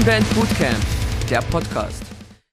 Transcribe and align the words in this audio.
Teen 0.00 0.06
Band 0.06 0.34
Bootcamp, 0.34 0.82
der 1.28 1.42
Podcast. 1.42 2.02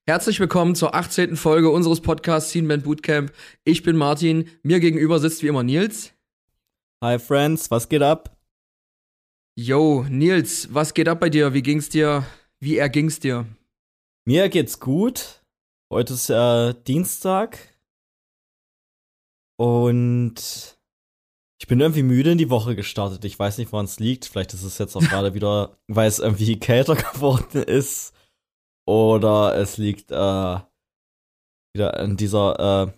Herzlich 0.06 0.38
willkommen 0.38 0.76
zur 0.76 0.94
18. 0.94 1.38
Folge 1.38 1.70
unseres 1.70 2.02
Podcasts 2.02 2.52
Teen 2.52 2.68
Band 2.68 2.84
Bootcamp. 2.84 3.32
Ich 3.64 3.84
bin 3.84 3.96
Martin, 3.96 4.50
mir 4.64 4.82
gegenüber 4.82 5.18
sitzt 5.20 5.44
wie 5.44 5.48
immer 5.48 5.64
Nils. 5.64 6.12
Hi 7.02 7.18
Friends, 7.18 7.72
was 7.72 7.88
geht 7.88 8.02
ab? 8.02 8.38
Yo, 9.56 10.06
Nils, 10.10 10.74
was 10.74 10.94
geht 10.94 11.08
ab 11.08 11.22
bei 11.22 11.30
dir? 11.30 11.54
Wie 11.54 11.62
ging's 11.62 11.88
dir? 11.88 12.26
Wie 12.60 12.76
erging's 12.76 13.22
dir? 13.22 13.46
Mir 14.26 14.50
geht's 14.50 14.82
gut. 14.82 15.42
Heute 15.90 16.16
ist 16.16 16.30
äh, 16.30 16.74
Dienstag. 16.86 17.60
Und 19.58 20.77
ich 21.60 21.68
bin 21.68 21.80
irgendwie 21.80 22.04
müde 22.04 22.32
in 22.32 22.38
die 22.38 22.50
Woche 22.50 22.76
gestartet. 22.76 23.26
Ich 23.26 23.38
weiß 23.38 23.58
nicht, 23.58 23.72
woran 23.72 23.86
es 23.86 24.00
liegt. 24.00 24.26
Vielleicht 24.26 24.54
ist 24.54 24.64
es 24.64 24.78
jetzt 24.78 24.96
auch 24.96 25.02
gerade 25.02 25.34
wieder, 25.34 25.78
weil 25.88 26.08
es 26.08 26.20
irgendwie 26.20 26.60
kälter 26.60 26.96
geworden 26.96 27.64
ist. 27.64 28.14
Oder 28.86 29.56
es 29.58 29.78
liegt 29.78 30.12
äh, 30.12 30.58
wieder 31.74 32.00
an 32.00 32.16
dieser 32.16 32.88
äh, 32.88 32.92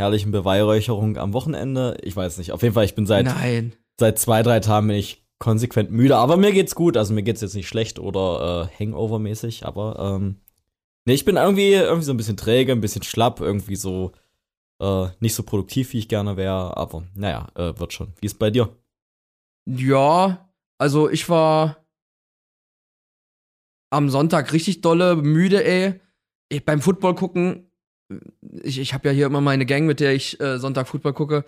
herrlichen 0.00 0.32
Beweihräucherung 0.32 1.18
am 1.18 1.34
Wochenende. 1.34 1.98
Ich 2.02 2.16
weiß 2.16 2.38
nicht. 2.38 2.52
Auf 2.52 2.62
jeden 2.62 2.74
Fall, 2.74 2.86
ich 2.86 2.94
bin 2.94 3.06
seit, 3.06 3.26
Nein. 3.26 3.74
seit 3.98 4.18
zwei, 4.18 4.42
drei 4.42 4.60
Tagen 4.60 4.88
bin 4.88 4.96
ich 4.96 5.22
konsequent 5.38 5.90
müde. 5.90 6.16
Aber 6.16 6.36
mir 6.36 6.52
geht's 6.52 6.74
gut. 6.74 6.96
Also 6.96 7.12
mir 7.12 7.22
geht's 7.22 7.42
jetzt 7.42 7.54
nicht 7.54 7.68
schlecht 7.68 7.98
oder 7.98 8.70
äh, 8.72 8.84
Hangover-mäßig. 8.84 9.66
Aber 9.66 10.16
ähm, 10.16 10.36
nee, 11.04 11.14
ich 11.14 11.26
bin 11.26 11.36
irgendwie, 11.36 11.72
irgendwie 11.72 12.04
so 12.04 12.14
ein 12.14 12.16
bisschen 12.16 12.38
träge, 12.38 12.72
ein 12.72 12.80
bisschen 12.80 13.02
schlapp, 13.02 13.40
irgendwie 13.40 13.76
so 13.76 14.12
äh, 14.80 15.08
nicht 15.20 15.34
so 15.34 15.42
produktiv, 15.42 15.92
wie 15.92 15.98
ich 15.98 16.08
gerne 16.08 16.36
wäre, 16.36 16.76
aber 16.76 17.04
naja, 17.14 17.48
äh, 17.54 17.78
wird 17.78 17.92
schon. 17.92 18.12
Wie 18.20 18.26
ist 18.26 18.38
bei 18.38 18.50
dir? 18.50 18.76
Ja, 19.66 20.50
also 20.78 21.10
ich 21.10 21.28
war 21.28 21.84
am 23.90 24.08
Sonntag 24.08 24.52
richtig 24.52 24.80
dolle, 24.80 25.16
müde, 25.16 25.64
ey. 25.64 26.00
Ich, 26.48 26.64
beim 26.64 26.80
Football 26.80 27.14
gucken, 27.14 27.70
ich, 28.62 28.78
ich 28.78 28.94
habe 28.94 29.08
ja 29.08 29.14
hier 29.14 29.26
immer 29.26 29.40
meine 29.40 29.66
Gang, 29.66 29.86
mit 29.86 30.00
der 30.00 30.14
ich 30.14 30.40
äh, 30.40 30.58
Sonntag 30.58 30.88
Football 30.88 31.12
gucke. 31.12 31.44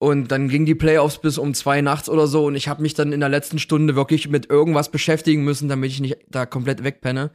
Und 0.00 0.32
dann 0.32 0.48
ging 0.48 0.66
die 0.66 0.74
Playoffs 0.74 1.18
bis 1.18 1.38
um 1.38 1.54
zwei 1.54 1.80
nachts 1.80 2.08
oder 2.08 2.26
so 2.26 2.46
und 2.46 2.56
ich 2.56 2.66
habe 2.66 2.82
mich 2.82 2.94
dann 2.94 3.12
in 3.12 3.20
der 3.20 3.28
letzten 3.28 3.60
Stunde 3.60 3.94
wirklich 3.94 4.28
mit 4.28 4.50
irgendwas 4.50 4.90
beschäftigen 4.90 5.44
müssen, 5.44 5.68
damit 5.68 5.92
ich 5.92 6.00
nicht 6.00 6.16
da 6.28 6.44
komplett 6.44 6.82
wegpenne. 6.82 7.30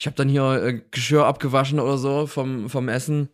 Ich 0.00 0.06
habe 0.06 0.16
dann 0.16 0.30
hier 0.30 0.62
äh, 0.62 0.80
Geschirr 0.90 1.26
abgewaschen 1.26 1.78
oder 1.78 1.98
so 1.98 2.26
vom, 2.26 2.70
vom 2.70 2.88
Essen. 2.88 3.28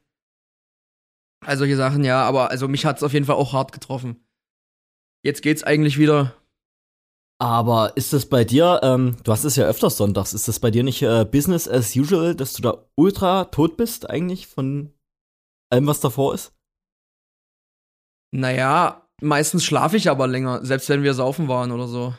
Also 1.45 1.61
solche 1.61 1.77
Sachen, 1.77 2.05
ja, 2.05 2.23
aber 2.23 2.51
also 2.51 2.69
mich 2.69 2.85
hat's 2.85 3.03
auf 3.03 3.13
jeden 3.13 3.27
Fall 3.27 3.37
auch 3.37 3.53
hart 3.53 3.73
getroffen. 3.73 4.25
Jetzt 5.25 5.43
geht's 5.43 5.65
eigentlich 5.65 5.99
wieder. 5.99 6.35
Aber 7.39 7.97
ist 7.97 8.13
das 8.13 8.27
bei 8.27 8.45
dir, 8.45 8.81
ähm, 8.85 9.17
du 9.25 9.33
hast 9.33 9.43
es 9.43 9.57
ja 9.57 9.65
öfters 9.67 9.97
sonntags, 9.97 10.33
ist 10.33 10.47
das 10.47 10.61
bei 10.61 10.71
dir 10.71 10.85
nicht 10.85 11.03
äh, 11.03 11.25
Business 11.25 11.67
as 11.69 11.97
usual, 11.97 12.37
dass 12.37 12.53
du 12.53 12.63
da 12.63 12.85
ultra 12.95 13.47
tot 13.47 13.77
bist 13.77 14.09
eigentlich 14.09 14.47
von 14.47 14.93
allem, 15.71 15.89
was 15.89 15.99
davor 15.99 16.35
ist? 16.35 16.53
Naja, 18.31 19.09
meistens 19.21 19.65
schlafe 19.65 19.97
ich 19.97 20.09
aber 20.09 20.29
länger, 20.29 20.65
selbst 20.65 20.89
wenn 20.89 21.03
wir 21.03 21.15
saufen 21.15 21.49
waren 21.49 21.73
oder 21.73 21.89
so. 21.89 22.15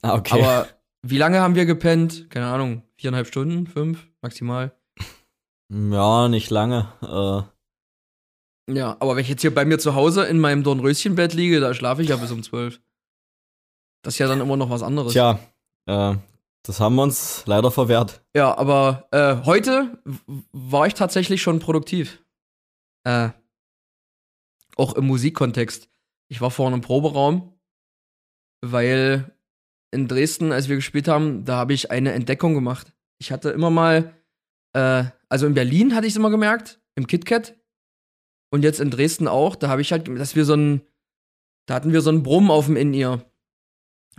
Ah, 0.00 0.14
okay. 0.14 0.40
Aber 0.40 0.68
wie 1.02 1.18
lange 1.18 1.40
haben 1.40 1.54
wir 1.54 1.66
gepennt? 1.66 2.30
Keine 2.30 2.46
Ahnung, 2.46 2.82
viereinhalb 2.96 3.26
Stunden, 3.26 3.66
fünf 3.66 4.06
maximal. 4.22 4.72
ja, 5.70 6.28
nicht 6.28 6.48
lange. 6.50 6.88
Äh, 7.02 7.53
Ja, 8.70 8.96
aber 9.00 9.16
wenn 9.16 9.22
ich 9.22 9.28
jetzt 9.28 9.42
hier 9.42 9.54
bei 9.54 9.64
mir 9.64 9.78
zu 9.78 9.94
Hause 9.94 10.24
in 10.24 10.38
meinem 10.38 10.62
Dornröschenbett 10.62 11.34
liege, 11.34 11.60
da 11.60 11.74
schlafe 11.74 12.02
ich 12.02 12.08
ja 12.08 12.16
bis 12.16 12.30
um 12.30 12.42
zwölf. 12.42 12.80
Das 14.02 14.14
ist 14.14 14.18
ja 14.18 14.26
dann 14.26 14.40
immer 14.40 14.56
noch 14.56 14.70
was 14.70 14.82
anderes. 14.82 15.12
tja, 15.12 15.38
äh, 15.86 16.14
das 16.62 16.80
haben 16.80 16.94
wir 16.94 17.02
uns 17.02 17.44
leider 17.46 17.70
verwehrt. 17.70 18.22
Ja, 18.34 18.56
aber 18.56 19.08
äh, 19.10 19.44
heute 19.44 19.98
war 20.52 20.86
ich 20.86 20.94
tatsächlich 20.94 21.42
schon 21.42 21.58
produktiv. 21.58 22.22
Äh, 23.04 23.30
auch 24.76 24.94
im 24.94 25.06
Musikkontext. 25.06 25.88
Ich 26.28 26.40
war 26.40 26.50
vorhin 26.50 26.74
im 26.74 26.80
Proberaum, 26.80 27.52
weil 28.62 29.36
in 29.90 30.08
Dresden, 30.08 30.52
als 30.52 30.68
wir 30.68 30.76
gespielt 30.76 31.06
haben, 31.06 31.44
da 31.44 31.56
habe 31.56 31.74
ich 31.74 31.90
eine 31.90 32.12
Entdeckung 32.12 32.54
gemacht. 32.54 32.92
Ich 33.18 33.30
hatte 33.30 33.50
immer 33.50 33.70
mal, 33.70 34.14
äh, 34.72 35.04
also 35.28 35.46
in 35.46 35.54
Berlin 35.54 35.94
hatte 35.94 36.06
ich 36.06 36.14
es 36.14 36.16
immer 36.16 36.30
gemerkt, 36.30 36.80
im 36.94 37.06
KitKat. 37.06 37.54
Und 38.54 38.62
jetzt 38.62 38.78
in 38.78 38.92
Dresden 38.92 39.26
auch, 39.26 39.56
da 39.56 39.66
habe 39.66 39.80
ich 39.80 39.90
halt, 39.90 40.06
dass 40.06 40.36
wir 40.36 40.44
so 40.44 40.54
ein, 40.54 40.82
da 41.66 41.74
hatten 41.74 41.92
wir 41.92 42.02
so 42.02 42.10
einen 42.10 42.22
Brumm 42.22 42.52
auf 42.52 42.66
dem 42.66 42.76
In-Ear. 42.76 43.24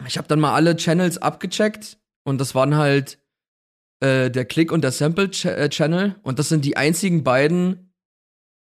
Ich 0.07 0.17
habe 0.17 0.27
dann 0.27 0.41
mal 0.41 0.53
alle 0.53 0.75
Channels 0.75 1.17
abgecheckt 1.17 1.97
und 2.25 2.41
das 2.41 2.53
waren 2.53 2.75
halt 2.75 3.17
äh, 4.01 4.29
der 4.29 4.43
Click 4.43 4.73
und 4.73 4.81
der 4.81 4.91
Sample 4.91 5.31
Ch 5.31 5.45
äh, 5.45 5.69
Channel 5.69 6.19
und 6.21 6.37
das 6.37 6.49
sind 6.49 6.65
die 6.65 6.75
einzigen 6.75 7.23
beiden, 7.23 7.93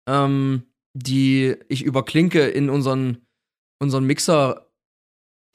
ähm, 0.07 0.63
die 0.95 1.55
ich 1.67 1.83
über 1.83 2.03
Klinke 2.03 2.47
in 2.47 2.71
unseren, 2.71 3.27
unseren 3.77 4.05
Mixer 4.05 4.71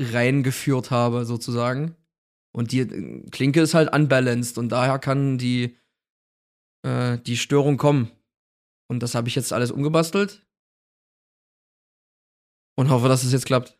reingeführt 0.00 0.92
habe, 0.92 1.24
sozusagen. 1.24 1.96
Und 2.52 2.70
die 2.70 2.86
Klinke 3.32 3.62
ist 3.62 3.74
halt 3.74 3.92
unbalanced 3.92 4.58
und 4.58 4.68
daher 4.68 5.00
kann 5.00 5.38
die, 5.38 5.76
äh, 6.86 7.18
die 7.18 7.36
Störung 7.36 7.78
kommen. 7.78 8.12
Und 8.88 9.02
das 9.02 9.14
habe 9.14 9.28
ich 9.28 9.34
jetzt 9.34 9.52
alles 9.52 9.70
umgebastelt. 9.70 10.46
Und 12.76 12.90
hoffe, 12.90 13.08
dass 13.08 13.24
es 13.24 13.32
jetzt 13.32 13.46
klappt. 13.46 13.78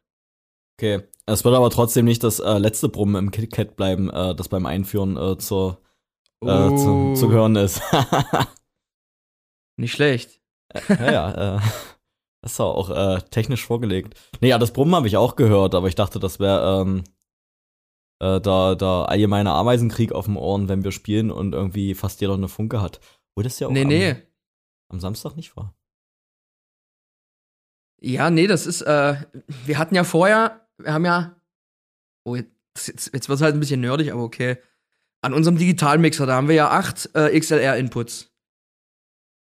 Okay. 0.78 1.02
Es 1.26 1.44
wird 1.44 1.54
aber 1.54 1.70
trotzdem 1.70 2.04
nicht 2.04 2.22
das 2.22 2.38
äh, 2.38 2.58
letzte 2.58 2.88
Brummen 2.88 3.16
im 3.16 3.30
KitKat 3.30 3.76
bleiben, 3.76 4.10
äh, 4.10 4.34
das 4.34 4.48
beim 4.48 4.66
Einführen 4.66 5.16
äh, 5.16 5.38
zur, 5.38 5.80
äh, 6.42 6.46
zu, 6.76 7.14
zu 7.16 7.30
hören 7.30 7.56
ist. 7.56 7.80
Nicht 9.76 9.92
schlecht. 9.92 10.40
ja, 10.88 11.12
ja, 11.12 11.56
äh, 11.56 11.60
das 12.42 12.52
ist 12.52 12.60
auch 12.60 12.90
äh, 12.90 13.20
technisch 13.30 13.64
vorgelegt. 13.64 14.20
Nee, 14.40 14.48
ja, 14.48 14.58
das 14.58 14.72
Brummen 14.72 14.94
habe 14.94 15.08
ich 15.08 15.16
auch 15.16 15.34
gehört, 15.36 15.74
aber 15.74 15.88
ich 15.88 15.94
dachte, 15.94 16.20
das 16.20 16.38
wäre 16.40 16.82
ähm, 16.82 17.04
äh, 18.20 18.40
da, 18.40 18.74
da 18.74 19.04
allgemeine 19.06 19.52
Ameisenkrieg 19.52 20.12
auf 20.12 20.26
dem 20.26 20.36
Ohren, 20.36 20.68
wenn 20.68 20.84
wir 20.84 20.92
spielen 20.92 21.30
und 21.30 21.54
irgendwie 21.54 21.94
fast 21.94 22.20
jeder 22.20 22.34
eine 22.34 22.48
Funke 22.48 22.82
hat. 22.82 23.00
Wo 23.34 23.42
das 23.42 23.58
ja 23.58 23.68
auch 23.68 23.72
Nee, 23.72 23.82
am, 23.82 23.88
nee. 23.88 24.16
Am 24.88 25.00
Samstag 25.00 25.36
nicht 25.36 25.56
war. 25.56 25.74
Ja, 28.00 28.30
nee, 28.30 28.46
das 28.46 28.66
ist, 28.66 28.82
äh, 28.82 29.16
wir 29.64 29.78
hatten 29.78 29.94
ja 29.94 30.04
vorher, 30.04 30.66
wir 30.78 30.92
haben 30.92 31.04
ja, 31.06 31.40
oh, 32.24 32.36
jetzt, 32.36 33.12
jetzt, 33.12 33.28
wird 33.28 33.36
es 33.38 33.40
halt 33.40 33.54
ein 33.54 33.60
bisschen 33.60 33.80
nerdig, 33.80 34.12
aber 34.12 34.22
okay. 34.22 34.58
An 35.22 35.32
unserem 35.32 35.56
Digitalmixer, 35.56 36.26
da 36.26 36.34
haben 36.34 36.48
wir 36.48 36.54
ja 36.54 36.70
acht 36.70 37.08
äh, 37.14 37.38
XLR-Inputs. 37.38 38.30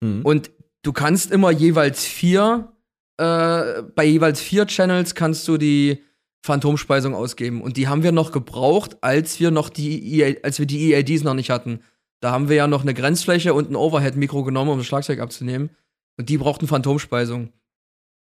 Hm. 0.04 0.22
Und 0.24 0.50
du 0.82 0.92
kannst 0.92 1.30
immer 1.30 1.50
jeweils 1.50 2.04
vier, 2.04 2.72
äh, 3.16 3.82
bei 3.82 4.04
jeweils 4.04 4.40
vier 4.40 4.66
Channels 4.66 5.14
kannst 5.14 5.48
du 5.48 5.56
die 5.56 6.04
Phantomspeisung 6.44 7.14
ausgeben. 7.14 7.62
Und 7.62 7.76
die 7.76 7.88
haben 7.88 8.02
wir 8.02 8.12
noch 8.12 8.32
gebraucht, 8.32 8.98
als 9.02 9.40
wir 9.40 9.50
noch 9.50 9.68
die, 9.68 10.20
EA, 10.20 10.36
als 10.42 10.58
wir 10.58 10.66
die 10.66 10.92
EADs 10.92 11.22
noch 11.22 11.34
nicht 11.34 11.50
hatten. 11.50 11.80
Da 12.22 12.32
haben 12.32 12.48
wir 12.48 12.56
ja 12.56 12.66
noch 12.66 12.82
eine 12.82 12.94
Grenzfläche 12.94 13.54
und 13.54 13.70
ein 13.70 13.76
Overhead-Mikro 13.76 14.44
genommen, 14.44 14.70
um 14.70 14.78
das 14.78 14.86
Schlagzeug 14.86 15.20
abzunehmen. 15.20 15.70
Und 16.18 16.28
die 16.28 16.38
brauchten 16.38 16.66
Phantomspeisung. 16.66 17.52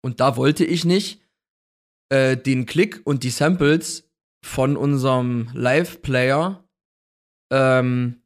Und 0.02 0.20
da 0.20 0.36
wollte 0.36 0.64
ich 0.64 0.84
nicht 0.84 1.20
äh, 2.08 2.36
den 2.36 2.66
Klick 2.66 3.00
und 3.04 3.24
die 3.24 3.30
Samples 3.30 4.08
von 4.44 4.76
unserem 4.76 5.50
Live-Player 5.54 6.64
ähm, 7.52 8.22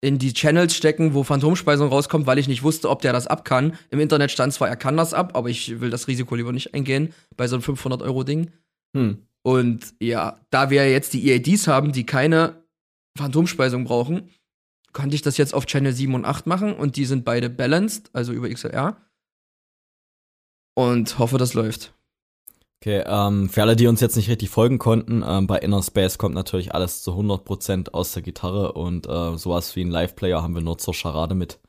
in 0.00 0.18
die 0.18 0.32
Channels 0.32 0.74
stecken, 0.76 1.14
wo 1.14 1.22
Phantomspeisung 1.22 1.88
rauskommt, 1.88 2.26
weil 2.26 2.38
ich 2.38 2.48
nicht 2.48 2.62
wusste, 2.62 2.90
ob 2.90 3.02
der 3.02 3.12
das 3.12 3.26
ab 3.26 3.44
kann. 3.44 3.76
Im 3.90 4.00
Internet 4.00 4.30
stand 4.30 4.52
zwar, 4.52 4.68
er 4.68 4.76
kann 4.76 4.96
das 4.96 5.14
ab, 5.14 5.34
aber 5.34 5.48
ich 5.48 5.80
will 5.80 5.90
das 5.90 6.08
Risiko 6.08 6.34
lieber 6.34 6.52
nicht 6.52 6.74
eingehen 6.74 7.12
bei 7.36 7.48
so 7.48 7.56
einem 7.56 7.64
500-Euro-Ding. 7.64 8.52
Hm. 8.96 9.26
Und 9.42 9.94
ja, 10.00 10.38
da 10.50 10.70
wir 10.70 10.90
jetzt 10.90 11.14
die 11.14 11.30
EADs 11.30 11.66
haben, 11.68 11.92
die 11.92 12.06
keine 12.06 12.64
Phantomspeisung 13.16 13.84
brauchen, 13.84 14.30
konnte 14.94 15.14
ich 15.14 15.22
das 15.22 15.36
jetzt 15.36 15.52
auf 15.52 15.66
Channel 15.66 15.92
7 15.92 16.14
und 16.14 16.24
8 16.24 16.46
machen 16.46 16.72
und 16.72 16.96
die 16.96 17.04
sind 17.04 17.24
beide 17.24 17.50
balanced, 17.50 18.08
also 18.14 18.32
über 18.32 18.48
XLR. 18.48 18.96
Und 20.74 21.18
hoffe, 21.18 21.36
das 21.36 21.52
läuft. 21.52 21.92
Okay, 22.80 23.02
ähm, 23.06 23.48
für 23.48 23.62
alle, 23.62 23.76
die 23.76 23.86
uns 23.86 24.00
jetzt 24.00 24.16
nicht 24.16 24.28
richtig 24.28 24.50
folgen 24.50 24.78
konnten, 24.78 25.24
ähm, 25.26 25.46
bei 25.46 25.58
Inner 25.58 25.82
Space 25.82 26.18
kommt 26.18 26.34
natürlich 26.34 26.74
alles 26.74 27.02
zu 27.02 27.12
100% 27.12 27.90
aus 27.92 28.12
der 28.12 28.22
Gitarre 28.22 28.72
und 28.72 29.06
äh, 29.06 29.36
sowas 29.36 29.74
wie 29.76 29.82
ein 29.82 29.90
Live-Player 29.90 30.42
haben 30.42 30.54
wir 30.54 30.62
nur 30.62 30.78
zur 30.78 30.94
Charade 30.94 31.34
mit. 31.34 31.60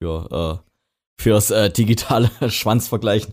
Für, 0.00 0.60
äh, 0.60 1.22
fürs 1.22 1.50
äh, 1.50 1.70
digitale 1.70 2.30
Schwanzvergleichen. 2.48 3.32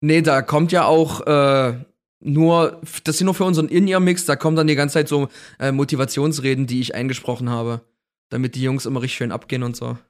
Nee, 0.00 0.22
da 0.22 0.42
kommt 0.42 0.72
ja 0.72 0.86
auch 0.86 1.20
äh, 1.26 1.84
nur, 2.20 2.80
das 3.04 3.16
ist 3.16 3.22
nur 3.22 3.34
für 3.34 3.44
unseren 3.44 3.68
In-Ear-Mix, 3.68 4.24
da 4.24 4.36
kommen 4.36 4.56
dann 4.56 4.66
die 4.66 4.74
ganze 4.74 4.94
Zeit 4.94 5.08
so 5.08 5.28
äh, 5.58 5.70
Motivationsreden, 5.70 6.66
die 6.66 6.80
ich 6.80 6.94
eingesprochen 6.94 7.50
habe. 7.50 7.82
Damit 8.30 8.54
die 8.54 8.62
Jungs 8.62 8.86
immer 8.86 9.02
richtig 9.02 9.18
schön 9.18 9.32
abgehen 9.32 9.62
und 9.62 9.76
so. 9.76 9.98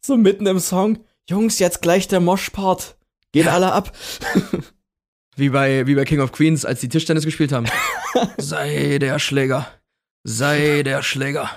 So 0.00 0.18
mitten 0.18 0.46
im 0.46 0.58
Song. 0.58 0.98
Jungs, 1.30 1.58
jetzt 1.58 1.80
gleich 1.80 2.06
der 2.08 2.20
Mosh-Part. 2.20 2.98
Gehen 3.32 3.48
alle 3.48 3.72
ab. 3.72 3.96
Wie 5.36 5.48
bei, 5.48 5.84
wie 5.86 5.94
bei 5.96 6.04
King 6.04 6.20
of 6.20 6.30
Queens, 6.30 6.64
als 6.64 6.80
die 6.80 6.88
Tischtennis 6.88 7.24
gespielt 7.24 7.50
haben. 7.52 7.66
Sei 8.36 8.98
der 9.00 9.18
Schläger. 9.18 9.66
sei 10.22 10.82
der 10.84 11.02
Schläger. 11.02 11.50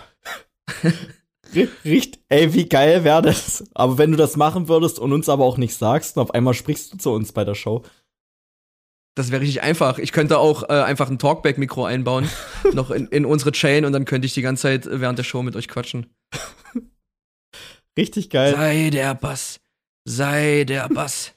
Richtig, 1.85 2.23
ey, 2.29 2.53
wie 2.53 2.67
geil 2.67 3.03
wäre 3.03 3.21
das? 3.21 3.63
Aber 3.75 3.97
wenn 3.99 4.11
du 4.11 4.17
das 4.17 4.35
machen 4.35 4.67
würdest 4.67 4.97
und 4.97 5.13
uns 5.13 5.29
aber 5.29 5.45
auch 5.45 5.57
nicht 5.57 5.75
sagst 5.75 6.17
und 6.17 6.23
auf 6.23 6.33
einmal 6.33 6.53
sprichst 6.55 6.93
du 6.93 6.97
zu 6.97 7.11
uns 7.11 7.31
bei 7.33 7.43
der 7.43 7.53
Show. 7.53 7.83
Das 9.17 9.31
wäre 9.31 9.41
richtig 9.41 9.63
einfach. 9.63 9.97
Ich 9.97 10.11
könnte 10.11 10.37
auch 10.37 10.69
äh, 10.69 10.73
einfach 10.73 11.09
ein 11.09 11.17
Talkback-Mikro 11.17 11.85
einbauen, 11.85 12.29
noch 12.73 12.91
in, 12.91 13.07
in 13.07 13.25
unsere 13.25 13.51
Chain 13.51 13.83
und 13.83 13.91
dann 13.91 14.05
könnte 14.05 14.27
ich 14.27 14.35
die 14.35 14.43
ganze 14.43 14.61
Zeit 14.61 14.87
während 14.91 15.17
der 15.17 15.23
Show 15.23 15.41
mit 15.41 15.55
euch 15.55 15.67
quatschen. 15.67 16.13
Richtig 17.97 18.29
geil. 18.29 18.53
Sei 18.53 18.91
der 18.91 19.15
Bass. 19.15 19.59
Sei 20.05 20.65
der 20.65 20.87
Bass. 20.93 21.33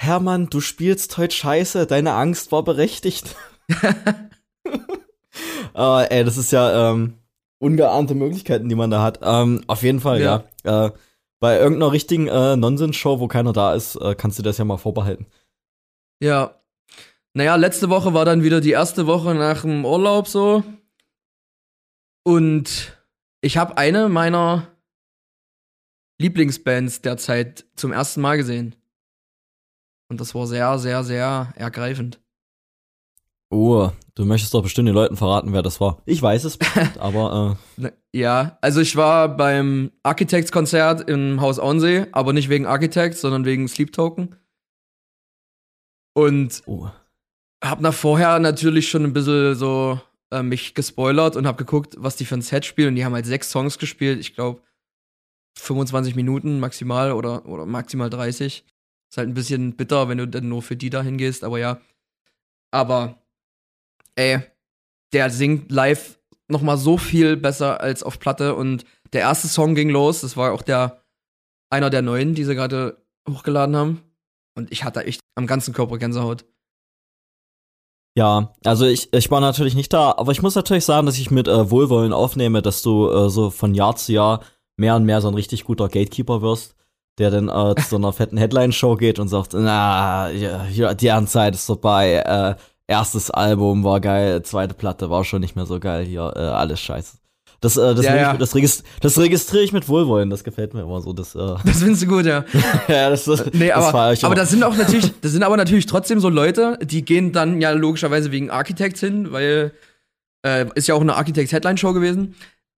Hermann, 0.00 0.48
du 0.48 0.60
spielst 0.60 1.18
heute 1.18 1.34
scheiße, 1.34 1.88
deine 1.88 2.12
Angst 2.12 2.52
war 2.52 2.62
berechtigt. 2.62 3.34
uh, 5.74 6.04
ey, 6.08 6.22
das 6.22 6.36
ist 6.36 6.52
ja 6.52 6.92
ähm, 6.92 7.14
ungeahnte 7.58 8.14
Möglichkeiten, 8.14 8.68
die 8.68 8.76
man 8.76 8.92
da 8.92 9.02
hat. 9.02 9.18
Ähm, 9.22 9.64
auf 9.66 9.82
jeden 9.82 9.98
Fall, 9.98 10.20
ja. 10.20 10.44
ja. 10.64 10.86
Äh, 10.86 10.92
bei 11.40 11.58
irgendeiner 11.58 11.92
richtigen 11.92 12.28
äh, 12.28 12.56
Nonsens-Show, 12.56 13.20
wo 13.20 13.28
keiner 13.28 13.52
da 13.52 13.74
ist, 13.74 13.96
äh, 13.96 14.14
kannst 14.14 14.38
du 14.38 14.42
das 14.42 14.58
ja 14.58 14.64
mal 14.64 14.76
vorbehalten. 14.76 15.26
Ja. 16.20 16.60
Naja, 17.34 17.54
letzte 17.56 17.90
Woche 17.90 18.14
war 18.14 18.24
dann 18.24 18.42
wieder 18.42 18.60
die 18.60 18.72
erste 18.72 19.06
Woche 19.06 19.34
nach 19.34 19.62
dem 19.62 19.84
Urlaub 19.84 20.26
so. 20.26 20.64
Und 22.24 22.98
ich 23.40 23.56
habe 23.56 23.76
eine 23.78 24.08
meiner 24.08 24.66
Lieblingsbands 26.20 27.00
derzeit 27.02 27.64
zum 27.76 27.92
ersten 27.92 28.20
Mal 28.20 28.36
gesehen. 28.36 28.74
Und 30.10 30.20
das 30.20 30.34
war 30.34 30.46
sehr, 30.46 30.78
sehr, 30.78 31.04
sehr 31.04 31.52
ergreifend. 31.54 32.20
Oh, 33.50 33.90
du 34.14 34.26
möchtest 34.26 34.52
doch 34.52 34.62
bestimmt 34.62 34.88
den 34.88 34.94
Leuten 34.94 35.16
verraten, 35.16 35.52
wer 35.52 35.62
das 35.62 35.80
war. 35.80 36.02
Ich 36.04 36.20
weiß 36.20 36.44
es, 36.44 36.58
aber. 36.98 37.56
Äh. 37.78 37.90
Ja, 38.12 38.58
also 38.60 38.80
ich 38.80 38.96
war 38.96 39.36
beim 39.36 39.90
Architects-Konzert 40.02 41.08
im 41.08 41.40
Haus 41.40 41.58
Auensee, 41.58 42.06
aber 42.12 42.32
nicht 42.32 42.50
wegen 42.50 42.66
Architects, 42.66 43.20
sondern 43.20 43.44
wegen 43.44 43.66
Sleep 43.68 43.92
Token. 43.92 44.36
Und 46.14 46.62
oh. 46.66 46.88
hab 47.64 47.80
nach 47.80 47.94
vorher 47.94 48.38
natürlich 48.38 48.90
schon 48.90 49.04
ein 49.04 49.12
bisschen 49.12 49.54
so 49.54 49.98
äh, 50.30 50.42
mich 50.42 50.74
gespoilert 50.74 51.36
und 51.36 51.46
hab 51.46 51.56
geguckt, 51.56 51.94
was 51.98 52.16
die 52.16 52.26
für 52.26 52.34
ein 52.34 52.42
Set 52.42 52.66
spielen. 52.66 52.88
Und 52.88 52.94
die 52.96 53.04
haben 53.04 53.14
halt 53.14 53.26
sechs 53.26 53.50
Songs 53.50 53.78
gespielt, 53.78 54.20
ich 54.20 54.34
glaube 54.34 54.60
25 55.58 56.14
Minuten 56.16 56.60
maximal 56.60 57.12
oder, 57.12 57.46
oder 57.46 57.66
maximal 57.66 58.10
30. 58.10 58.64
Ist 59.10 59.16
halt 59.16 59.28
ein 59.28 59.34
bisschen 59.34 59.74
bitter, 59.74 60.08
wenn 60.08 60.18
du 60.18 60.28
dann 60.28 60.48
nur 60.48 60.62
für 60.62 60.76
die 60.76 60.90
da 60.90 61.02
hingehst, 61.02 61.44
aber 61.44 61.58
ja. 61.58 61.80
Aber 62.70 63.22
ey, 64.18 64.40
der 65.12 65.30
singt 65.30 65.70
live 65.70 66.18
noch 66.48 66.62
mal 66.62 66.76
so 66.76 66.98
viel 66.98 67.36
besser 67.36 67.80
als 67.80 68.02
auf 68.02 68.18
Platte 68.18 68.54
und 68.54 68.84
der 69.12 69.22
erste 69.22 69.48
Song 69.48 69.74
ging 69.74 69.90
los, 69.90 70.22
das 70.22 70.36
war 70.36 70.52
auch 70.52 70.62
der 70.62 71.02
einer 71.70 71.90
der 71.90 72.02
neuen, 72.02 72.34
die 72.34 72.44
sie 72.44 72.54
gerade 72.54 73.04
hochgeladen 73.28 73.76
haben 73.76 74.02
und 74.56 74.72
ich 74.72 74.84
hatte 74.84 75.04
echt 75.04 75.20
am 75.36 75.46
ganzen 75.46 75.72
Körper 75.72 75.98
Gänsehaut. 75.98 76.44
Ja, 78.16 78.54
also 78.64 78.86
ich, 78.86 79.12
ich 79.12 79.30
war 79.30 79.40
natürlich 79.40 79.76
nicht 79.76 79.92
da, 79.92 80.14
aber 80.16 80.32
ich 80.32 80.42
muss 80.42 80.56
natürlich 80.56 80.84
sagen, 80.84 81.06
dass 81.06 81.18
ich 81.18 81.30
mit 81.30 81.46
äh, 81.46 81.70
Wohlwollen 81.70 82.12
aufnehme, 82.12 82.62
dass 82.62 82.82
du 82.82 83.08
äh, 83.08 83.30
so 83.30 83.50
von 83.50 83.74
Jahr 83.74 83.94
zu 83.94 84.12
Jahr 84.12 84.42
mehr 84.76 84.96
und 84.96 85.04
mehr 85.04 85.20
so 85.20 85.28
ein 85.28 85.34
richtig 85.34 85.62
guter 85.62 85.88
Gatekeeper 85.88 86.42
wirst, 86.42 86.74
der 87.18 87.30
dann 87.30 87.48
äh, 87.48 87.80
zu 87.80 87.90
so 87.90 87.96
einer 87.96 88.12
fetten 88.14 88.36
Headline-Show 88.36 88.96
geht 88.96 89.20
und 89.20 89.28
sagt, 89.28 89.52
na, 89.52 90.30
ja, 90.30 90.94
die 90.94 91.10
Anzeit 91.12 91.54
ist 91.54 91.66
vorbei, 91.66 92.14
äh, 92.14 92.56
erstes 92.88 93.30
Album 93.30 93.84
war 93.84 94.00
geil, 94.00 94.42
zweite 94.42 94.74
Platte 94.74 95.10
war 95.10 95.24
schon 95.24 95.40
nicht 95.40 95.54
mehr 95.54 95.66
so 95.66 95.78
geil, 95.78 96.04
hier 96.04 96.32
äh, 96.34 96.40
alles 96.40 96.80
scheiße. 96.80 97.18
Das, 97.60 97.76
äh, 97.76 97.94
das, 97.94 98.04
ja, 98.04 98.16
ja. 98.16 98.32
Ich, 98.32 98.38
das, 98.38 98.54
regist 98.54 98.84
das 99.00 99.18
registriere 99.18 99.64
ich 99.64 99.72
mit 99.72 99.88
Wohlwollen, 99.88 100.30
das 100.30 100.44
gefällt 100.44 100.74
mir 100.74 100.82
immer 100.82 101.00
so. 101.00 101.12
Das, 101.12 101.34
äh 101.34 101.38
das 101.64 101.78
findest 101.78 102.02
du 102.02 102.06
gut, 102.06 102.24
ja. 102.24 102.44
ja, 102.88 103.10
das, 103.10 103.24
das, 103.24 103.44
nee, 103.52 103.70
aber, 103.70 104.10
das 104.10 104.24
aber 104.24 104.34
das 104.34 104.50
sind 104.50 104.62
auch 104.62 104.76
natürlich, 104.76 105.12
das 105.20 105.32
sind 105.32 105.42
aber 105.42 105.56
natürlich 105.56 105.86
trotzdem 105.86 106.20
so 106.20 106.28
Leute, 106.28 106.78
die 106.82 107.04
gehen 107.04 107.32
dann 107.32 107.60
ja 107.60 107.70
logischerweise 107.72 108.32
wegen 108.32 108.50
Architects 108.50 109.00
hin, 109.00 109.32
weil 109.32 109.72
äh, 110.44 110.66
ist 110.74 110.88
ja 110.88 110.94
auch 110.94 111.00
eine 111.00 111.16
Architects-Headline-Show 111.16 111.92
gewesen. 111.92 112.34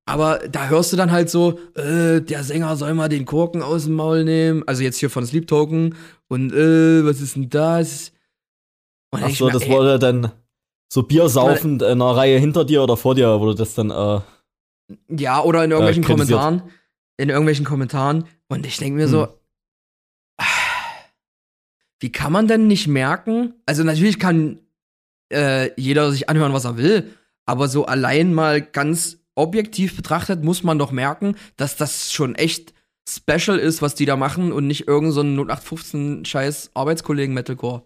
Aber 0.07 0.41
da 0.51 0.69
hörst 0.69 0.93
du 0.93 0.97
dann 0.97 1.13
halt 1.13 1.31
so, 1.31 1.61
äh, 1.77 2.21
der 2.21 2.43
Sänger 2.43 2.75
soll 2.77 2.95
mal 2.95 3.09
den 3.09 3.27
Korken 3.27 3.63
aus 3.63 3.85
dem 3.85 3.95
Maul 3.95 4.25
nehmen. 4.25 4.65
Also 4.67 4.83
jetzt 4.83 4.99
hier 4.99 5.11
von 5.11 5.25
Sleep 5.25 5.47
Token. 5.47 5.95
Und 6.27 6.53
äh, 6.53 7.05
was 7.05 7.21
ist 7.21 7.37
denn 7.37 7.51
das? 7.51 8.13
Und 9.13 9.25
Ach 9.25 9.31
so, 9.31 9.47
mir, 9.47 9.53
das 9.53 9.63
ey, 9.63 9.71
wurde 9.71 9.99
dann 9.99 10.33
so 10.93 11.03
Bier 11.03 11.29
saufend 11.29 11.83
in 11.83 11.89
einer 11.89 12.17
Reihe 12.17 12.39
hinter 12.39 12.65
dir 12.65 12.83
oder 12.83 12.97
vor 12.97 13.15
dir 13.15 13.41
wurde 13.41 13.55
das 13.55 13.75
dann 13.75 13.91
äh, 13.91 14.21
Ja, 15.09 15.43
oder 15.43 15.65
in 15.65 15.71
irgendwelchen 15.71 16.05
äh, 16.05 16.07
Kommentaren. 16.07 16.63
In 17.17 17.29
irgendwelchen 17.29 17.65
Kommentaren. 17.65 18.25
Und 18.49 18.67
ich 18.67 18.77
denke 18.79 18.97
mir 18.97 19.05
hm. 19.05 19.11
so, 19.11 19.29
wie 22.01 22.11
kann 22.11 22.33
man 22.33 22.49
denn 22.49 22.67
nicht 22.67 22.89
merken? 22.89 23.55
Also 23.67 23.85
natürlich 23.85 24.19
kann 24.19 24.59
äh, 25.33 25.71
jeder 25.81 26.11
sich 26.11 26.29
anhören, 26.29 26.53
was 26.53 26.65
er 26.65 26.77
will, 26.77 27.15
aber 27.47 27.69
so 27.69 27.87
allein 27.87 28.35
mal 28.35 28.63
ganz 28.63 29.19
objektiv 29.35 29.97
betrachtet 29.97 30.43
muss 30.43 30.63
man 30.65 30.79
doch 30.79 30.93
merken, 30.93 31.37
dass 31.57 31.77
das 31.77 32.13
schon 32.13 32.35
echt 32.35 32.75
special 33.09 33.59
ist, 33.59 33.83
was 33.83 33.95
die 33.95 34.07
da 34.07 34.17
machen 34.17 34.51
und 34.53 34.67
nicht 34.67 34.89
irgend 34.89 35.13
so 35.13 35.21
ein 35.21 35.35
0815 35.39 36.25
scheiß 36.25 36.71
Arbeitskollegen 36.75 37.35
Metalcore. 37.35 37.83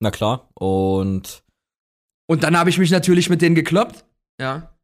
Na 0.00 0.10
klar. 0.10 0.48
Und. 0.54 1.42
Und 2.26 2.42
dann 2.42 2.56
habe 2.58 2.70
ich 2.70 2.78
mich 2.78 2.90
natürlich 2.90 3.30
mit 3.30 3.42
denen 3.42 3.54
gekloppt. 3.54 4.04
Ja. 4.40 4.76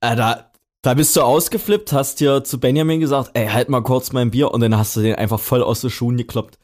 äh, 0.00 0.16
da, 0.16 0.50
da 0.82 0.94
bist 0.94 1.14
du 1.16 1.22
ausgeflippt, 1.22 1.92
hast 1.92 2.20
dir 2.20 2.44
zu 2.44 2.58
Benjamin 2.58 3.00
gesagt, 3.00 3.30
ey, 3.34 3.48
halt 3.48 3.68
mal 3.68 3.82
kurz 3.82 4.12
mein 4.12 4.30
Bier 4.30 4.50
und 4.50 4.60
dann 4.60 4.76
hast 4.76 4.96
du 4.96 5.00
den 5.00 5.14
einfach 5.14 5.40
voll 5.40 5.62
aus 5.62 5.80
den 5.80 5.90
Schuhen 5.90 6.16
gekloppt. 6.16 6.58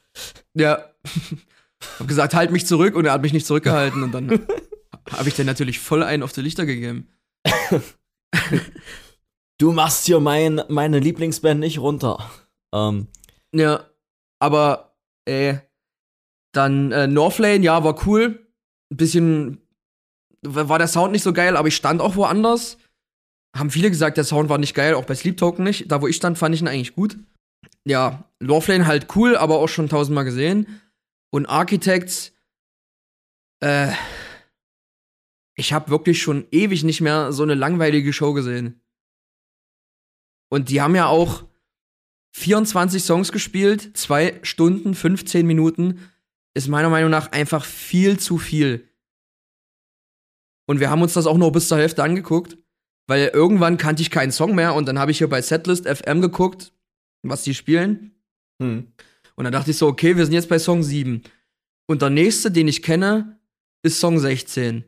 Ja. 0.54 0.90
hab 1.98 2.08
gesagt, 2.08 2.34
halt 2.34 2.50
mich 2.50 2.66
zurück 2.66 2.94
und 2.94 3.04
er 3.04 3.12
hat 3.12 3.22
mich 3.22 3.32
nicht 3.32 3.46
zurückgehalten 3.46 4.02
und 4.02 4.12
dann 4.12 4.30
habe 5.10 5.28
ich 5.28 5.34
dir 5.34 5.44
natürlich 5.44 5.78
voll 5.78 6.02
einen 6.02 6.22
auf 6.22 6.32
die 6.32 6.42
Lichter 6.42 6.66
gegeben. 6.66 7.08
du 9.58 9.72
machst 9.72 10.06
hier 10.06 10.20
mein, 10.20 10.62
meine 10.68 10.98
Lieblingsband 10.98 11.60
nicht 11.60 11.78
runter. 11.78 12.30
Ähm. 12.72 13.08
Ja, 13.54 13.84
aber 14.40 14.96
ey, 15.24 15.60
dann 16.56 16.92
äh, 16.92 17.06
Northlane, 17.06 17.64
ja, 17.64 17.84
war 17.84 18.06
cool. 18.06 18.46
Ein 18.90 18.96
bisschen 18.96 19.60
war 20.42 20.78
der 20.78 20.88
Sound 20.88 21.12
nicht 21.12 21.22
so 21.22 21.32
geil, 21.32 21.56
aber 21.56 21.68
ich 21.68 21.76
stand 21.76 22.00
auch 22.00 22.16
woanders. 22.16 22.78
Haben 23.56 23.70
viele 23.70 23.90
gesagt, 23.90 24.16
der 24.16 24.24
Sound 24.24 24.48
war 24.48 24.58
nicht 24.58 24.74
geil, 24.74 24.94
auch 24.94 25.04
bei 25.04 25.14
Sleep 25.14 25.36
Token 25.36 25.64
nicht. 25.64 25.90
Da, 25.90 26.02
wo 26.02 26.08
ich 26.08 26.16
stand, 26.16 26.38
fand 26.38 26.54
ich 26.54 26.60
ihn 26.60 26.68
eigentlich 26.68 26.94
gut. 26.94 27.16
Ja, 27.86 28.30
Northlane 28.40 28.86
halt 28.86 29.14
cool, 29.16 29.36
aber 29.36 29.58
auch 29.58 29.68
schon 29.68 29.88
tausendmal 29.88 30.24
gesehen. 30.24 30.80
Und 31.30 31.46
Architects, 31.46 32.32
äh, 33.60 33.92
ich 35.56 35.72
habe 35.72 35.90
wirklich 35.90 36.20
schon 36.20 36.46
ewig 36.50 36.84
nicht 36.84 37.00
mehr 37.00 37.32
so 37.32 37.42
eine 37.42 37.54
langweilige 37.54 38.12
Show 38.12 38.32
gesehen. 38.32 38.80
Und 40.50 40.68
die 40.68 40.80
haben 40.80 40.94
ja 40.94 41.06
auch 41.06 41.44
24 42.34 43.02
Songs 43.02 43.32
gespielt, 43.32 43.96
zwei 43.96 44.40
Stunden, 44.42 44.94
15 44.94 45.46
Minuten 45.46 46.00
ist 46.54 46.68
meiner 46.68 46.88
Meinung 46.88 47.10
nach 47.10 47.32
einfach 47.32 47.64
viel 47.64 48.18
zu 48.18 48.38
viel. 48.38 48.88
Und 50.66 50.80
wir 50.80 50.90
haben 50.90 51.02
uns 51.02 51.12
das 51.12 51.26
auch 51.26 51.36
nur 51.36 51.52
bis 51.52 51.68
zur 51.68 51.78
Hälfte 51.78 52.02
angeguckt, 52.02 52.56
weil 53.06 53.28
irgendwann 53.28 53.76
kannte 53.76 54.02
ich 54.02 54.10
keinen 54.10 54.32
Song 54.32 54.54
mehr 54.54 54.74
und 54.74 54.86
dann 54.86 54.98
habe 54.98 55.10
ich 55.10 55.18
hier 55.18 55.28
bei 55.28 55.42
Setlist 55.42 55.86
FM 55.86 56.20
geguckt, 56.20 56.72
was 57.22 57.42
die 57.42 57.54
spielen. 57.54 58.14
Hm. 58.62 58.92
Und 59.36 59.44
dann 59.44 59.52
dachte 59.52 59.72
ich 59.72 59.78
so, 59.78 59.88
okay, 59.88 60.16
wir 60.16 60.24
sind 60.24 60.34
jetzt 60.34 60.48
bei 60.48 60.58
Song 60.58 60.82
7. 60.82 61.22
Und 61.86 62.02
der 62.02 62.10
nächste, 62.10 62.50
den 62.50 62.68
ich 62.68 62.82
kenne, 62.82 63.38
ist 63.82 64.00
Song 64.00 64.18
16. 64.18 64.84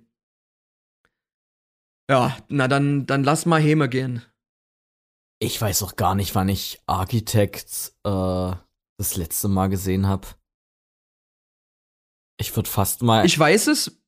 Ja, 2.09 2.37
na 2.49 2.69
dann, 2.69 3.07
dann 3.07 3.25
lass 3.25 3.45
mal 3.45 3.61
Heme 3.61 3.89
gehen. 3.89 4.23
Ich 5.39 5.61
weiß 5.61 5.83
auch 5.83 5.97
gar 5.97 6.15
nicht, 6.15 6.35
wann 6.35 6.49
ich 6.49 6.81
Architects 6.87 7.99
äh, 8.05 8.53
das 8.97 9.17
letzte 9.17 9.49
Mal 9.49 9.69
gesehen 9.69 10.07
habe. 10.07 10.29
Ich 12.39 12.55
würde 12.55 12.69
fast 12.69 13.03
mal. 13.03 13.25
Ich 13.25 13.39
weiß 13.39 13.69
es. 13.69 14.01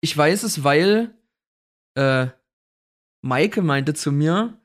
Ich 0.00 0.16
weiß 0.16 0.42
es, 0.42 0.64
weil 0.64 1.14
äh, 1.96 2.26
Maike 3.22 3.62
meinte 3.62 3.94
zu 3.94 4.12
mir, 4.12 4.60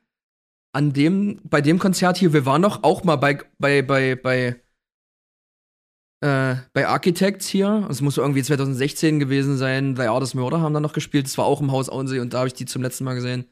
an 0.74 0.94
dem, 0.94 1.40
bei 1.44 1.62
dem 1.62 1.80
Konzert 1.80 2.18
hier, 2.18 2.34
wir 2.34 2.46
waren 2.46 2.62
doch 2.62 2.84
auch 2.84 3.04
mal 3.04 3.16
bei, 3.16 3.40
bei, 3.58 3.82
bei, 3.82 4.16
bei, 4.16 4.62
äh, 6.22 6.56
bei 6.74 6.88
Architects 6.88 7.48
hier. 7.48 7.88
Es 7.90 8.02
muss 8.02 8.18
irgendwie 8.18 8.44
2016 8.44 9.20
gewesen 9.20 9.58
sein. 9.58 9.96
The 9.96 10.04
Artist 10.04 10.36
Murder 10.36 10.62
haben 10.62 10.74
da 10.74 10.80
noch 10.80 10.94
gespielt. 10.94 11.26
Das 11.26 11.38
war 11.38 11.46
auch 11.46 11.62
im 11.62 11.72
Haus 11.72 11.90
Auensee 11.90 12.20
und 12.20 12.34
da 12.34 12.40
habe 12.40 12.48
ich 12.48 12.54
die 12.54 12.66
zum 12.66 12.84
letzten 12.84 13.06
Mal 13.06 13.16
gesehen. 13.16 13.46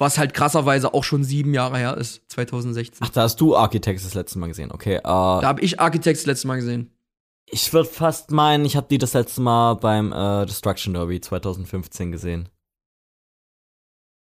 Was 0.00 0.16
halt 0.16 0.32
krasserweise 0.32 0.94
auch 0.94 1.02
schon 1.02 1.24
sieben 1.24 1.52
Jahre 1.54 1.76
her 1.76 1.96
ist, 1.96 2.22
2016. 2.30 2.98
Ach, 3.00 3.10
da 3.10 3.22
hast 3.22 3.40
du 3.40 3.56
Architects 3.56 4.04
das 4.04 4.14
letzte 4.14 4.38
Mal 4.38 4.46
gesehen, 4.46 4.70
okay. 4.70 4.98
Uh, 4.98 5.42
da 5.42 5.42
habe 5.42 5.60
ich 5.60 5.80
Architects 5.80 6.20
das 6.20 6.26
letzte 6.26 6.46
Mal 6.46 6.56
gesehen. 6.56 6.92
Ich 7.50 7.72
würde 7.72 7.88
fast 7.88 8.30
meinen, 8.30 8.64
ich 8.64 8.76
habe 8.76 8.88
die 8.88 8.98
das 8.98 9.14
letzte 9.14 9.40
Mal 9.40 9.74
beim 9.74 10.12
äh, 10.12 10.46
Destruction 10.46 10.94
Derby 10.94 11.20
2015 11.20 12.12
gesehen. 12.12 12.48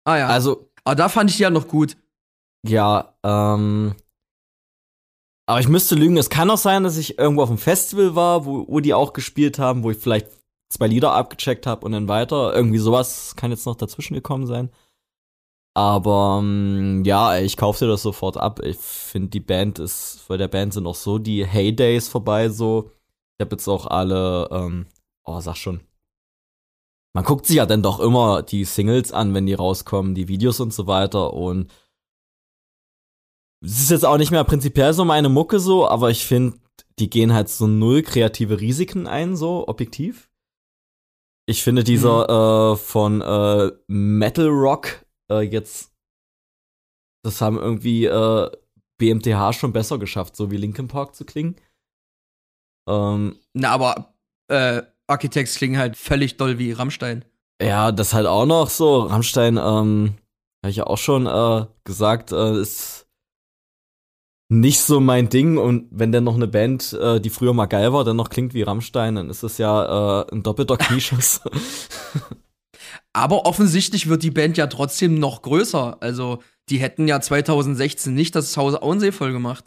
Ah 0.06 0.18
ja. 0.18 0.28
Also, 0.28 0.70
Aber 0.84 0.96
da 0.96 1.10
fand 1.10 1.30
ich 1.30 1.38
die 1.38 1.44
ja 1.44 1.50
noch 1.50 1.68
gut. 1.68 1.98
ja, 2.66 3.14
ähm. 3.24 3.96
Aber 5.46 5.60
ich 5.60 5.68
müsste 5.68 5.96
lügen, 5.96 6.16
es 6.18 6.30
kann 6.30 6.52
auch 6.52 6.60
sein, 6.60 6.84
dass 6.84 6.98
ich 6.98 7.18
irgendwo 7.18 7.42
auf 7.42 7.50
einem 7.50 7.58
Festival 7.58 8.16
war, 8.16 8.46
wo, 8.46 8.68
wo 8.68 8.80
die 8.82 8.94
auch 8.94 9.14
gespielt 9.14 9.58
haben, 9.58 9.82
wo 9.82 9.90
ich 9.90 9.98
vielleicht 9.98 10.28
zwei 10.70 10.86
Lieder 10.86 11.14
abgecheckt 11.14 11.66
habe 11.66 11.86
und 11.86 11.92
dann 11.92 12.08
weiter. 12.08 12.54
Irgendwie 12.54 12.78
sowas 12.78 13.36
kann 13.36 13.50
jetzt 13.50 13.66
noch 13.66 13.76
dazwischen 13.76 14.14
gekommen 14.14 14.46
sein. 14.46 14.70
Aber 15.76 16.40
ähm, 16.44 17.04
ja, 17.06 17.40
ich 17.40 17.58
kaufte 17.58 17.88
das 17.88 18.02
sofort 18.04 18.38
ab. 18.38 18.60
Ich 18.64 18.78
finde, 18.78 19.30
die 19.30 19.40
Band 19.40 19.80
ist, 19.80 20.26
bei 20.28 20.38
der 20.38 20.48
Band 20.48 20.74
sind 20.74 20.86
auch 20.86 20.96
so 20.96 21.18
die 21.20 21.46
Heydays 21.46 22.08
vorbei, 22.10 22.50
so. 22.50 22.92
Ich 23.39 23.46
habe 23.46 23.55
jetzt 23.55 23.69
auch 23.69 23.86
alle, 23.86 24.50
ähm, 24.51 24.86
oh, 25.24 25.39
sag 25.39 25.55
schon. 25.55 25.79
Man 27.15 27.24
guckt 27.24 27.46
sich 27.46 27.55
ja 27.55 27.65
dann 27.65 27.81
doch 27.81 28.01
immer 28.01 28.43
die 28.43 28.65
Singles 28.65 29.13
an, 29.13 29.34
wenn 29.34 29.46
die 29.46 29.53
rauskommen, 29.53 30.13
die 30.13 30.27
Videos 30.27 30.60
und 30.60 30.74
so 30.74 30.88
weiter. 30.88 31.34
Und 31.34 31.72
es 33.63 33.79
ist 33.79 33.91
jetzt 33.91 34.05
auch 34.05 34.17
nicht 34.17 34.31
mehr 34.31 34.43
prinzipiell 34.43 34.93
so 34.93 35.05
meine 35.05 35.29
Mucke 35.29 35.62
so, 35.62 35.88
aber 35.88 36.10
ich 36.10 36.25
finde, 36.25 36.60
die 37.00 37.10
gehen 37.10 37.34
halt 37.34 37.48
so 37.48 37.65
null 37.65 38.01
kreative 38.01 38.60
Risiken 38.60 39.08
ein, 39.08 39.38
so 39.38 39.69
objektiv. 39.69 40.29
Ich 41.48 41.63
finde 41.63 41.86
dieser 41.86 42.74
äh, 42.74 42.75
von 42.75 43.22
äh, 43.22 43.72
Metal 43.88 44.50
Rock 44.50 45.05
äh, 45.31 45.43
jetzt, 45.43 45.93
das 47.24 47.39
haben 47.39 47.58
irgendwie 47.58 48.03
äh, 48.03 48.51
BMTH 48.98 49.53
schon 49.53 49.72
besser 49.72 49.98
geschafft, 49.98 50.36
so 50.36 50.51
wie 50.51 50.58
Linkin 50.58 50.89
Park 50.89 51.15
zu 51.15 51.24
klingen. 51.24 51.55
Ähm, 52.89 53.38
Na, 53.53 53.69
aber 53.72 54.13
äh, 54.48 54.81
Architects 55.08 55.55
klingen 55.55 55.77
halt 55.77 55.96
völlig 55.96 56.38
doll 56.38 56.58
wie 56.60 56.72
Rammstein. 56.72 57.24
ja, 57.62 57.91
das 57.91 58.13
halt 58.13 58.25
auch 58.27 58.46
noch 58.46 58.69
so. 58.69 59.01
Rammstein, 59.01 59.58
ähm, 59.58 60.15
habe 60.63 60.72
ich 60.72 60.77
ja 60.77 60.88
auch 60.88 60.98
schon 60.98 61.25
äh, 61.27 61.65
gesagt, 61.84 62.31
äh, 62.31 62.60
ist 62.60 63.08
nicht 64.51 64.81
so 64.81 65.00
mein 65.00 65.29
Ding. 65.29 65.58
Und 65.58 65.88
wenn 65.91 66.12
dann 66.12 66.24
noch 66.24 66.36
eine 66.36 66.48
Band, 66.48 66.93
äh, 66.93 67.19
die 67.22 67.29
früher 67.29 67.53
mal 67.53 67.67
geil 67.67 67.93
war, 67.93 68.03
dann 68.03 68.17
noch 68.17 68.29
klingt 68.29 68.53
wie 68.53 68.63
Rammstein, 68.63 69.15
dann 69.15 69.29
ist 69.29 69.43
das 69.43 69.58
ja 69.58 70.22
äh, 70.22 70.31
ein 70.34 70.43
doppelter 70.43 70.77
Knieschuss. 70.77 71.41
Aber 73.13 73.46
offensichtlich 73.46 74.08
wird 74.10 74.24
die 74.24 74.31
Band 74.31 74.58
ja 74.58 74.67
trotzdem 74.67 75.15
noch 75.15 75.41
größer. 75.41 75.98
Also, 76.01 76.41
die 76.69 76.77
hätten 76.79 77.08
ja 77.08 77.19
2016 77.22 78.13
nicht 78.13 78.36
das 78.36 78.55
Haus 78.58 78.75
Auensee 78.75 79.12
voll 79.12 79.31
gemacht. 79.31 79.65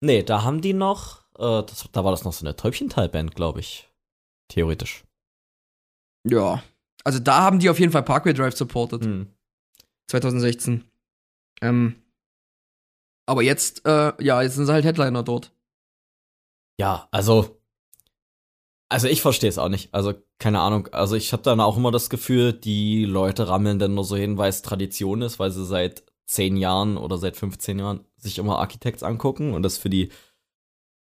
nee, 0.00 0.22
da 0.22 0.42
haben 0.44 0.60
die 0.60 0.72
noch, 0.72 1.21
äh, 1.38 1.62
das, 1.62 1.88
da 1.92 2.04
war 2.04 2.10
das 2.10 2.24
noch 2.24 2.32
so 2.32 2.44
eine 2.44 2.56
Täubchental-Band, 2.56 3.34
glaube 3.34 3.60
ich. 3.60 3.88
Theoretisch. 4.48 5.04
Ja. 6.28 6.62
Also, 7.04 7.18
da 7.18 7.42
haben 7.42 7.58
die 7.58 7.70
auf 7.70 7.80
jeden 7.80 7.92
Fall 7.92 8.02
Parkway 8.02 8.32
Drive 8.32 8.56
supported. 8.56 9.04
Hm. 9.04 9.28
2016. 10.08 10.84
Ähm. 11.60 11.96
Aber 13.26 13.42
jetzt, 13.42 13.86
äh, 13.86 14.12
ja, 14.22 14.42
jetzt 14.42 14.56
sind 14.56 14.66
sie 14.66 14.72
halt 14.72 14.84
Headliner 14.84 15.22
dort. 15.22 15.52
Ja, 16.78 17.08
also. 17.10 17.58
Also 18.88 19.08
ich 19.08 19.22
verstehe 19.22 19.48
es 19.48 19.56
auch 19.56 19.70
nicht. 19.70 19.94
Also 19.94 20.12
keine 20.38 20.60
Ahnung. 20.60 20.88
Also 20.88 21.16
ich 21.16 21.32
habe 21.32 21.42
dann 21.42 21.60
auch 21.60 21.78
immer 21.78 21.90
das 21.90 22.10
Gefühl, 22.10 22.52
die 22.52 23.06
Leute 23.06 23.48
rammeln 23.48 23.78
dann 23.78 23.94
nur 23.94 24.04
so 24.04 24.16
hin, 24.16 24.36
weil 24.36 24.50
es 24.50 24.60
Tradition 24.60 25.22
ist, 25.22 25.38
weil 25.38 25.50
sie 25.50 25.64
seit 25.64 26.04
zehn 26.26 26.58
Jahren 26.58 26.98
oder 26.98 27.16
seit 27.16 27.36
15 27.36 27.78
Jahren 27.78 28.04
sich 28.16 28.38
immer 28.38 28.58
Architects 28.58 29.02
angucken 29.02 29.54
und 29.54 29.62
das 29.62 29.78
für 29.78 29.88
die 29.88 30.10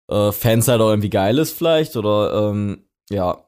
äh, 0.09 0.31
Fans 0.31 0.67
halt 0.67 0.81
auch 0.81 0.89
irgendwie 0.89 1.09
geil 1.09 1.37
ist 1.37 1.57
vielleicht 1.57 1.95
oder 1.95 2.51
ähm, 2.51 2.83
ja, 3.09 3.45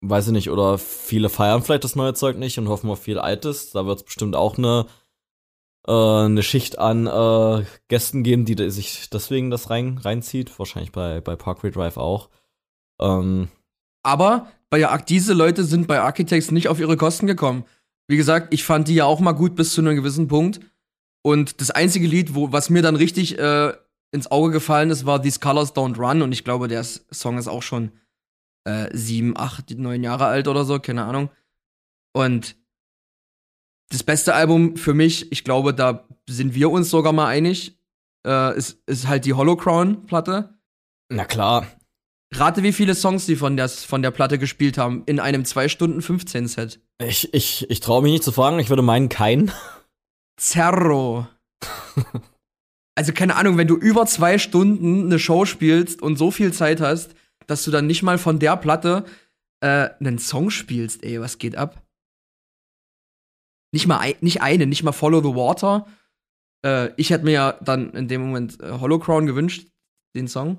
weiß 0.00 0.28
ich 0.28 0.32
nicht. 0.32 0.50
Oder 0.50 0.78
viele 0.78 1.28
feiern 1.28 1.62
vielleicht 1.62 1.84
das 1.84 1.96
neue 1.96 2.14
Zeug 2.14 2.36
nicht 2.38 2.58
und 2.58 2.68
hoffen 2.68 2.90
auf 2.90 3.02
viel 3.02 3.18
Altes. 3.18 3.70
Da 3.72 3.86
wird 3.86 3.98
es 3.98 4.04
bestimmt 4.04 4.36
auch 4.36 4.58
eine 4.58 4.86
äh, 5.86 5.92
eine 5.92 6.42
Schicht 6.42 6.78
an 6.78 7.06
äh, 7.06 7.64
Gästen 7.88 8.22
geben, 8.22 8.44
die 8.44 8.70
sich 8.70 9.10
deswegen 9.10 9.50
das 9.50 9.70
rein, 9.70 9.98
reinzieht. 9.98 10.58
Wahrscheinlich 10.58 10.92
bei, 10.92 11.20
bei 11.20 11.36
Parkway 11.36 11.70
Drive 11.70 11.96
auch. 11.96 12.30
Ähm, 13.00 13.48
Aber 14.02 14.48
bei 14.70 14.84
diese 15.08 15.34
Leute 15.34 15.64
sind 15.64 15.86
bei 15.86 16.00
Architects 16.00 16.50
nicht 16.50 16.68
auf 16.68 16.80
ihre 16.80 16.96
Kosten 16.96 17.26
gekommen. 17.26 17.64
Wie 18.08 18.16
gesagt, 18.16 18.52
ich 18.52 18.64
fand 18.64 18.88
die 18.88 18.94
ja 18.96 19.04
auch 19.04 19.20
mal 19.20 19.32
gut 19.32 19.56
bis 19.56 19.72
zu 19.72 19.80
einem 19.80 19.96
gewissen 19.96 20.28
Punkt. 20.28 20.60
Und 21.22 21.60
das 21.60 21.70
einzige 21.70 22.06
Lied, 22.06 22.34
wo, 22.34 22.52
was 22.52 22.70
mir 22.70 22.82
dann 22.82 22.96
richtig 22.96 23.38
äh, 23.38 23.72
ins 24.14 24.30
Auge 24.30 24.52
gefallen 24.52 24.90
ist, 24.90 25.04
war 25.04 25.20
These 25.20 25.40
Colors 25.40 25.74
Don't 25.74 25.98
Run. 25.98 26.22
Und 26.22 26.32
ich 26.32 26.44
glaube, 26.44 26.68
der 26.68 26.84
Song 26.84 27.36
ist 27.36 27.48
auch 27.48 27.62
schon 27.62 27.90
äh, 28.64 28.88
sieben, 28.96 29.36
acht, 29.36 29.70
neun 29.76 30.02
Jahre 30.02 30.26
alt 30.26 30.48
oder 30.48 30.64
so, 30.64 30.78
keine 30.78 31.04
Ahnung. 31.04 31.30
Und 32.12 32.56
das 33.90 34.04
beste 34.04 34.34
Album 34.34 34.76
für 34.76 34.94
mich, 34.94 35.30
ich 35.32 35.44
glaube, 35.44 35.74
da 35.74 36.06
sind 36.28 36.54
wir 36.54 36.70
uns 36.70 36.90
sogar 36.90 37.12
mal 37.12 37.26
einig, 37.26 37.76
äh, 38.26 38.56
ist, 38.56 38.78
ist 38.86 39.08
halt 39.08 39.24
die 39.24 39.34
Holocrown-Platte. 39.34 40.54
na 41.10 41.24
klar. 41.24 41.66
Rate, 42.32 42.62
wie 42.62 42.72
viele 42.72 42.94
Songs 42.94 43.26
die 43.26 43.36
von 43.36 43.56
der, 43.56 43.68
von 43.68 44.02
der 44.02 44.10
Platte 44.10 44.38
gespielt 44.38 44.78
haben 44.78 45.04
in 45.06 45.20
einem 45.20 45.44
2 45.44 45.68
Stunden 45.68 46.02
15 46.02 46.48
Set. 46.48 46.80
Ich, 46.98 47.32
ich, 47.34 47.68
ich 47.70 47.80
traue 47.80 48.02
mich 48.02 48.12
nicht 48.12 48.24
zu 48.24 48.32
fragen, 48.32 48.58
ich 48.58 48.70
würde 48.70 48.82
meinen 48.82 49.08
keinen. 49.08 49.52
Zerro. 50.36 51.26
also 52.96 53.12
keine 53.12 53.36
Ahnung, 53.36 53.56
wenn 53.56 53.66
du 53.68 53.76
über 53.76 54.06
zwei 54.06 54.38
Stunden 54.38 55.06
eine 55.06 55.18
Show 55.18 55.44
spielst 55.44 56.00
und 56.02 56.16
so 56.16 56.30
viel 56.30 56.52
Zeit 56.52 56.80
hast, 56.80 57.14
dass 57.46 57.64
du 57.64 57.70
dann 57.70 57.86
nicht 57.86 58.02
mal 58.02 58.18
von 58.18 58.38
der 58.38 58.56
Platte 58.56 59.04
äh, 59.60 59.90
einen 60.00 60.18
Song 60.18 60.50
spielst, 60.50 61.02
ey, 61.04 61.20
was 61.20 61.38
geht 61.38 61.56
ab? 61.56 61.82
Nicht 63.72 63.86
mal 63.86 63.98
ein, 63.98 64.14
nicht 64.20 64.40
eine, 64.42 64.66
nicht 64.66 64.82
mal 64.84 64.92
Follow 64.92 65.20
the 65.20 65.36
Water. 65.36 65.86
Äh, 66.64 66.90
ich 66.96 67.10
hätte 67.10 67.24
mir 67.24 67.32
ja 67.32 67.52
dann 67.60 67.90
in 67.90 68.08
dem 68.08 68.22
Moment 68.22 68.60
äh, 68.62 68.78
Holocrown 68.78 69.26
gewünscht, 69.26 69.66
den 70.14 70.28
Song. 70.28 70.58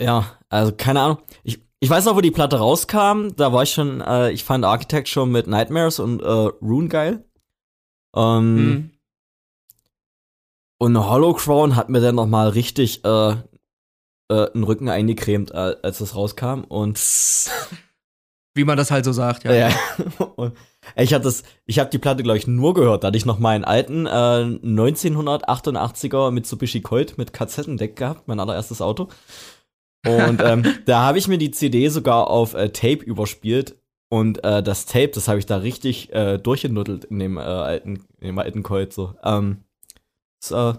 Ja, 0.00 0.38
also 0.50 0.72
keine 0.76 1.00
Ahnung. 1.00 1.18
Ich, 1.44 1.62
ich 1.80 1.88
weiß 1.88 2.04
noch, 2.04 2.16
wo 2.16 2.20
die 2.20 2.30
Platte 2.30 2.58
rauskam. 2.58 3.28
Da 3.36 3.52
war 3.52 3.62
ich 3.62 3.72
schon, 3.72 4.00
äh, 4.02 4.30
ich 4.32 4.44
fand 4.44 4.64
Architect 4.64 5.08
schon 5.08 5.32
mit 5.32 5.46
Nightmares 5.46 5.98
und 5.98 6.20
äh, 6.20 6.26
Rune 6.26 6.88
geil. 6.88 7.24
Ähm, 8.14 8.54
Mhm. 8.54 8.90
Und 10.82 10.98
Holocrown 10.98 11.76
hat 11.76 11.90
mir 11.90 12.00
dann 12.00 12.16
noch 12.16 12.26
mal 12.26 12.48
richtig 12.48 13.04
äh, 13.04 13.30
äh, 13.30 13.36
einen 14.28 14.64
Rücken 14.64 14.88
eingecremt, 14.88 15.54
als 15.54 15.98
das 15.98 16.16
rauskam. 16.16 16.64
Und 16.66 16.98
Wie 18.54 18.64
man 18.64 18.76
das 18.76 18.90
halt 18.90 19.04
so 19.04 19.12
sagt, 19.12 19.44
ja. 19.44 19.52
Ja. 19.52 19.70
Und 20.34 20.56
ich 20.96 21.14
habe 21.14 21.22
das, 21.22 21.44
ich 21.66 21.78
habe 21.78 21.90
die 21.90 22.00
Platte 22.00 22.24
glaube 22.24 22.38
ich 22.38 22.48
nur 22.48 22.74
gehört, 22.74 23.04
da 23.04 23.06
hatte 23.06 23.16
ich 23.16 23.26
noch 23.26 23.38
meinen 23.38 23.64
alten 23.64 24.06
äh, 24.06 24.10
1988er 24.10 26.32
Mitsubishi 26.32 26.80
Colt 26.80 27.16
mit 27.16 27.32
Kassettendeck 27.32 27.94
gehabt, 27.94 28.26
mein 28.26 28.40
allererstes 28.40 28.82
Auto. 28.82 29.06
Und 30.04 30.42
ähm, 30.44 30.64
da 30.86 31.02
habe 31.02 31.18
ich 31.18 31.28
mir 31.28 31.38
die 31.38 31.52
CD 31.52 31.90
sogar 31.90 32.28
auf 32.28 32.54
äh, 32.54 32.70
Tape 32.70 33.04
überspielt 33.04 33.76
und 34.08 34.42
äh, 34.42 34.64
das 34.64 34.86
Tape, 34.86 35.12
das 35.14 35.28
habe 35.28 35.38
ich 35.38 35.46
da 35.46 35.58
richtig 35.58 36.12
äh, 36.12 36.38
durchgenuddelt 36.38 37.04
in 37.04 37.20
dem 37.20 37.36
äh, 37.36 37.42
alten, 37.42 38.04
in 38.18 38.26
dem 38.26 38.40
alten 38.40 38.64
Colt 38.64 38.92
so. 38.92 39.14
Ähm, 39.22 39.58
das, 40.42 40.50
äh, 40.50 40.78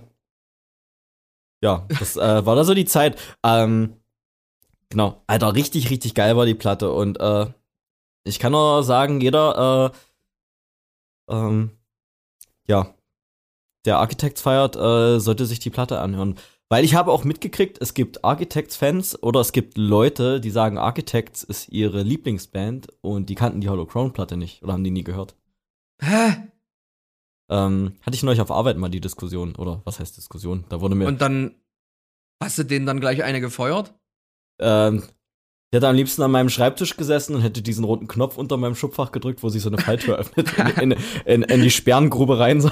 ja, 1.64 1.88
das 2.00 2.18
äh, 2.18 2.46
war 2.46 2.56
da 2.56 2.64
so 2.64 2.74
die 2.74 2.86
Zeit. 2.86 3.20
Ähm, 3.44 3.96
genau, 4.90 5.24
Alter, 5.28 5.56
richtig, 5.56 5.90
richtig 5.90 6.14
geil 6.14 6.36
war 6.36 6.46
die 6.46 6.56
Platte 6.56 6.92
und 6.92 7.20
äh, 7.20 7.48
ich 8.26 8.40
kann 8.40 8.52
nur 8.52 8.84
sagen, 8.84 9.22
jeder, 9.22 9.92
äh, 11.30 11.34
ähm, 11.34 11.72
ja, 12.68 12.94
der 13.86 13.98
Architects 13.98 14.42
feiert, 14.42 14.76
äh, 14.76 15.20
sollte 15.20 15.46
sich 15.46 15.60
die 15.60 15.70
Platte 15.70 16.00
anhören. 16.00 16.38
Weil 16.70 16.86
ich 16.86 16.96
habe 16.96 17.12
auch 17.12 17.24
mitgekriegt, 17.24 17.80
es 17.82 17.94
gibt 17.94 18.24
Architects-Fans 18.24 19.22
oder 19.22 19.42
es 19.42 19.52
gibt 19.52 19.78
Leute, 19.78 20.40
die 20.40 20.50
sagen, 20.50 20.78
Architects 20.78 21.44
ist 21.44 21.70
ihre 21.70 22.02
Lieblingsband 22.02 22.88
und 23.02 23.30
die 23.30 23.36
kannten 23.36 23.62
die 23.62 23.70
Hollow 23.70 23.86
Crown-Platte 23.86 24.38
nicht 24.38 24.64
oder 24.64 24.74
haben 24.74 24.84
die 24.84 24.92
nie 24.92 25.04
gehört. 25.04 25.36
Hä? 26.02 26.53
Ähm, 27.50 27.98
hatte 28.02 28.16
ich 28.16 28.24
neulich 28.24 28.42
auf 28.42 28.52
Arbeit 28.52 28.78
mal 28.78 28.90
die 28.90 29.02
Diskussion, 29.02 29.56
oder 29.56 29.82
was 29.86 30.00
heißt 30.00 30.18
Diskussion? 30.18 30.66
Da 30.70 30.82
wurde 30.82 30.96
mir. 30.96 31.08
Und 31.08 31.22
dann 31.22 31.56
hast 32.42 32.58
du 32.58 32.64
denen 32.64 32.86
dann 32.86 33.00
gleich 33.00 33.24
eine 33.24 33.42
gefeuert? 33.42 33.94
Ähm, 34.60 35.04
ich 35.72 35.78
hätte 35.78 35.88
am 35.88 35.96
liebsten 35.96 36.22
an 36.22 36.32
meinem 36.32 36.50
Schreibtisch 36.50 36.98
gesessen 36.98 37.36
und 37.36 37.42
hätte 37.42 37.64
diesen 37.64 37.84
roten 37.84 38.08
Knopf 38.08 38.38
unter 38.38 38.58
meinem 38.58 38.76
Schubfach 38.76 39.12
gedrückt, 39.12 39.42
wo 39.42 39.50
sich 39.50 39.64
so 39.64 39.70
eine 39.70 39.80
Falltür 39.80 40.16
öffnet, 40.20 40.52
in, 40.58 40.92
in, 40.92 40.98
in, 41.26 41.42
in 41.42 41.62
die 41.62 41.72
Sperrengrube 41.72 42.38
rein. 42.38 42.62
So. 42.62 42.70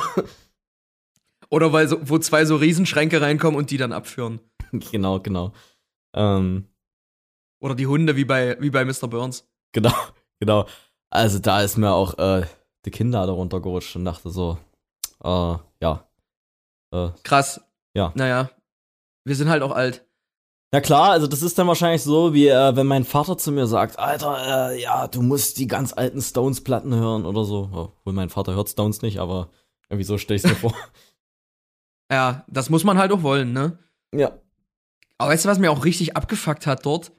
Oder 1.50 1.74
weil 1.74 1.88
so, 1.88 1.98
wo 2.08 2.18
zwei 2.20 2.46
so 2.46 2.56
Riesenschränke 2.56 3.22
reinkommen 3.22 3.58
und 3.58 3.72
die 3.72 3.78
dann 3.78 3.92
abführen. 3.92 4.40
genau, 4.72 5.20
genau. 5.20 5.52
Ähm, 6.16 6.68
Oder 7.60 7.76
die 7.76 7.88
Hunde 7.88 8.16
wie 8.16 8.26
bei, 8.26 8.58
wie 8.62 8.70
bei 8.70 8.86
Mr. 8.86 9.08
Burns. 9.08 9.50
genau, 9.74 9.94
genau. 10.40 10.68
Also 11.10 11.40
da 11.40 11.62
ist 11.62 11.78
mir 11.78 11.92
auch 11.92 12.18
äh, 12.20 12.46
die 12.86 12.92
Kinder 12.92 13.26
da 13.26 13.32
runtergerutscht 13.32 13.96
und 13.96 14.06
dachte 14.06 14.30
so, 14.30 14.58
äh, 15.24 15.56
ja. 15.82 16.08
Äh, 16.92 17.10
Krass. 17.24 17.62
Ja. 17.94 18.12
Naja. 18.16 18.50
Wir 19.24 19.36
sind 19.36 19.50
halt 19.50 19.64
auch 19.64 19.72
alt. 19.72 20.06
Na 20.74 20.80
klar, 20.80 21.12
also 21.12 21.28
das 21.28 21.42
ist 21.42 21.60
dann 21.60 21.68
wahrscheinlich 21.68 22.02
so, 22.02 22.34
wie 22.34 22.48
äh, 22.48 22.76
wenn 22.76 22.88
mein 22.88 23.04
Vater 23.04 23.38
zu 23.38 23.52
mir 23.52 23.68
sagt, 23.68 24.00
Alter, 24.00 24.72
äh, 24.72 24.82
ja, 24.82 25.08
du 25.08 25.22
musst 25.22 25.60
die 25.60 25.68
ganz 25.68 25.92
alten 25.92 26.22
Stones-Platten 26.22 26.96
hören 26.96 27.26
oder 27.26 27.44
so. 27.44 27.70
Obwohl 27.74 28.14
mein 28.14 28.30
Vater 28.30 28.56
hört 28.56 28.70
Stones 28.70 29.02
nicht, 29.02 29.20
aber 29.20 29.50
irgendwie 29.90 30.06
so 30.06 30.18
stelle 30.18 30.38
ich 30.38 30.44
mir 30.44 30.56
vor. 30.56 30.74
Ja, 32.10 32.46
das 32.48 32.70
muss 32.70 32.86
man 32.86 32.98
halt 32.98 33.12
auch 33.12 33.22
wollen, 33.22 33.52
ne? 33.52 33.80
Ja. 34.16 34.40
Aber 35.18 35.32
weißt 35.32 35.46
du, 35.46 35.50
was 35.50 35.60
mir 35.60 35.72
auch 35.72 35.84
richtig 35.84 36.16
abgefuckt 36.16 36.66
hat 36.68 36.86
dort? 36.86 37.12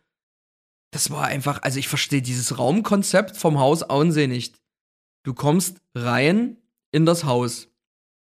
Das 0.91 1.11
war 1.11 1.25
einfach, 1.25 1.63
also 1.63 1.79
ich 1.79 1.89
verstehe 1.89 2.23
dieses 2.23 2.59
Raumkonzept 2.59 3.37
vom 3.37 3.59
Haus 3.59 3.83
Auensee 3.83 4.27
nicht. 4.27 4.62
Du 5.23 5.35
kommst 5.35 5.81
rein 5.95 6.57
in 6.91 7.07
das 7.07 7.25
Haus. 7.25 7.69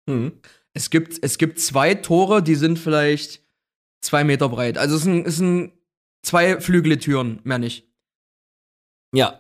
Mhm. 0.07 0.41
Es 0.73 0.91
gibt, 0.91 1.23
es 1.23 1.39
gibt 1.39 1.61
zwei 1.61 1.95
Tore, 1.95 2.43
die 2.43 2.57
sind 2.57 2.79
vielleicht 2.79 3.43
zwei 4.01 4.25
Meter 4.25 4.49
breit. 4.49 4.77
Also 4.77 4.97
es 4.97 5.03
sind, 5.03 5.27
es 5.27 5.37
sind 5.37 5.73
zwei 6.23 6.61
Flügeltüren, 6.61 7.41
mehr 7.45 7.59
nicht. 7.59 7.89
Ja. 9.15 9.39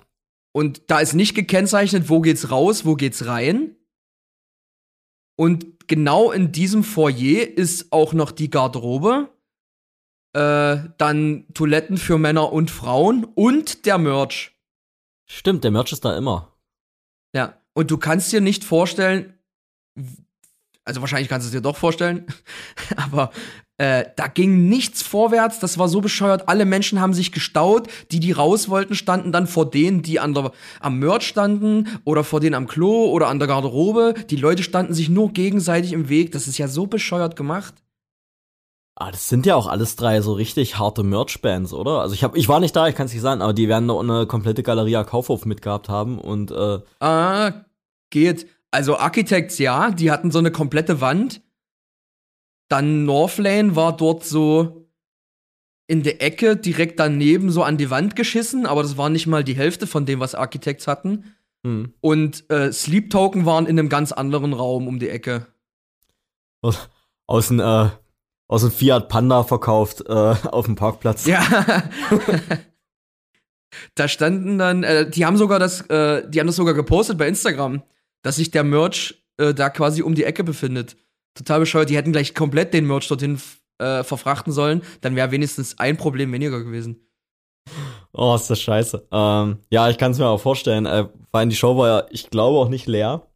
Und 0.52 0.82
da 0.88 1.00
ist 1.00 1.14
nicht 1.14 1.34
gekennzeichnet, 1.34 2.08
wo 2.08 2.20
geht's 2.20 2.50
raus, 2.50 2.84
wo 2.84 2.94
geht's 2.94 3.26
rein. 3.26 3.76
Und 5.36 5.88
genau 5.88 6.30
in 6.30 6.52
diesem 6.52 6.84
Foyer 6.84 7.48
ist 7.48 7.92
auch 7.92 8.12
noch 8.12 8.30
die 8.30 8.50
Garderobe, 8.50 9.28
äh, 10.32 10.76
dann 10.96 11.46
Toiletten 11.54 11.96
für 11.96 12.18
Männer 12.18 12.52
und 12.52 12.70
Frauen 12.70 13.24
und 13.24 13.84
der 13.84 13.98
Merch. 13.98 14.56
Stimmt, 15.26 15.64
der 15.64 15.72
Merch 15.72 15.90
ist 15.90 16.04
da 16.04 16.16
immer. 16.16 16.53
Und 17.74 17.90
du 17.90 17.98
kannst 17.98 18.32
dir 18.32 18.40
nicht 18.40 18.64
vorstellen, 18.64 19.34
also 20.84 21.00
wahrscheinlich 21.00 21.28
kannst 21.28 21.46
du 21.46 21.48
es 21.48 21.52
dir 21.52 21.60
doch 21.60 21.76
vorstellen, 21.76 22.26
aber 22.96 23.30
äh, 23.76 24.04
da 24.14 24.28
ging 24.28 24.68
nichts 24.68 25.02
vorwärts, 25.02 25.58
das 25.58 25.78
war 25.78 25.88
so 25.88 26.00
bescheuert. 26.00 26.48
Alle 26.48 26.64
Menschen 26.64 27.00
haben 27.00 27.12
sich 27.12 27.32
gestaut, 27.32 27.88
die, 28.12 28.20
die 28.20 28.30
raus 28.30 28.68
wollten, 28.68 28.94
standen 28.94 29.32
dann 29.32 29.48
vor 29.48 29.68
denen, 29.68 30.02
die 30.02 30.20
an 30.20 30.32
der, 30.32 30.52
am 30.78 31.00
Merch 31.00 31.26
standen 31.26 31.88
oder 32.04 32.22
vor 32.22 32.38
denen 32.38 32.54
am 32.54 32.68
Klo 32.68 33.06
oder 33.06 33.26
an 33.26 33.40
der 33.40 33.48
Garderobe. 33.48 34.14
Die 34.30 34.36
Leute 34.36 34.62
standen 34.62 34.94
sich 34.94 35.08
nur 35.08 35.32
gegenseitig 35.32 35.92
im 35.92 36.08
Weg. 36.08 36.30
Das 36.30 36.46
ist 36.46 36.58
ja 36.58 36.68
so 36.68 36.86
bescheuert 36.86 37.34
gemacht. 37.34 37.74
Ah, 38.96 39.10
das 39.10 39.28
sind 39.28 39.44
ja 39.44 39.56
auch 39.56 39.66
alles 39.66 39.96
drei 39.96 40.20
so 40.20 40.32
richtig 40.34 40.78
harte 40.78 41.02
Merch-Bands, 41.02 41.72
oder? 41.72 42.00
Also 42.00 42.14
ich 42.14 42.22
hab, 42.22 42.36
ich 42.36 42.48
war 42.48 42.60
nicht 42.60 42.76
da, 42.76 42.86
ich 42.86 42.94
kann 42.94 43.06
es 43.06 43.12
nicht 43.12 43.22
sagen, 43.22 43.42
aber 43.42 43.52
die 43.52 43.68
werden 43.68 43.88
da 43.88 43.98
eine 43.98 44.26
komplette 44.26 44.62
Galeria 44.62 45.02
Kaufhof 45.02 45.46
mitgehabt 45.46 45.88
haben 45.88 46.20
und 46.20 46.52
äh 46.52 46.78
Ah, 47.00 47.64
geht. 48.10 48.46
Also 48.70 48.96
Architects, 48.96 49.58
ja, 49.58 49.90
die 49.90 50.12
hatten 50.12 50.30
so 50.30 50.38
eine 50.38 50.52
komplette 50.52 51.00
Wand. 51.00 51.42
Dann 52.68 53.04
Northlane 53.04 53.74
war 53.74 53.96
dort 53.96 54.24
so 54.24 54.88
in 55.86 56.02
der 56.02 56.22
Ecke 56.22 56.56
direkt 56.56 56.98
daneben 56.98 57.50
so 57.50 57.62
an 57.62 57.76
die 57.76 57.90
Wand 57.90 58.16
geschissen, 58.16 58.64
aber 58.64 58.82
das 58.82 58.96
war 58.96 59.10
nicht 59.10 59.26
mal 59.26 59.44
die 59.44 59.56
Hälfte 59.56 59.86
von 59.86 60.06
dem, 60.06 60.20
was 60.20 60.34
Architects 60.34 60.86
hatten. 60.86 61.34
hm. 61.64 61.92
Und 62.00 62.48
äh, 62.50 62.72
Sleep 62.72 63.10
Token 63.10 63.44
waren 63.44 63.66
in 63.66 63.78
einem 63.78 63.88
ganz 63.88 64.12
anderen 64.12 64.52
Raum 64.52 64.86
um 64.86 64.98
die 64.98 65.08
Ecke. 65.08 65.46
aus, 66.62 66.88
aus 67.26 67.48
dem 67.48 67.60
äh, 67.60 67.90
aus 68.48 68.62
dem 68.62 68.70
Fiat 68.70 69.08
Panda 69.08 69.42
verkauft 69.44 70.02
äh, 70.06 70.12
auf 70.50 70.66
dem 70.66 70.74
Parkplatz. 70.76 71.26
Ja. 71.26 71.42
da 73.94 74.08
standen 74.08 74.58
dann, 74.58 74.82
äh, 74.82 75.08
die 75.08 75.24
haben 75.24 75.36
sogar 75.36 75.58
das, 75.58 75.82
äh, 75.88 76.28
die 76.28 76.40
haben 76.40 76.46
das 76.46 76.56
sogar 76.56 76.74
gepostet 76.74 77.18
bei 77.18 77.28
Instagram, 77.28 77.82
dass 78.22 78.36
sich 78.36 78.50
der 78.50 78.64
Merch 78.64 79.24
äh, 79.38 79.54
da 79.54 79.70
quasi 79.70 80.02
um 80.02 80.14
die 80.14 80.24
Ecke 80.24 80.44
befindet. 80.44 80.96
Total 81.34 81.60
bescheuert. 81.60 81.90
Die 81.90 81.96
hätten 81.96 82.12
gleich 82.12 82.34
komplett 82.34 82.74
den 82.74 82.86
Merch 82.86 83.08
dorthin 83.08 83.40
äh, 83.78 84.04
verfrachten 84.04 84.52
sollen. 84.52 84.82
Dann 85.00 85.16
wäre 85.16 85.30
wenigstens 85.32 85.78
ein 85.78 85.96
Problem 85.96 86.32
weniger 86.32 86.62
gewesen. 86.62 87.00
Oh, 88.12 88.34
ist 88.36 88.48
das 88.48 88.60
scheiße. 88.60 89.08
Ähm, 89.10 89.58
ja, 89.70 89.90
ich 89.90 89.98
kann 89.98 90.12
es 90.12 90.18
mir 90.18 90.28
auch 90.28 90.40
vorstellen. 90.40 90.86
Äh, 90.86 91.08
vor 91.30 91.40
allem 91.40 91.50
die 91.50 91.56
Show 91.56 91.76
war 91.76 91.88
ja, 91.88 92.06
ich 92.10 92.30
glaube, 92.30 92.58
auch 92.58 92.68
nicht 92.68 92.86
leer. 92.86 93.26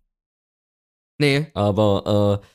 Nee, 1.21 1.51
Aber 1.55 2.41
äh, 2.41 2.47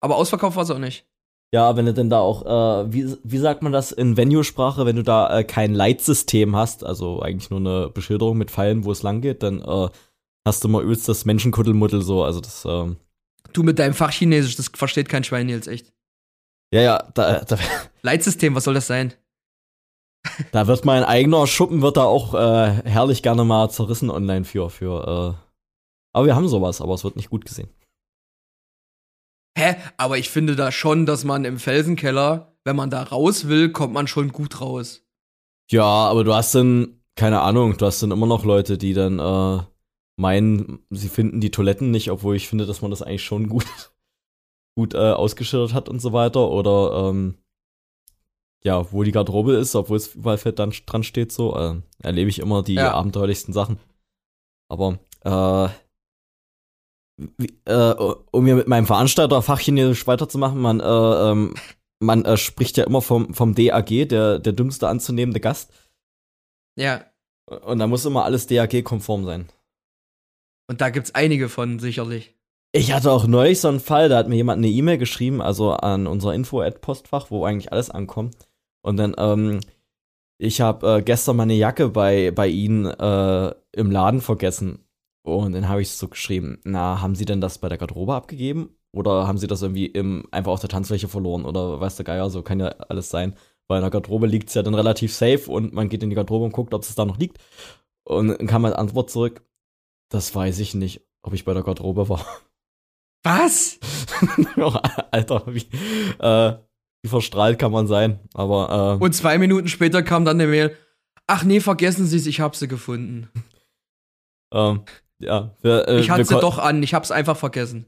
aber 0.00 0.16
ausverkauft 0.16 0.56
war 0.56 0.64
es 0.64 0.70
auch 0.70 0.78
nicht. 0.78 1.07
Ja, 1.52 1.76
wenn 1.76 1.86
du 1.86 1.94
denn 1.94 2.10
da 2.10 2.18
auch, 2.20 2.44
äh, 2.44 2.92
wie, 2.92 3.16
wie 3.24 3.38
sagt 3.38 3.62
man 3.62 3.72
das 3.72 3.90
in 3.92 4.16
Venue-Sprache, 4.16 4.84
wenn 4.84 4.96
du 4.96 5.02
da 5.02 5.38
äh, 5.38 5.44
kein 5.44 5.74
Leitsystem 5.74 6.54
hast, 6.54 6.84
also 6.84 7.22
eigentlich 7.22 7.50
nur 7.50 7.60
eine 7.60 7.88
Beschilderung 7.88 8.36
mit 8.36 8.50
Pfeilen, 8.50 8.84
wo 8.84 8.92
es 8.92 9.02
lang 9.02 9.22
geht, 9.22 9.42
dann 9.42 9.62
äh, 9.62 9.88
hast 10.46 10.62
du 10.62 10.68
mal 10.68 10.82
übelst 10.82 11.08
das 11.08 11.24
Menschenkuddelmuddel 11.24 12.02
so. 12.02 12.22
Also 12.22 12.40
das, 12.40 12.64
ähm, 12.66 12.96
Du 13.52 13.62
mit 13.62 13.78
deinem 13.78 13.94
Fachchinesisch, 13.94 14.56
das 14.56 14.68
versteht 14.74 15.08
kein 15.08 15.24
Schwein 15.24 15.48
jetzt 15.48 15.68
echt. 15.68 15.92
ja, 16.70 16.82
ja, 16.82 17.08
da, 17.14 17.40
da, 17.40 17.56
Leitsystem, 18.02 18.54
was 18.54 18.64
soll 18.64 18.74
das 18.74 18.86
sein? 18.86 19.14
da 20.52 20.66
wird 20.66 20.84
mein 20.84 21.04
eigener 21.04 21.46
Schuppen 21.46 21.80
wird 21.80 21.96
da 21.96 22.04
auch 22.04 22.34
äh, 22.34 22.82
herrlich 22.84 23.22
gerne 23.22 23.44
mal 23.44 23.70
zerrissen 23.70 24.10
online 24.10 24.44
für, 24.44 24.68
für, 24.68 25.36
äh, 25.38 25.44
aber 26.12 26.26
wir 26.26 26.36
haben 26.36 26.48
sowas, 26.48 26.80
aber 26.80 26.94
es 26.94 27.04
wird 27.04 27.16
nicht 27.16 27.30
gut 27.30 27.44
gesehen. 27.46 27.70
Hä? 29.58 29.76
Aber 29.96 30.18
ich 30.18 30.30
finde 30.30 30.54
da 30.56 30.70
schon, 30.70 31.04
dass 31.04 31.24
man 31.24 31.44
im 31.44 31.58
Felsenkeller, 31.58 32.54
wenn 32.64 32.76
man 32.76 32.90
da 32.90 33.02
raus 33.02 33.48
will, 33.48 33.70
kommt 33.72 33.92
man 33.92 34.06
schon 34.06 34.30
gut 34.30 34.60
raus. 34.60 35.04
Ja, 35.70 35.84
aber 35.84 36.22
du 36.24 36.32
hast 36.34 36.54
dann, 36.54 37.00
keine 37.16 37.40
Ahnung, 37.40 37.76
du 37.76 37.84
hast 37.84 38.02
dann 38.02 38.12
immer 38.12 38.26
noch 38.26 38.44
Leute, 38.44 38.78
die 38.78 38.94
dann 38.94 39.18
äh, 39.18 39.62
meinen, 40.16 40.78
sie 40.90 41.08
finden 41.08 41.40
die 41.40 41.50
Toiletten 41.50 41.90
nicht, 41.90 42.10
obwohl 42.10 42.36
ich 42.36 42.48
finde, 42.48 42.66
dass 42.66 42.82
man 42.82 42.90
das 42.90 43.02
eigentlich 43.02 43.24
schon 43.24 43.48
gut, 43.48 43.66
gut 44.76 44.94
äh, 44.94 44.98
ausgeschildert 45.12 45.74
hat 45.74 45.88
und 45.88 46.00
so 46.00 46.12
weiter. 46.12 46.48
Oder 46.50 47.08
ähm, 47.10 47.38
ja, 48.64 48.90
wo 48.92 49.02
die 49.02 49.12
Garderobe 49.12 49.54
ist, 49.54 49.74
obwohl 49.74 49.96
es 49.96 50.14
überall 50.14 50.38
fett 50.38 50.58
dann 50.58 50.72
dran 50.86 51.02
steht, 51.02 51.32
so, 51.32 51.56
äh, 51.56 51.80
erlebe 52.02 52.30
ich 52.30 52.38
immer 52.38 52.62
die 52.62 52.74
Ja. 52.74 52.94
abenteuerlichsten 52.94 53.52
Sachen. 53.52 53.78
Aber 54.68 54.98
äh, 55.24 55.68
wie, 57.36 57.58
äh, 57.64 57.94
um 58.30 58.44
mir 58.44 58.54
mit 58.54 58.68
meinem 58.68 58.86
Veranstalter 58.86 59.42
Fachchinesisch 59.42 60.06
weiterzumachen, 60.06 60.60
man, 60.60 60.80
äh, 60.80 60.84
ähm, 60.84 61.54
man 62.00 62.24
äh, 62.24 62.36
spricht 62.36 62.76
ja 62.76 62.84
immer 62.84 63.02
vom, 63.02 63.34
vom 63.34 63.54
DAG, 63.54 64.08
der, 64.08 64.38
der 64.38 64.52
dümmste 64.52 64.88
anzunehmende 64.88 65.40
Gast. 65.40 65.72
Ja. 66.76 67.04
Und 67.46 67.78
da 67.78 67.86
muss 67.86 68.04
immer 68.04 68.24
alles 68.24 68.46
DAG-konform 68.46 69.24
sein. 69.24 69.48
Und 70.68 70.80
da 70.80 70.90
gibt's 70.90 71.14
einige 71.14 71.48
von, 71.48 71.78
sicherlich. 71.78 72.34
Ich 72.72 72.92
hatte 72.92 73.10
auch 73.10 73.26
neulich 73.26 73.60
so 73.60 73.68
einen 73.68 73.80
Fall, 73.80 74.08
da 74.08 74.18
hat 74.18 74.28
mir 74.28 74.36
jemand 74.36 74.58
eine 74.58 74.68
E-Mail 74.68 74.98
geschrieben, 74.98 75.40
also 75.40 75.72
an 75.72 76.06
unser 76.06 76.34
Info-Postfach, 76.34 77.30
wo 77.30 77.44
eigentlich 77.44 77.72
alles 77.72 77.90
ankommt. 77.90 78.36
Und 78.82 78.98
dann, 78.98 79.14
ähm, 79.18 79.60
ich 80.38 80.60
habe 80.60 80.98
äh, 80.98 81.02
gestern 81.02 81.36
meine 81.36 81.54
Jacke 81.54 81.88
bei, 81.88 82.30
bei 82.30 82.46
Ihnen 82.46 82.84
äh, 82.84 83.54
im 83.72 83.90
Laden 83.90 84.20
vergessen. 84.20 84.84
Und 85.22 85.52
dann 85.52 85.68
habe 85.68 85.82
ich 85.82 85.90
so 85.90 86.08
geschrieben, 86.08 86.58
na, 86.64 87.00
haben 87.00 87.14
Sie 87.14 87.24
denn 87.24 87.40
das 87.40 87.58
bei 87.58 87.68
der 87.68 87.78
Garderobe 87.78 88.14
abgegeben? 88.14 88.70
Oder 88.92 89.26
haben 89.26 89.38
Sie 89.38 89.46
das 89.46 89.62
irgendwie 89.62 89.86
im, 89.86 90.26
einfach 90.30 90.52
auf 90.52 90.60
der 90.60 90.70
Tanzfläche 90.70 91.08
verloren? 91.08 91.44
Oder 91.44 91.80
weiß 91.80 91.96
der 91.96 92.04
Geier, 92.04 92.30
so 92.30 92.42
kann 92.42 92.60
ja 92.60 92.68
alles 92.68 93.10
sein. 93.10 93.36
Weil 93.68 93.78
in 93.78 93.82
der 93.82 93.90
Garderobe 93.90 94.26
liegt 94.26 94.48
es 94.48 94.54
ja 94.54 94.62
dann 94.62 94.74
relativ 94.74 95.12
safe 95.12 95.50
und 95.50 95.74
man 95.74 95.90
geht 95.90 96.02
in 96.02 96.08
die 96.08 96.16
Garderobe 96.16 96.46
und 96.46 96.52
guckt, 96.52 96.72
ob 96.72 96.82
es 96.82 96.94
da 96.94 97.04
noch 97.04 97.18
liegt. 97.18 97.38
Und 98.04 98.28
dann 98.28 98.46
kam 98.46 98.62
meine 98.62 98.78
Antwort 98.78 99.10
zurück, 99.10 99.42
das 100.10 100.34
weiß 100.34 100.58
ich 100.60 100.74
nicht, 100.74 101.02
ob 101.22 101.34
ich 101.34 101.44
bei 101.44 101.52
der 101.52 101.62
Garderobe 101.62 102.08
war. 102.08 102.24
Was? 103.22 103.78
Alter, 105.10 105.42
wie, 105.48 105.66
äh, 106.18 106.56
wie 107.02 107.08
verstrahlt 107.08 107.58
kann 107.58 107.72
man 107.72 107.86
sein? 107.86 108.20
Aber, 108.32 108.96
äh, 108.98 109.04
Und 109.04 109.14
zwei 109.14 109.36
Minuten 109.36 109.68
später 109.68 110.02
kam 110.02 110.24
dann 110.24 110.40
eine 110.40 110.48
Mail. 110.48 110.76
Ach 111.26 111.44
nee, 111.44 111.60
vergessen 111.60 112.06
Sie 112.06 112.16
es, 112.16 112.26
ich 112.26 112.40
hab 112.40 112.56
sie 112.56 112.68
gefunden. 112.68 113.28
ähm, 114.54 114.82
ja, 115.18 115.54
wir, 115.62 115.88
äh, 115.88 116.00
Ich 116.00 116.10
hatte 116.10 116.24
sie 116.24 116.40
doch 116.40 116.58
an, 116.58 116.82
ich 116.82 116.94
hab's 116.94 117.10
einfach 117.10 117.36
vergessen. 117.36 117.86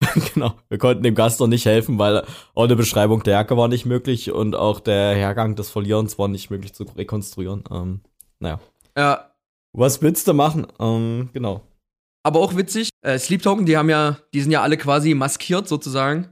genau, 0.34 0.54
wir 0.68 0.78
konnten 0.78 1.02
dem 1.02 1.14
Gast 1.14 1.40
noch 1.40 1.48
nicht 1.48 1.66
helfen, 1.66 1.98
weil 1.98 2.24
auch 2.54 2.64
eine 2.64 2.76
Beschreibung 2.76 3.22
der 3.24 3.34
Jacke 3.34 3.56
war 3.56 3.66
nicht 3.68 3.84
möglich 3.84 4.30
und 4.30 4.54
auch 4.54 4.78
der 4.78 5.14
Hergang 5.16 5.56
des 5.56 5.70
Verlierens 5.70 6.18
war 6.18 6.28
nicht 6.28 6.50
möglich 6.50 6.72
zu 6.72 6.84
rekonstruieren. 6.84 7.64
Ähm, 7.70 8.00
naja. 8.38 8.60
Ja, 8.96 9.32
Was 9.72 10.00
willst 10.00 10.28
du 10.28 10.34
machen? 10.34 10.66
Ähm, 10.78 11.30
genau. 11.32 11.62
aber 12.22 12.40
auch 12.40 12.56
witzig. 12.56 12.90
Äh, 13.02 13.18
Sleep 13.18 13.42
Token, 13.42 13.66
die 13.66 13.76
haben 13.76 13.90
ja, 13.90 14.18
die 14.32 14.40
sind 14.40 14.52
ja 14.52 14.62
alle 14.62 14.76
quasi 14.76 15.14
maskiert 15.14 15.68
sozusagen. 15.68 16.28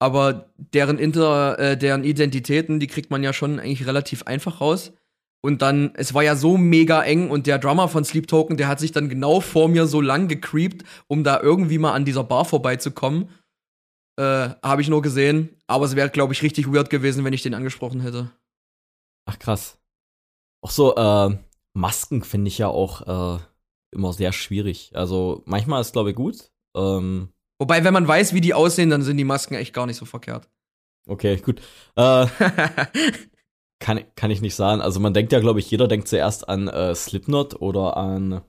Aber 0.00 0.52
deren 0.56 0.98
Inter, 0.98 1.58
äh, 1.58 1.76
deren 1.76 2.04
Identitäten, 2.04 2.78
die 2.78 2.86
kriegt 2.86 3.10
man 3.10 3.22
ja 3.24 3.32
schon 3.32 3.58
eigentlich 3.58 3.86
relativ 3.86 4.24
einfach 4.24 4.60
raus. 4.60 4.92
Und 5.40 5.62
dann, 5.62 5.92
es 5.94 6.14
war 6.14 6.22
ja 6.22 6.34
so 6.34 6.56
mega 6.56 7.02
eng 7.02 7.30
und 7.30 7.46
der 7.46 7.58
Drummer 7.58 7.88
von 7.88 8.04
Sleep 8.04 8.26
Token, 8.26 8.56
der 8.56 8.66
hat 8.68 8.80
sich 8.80 8.92
dann 8.92 9.08
genau 9.08 9.40
vor 9.40 9.68
mir 9.68 9.86
so 9.86 10.00
lang 10.00 10.26
gecreept, 10.28 10.84
um 11.06 11.22
da 11.22 11.40
irgendwie 11.40 11.78
mal 11.78 11.92
an 11.92 12.04
dieser 12.04 12.24
Bar 12.24 12.44
vorbeizukommen. 12.44 13.28
Äh, 14.18 14.50
habe 14.62 14.82
ich 14.82 14.88
nur 14.88 15.00
gesehen. 15.00 15.56
Aber 15.68 15.84
es 15.84 15.94
wäre, 15.94 16.10
glaube 16.10 16.32
ich, 16.32 16.42
richtig 16.42 16.72
weird 16.72 16.90
gewesen, 16.90 17.24
wenn 17.24 17.32
ich 17.32 17.42
den 17.42 17.54
angesprochen 17.54 18.00
hätte. 18.00 18.32
Ach, 19.26 19.38
krass. 19.38 19.78
Auch 20.60 20.72
so, 20.72 20.96
äh, 20.96 21.38
Masken 21.72 22.24
finde 22.24 22.48
ich 22.48 22.58
ja 22.58 22.66
auch 22.66 23.36
äh, 23.36 23.40
immer 23.92 24.12
sehr 24.12 24.32
schwierig. 24.32 24.90
Also, 24.94 25.42
manchmal 25.46 25.80
ist, 25.80 25.92
glaube 25.92 26.10
ich, 26.10 26.16
gut. 26.16 26.50
Ähm, 26.76 27.28
Wobei, 27.60 27.84
wenn 27.84 27.94
man 27.94 28.08
weiß, 28.08 28.34
wie 28.34 28.40
die 28.40 28.54
aussehen, 28.54 28.90
dann 28.90 29.02
sind 29.02 29.18
die 29.18 29.24
Masken 29.24 29.54
echt 29.54 29.72
gar 29.72 29.86
nicht 29.86 29.96
so 29.96 30.04
verkehrt. 30.04 30.48
okay, 31.06 31.36
gut. 31.36 31.60
Äh, 31.94 32.26
kann, 33.78 34.00
kann 34.16 34.30
ich 34.30 34.40
nicht 34.40 34.54
sagen. 34.54 34.80
Also 34.80 35.00
man 35.00 35.14
denkt 35.14 35.32
ja, 35.32 35.40
glaube 35.40 35.60
ich, 35.60 35.70
jeder 35.70 35.88
denkt 35.88 36.08
zuerst 36.08 36.48
an 36.48 36.68
äh, 36.68 36.94
Slipknot 36.94 37.60
oder 37.60 37.96
an 37.96 38.42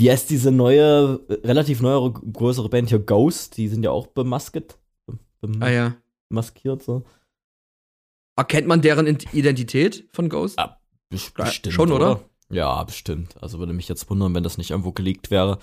wie 0.00 0.10
heißt 0.10 0.30
diese 0.30 0.50
neue, 0.50 1.20
relativ 1.44 1.82
neuere, 1.82 2.10
größere 2.10 2.70
Band 2.70 2.88
hier, 2.88 3.00
Ghost? 3.00 3.58
Die 3.58 3.68
sind 3.68 3.82
ja 3.82 3.90
auch 3.90 4.06
bemasket. 4.06 4.78
ah 5.60 5.68
ja. 5.68 5.94
Maskiert 6.30 6.82
so. 6.82 7.02
Erkennt 8.34 8.66
man 8.66 8.80
deren 8.80 9.06
Identität 9.06 10.08
von 10.10 10.30
Ghost? 10.30 10.58
Ja, 10.58 10.78
bestimmt. 11.10 11.74
Schon, 11.74 11.92
oder? 11.92 12.12
oder? 12.12 12.20
Ja, 12.48 12.82
bestimmt. 12.82 13.36
Also 13.42 13.58
würde 13.58 13.74
mich 13.74 13.88
jetzt 13.88 14.08
wundern, 14.08 14.34
wenn 14.34 14.42
das 14.42 14.56
nicht 14.56 14.70
irgendwo 14.70 14.92
geleakt 14.92 15.30
wäre. 15.30 15.58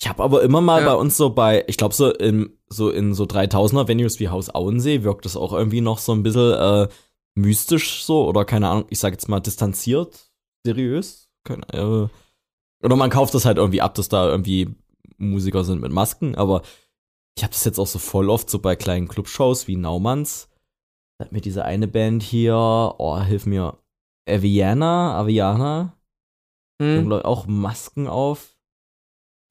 Ich 0.00 0.08
habe 0.08 0.24
aber 0.24 0.42
immer 0.42 0.60
mal 0.60 0.80
ja. 0.82 0.88
bei 0.88 0.94
uns 0.94 1.16
so 1.16 1.30
bei, 1.30 1.62
ich 1.68 1.76
glaube 1.76 1.94
so 1.94 2.10
in 2.10 2.58
so 2.68 2.90
in 2.90 3.14
so 3.14 3.22
3000er 3.24 3.86
Venues 3.86 4.18
wie 4.18 4.30
Haus 4.30 4.52
Auensee 4.52 5.04
wirkt 5.04 5.26
das 5.26 5.36
auch 5.36 5.52
irgendwie 5.52 5.82
noch 5.82 5.98
so 5.98 6.12
ein 6.12 6.24
bisschen 6.24 6.54
äh, 6.54 6.88
mystisch 7.34 8.04
so 8.04 8.26
oder 8.26 8.44
keine 8.44 8.68
Ahnung, 8.68 8.86
ich 8.90 8.98
sag 8.98 9.12
jetzt 9.12 9.28
mal 9.28 9.40
distanziert, 9.40 10.30
seriös. 10.64 11.28
Keine, 11.44 11.62
äh, 11.72 12.08
oder 12.84 12.96
man 12.96 13.10
kauft 13.10 13.34
das 13.34 13.44
halt 13.44 13.58
irgendwie 13.58 13.80
ab, 13.80 13.94
dass 13.94 14.08
da 14.08 14.28
irgendwie 14.28 14.74
Musiker 15.18 15.64
sind 15.64 15.80
mit 15.80 15.92
Masken, 15.92 16.34
aber 16.34 16.62
ich 17.36 17.44
habe 17.44 17.52
das 17.52 17.64
jetzt 17.64 17.78
auch 17.78 17.86
so 17.86 17.98
voll 17.98 18.30
oft 18.30 18.50
so 18.50 18.58
bei 18.58 18.76
kleinen 18.76 19.08
Clubshows 19.08 19.68
wie 19.68 19.76
Naumanns. 19.76 20.48
Da 21.18 21.26
hat 21.26 21.32
mir 21.32 21.40
diese 21.40 21.64
eine 21.64 21.88
Band 21.88 22.22
hier, 22.22 22.54
oh, 22.56 23.20
hilf 23.20 23.46
mir, 23.46 23.78
Aviana, 24.28 25.18
Aviana, 25.18 25.96
hm. 26.80 27.12
auch 27.12 27.46
Masken 27.46 28.08
auf. 28.08 28.56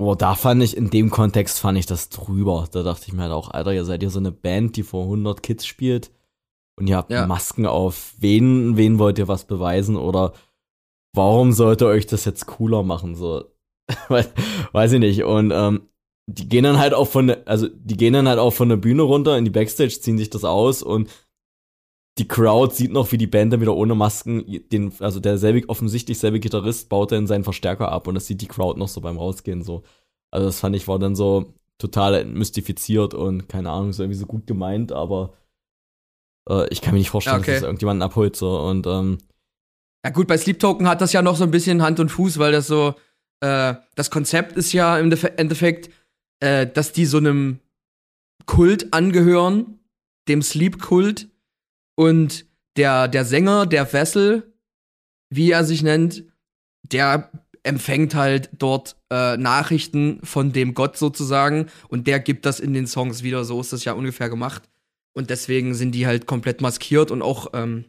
Oh, 0.01 0.15
da 0.15 0.35
fand 0.35 0.63
ich, 0.63 0.77
in 0.77 0.89
dem 0.89 1.09
Kontext 1.09 1.59
fand 1.59 1.77
ich 1.77 1.85
das 1.85 2.09
drüber. 2.09 2.67
Da 2.71 2.83
dachte 2.83 3.05
ich 3.07 3.13
mir 3.13 3.23
halt 3.23 3.33
auch, 3.33 3.51
Alter, 3.51 3.73
ihr 3.73 3.85
seid 3.85 4.01
ja 4.01 4.09
so 4.09 4.19
eine 4.19 4.31
Band, 4.31 4.77
die 4.77 4.83
vor 4.83 5.03
100 5.03 5.43
Kids 5.43 5.65
spielt 5.65 6.11
und 6.79 6.87
ihr 6.87 6.97
habt 6.97 7.11
ja. 7.11 7.27
Masken 7.27 7.65
auf. 7.65 8.13
Wen, 8.19 8.77
wen 8.77 8.99
wollt 8.99 9.19
ihr 9.19 9.27
was 9.27 9.45
beweisen 9.45 9.95
oder 9.95 10.33
warum 11.13 11.51
sollte 11.51 11.85
euch 11.85 12.07
das 12.07 12.25
jetzt 12.25 12.45
cooler 12.45 12.83
machen? 12.83 13.15
So, 13.15 13.45
weiß 14.71 14.93
ich 14.93 14.99
nicht. 14.99 15.23
Und 15.23 15.51
ähm, 15.53 15.81
die 16.27 16.47
gehen 16.47 16.63
dann 16.63 16.77
halt 16.77 16.93
auch 16.93 17.07
von, 17.07 17.31
also 17.45 17.67
die 17.67 17.97
gehen 17.97 18.13
dann 18.13 18.27
halt 18.27 18.39
auch 18.39 18.51
von 18.51 18.69
der 18.69 18.77
Bühne 18.77 19.01
runter 19.01 19.37
in 19.37 19.45
die 19.45 19.51
Backstage, 19.51 19.99
ziehen 19.99 20.17
sich 20.17 20.29
das 20.29 20.43
aus 20.43 20.83
und 20.83 21.09
die 22.19 22.27
Crowd 22.27 22.75
sieht 22.75 22.91
noch, 22.91 23.11
wie 23.11 23.17
die 23.17 23.27
Band 23.27 23.53
dann 23.53 23.61
wieder 23.61 23.75
ohne 23.75 23.95
Masken, 23.95 24.45
den, 24.71 24.91
also 24.99 25.19
der 25.19 25.37
selbe, 25.37 25.67
offensichtlich 25.69 26.19
selbe 26.19 26.39
Gitarrist 26.39 26.89
baut 26.89 27.11
dann 27.11 27.27
seinen 27.27 27.45
Verstärker 27.45 27.91
ab 27.91 28.07
und 28.07 28.15
das 28.15 28.27
sieht 28.27 28.41
die 28.41 28.47
Crowd 28.47 28.77
noch 28.77 28.89
so 28.89 29.01
beim 29.01 29.17
Rausgehen 29.17 29.63
so. 29.63 29.83
Also 30.29 30.47
das 30.47 30.59
fand 30.59 30.75
ich 30.75 30.87
war 30.87 30.99
dann 30.99 31.15
so 31.15 31.53
total 31.79 32.25
mystifiziert 32.25 33.13
und 33.13 33.47
keine 33.47 33.71
Ahnung, 33.71 33.93
so 33.93 34.03
irgendwie 34.03 34.19
so 34.19 34.25
gut 34.25 34.45
gemeint, 34.45 34.91
aber 34.91 35.33
äh, 36.49 36.67
ich 36.69 36.81
kann 36.81 36.93
mir 36.93 36.99
nicht 36.99 37.09
vorstellen, 37.09 37.39
okay. 37.39 37.51
dass 37.51 37.61
das 37.61 37.67
irgendjemanden 37.67 38.01
abholt 38.01 38.35
so 38.35 38.59
und 38.59 38.87
ähm, 38.87 39.19
ja 40.05 40.11
gut, 40.11 40.27
bei 40.27 40.37
Sleep 40.37 40.59
Token 40.59 40.87
hat 40.87 41.01
das 41.01 41.13
ja 41.13 41.21
noch 41.21 41.35
so 41.35 41.43
ein 41.43 41.51
bisschen 41.51 41.81
Hand 41.81 41.99
und 41.99 42.09
Fuß, 42.09 42.39
weil 42.39 42.51
das 42.51 42.67
so, 42.67 42.95
äh, 43.41 43.75
das 43.95 44.09
Konzept 44.09 44.55
ist 44.55 44.71
ja 44.71 44.97
im 44.97 45.11
Endeffekt, 45.11 45.89
äh, 46.39 46.67
dass 46.67 46.93
die 46.93 47.05
so 47.05 47.17
einem 47.17 47.59
Kult 48.45 48.93
angehören, 48.93 49.79
dem 50.27 50.41
Sleep-Kult. 50.41 51.27
Und 51.95 52.45
der, 52.77 53.09
der 53.09 53.25
Sänger, 53.25 53.65
der 53.65 53.91
Vessel, 53.91 54.53
wie 55.29 55.51
er 55.51 55.65
sich 55.65 55.83
nennt, 55.83 56.23
der 56.83 57.29
empfängt 57.63 58.15
halt 58.15 58.49
dort 58.57 58.95
äh, 59.11 59.35
Nachrichten 59.35 60.21
von 60.23 60.53
dem 60.53 60.73
Gott 60.73 60.95
sozusagen 60.95 61.67
und 61.89 62.07
der 62.07 62.21
gibt 62.21 62.45
das 62.45 62.61
in 62.61 62.73
den 62.73 62.87
Songs 62.87 63.21
wieder. 63.21 63.43
So 63.43 63.59
ist 63.59 63.73
das 63.73 63.83
ja 63.83 63.91
ungefähr 63.93 64.29
gemacht. 64.29 64.69
Und 65.13 65.29
deswegen 65.29 65.73
sind 65.73 65.93
die 65.93 66.07
halt 66.07 66.25
komplett 66.25 66.61
maskiert 66.61 67.11
und 67.11 67.21
auch 67.21 67.47
ähm, 67.53 67.85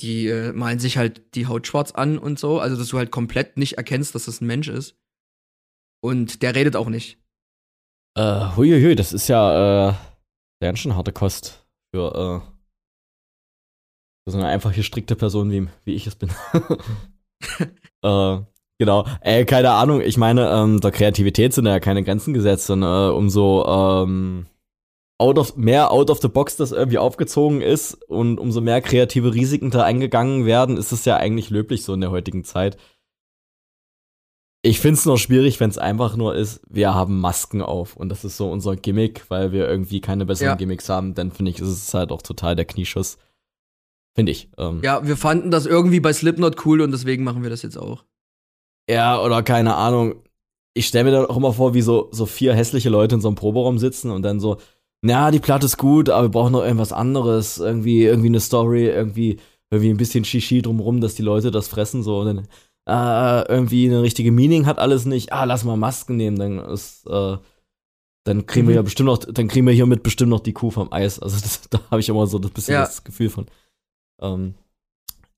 die 0.00 0.28
äh, 0.28 0.52
malen 0.52 0.78
sich 0.78 0.96
halt 0.96 1.34
die 1.34 1.46
Haut 1.46 1.66
schwarz 1.66 1.92
an 1.92 2.18
und 2.18 2.38
so, 2.38 2.60
also 2.60 2.76
dass 2.76 2.88
du 2.88 2.98
halt 2.98 3.10
komplett 3.10 3.56
nicht 3.56 3.74
erkennst, 3.74 4.14
dass 4.14 4.26
das 4.26 4.40
ein 4.40 4.46
Mensch 4.46 4.68
ist. 4.68 4.96
Und 6.00 6.42
der 6.42 6.54
redet 6.54 6.76
auch 6.76 6.88
nicht. 6.88 7.18
Äh, 8.16 8.56
huiuiui, 8.56 8.94
das 8.94 9.12
ist 9.12 9.28
ja 9.28 9.90
äh, 9.90 9.94
ganz 10.60 10.78
schön 10.78 10.94
harte 10.94 11.12
Kost 11.12 11.66
für, 11.92 12.14
äh, 12.14 12.48
für 14.24 14.32
so 14.32 14.38
eine 14.38 14.46
einfach 14.46 14.72
strikte 14.74 15.16
Person, 15.16 15.50
wie, 15.50 15.68
wie 15.84 15.94
ich 15.94 16.06
es 16.06 16.14
bin. 16.14 16.30
äh, 18.02 18.38
genau. 18.78 19.06
Ey, 19.20 19.44
keine 19.44 19.70
Ahnung, 19.72 20.00
ich 20.00 20.16
meine, 20.16 20.48
ähm, 20.50 20.80
der 20.80 20.92
Kreativität 20.92 21.52
sind 21.52 21.66
ja 21.66 21.80
keine 21.80 22.04
Grenzen 22.04 22.34
gesetzt 22.34 22.70
und 22.70 22.82
äh, 22.82 23.10
umso 23.10 23.64
ähm, 23.66 24.46
out 25.18 25.38
of, 25.38 25.56
mehr 25.56 25.90
out 25.90 26.10
of 26.10 26.20
the 26.20 26.28
box 26.28 26.56
das 26.56 26.72
irgendwie 26.72 26.98
aufgezogen 26.98 27.60
ist 27.60 27.94
und 28.08 28.38
umso 28.38 28.60
mehr 28.60 28.80
kreative 28.80 29.34
Risiken 29.34 29.70
da 29.70 29.82
eingegangen 29.82 30.46
werden, 30.46 30.76
ist 30.76 30.92
es 30.92 31.04
ja 31.04 31.16
eigentlich 31.16 31.50
löblich 31.50 31.82
so 31.82 31.94
in 31.94 32.00
der 32.00 32.10
heutigen 32.10 32.44
Zeit. 32.44 32.76
Ich 34.62 34.80
find's 34.80 35.06
nur 35.06 35.18
schwierig, 35.18 35.60
wenn 35.60 35.70
es 35.70 35.78
einfach 35.78 36.16
nur 36.16 36.34
ist, 36.34 36.60
wir 36.68 36.94
haben 36.94 37.20
Masken 37.20 37.62
auf 37.62 37.96
und 37.96 38.08
das 38.08 38.24
ist 38.24 38.36
so 38.36 38.50
unser 38.50 38.76
Gimmick, 38.76 39.24
weil 39.28 39.52
wir 39.52 39.68
irgendwie 39.68 40.00
keine 40.00 40.26
besseren 40.26 40.52
ja. 40.52 40.56
Gimmicks 40.56 40.88
haben, 40.88 41.14
dann 41.14 41.32
finde 41.32 41.50
ich, 41.50 41.60
ist 41.60 41.68
es 41.68 41.94
halt 41.94 42.10
auch 42.10 42.22
total 42.22 42.56
der 42.56 42.64
Knieschuss. 42.64 43.18
Finde 44.14 44.32
ich. 44.32 44.50
Ähm. 44.58 44.80
Ja, 44.82 45.06
wir 45.06 45.16
fanden 45.16 45.52
das 45.52 45.64
irgendwie 45.66 46.00
bei 46.00 46.12
Slipknot 46.12 46.66
cool 46.66 46.80
und 46.80 46.90
deswegen 46.90 47.22
machen 47.22 47.42
wir 47.42 47.50
das 47.50 47.62
jetzt 47.62 47.76
auch. 47.76 48.04
Ja, 48.90 49.22
oder 49.22 49.42
keine 49.44 49.76
Ahnung. 49.76 50.24
Ich 50.74 50.86
stelle 50.86 51.04
mir 51.04 51.10
dann 51.12 51.26
auch 51.26 51.36
immer 51.36 51.52
vor, 51.52 51.74
wie 51.74 51.82
so, 51.82 52.08
so 52.10 52.26
vier 52.26 52.54
hässliche 52.54 52.88
Leute 52.88 53.14
in 53.14 53.20
so 53.20 53.28
einem 53.28 53.36
Proberaum 53.36 53.78
sitzen 53.78 54.10
und 54.10 54.22
dann 54.22 54.40
so, 54.40 54.58
na, 55.02 55.30
die 55.30 55.38
Platte 55.38 55.66
ist 55.66 55.78
gut, 55.78 56.10
aber 56.10 56.24
wir 56.24 56.30
brauchen 56.30 56.52
noch 56.52 56.64
irgendwas 56.64 56.92
anderes, 56.92 57.58
irgendwie, 57.58 58.04
irgendwie 58.04 58.28
eine 58.28 58.40
Story, 58.40 58.86
irgendwie, 58.86 59.38
irgendwie 59.70 59.90
ein 59.90 59.96
bisschen 59.96 60.24
Shishi 60.24 60.62
drumrum, 60.62 61.00
dass 61.00 61.14
die 61.14 61.22
Leute 61.22 61.50
das 61.50 61.68
fressen, 61.68 62.02
so, 62.02 62.20
und 62.20 62.26
dann, 62.26 62.48
äh, 62.88 63.48
irgendwie 63.48 63.86
eine 63.86 64.02
richtige 64.02 64.32
Meaning 64.32 64.66
hat 64.66 64.78
alles 64.78 65.04
nicht, 65.04 65.32
ah, 65.32 65.44
lass 65.44 65.64
mal 65.64 65.76
Masken 65.76 66.16
nehmen, 66.16 66.38
dann 66.38 66.58
ist, 66.58 67.06
äh, 67.06 67.36
dann 68.24 68.46
kriegen 68.46 68.66
mhm. 68.66 68.68
wir 68.68 68.76
ja 68.76 68.82
bestimmt 68.82 69.06
noch, 69.06 69.18
dann 69.18 69.48
kriegen 69.48 69.66
wir 69.66 69.72
hiermit 69.72 70.02
bestimmt 70.02 70.30
noch 70.30 70.40
die 70.40 70.52
Kuh 70.52 70.70
vom 70.70 70.92
Eis. 70.92 71.18
Also 71.18 71.38
das, 71.42 71.68
da 71.70 71.80
habe 71.90 72.00
ich 72.00 72.08
immer 72.08 72.26
so 72.26 72.38
ein 72.38 72.50
bisschen 72.50 72.74
ja. 72.74 72.80
das 72.80 73.04
Gefühl 73.04 73.30
von. 73.30 73.46
Ähm, 74.20 74.54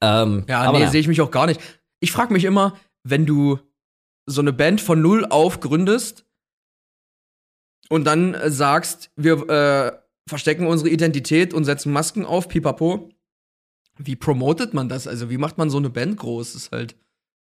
ähm, 0.00 0.44
ja, 0.48 0.72
nee, 0.72 0.86
sehe 0.86 1.00
ich 1.00 1.08
mich 1.08 1.20
auch 1.20 1.30
gar 1.30 1.46
nicht. 1.46 1.60
Ich 2.00 2.10
frage 2.10 2.32
mich 2.32 2.44
immer, 2.44 2.74
wenn 3.04 3.26
du 3.26 3.58
so 4.26 4.40
eine 4.40 4.52
Band 4.52 4.80
von 4.80 5.00
null 5.00 5.26
auf 5.28 5.60
gründest 5.60 6.24
und 7.90 8.04
dann 8.04 8.34
äh, 8.34 8.50
sagst, 8.50 9.10
wir 9.16 9.48
äh, 9.50 9.92
verstecken 10.26 10.66
unsere 10.66 10.88
Identität 10.88 11.52
und 11.52 11.64
setzen 11.64 11.92
Masken 11.92 12.24
auf, 12.24 12.48
pipapo. 12.48 13.10
Wie 13.98 14.16
promotet 14.16 14.72
man 14.72 14.88
das? 14.88 15.06
Also, 15.06 15.28
wie 15.28 15.36
macht 15.36 15.58
man 15.58 15.68
so 15.68 15.76
eine 15.76 15.90
Band 15.90 16.16
groß? 16.16 16.54
Das 16.54 16.62
ist 16.62 16.72
halt. 16.72 16.96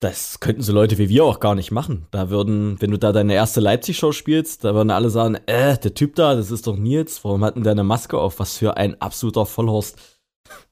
Das 0.03 0.41
könnten 0.41 0.63
so 0.63 0.73
Leute 0.73 0.97
wie 0.97 1.11
wir 1.11 1.25
auch 1.25 1.41
gar 1.41 1.55
nicht 1.55 1.73
machen. 1.73 2.07
Da 2.11 2.31
würden, 2.31 2.81
wenn 2.81 2.91
du 2.91 2.99
da 2.99 3.13
deine 3.13 3.35
erste 3.35 3.61
Leipzig-Show 3.61 4.13
spielst, 4.13 4.65
da 4.65 4.75
würden 4.75 4.91
alle 4.91 5.11
sagen, 5.11 5.35
äh, 5.45 5.77
der 5.77 5.93
Typ 5.93 6.15
da, 6.15 6.35
das 6.35 6.51
ist 6.51 6.67
doch 6.67 6.77
Nils, 6.77 7.23
warum 7.23 7.45
hat 7.45 7.57
denn 7.57 7.65
der 7.65 7.73
eine 7.73 7.85
Maske 7.85 8.17
auf? 8.17 8.39
Was 8.39 8.57
für 8.57 8.79
ein 8.79 8.99
absoluter 9.03 9.45
Vollhorst. 9.45 9.99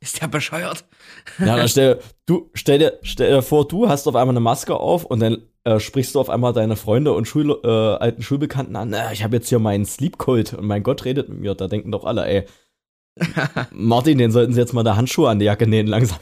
Ist 0.00 0.22
der 0.22 0.28
bescheuert? 0.28 0.86
Ja, 1.38 1.56
dann 1.56 1.68
stell, 1.68 2.00
du, 2.26 2.50
stell, 2.54 2.78
dir, 2.78 2.98
stell 3.02 3.30
dir 3.30 3.42
vor, 3.42 3.66
du 3.66 3.88
hast 3.88 4.06
auf 4.06 4.14
einmal 4.14 4.32
eine 4.32 4.40
Maske 4.40 4.74
auf 4.74 5.04
und 5.04 5.20
dann 5.20 5.42
äh, 5.64 5.80
sprichst 5.80 6.14
du 6.14 6.20
auf 6.20 6.30
einmal 6.30 6.52
deine 6.52 6.76
Freunde 6.76 7.12
und 7.12 7.26
Schul 7.26 7.50
äh, 7.62 7.68
alten 7.68 8.22
Schulbekannten 8.22 8.76
an, 8.76 8.92
äh, 8.92 9.12
ich 9.12 9.22
habe 9.22 9.36
jetzt 9.36 9.48
hier 9.48 9.58
meinen 9.58 9.84
Sleep-Kult 9.84 10.54
und 10.54 10.66
mein 10.66 10.82
Gott 10.82 11.04
redet 11.04 11.28
mit 11.28 11.40
mir. 11.40 11.54
Da 11.54 11.68
denken 11.68 11.92
doch 11.92 12.04
alle, 12.04 12.26
ey, 12.26 12.44
Martin, 13.70 14.18
den 14.18 14.30
sollten 14.30 14.52
sie 14.52 14.60
jetzt 14.60 14.72
mal 14.72 14.84
da 14.84 14.96
Handschuhe 14.96 15.28
an 15.28 15.38
die 15.38 15.46
Jacke 15.46 15.66
nähen 15.66 15.86
langsam. 15.86 16.18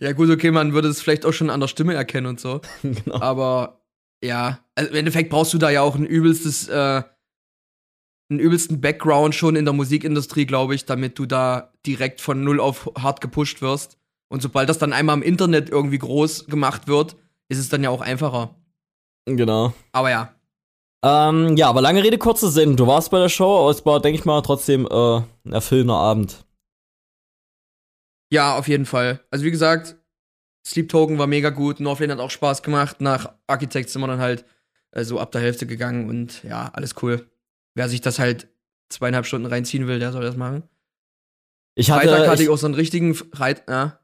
ja, 0.00 0.12
gut, 0.12 0.30
okay, 0.30 0.50
man 0.50 0.72
würde 0.72 0.88
es 0.88 1.00
vielleicht 1.00 1.26
auch 1.26 1.32
schon 1.32 1.50
an 1.50 1.60
der 1.60 1.68
Stimme 1.68 1.94
erkennen 1.94 2.26
und 2.26 2.40
so. 2.40 2.60
genau. 2.82 3.20
Aber 3.20 3.82
ja, 4.22 4.60
also 4.74 4.90
im 4.90 4.96
Endeffekt 4.96 5.30
brauchst 5.30 5.52
du 5.54 5.58
da 5.58 5.70
ja 5.70 5.82
auch 5.82 5.94
ein 5.94 6.06
übelstes, 6.06 6.68
äh, 6.68 7.02
einen 8.30 8.38
übelsten 8.38 8.80
Background 8.80 9.34
schon 9.34 9.56
in 9.56 9.64
der 9.64 9.74
Musikindustrie, 9.74 10.46
glaube 10.46 10.74
ich, 10.74 10.84
damit 10.84 11.18
du 11.18 11.26
da 11.26 11.72
direkt 11.84 12.20
von 12.20 12.42
null 12.44 12.60
auf 12.60 12.90
hart 12.96 13.20
gepusht 13.20 13.60
wirst. 13.60 13.98
Und 14.28 14.40
sobald 14.40 14.68
das 14.68 14.78
dann 14.78 14.92
einmal 14.92 15.16
im 15.16 15.22
Internet 15.22 15.68
irgendwie 15.68 15.98
groß 15.98 16.46
gemacht 16.46 16.86
wird, 16.86 17.16
ist 17.48 17.58
es 17.58 17.68
dann 17.68 17.82
ja 17.82 17.90
auch 17.90 18.00
einfacher. 18.00 18.54
Genau. 19.26 19.74
Aber 19.92 20.10
ja. 20.10 20.34
Ähm, 21.04 21.56
ja, 21.56 21.68
aber 21.68 21.80
lange 21.80 22.04
Rede, 22.04 22.18
kurzer 22.18 22.50
Sinn. 22.50 22.76
Du 22.76 22.86
warst 22.86 23.10
bei 23.10 23.18
der 23.18 23.28
Show, 23.28 23.60
aber 23.60 23.70
es 23.70 23.84
war, 23.84 24.00
denke 24.00 24.18
ich 24.18 24.24
mal, 24.24 24.40
trotzdem 24.42 24.86
äh, 24.86 25.16
ein 25.44 25.52
erfüllender 25.52 25.94
Abend. 25.94 26.44
Ja, 28.32 28.56
auf 28.56 28.68
jeden 28.68 28.86
Fall. 28.86 29.20
Also 29.30 29.44
wie 29.44 29.50
gesagt, 29.50 29.96
Sleep 30.64 30.88
Token 30.88 31.18
war 31.18 31.26
mega 31.26 31.50
gut, 31.50 31.80
Northlane 31.80 32.12
hat 32.12 32.20
auch 32.20 32.30
Spaß 32.30 32.62
gemacht. 32.62 33.00
Nach 33.00 33.32
Architects 33.46 33.92
sind 33.92 34.02
wir 34.02 34.08
dann 34.08 34.20
halt 34.20 34.44
äh, 34.92 35.04
so 35.04 35.18
ab 35.18 35.32
der 35.32 35.40
Hälfte 35.40 35.66
gegangen 35.66 36.08
und 36.08 36.44
ja, 36.44 36.70
alles 36.72 36.94
cool. 37.02 37.29
Wer 37.74 37.88
sich 37.88 38.00
das 38.00 38.18
halt 38.18 38.48
zweieinhalb 38.88 39.26
Stunden 39.26 39.46
reinziehen 39.46 39.86
will, 39.86 39.98
der 39.98 40.12
soll 40.12 40.22
das 40.22 40.36
machen. 40.36 40.64
Ich 41.74 41.90
hatte, 41.90 42.08
Freitag 42.08 42.28
hatte 42.28 42.42
ich, 42.42 42.48
ich 42.48 42.52
auch 42.52 42.58
so 42.58 42.66
einen 42.66 42.74
richtigen 42.74 43.16
Reit, 43.32 43.68
ja. 43.68 44.00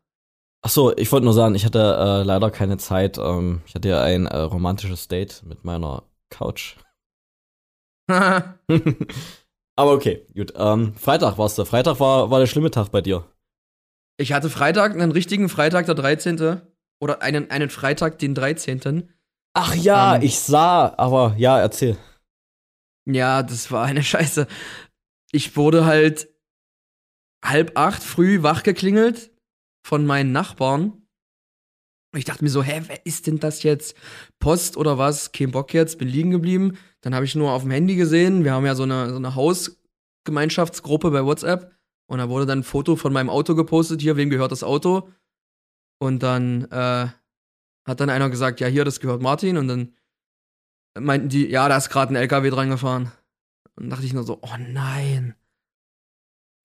Ach 0.63 0.71
so, 0.71 0.97
ich 0.97 1.11
wollte 1.13 1.25
nur 1.25 1.35
sagen, 1.35 1.55
ich 1.55 1.65
hatte 1.65 1.79
äh, 1.79 2.23
leider 2.23 2.51
keine 2.51 2.79
Zeit. 2.79 3.19
Ähm, 3.19 3.63
ich 3.67 3.75
hatte 3.75 3.89
ja 3.89 4.03
ein 4.03 4.27
äh, 4.27 4.37
romantisches 4.39 5.09
Date 5.09 5.43
mit 5.45 5.65
meiner 5.65 6.05
Couch. 6.31 6.77
Aber 8.09 9.93
okay, 9.93 10.27
gut. 10.35 10.55
Ähm, 10.57 10.95
Freitag 10.95 11.39
warst 11.39 11.59
du. 11.59 11.65
Freitag 11.65 12.01
war, 12.01 12.31
war 12.31 12.39
der 12.39 12.47
schlimme 12.47 12.71
Tag 12.71 12.91
bei 12.91 13.01
dir. 13.01 13.25
Ich 14.17 14.33
hatte 14.33 14.49
Freitag, 14.49 14.93
einen 14.93 15.13
richtigen 15.13 15.49
Freitag, 15.49 15.87
der 15.87 15.95
13. 15.95 16.63
Oder 17.01 17.21
einen, 17.21 17.51
einen 17.51 17.69
Freitag, 17.69 18.19
den 18.19 18.35
13. 18.35 19.11
Ach 19.53 19.75
ja, 19.75 20.17
Ähm. 20.17 20.23
ich 20.23 20.39
sah, 20.39 20.95
aber 20.97 21.35
ja, 21.37 21.59
erzähl. 21.61 21.97
Ja, 23.07 23.43
das 23.43 23.71
war 23.71 23.85
eine 23.85 24.03
Scheiße. 24.05 24.47
Ich 25.33 25.57
wurde 25.57 25.85
halt 25.87 26.29
halb 27.45 27.79
acht 27.79 28.03
früh 28.03 28.43
wach 28.43 28.63
geklingelt 28.63 29.31
von 29.87 30.05
meinen 30.05 30.33
Nachbarn. 30.33 31.07
Ich 32.15 32.25
dachte 32.25 32.43
mir 32.43 32.51
so, 32.51 32.63
hä, 32.63 32.83
wer 32.87 33.05
ist 33.05 33.27
denn 33.27 33.39
das 33.39 33.63
jetzt? 33.63 33.97
Post 34.39 34.77
oder 34.77 34.97
was? 34.99 35.33
Kein 35.33 35.51
Bock 35.51 35.75
jetzt, 35.75 35.99
bin 35.99 36.09
liegen 36.09 36.31
geblieben. 36.31 36.79
Dann 37.03 37.15
habe 37.15 37.25
ich 37.25 37.35
nur 37.35 37.53
auf 37.53 37.63
dem 37.63 37.71
Handy 37.71 37.95
gesehen. 37.95 38.43
Wir 38.43 38.53
haben 38.53 38.65
ja 38.65 38.75
so 38.75 38.85
eine, 38.85 39.11
so 39.11 39.17
eine 39.17 39.35
Hausgemeinschaftsgruppe 39.35 41.11
bei 41.11 41.25
WhatsApp. 41.25 41.77
Und 42.09 42.19
da 42.19 42.29
wurde 42.29 42.47
dann 42.47 42.61
ein 42.61 42.65
Foto 42.65 42.97
von 42.97 43.13
meinem 43.13 43.29
Auto 43.29 43.55
gepostet. 43.55 44.01
Hier, 44.01 44.17
wem 44.17 44.31
gehört 44.31 44.53
das 44.53 44.63
Auto? 44.63 45.11
Und 45.99 46.23
dann 46.23 46.65
äh, 46.71 47.09
hat 47.85 48.01
dann 48.01 48.11
einer 48.11 48.31
gesagt, 48.31 48.61
ja, 48.61 48.69
hier, 48.69 48.85
das 48.85 49.01
gehört 49.01 49.21
Martin. 49.21 49.57
Und 49.59 49.69
dann 49.69 49.93
meinten 50.99 51.29
die, 51.29 51.47
ja, 51.49 51.69
da 51.69 51.77
ist 51.77 51.91
gerade 51.91 52.13
ein 52.13 52.17
LKW 52.17 52.51
dran 52.51 52.71
gefahren. 52.71 53.13
Und 53.77 53.91
dachte 53.91 54.05
ich 54.05 54.13
nur 54.13 54.25
so, 54.25 54.39
oh 54.43 54.57
nein. 54.59 55.35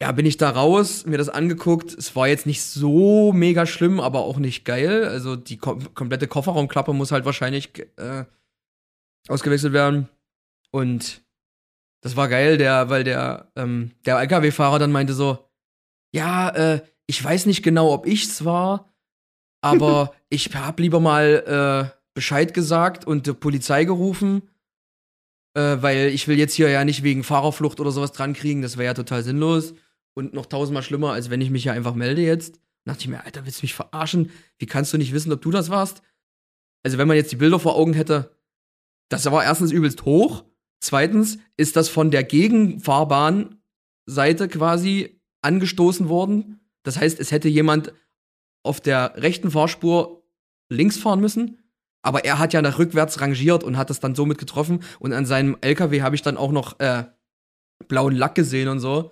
Ja, 0.02 0.12
bin 0.12 0.26
ich 0.26 0.38
da 0.38 0.50
raus, 0.50 1.06
mir 1.06 1.18
das 1.18 1.30
angeguckt. 1.30 1.94
Es 1.94 2.16
war 2.16 2.28
jetzt 2.28 2.48
nicht 2.48 2.64
so 2.64 3.34
mega 3.34 3.66
schlimm, 3.66 4.00
aber 4.00 4.22
auch 4.22 4.38
nicht 4.38 4.66
geil. 4.66 5.06
Also 5.06 5.36
die 5.36 5.58
kom 5.58 5.94
komplette 5.94 6.28
Kofferraumklappe 6.28 6.94
muss 6.94 7.12
halt 7.12 7.26
wahrscheinlich 7.26 7.72
äh, 7.98 8.26
ausgewechselt 9.28 9.74
werden. 9.74 10.10
Und 10.72 11.22
das 12.02 12.16
war 12.16 12.30
geil, 12.30 12.58
der, 12.58 12.90
weil 12.90 13.04
der, 13.04 13.52
ähm, 13.56 13.92
der 14.06 14.20
LKW-Fahrer 14.20 14.80
dann 14.80 14.92
meinte 14.92 15.14
so, 15.14 15.48
ja, 16.14 16.50
äh, 16.50 16.82
ich 17.06 17.24
weiß 17.24 17.46
nicht 17.46 17.62
genau, 17.62 17.94
ob 17.94 18.08
ich's 18.08 18.44
war, 18.44 18.92
aber 19.62 20.14
ich 20.30 20.50
hab 20.56 20.80
lieber 20.80 21.00
mal 21.00 21.94
äh, 21.94 22.01
Bescheid 22.14 22.54
gesagt 22.54 23.06
und 23.06 23.28
die 23.28 23.34
Polizei 23.34 23.86
gerufen, 23.86 24.44
äh, 25.54 25.78
weil 25.82 26.10
ich 26.10 26.28
will 26.28 26.38
jetzt 26.38 26.54
hier 26.54 26.70
ja 26.70 26.86
nicht 26.86 27.04
wegen 27.04 27.24
Fahrerflucht 27.24 27.80
oder 27.80 27.92
sowas 27.92 28.12
dran 28.12 28.34
kriegen, 28.34 28.62
das 28.62 28.78
wäre 28.78 28.88
ja 28.88 28.94
total 28.94 29.24
sinnlos 29.24 29.74
und 30.14 30.34
noch 30.34 30.46
tausendmal 30.46 30.84
schlimmer, 30.84 31.14
als 31.14 31.30
wenn 31.30 31.42
ich 31.42 31.50
mich 31.50 31.64
ja 31.64 31.74
einfach 31.74 31.96
melde 31.96 32.22
jetzt. 32.22 32.60
Da 32.84 32.94
dachte 32.94 33.04
ich 33.04 33.10
mir, 33.10 33.24
Alter, 33.24 33.46
willst 33.46 33.62
du 33.62 33.66
mich 33.66 33.74
verarschen? 33.74 34.32
Wie 34.58 34.66
kannst 34.66 34.92
du 34.94 34.98
nicht 34.98 35.14
wissen, 35.14 35.32
ob 35.32 35.42
du 35.42 35.52
das 35.52 35.70
warst? 35.70 36.02
Also, 36.84 36.98
wenn 36.98 37.08
man 37.08 37.18
jetzt 37.18 37.32
die 37.32 37.38
Bilder 37.38 37.60
vor 37.60 37.76
Augen 37.76 37.94
hätte, 37.94 38.36
das 39.10 39.30
war 39.32 39.44
erstens 39.44 39.72
übelst 39.72 40.06
hoch. 40.06 40.46
Zweitens 40.80 41.38
ist 41.58 41.76
das 41.76 41.90
von 41.90 42.10
der 42.10 42.24
Gegenfahrbahnseite 42.24 44.48
quasi 44.50 45.22
angestoßen 45.42 46.10
worden. 46.10 46.60
Das 46.84 46.98
heißt, 46.98 47.20
es 47.20 47.32
hätte 47.32 47.50
jemand 47.50 47.94
auf 48.64 48.82
der 48.82 49.14
rechten 49.18 49.52
Fahrspur 49.52 50.24
links 50.70 50.98
fahren 50.98 51.20
müssen. 51.20 51.61
Aber 52.04 52.26
er 52.26 52.40
hat 52.40 52.54
ja 52.54 52.62
nach 52.62 52.80
rückwärts 52.80 53.22
rangiert 53.22 53.64
und 53.64 53.78
hat 53.78 53.90
das 53.90 54.00
dann 54.00 54.16
somit 54.16 54.38
getroffen. 54.38 54.84
Und 55.00 55.14
an 55.14 55.26
seinem 55.26 55.58
LKW 55.62 56.02
habe 56.02 56.16
ich 56.16 56.22
dann 56.22 56.38
auch 56.38 56.52
noch 56.52 56.80
äh, 56.80 57.06
blauen 57.88 58.16
Lack 58.16 58.36
gesehen 58.36 58.68
und 58.70 58.80
so. 58.80 59.12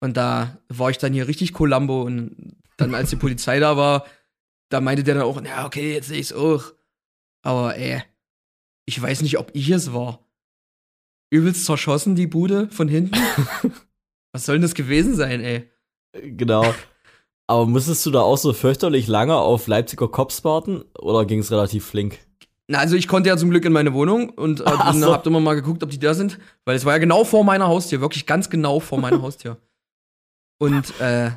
Und 0.00 0.16
da 0.16 0.58
war 0.68 0.90
ich 0.90 0.98
dann 0.98 1.12
hier 1.12 1.28
richtig 1.28 1.52
Columbo. 1.52 2.02
Und 2.02 2.56
dann, 2.76 2.94
als 2.94 3.10
die 3.10 3.16
Polizei 3.16 3.58
da 3.60 3.76
war, 3.76 4.06
da 4.70 4.80
meinte 4.80 5.04
der 5.04 5.14
dann 5.14 5.24
auch, 5.24 5.42
ja, 5.44 5.66
okay, 5.66 5.94
jetzt 5.94 6.08
sehe 6.08 6.18
ich's 6.18 6.32
auch. 6.32 6.72
Aber 7.42 7.76
ey, 7.76 8.02
ich 8.86 9.00
weiß 9.00 9.22
nicht, 9.22 9.38
ob 9.38 9.50
ich 9.54 9.70
es 9.70 9.92
war. 9.92 10.26
Übelst 11.30 11.64
zerschossen, 11.64 12.16
die 12.16 12.26
Bude 12.26 12.68
von 12.70 12.88
hinten. 12.88 13.16
Was 14.32 14.46
soll 14.46 14.56
denn 14.56 14.62
das 14.62 14.74
gewesen 14.74 15.14
sein, 15.14 15.40
ey? 15.40 15.70
Genau. 16.12 16.74
Aber 17.46 17.66
musstest 17.66 18.04
du 18.06 18.10
da 18.10 18.20
auch 18.20 18.38
so 18.38 18.52
fürchterlich 18.52 19.06
lange 19.06 19.36
auf 19.36 19.66
Leipziger 19.66 20.08
Cops 20.08 20.44
warten 20.44 20.82
oder 20.98 21.26
ging 21.26 21.40
es 21.40 21.50
relativ 21.50 21.84
flink? 21.84 22.18
Na, 22.66 22.78
also 22.78 22.96
ich 22.96 23.08
konnte 23.08 23.28
ja 23.28 23.36
zum 23.36 23.50
Glück 23.50 23.64
in 23.66 23.72
meine 23.72 23.92
Wohnung 23.92 24.30
und 24.30 24.60
äh, 24.60 24.64
Ach 24.66 24.94
so. 24.94 25.12
hab 25.12 25.26
immer 25.26 25.40
mal 25.40 25.54
geguckt, 25.54 25.82
ob 25.82 25.90
die 25.90 25.98
da 25.98 26.14
sind, 26.14 26.38
weil 26.64 26.76
es 26.76 26.84
war 26.84 26.94
ja 26.94 26.98
genau 26.98 27.24
vor 27.24 27.44
meiner 27.44 27.66
Haustür, 27.66 28.00
wirklich 28.00 28.26
ganz 28.26 28.48
genau 28.48 28.80
vor 28.80 28.98
meiner 28.98 29.20
Haustür. 29.20 29.58
Und 30.58 30.98
äh, 31.00 31.32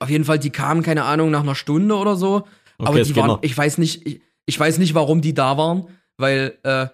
auf 0.00 0.10
jeden 0.10 0.24
Fall, 0.24 0.38
die 0.38 0.50
kamen, 0.50 0.82
keine 0.82 1.04
Ahnung, 1.04 1.30
nach 1.30 1.42
einer 1.42 1.54
Stunde 1.54 1.94
oder 1.94 2.16
so. 2.16 2.46
aber 2.78 3.00
es 3.00 3.08
die 3.08 3.16
waren, 3.16 3.28
noch. 3.28 3.42
ich 3.42 3.56
weiß 3.56 3.78
nicht, 3.78 4.06
ich, 4.06 4.20
ich 4.44 4.60
weiß 4.60 4.78
nicht, 4.78 4.94
warum 4.94 5.22
die 5.22 5.32
da 5.32 5.56
waren, 5.56 5.88
weil 6.18 6.58
äh, 6.64 6.88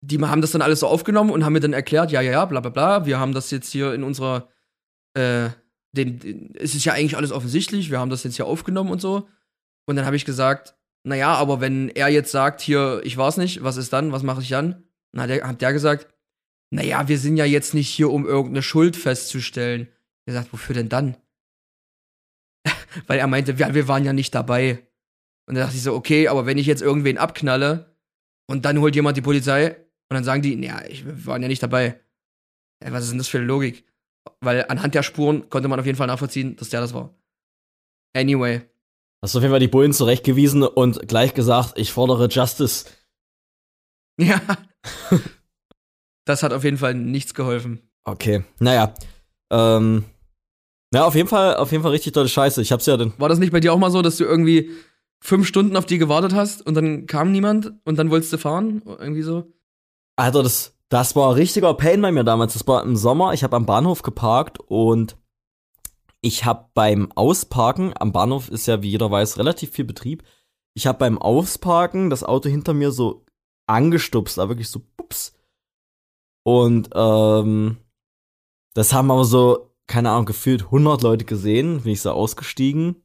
die 0.00 0.18
haben 0.20 0.40
das 0.40 0.50
dann 0.50 0.62
alles 0.62 0.80
so 0.80 0.88
aufgenommen 0.88 1.30
und 1.30 1.44
haben 1.44 1.52
mir 1.52 1.60
dann 1.60 1.72
erklärt, 1.74 2.10
ja, 2.10 2.20
ja, 2.20 2.32
ja, 2.32 2.44
bla 2.46 2.60
bla 2.60 2.70
bla, 2.70 3.06
wir 3.06 3.20
haben 3.20 3.34
das 3.34 3.50
jetzt 3.50 3.70
hier 3.70 3.94
in 3.94 4.02
unserer, 4.02 4.48
äh, 5.14 5.50
den, 5.92 6.54
es 6.54 6.74
ist 6.74 6.84
ja 6.84 6.92
eigentlich 6.92 7.16
alles 7.16 7.32
offensichtlich, 7.32 7.90
wir 7.90 7.98
haben 7.98 8.10
das 8.10 8.24
jetzt 8.24 8.36
hier 8.36 8.46
aufgenommen 8.46 8.90
und 8.90 9.00
so. 9.00 9.28
Und 9.86 9.96
dann 9.96 10.06
habe 10.06 10.16
ich 10.16 10.24
gesagt, 10.24 10.74
naja, 11.02 11.34
aber 11.34 11.60
wenn 11.60 11.88
er 11.88 12.08
jetzt 12.08 12.30
sagt, 12.30 12.60
hier, 12.60 13.00
ich 13.04 13.16
war's 13.16 13.36
nicht, 13.36 13.62
was 13.62 13.76
ist 13.76 13.92
dann, 13.92 14.12
was 14.12 14.22
mache 14.22 14.42
ich 14.42 14.48
dann? 14.48 14.84
Dann 15.12 15.22
hat 15.22 15.30
der, 15.30 15.48
hat 15.48 15.60
der 15.60 15.72
gesagt, 15.72 16.08
naja, 16.70 17.08
wir 17.08 17.18
sind 17.18 17.36
ja 17.36 17.44
jetzt 17.44 17.74
nicht 17.74 17.88
hier, 17.88 18.10
um 18.10 18.26
irgendeine 18.26 18.62
Schuld 18.62 18.96
festzustellen. 18.96 19.88
Er 20.26 20.34
sagt, 20.34 20.52
wofür 20.52 20.74
denn 20.74 20.88
dann? 20.88 21.16
Weil 23.06 23.18
er 23.18 23.26
meinte, 23.26 23.58
wir, 23.58 23.74
wir 23.74 23.88
waren 23.88 24.04
ja 24.04 24.12
nicht 24.12 24.34
dabei. 24.34 24.86
Und 25.46 25.56
da 25.56 25.62
dachte 25.62 25.76
ich 25.76 25.82
so, 25.82 25.94
okay, 25.94 26.28
aber 26.28 26.46
wenn 26.46 26.58
ich 26.58 26.66
jetzt 26.66 26.82
irgendwen 26.82 27.18
abknalle 27.18 27.96
und 28.46 28.64
dann 28.64 28.78
holt 28.78 28.94
jemand 28.94 29.16
die 29.16 29.22
Polizei 29.22 29.70
und 30.08 30.14
dann 30.14 30.22
sagen 30.22 30.42
die, 30.42 30.54
naja, 30.54 30.80
wir 30.88 31.26
waren 31.26 31.42
ja 31.42 31.48
nicht 31.48 31.62
dabei. 31.62 32.00
Ey, 32.78 32.92
was 32.92 33.04
ist 33.04 33.10
denn 33.10 33.18
das 33.18 33.28
für 33.28 33.38
eine 33.38 33.46
Logik? 33.46 33.84
Weil 34.40 34.66
anhand 34.68 34.94
der 34.94 35.02
Spuren 35.02 35.48
konnte 35.48 35.68
man 35.68 35.80
auf 35.80 35.86
jeden 35.86 35.98
Fall 35.98 36.06
nachvollziehen, 36.06 36.56
dass 36.56 36.70
der 36.70 36.80
das 36.80 36.94
war. 36.94 37.14
Anyway. 38.14 38.62
Hast 39.22 39.34
du 39.34 39.38
auf 39.38 39.42
jeden 39.42 39.52
Fall 39.52 39.60
die 39.60 39.68
Bullen 39.68 39.92
zurechtgewiesen 39.92 40.62
und 40.62 41.06
gleich 41.08 41.34
gesagt, 41.34 41.78
ich 41.78 41.92
fordere 41.92 42.28
Justice. 42.28 42.86
Ja. 44.18 44.38
das 46.26 46.42
hat 46.42 46.52
auf 46.52 46.62
jeden 46.62 46.76
Fall 46.76 46.92
nichts 46.94 47.32
geholfen. 47.32 47.80
Okay, 48.04 48.44
naja. 48.58 48.92
Ähm, 49.50 50.04
na, 50.90 51.04
auf 51.04 51.14
jeden 51.14 51.28
Fall, 51.28 51.56
auf 51.56 51.70
jeden 51.72 51.82
Fall 51.82 51.92
richtig 51.92 52.12
tolle 52.12 52.28
Scheiße. 52.28 52.60
Ich 52.60 52.70
hab's 52.70 52.84
ja 52.84 52.98
dann. 52.98 53.14
War 53.16 53.30
das 53.30 53.38
nicht 53.38 53.52
bei 53.52 53.60
dir 53.60 53.72
auch 53.72 53.78
mal 53.78 53.90
so, 53.90 54.02
dass 54.02 54.18
du 54.18 54.24
irgendwie 54.24 54.70
fünf 55.22 55.46
Stunden 55.46 55.76
auf 55.76 55.86
die 55.86 55.98
gewartet 55.98 56.34
hast 56.34 56.66
und 56.66 56.74
dann 56.74 57.06
kam 57.06 57.32
niemand 57.32 57.72
und 57.84 57.98
dann 57.98 58.10
wolltest 58.10 58.32
du 58.32 58.38
fahren? 58.38 58.82
Irgendwie 58.84 59.22
so? 59.22 59.52
Alter, 60.16 60.42
das, 60.42 60.76
das 60.90 61.14
war 61.14 61.30
ein 61.30 61.36
richtiger 61.36 61.72
Pain 61.74 62.02
bei 62.02 62.12
mir 62.12 62.24
damals. 62.24 62.52
Das 62.52 62.66
war 62.66 62.82
im 62.82 62.96
Sommer. 62.96 63.32
Ich 63.32 63.44
habe 63.44 63.56
am 63.56 63.64
Bahnhof 63.64 64.02
geparkt 64.02 64.58
und 64.60 65.16
ich 66.20 66.44
habe 66.44 66.68
beim 66.74 67.10
Ausparken, 67.12 67.94
am 67.98 68.12
Bahnhof 68.12 68.48
ist 68.50 68.66
ja, 68.66 68.82
wie 68.82 68.90
jeder 68.90 69.10
weiß, 69.10 69.38
relativ 69.38 69.70
viel 69.70 69.84
Betrieb. 69.84 70.24
Ich 70.74 70.86
habe 70.86 70.98
beim 70.98 71.16
Ausparken 71.16 72.10
das 72.10 72.24
Auto 72.24 72.48
hinter 72.48 72.74
mir 72.74 72.90
so 72.90 73.24
angestupst, 73.66 74.36
da 74.36 74.48
wirklich 74.48 74.68
so 74.68 74.82
pups. 74.96 75.32
Und 76.44 76.90
ähm, 76.94 77.78
das 78.74 78.92
haben 78.92 79.10
aber 79.10 79.24
so, 79.24 79.72
keine 79.86 80.10
Ahnung, 80.10 80.26
gefühlt 80.26 80.64
100 80.64 81.02
Leute 81.02 81.24
gesehen, 81.24 81.82
bin 81.82 81.92
ich 81.92 82.02
so 82.02 82.10
ausgestiegen. 82.10 83.04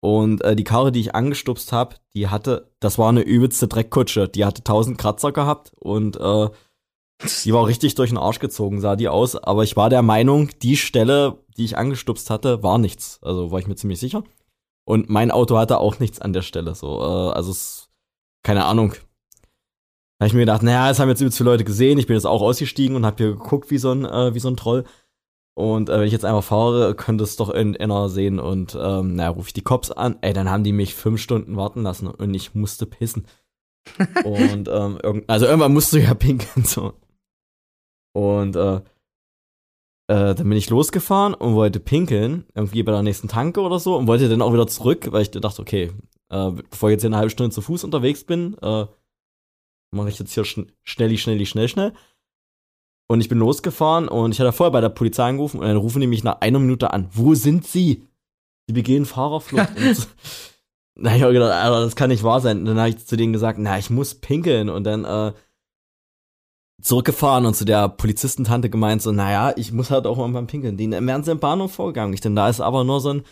Und 0.00 0.44
äh, 0.44 0.54
die 0.54 0.64
Karre, 0.64 0.92
die 0.92 1.00
ich 1.00 1.14
angestupst 1.14 1.72
habe, 1.72 1.96
die 2.14 2.28
hatte, 2.28 2.70
das 2.78 2.98
war 2.98 3.08
eine 3.08 3.22
übelste 3.22 3.68
Dreckkutsche. 3.68 4.28
Die 4.28 4.44
hatte 4.44 4.60
1000 4.60 4.98
Kratzer 4.98 5.32
gehabt 5.32 5.72
und 5.80 6.16
äh, 6.16 6.50
die 7.22 7.54
war 7.54 7.66
richtig 7.66 7.94
durch 7.94 8.10
den 8.10 8.18
Arsch 8.18 8.38
gezogen, 8.38 8.80
sah 8.80 8.96
die 8.96 9.08
aus. 9.08 9.36
Aber 9.36 9.64
ich 9.64 9.76
war 9.76 9.90
der 9.90 10.02
Meinung, 10.02 10.50
die 10.62 10.76
Stelle, 10.76 11.38
die 11.56 11.64
ich 11.64 11.76
angestupst 11.76 12.30
hatte, 12.30 12.62
war 12.62 12.78
nichts. 12.78 13.18
Also 13.22 13.50
war 13.50 13.58
ich 13.58 13.66
mir 13.66 13.76
ziemlich 13.76 14.00
sicher. 14.00 14.24
Und 14.84 15.08
mein 15.08 15.30
Auto 15.30 15.56
hatte 15.56 15.78
auch 15.78 15.98
nichts 15.98 16.20
an 16.20 16.32
der 16.32 16.42
Stelle. 16.42 16.74
So, 16.74 17.00
äh, 17.00 17.32
also 17.32 17.50
es, 17.50 17.88
keine 18.42 18.64
Ahnung. 18.64 18.94
Da 20.18 20.24
hab 20.24 20.26
ich 20.28 20.34
mir 20.34 20.40
gedacht, 20.40 20.62
naja, 20.62 20.90
es 20.90 20.98
haben 20.98 21.08
jetzt 21.08 21.20
übelst 21.20 21.38
viele 21.38 21.50
Leute 21.50 21.64
gesehen. 21.64 21.98
Ich 21.98 22.06
bin 22.06 22.16
jetzt 22.16 22.26
auch 22.26 22.42
ausgestiegen 22.42 22.96
und 22.96 23.06
hab 23.06 23.18
hier 23.18 23.32
geguckt 23.32 23.70
wie 23.70 23.78
so 23.78 23.92
ein, 23.92 24.04
äh, 24.04 24.34
wie 24.34 24.40
so 24.40 24.48
ein 24.48 24.56
Troll. 24.56 24.84
Und 25.54 25.88
äh, 25.88 25.98
wenn 25.98 26.06
ich 26.06 26.12
jetzt 26.12 26.24
einfach 26.24 26.44
fahre, 26.44 26.94
könnte 26.94 27.24
es 27.24 27.36
doch 27.36 27.48
in, 27.50 27.76
einer 27.76 28.08
sehen. 28.08 28.38
Und 28.40 28.76
ähm, 28.80 29.16
naja, 29.16 29.30
rufe 29.30 29.48
ich 29.48 29.52
die 29.54 29.62
Cops 29.62 29.90
an. 29.90 30.16
Ey, 30.20 30.32
dann 30.32 30.50
haben 30.50 30.64
die 30.64 30.72
mich 30.72 30.94
fünf 30.94 31.20
Stunden 31.20 31.56
warten 31.56 31.82
lassen 31.82 32.08
und 32.08 32.34
ich 32.34 32.54
musste 32.54 32.86
pissen. 32.86 33.26
und 34.24 34.68
ähm, 34.68 35.24
also 35.26 35.46
irgendwann 35.46 35.72
musst 35.72 35.92
du 35.92 35.98
ja 35.98 36.14
pinkeln. 36.14 36.64
So. 36.64 36.94
Und 38.14 38.56
äh, 38.56 38.76
äh, 40.06 40.34
dann 40.34 40.48
bin 40.48 40.52
ich 40.52 40.70
losgefahren 40.70 41.34
und 41.34 41.54
wollte 41.54 41.80
pinkeln, 41.80 42.46
irgendwie 42.54 42.82
bei 42.82 42.92
der 42.92 43.02
nächsten 43.02 43.28
Tanke 43.28 43.60
oder 43.60 43.78
so, 43.78 43.96
und 43.96 44.06
wollte 44.06 44.28
dann 44.28 44.42
auch 44.42 44.52
wieder 44.52 44.66
zurück, 44.66 45.08
weil 45.10 45.22
ich 45.22 45.30
dachte, 45.30 45.60
okay, 45.60 45.92
äh, 46.30 46.50
bevor 46.70 46.88
ich 46.88 46.94
jetzt 46.94 47.02
hier 47.02 47.08
eine 47.08 47.16
halbe 47.16 47.30
Stunde 47.30 47.52
zu 47.52 47.62
Fuß 47.62 47.84
unterwegs 47.84 48.24
bin, 48.24 48.56
äh, 48.62 48.86
mache 49.90 50.08
ich 50.08 50.18
jetzt 50.18 50.32
hier 50.32 50.44
schn 50.44 50.70
schnelli, 50.82 51.18
schnelli, 51.18 51.46
schnell, 51.46 51.68
schnell. 51.68 51.92
Und 53.06 53.20
ich 53.20 53.28
bin 53.28 53.38
losgefahren 53.38 54.08
und 54.08 54.32
ich 54.32 54.40
hatte 54.40 54.52
vorher 54.52 54.72
bei 54.72 54.80
der 54.80 54.88
Polizei 54.88 55.28
angerufen 55.28 55.60
und 55.60 55.66
dann 55.66 55.76
rufen 55.76 56.00
die 56.00 56.06
mich 56.06 56.24
nach 56.24 56.40
einer 56.40 56.58
Minute 56.58 56.92
an. 56.92 57.08
Wo 57.12 57.34
sind 57.34 57.66
sie? 57.66 58.06
Die 58.68 58.72
begehen 58.72 59.04
Fahrerflucht. 59.04 59.68
Na, 60.96 61.14
ich 61.14 61.22
hab 61.22 61.32
gedacht, 61.32 61.52
Alter, 61.52 61.80
das 61.80 61.96
kann 61.96 62.10
nicht 62.10 62.22
wahr 62.22 62.40
sein. 62.40 62.60
Und 62.60 62.66
dann 62.66 62.78
habe 62.78 62.88
ich 62.88 63.04
zu 63.04 63.16
denen 63.16 63.32
gesagt, 63.32 63.58
na, 63.58 63.78
ich 63.78 63.90
muss 63.90 64.14
pinkeln. 64.14 64.68
Und 64.70 64.84
dann, 64.84 65.04
äh, 65.04 65.32
zurückgefahren 66.84 67.46
und 67.46 67.54
zu 67.56 67.64
der 67.64 67.88
Polizistentante 67.88 68.68
gemeint, 68.68 69.02
so, 69.02 69.10
naja, 69.10 69.54
ich 69.56 69.72
muss 69.72 69.90
halt 69.90 70.06
auch 70.06 70.18
mal 70.18 70.28
beim 70.28 70.46
Pinkeln. 70.46 70.76
Die 70.76 70.90
wären 70.90 71.24
sie 71.24 71.32
im 71.32 71.40
Bahnhof 71.40 71.72
vorgegangen. 71.72 72.12
Ich 72.12 72.20
denn 72.20 72.36
da 72.36 72.48
ist 72.48 72.60
aber 72.60 72.84
nur 72.84 73.00
so 73.00 73.14
ein 73.14 73.22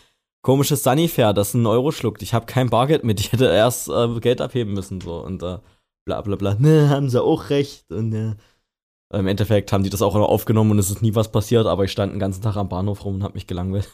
komisches 0.41 0.83
Sunnyfair, 0.83 1.33
das 1.33 1.53
einen 1.53 1.67
Euro 1.67 1.91
schluckt. 1.91 2.23
Ich 2.23 2.33
habe 2.33 2.47
kein 2.47 2.69
Bargeld 2.69 3.03
mit. 3.03 3.19
Ich 3.19 3.31
hätte 3.31 3.45
erst 3.45 3.89
äh, 3.89 4.19
Geld 4.19 4.41
abheben 4.41 4.73
müssen, 4.73 4.99
so. 4.99 5.23
Und 5.23 5.43
äh, 5.43 5.59
bla 6.05 6.21
bla 6.21 6.35
bla. 6.35 6.55
Ne, 6.55 6.89
haben 6.89 7.09
sie 7.09 7.21
auch 7.21 7.51
recht. 7.51 7.91
Und 7.91 8.13
äh, 8.13 8.35
im 9.13 9.27
Endeffekt 9.27 9.71
haben 9.71 9.83
die 9.83 9.91
das 9.91 10.01
auch 10.01 10.15
noch 10.15 10.27
aufgenommen 10.27 10.71
und 10.71 10.79
es 10.79 10.89
ist 10.89 11.03
nie 11.03 11.13
was 11.13 11.31
passiert, 11.31 11.67
aber 11.67 11.83
ich 11.83 11.91
stand 11.91 12.11
den 12.11 12.19
ganzen 12.19 12.41
Tag 12.41 12.57
am 12.57 12.69
Bahnhof 12.69 13.05
rum 13.05 13.15
und 13.15 13.23
hab 13.23 13.35
mich 13.35 13.45
gelangweilt. 13.45 13.89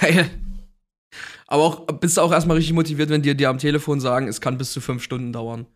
Geil. 0.00 0.30
Aber 1.46 1.64
auch, 1.64 1.86
bist 1.86 2.16
du 2.16 2.22
auch 2.22 2.32
erstmal 2.32 2.56
richtig 2.56 2.74
motiviert, 2.74 3.10
wenn 3.10 3.22
dir 3.22 3.34
die 3.34 3.46
am 3.46 3.58
Telefon 3.58 4.00
sagen, 4.00 4.28
es 4.28 4.40
kann 4.40 4.56
bis 4.56 4.72
zu 4.72 4.80
fünf 4.80 5.02
Stunden 5.02 5.32
dauern? 5.32 5.66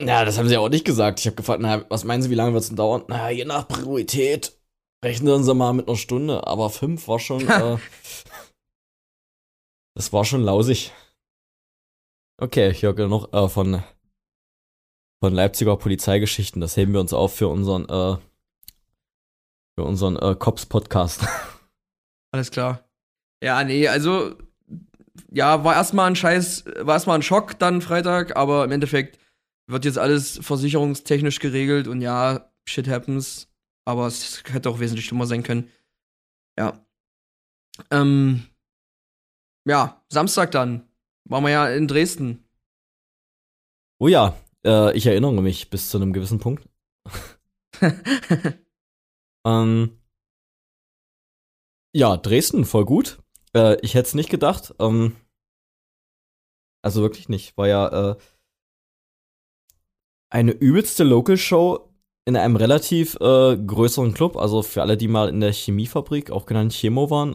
Ja, 0.00 0.24
das 0.24 0.38
haben 0.38 0.48
sie 0.48 0.56
auch 0.56 0.68
nicht 0.68 0.84
gesagt. 0.84 1.20
Ich 1.20 1.26
habe 1.26 1.36
gefragt, 1.36 1.60
na, 1.62 1.84
was 1.88 2.04
meinen 2.04 2.22
Sie, 2.22 2.30
wie 2.30 2.34
lange 2.34 2.52
wird 2.52 2.62
es 2.62 2.68
denn 2.68 2.76
dauern? 2.76 3.04
Na, 3.08 3.30
je 3.30 3.44
nach 3.44 3.68
Priorität. 3.68 4.58
Rechnen 5.04 5.44
Sie 5.44 5.54
mal 5.54 5.72
mit 5.72 5.86
einer 5.86 5.96
Stunde. 5.96 6.46
Aber 6.46 6.70
fünf 6.70 7.06
war 7.06 7.18
schon, 7.18 7.46
äh, 7.48 7.78
das 9.94 10.12
war 10.12 10.24
schon 10.24 10.42
lausig. 10.42 10.92
Okay, 12.40 12.74
hier 12.74 12.94
genug 12.94 13.32
äh, 13.32 13.48
von, 13.48 13.82
von 15.22 15.32
Leipziger 15.32 15.76
Polizeigeschichten. 15.76 16.60
Das 16.60 16.76
heben 16.76 16.92
wir 16.92 17.00
uns 17.00 17.12
auf 17.12 17.36
für 17.36 17.48
unseren, 17.48 17.84
äh, 17.84 18.16
für 19.78 19.84
unseren 19.84 20.16
äh, 20.16 20.34
Cops-Podcast. 20.34 21.24
Alles 22.32 22.50
klar. 22.50 22.88
Ja, 23.42 23.62
nee, 23.62 23.86
also, 23.86 24.34
ja, 25.30 25.62
war 25.62 25.74
erstmal 25.74 26.08
ein 26.08 26.16
Scheiß, 26.16 26.64
war 26.80 26.94
erstmal 26.94 27.18
ein 27.18 27.22
Schock 27.22 27.58
dann 27.60 27.80
Freitag, 27.80 28.36
aber 28.36 28.64
im 28.64 28.72
Endeffekt 28.72 29.18
wird 29.66 29.84
jetzt 29.84 29.98
alles 29.98 30.38
versicherungstechnisch 30.42 31.38
geregelt 31.40 31.88
und 31.88 32.00
ja, 32.00 32.50
shit 32.66 32.88
happens, 32.88 33.48
aber 33.84 34.06
es 34.06 34.42
hätte 34.46 34.70
auch 34.70 34.80
wesentlich 34.80 35.06
schlimmer 35.06 35.26
sein 35.26 35.42
können. 35.42 35.70
Ja. 36.58 36.84
Ähm, 37.90 38.46
ja, 39.66 40.04
Samstag 40.08 40.50
dann. 40.50 40.88
Waren 41.24 41.44
wir 41.44 41.50
ja 41.50 41.68
in 41.70 41.88
Dresden. 41.88 42.44
Oh 43.98 44.08
ja, 44.08 44.36
äh, 44.64 44.94
ich 44.96 45.06
erinnere 45.06 45.42
mich 45.42 45.70
bis 45.70 45.88
zu 45.88 45.96
einem 45.96 46.12
gewissen 46.12 46.38
Punkt. 46.38 46.68
ähm, 49.46 49.98
ja, 51.94 52.16
Dresden, 52.16 52.64
voll 52.66 52.84
gut. 52.84 53.22
Äh, 53.54 53.80
ich 53.80 53.94
hätte 53.94 54.08
es 54.08 54.14
nicht 54.14 54.28
gedacht. 54.28 54.74
Ähm, 54.78 55.16
also 56.82 57.00
wirklich 57.00 57.30
nicht. 57.30 57.56
War 57.56 57.68
ja 57.68 58.10
äh, 58.10 58.16
eine 60.34 60.50
übelste 60.50 61.04
Local 61.04 61.36
Show 61.36 61.92
in 62.26 62.36
einem 62.36 62.56
relativ 62.56 63.14
äh, 63.20 63.56
größeren 63.56 64.14
Club. 64.14 64.36
Also 64.36 64.62
für 64.62 64.82
alle, 64.82 64.96
die 64.96 65.06
mal 65.06 65.28
in 65.28 65.40
der 65.40 65.52
Chemiefabrik, 65.52 66.32
auch 66.32 66.44
genannt 66.44 66.72
Chemo 66.72 67.08
waren, 67.08 67.34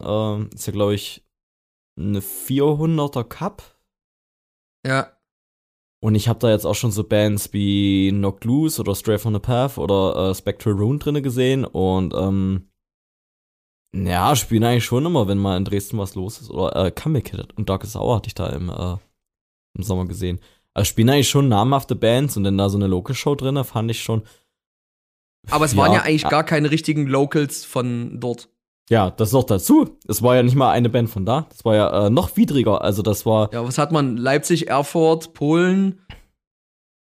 äh, 0.50 0.54
ist 0.54 0.66
ja, 0.66 0.72
glaube 0.72 0.94
ich, 0.94 1.24
eine 1.98 2.20
400er 2.20 3.24
Cup. 3.24 3.62
Ja. 4.86 5.16
Und 6.02 6.14
ich 6.14 6.28
habe 6.28 6.40
da 6.40 6.50
jetzt 6.50 6.66
auch 6.66 6.74
schon 6.74 6.92
so 6.92 7.04
Bands 7.04 7.52
wie 7.54 8.10
Knocked 8.10 8.44
Loose 8.44 8.80
oder 8.80 8.94
Stray 8.94 9.18
from 9.18 9.32
the 9.32 9.40
Path 9.40 9.78
oder 9.78 10.30
äh, 10.30 10.34
Spectral 10.34 10.74
Rune 10.74 10.98
drinne 10.98 11.22
gesehen. 11.22 11.64
Und 11.64 12.12
ähm, 12.14 12.68
ja, 13.94 14.36
spielen 14.36 14.64
eigentlich 14.64 14.84
schon 14.84 15.06
immer, 15.06 15.26
wenn 15.26 15.38
mal 15.38 15.56
in 15.56 15.64
Dresden 15.64 15.96
was 15.96 16.14
los 16.16 16.40
ist. 16.42 16.50
Oder 16.50 16.76
äh, 16.76 16.90
Comeback 16.90 17.30
Kid 17.30 17.56
und 17.56 17.70
Darkest 17.70 17.96
Hour 17.96 18.16
hatte 18.16 18.28
ich 18.28 18.34
da 18.34 18.48
im, 18.50 18.68
äh, 18.68 18.96
im 19.74 19.82
Sommer 19.82 20.06
gesehen. 20.06 20.38
Also 20.74 20.88
spielen 20.88 21.10
eigentlich 21.10 21.28
schon 21.28 21.48
namhafte 21.48 21.96
Bands 21.96 22.36
und 22.36 22.44
dann 22.44 22.58
da 22.58 22.68
so 22.68 22.78
eine 22.78 22.86
Local-Show 22.86 23.34
drin, 23.34 23.62
fand 23.64 23.90
ich 23.90 24.02
schon. 24.02 24.22
Aber 25.50 25.64
es 25.64 25.72
ja, 25.72 25.78
waren 25.78 25.92
ja 25.92 26.02
eigentlich 26.02 26.28
gar 26.28 26.44
keine 26.44 26.70
richtigen 26.70 27.06
Locals 27.06 27.64
von 27.64 28.20
dort. 28.20 28.48
Ja, 28.90 29.10
das 29.10 29.32
noch 29.32 29.44
dazu. 29.44 29.96
Es 30.08 30.22
war 30.22 30.34
ja 30.34 30.42
nicht 30.42 30.56
mal 30.56 30.72
eine 30.72 30.88
Band 30.88 31.10
von 31.10 31.24
da. 31.24 31.46
Das 31.50 31.64
war 31.64 31.76
ja 31.76 32.06
äh, 32.06 32.10
noch 32.10 32.36
widriger. 32.36 32.82
Also 32.82 33.02
das 33.02 33.24
war. 33.24 33.52
Ja, 33.52 33.64
was 33.64 33.78
hat 33.78 33.92
man? 33.92 34.16
Leipzig, 34.16 34.68
Erfurt, 34.68 35.32
Polen 35.32 36.00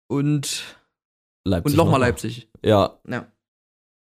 und 0.07 0.63
Leipzig. 1.45 1.71
Und 1.71 1.77
nochmal 1.77 1.99
Leipzig. 1.99 2.49
Ja. 2.63 2.99
Ja. 3.07 3.27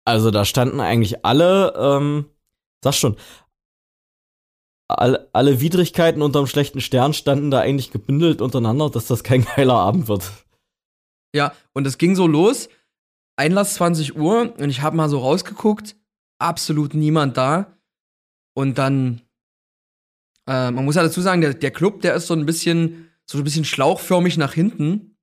Also 0.05 0.31
da 0.31 0.45
standen 0.45 0.81
eigentlich 0.81 1.25
alle, 1.25 1.75
ähm, 1.77 2.27
sag 2.83 2.95
schon, 2.95 3.17
alle, 4.89 5.29
alle 5.33 5.61
Widrigkeiten 5.61 6.23
unterm 6.23 6.47
schlechten 6.47 6.81
Stern 6.81 7.15
standen 7.15 7.51
da 7.51 7.61
eigentlich 7.61 7.91
gebündelt 7.91 8.41
untereinander, 8.41 8.91
dass 8.91 9.07
das 9.07 9.25
kein 9.25 9.45
geiler 9.57 9.75
Abend 9.75 10.09
wird. 10.09 10.31
Ja, 11.35 11.53
und 11.73 11.87
es 11.87 11.99
ging 11.99 12.15
so 12.15 12.27
los. 12.27 12.69
Einlass 13.37 13.75
20 13.75 14.17
Uhr 14.17 14.55
und 14.59 14.71
ich 14.71 14.83
habe 14.83 14.97
mal 14.97 15.09
so 15.09 15.19
rausgeguckt, 15.19 15.97
absolut 16.39 16.95
niemand 16.95 17.37
da. 17.37 17.77
Und 18.57 18.79
dann, 18.79 19.23
äh, 20.49 20.71
man 20.71 20.85
muss 20.85 20.95
ja 20.95 21.03
dazu 21.03 21.21
sagen, 21.21 21.41
der, 21.41 21.55
der 21.55 21.73
Club, 21.73 22.03
der 22.03 22.15
ist 22.15 22.29
so 22.29 22.35
ein 22.35 22.47
bisschen, 22.47 23.11
so 23.29 23.39
ein 23.39 23.45
bisschen 23.45 23.65
schlauchförmig 23.65 24.37
nach 24.37 24.53
hinten. 24.53 25.19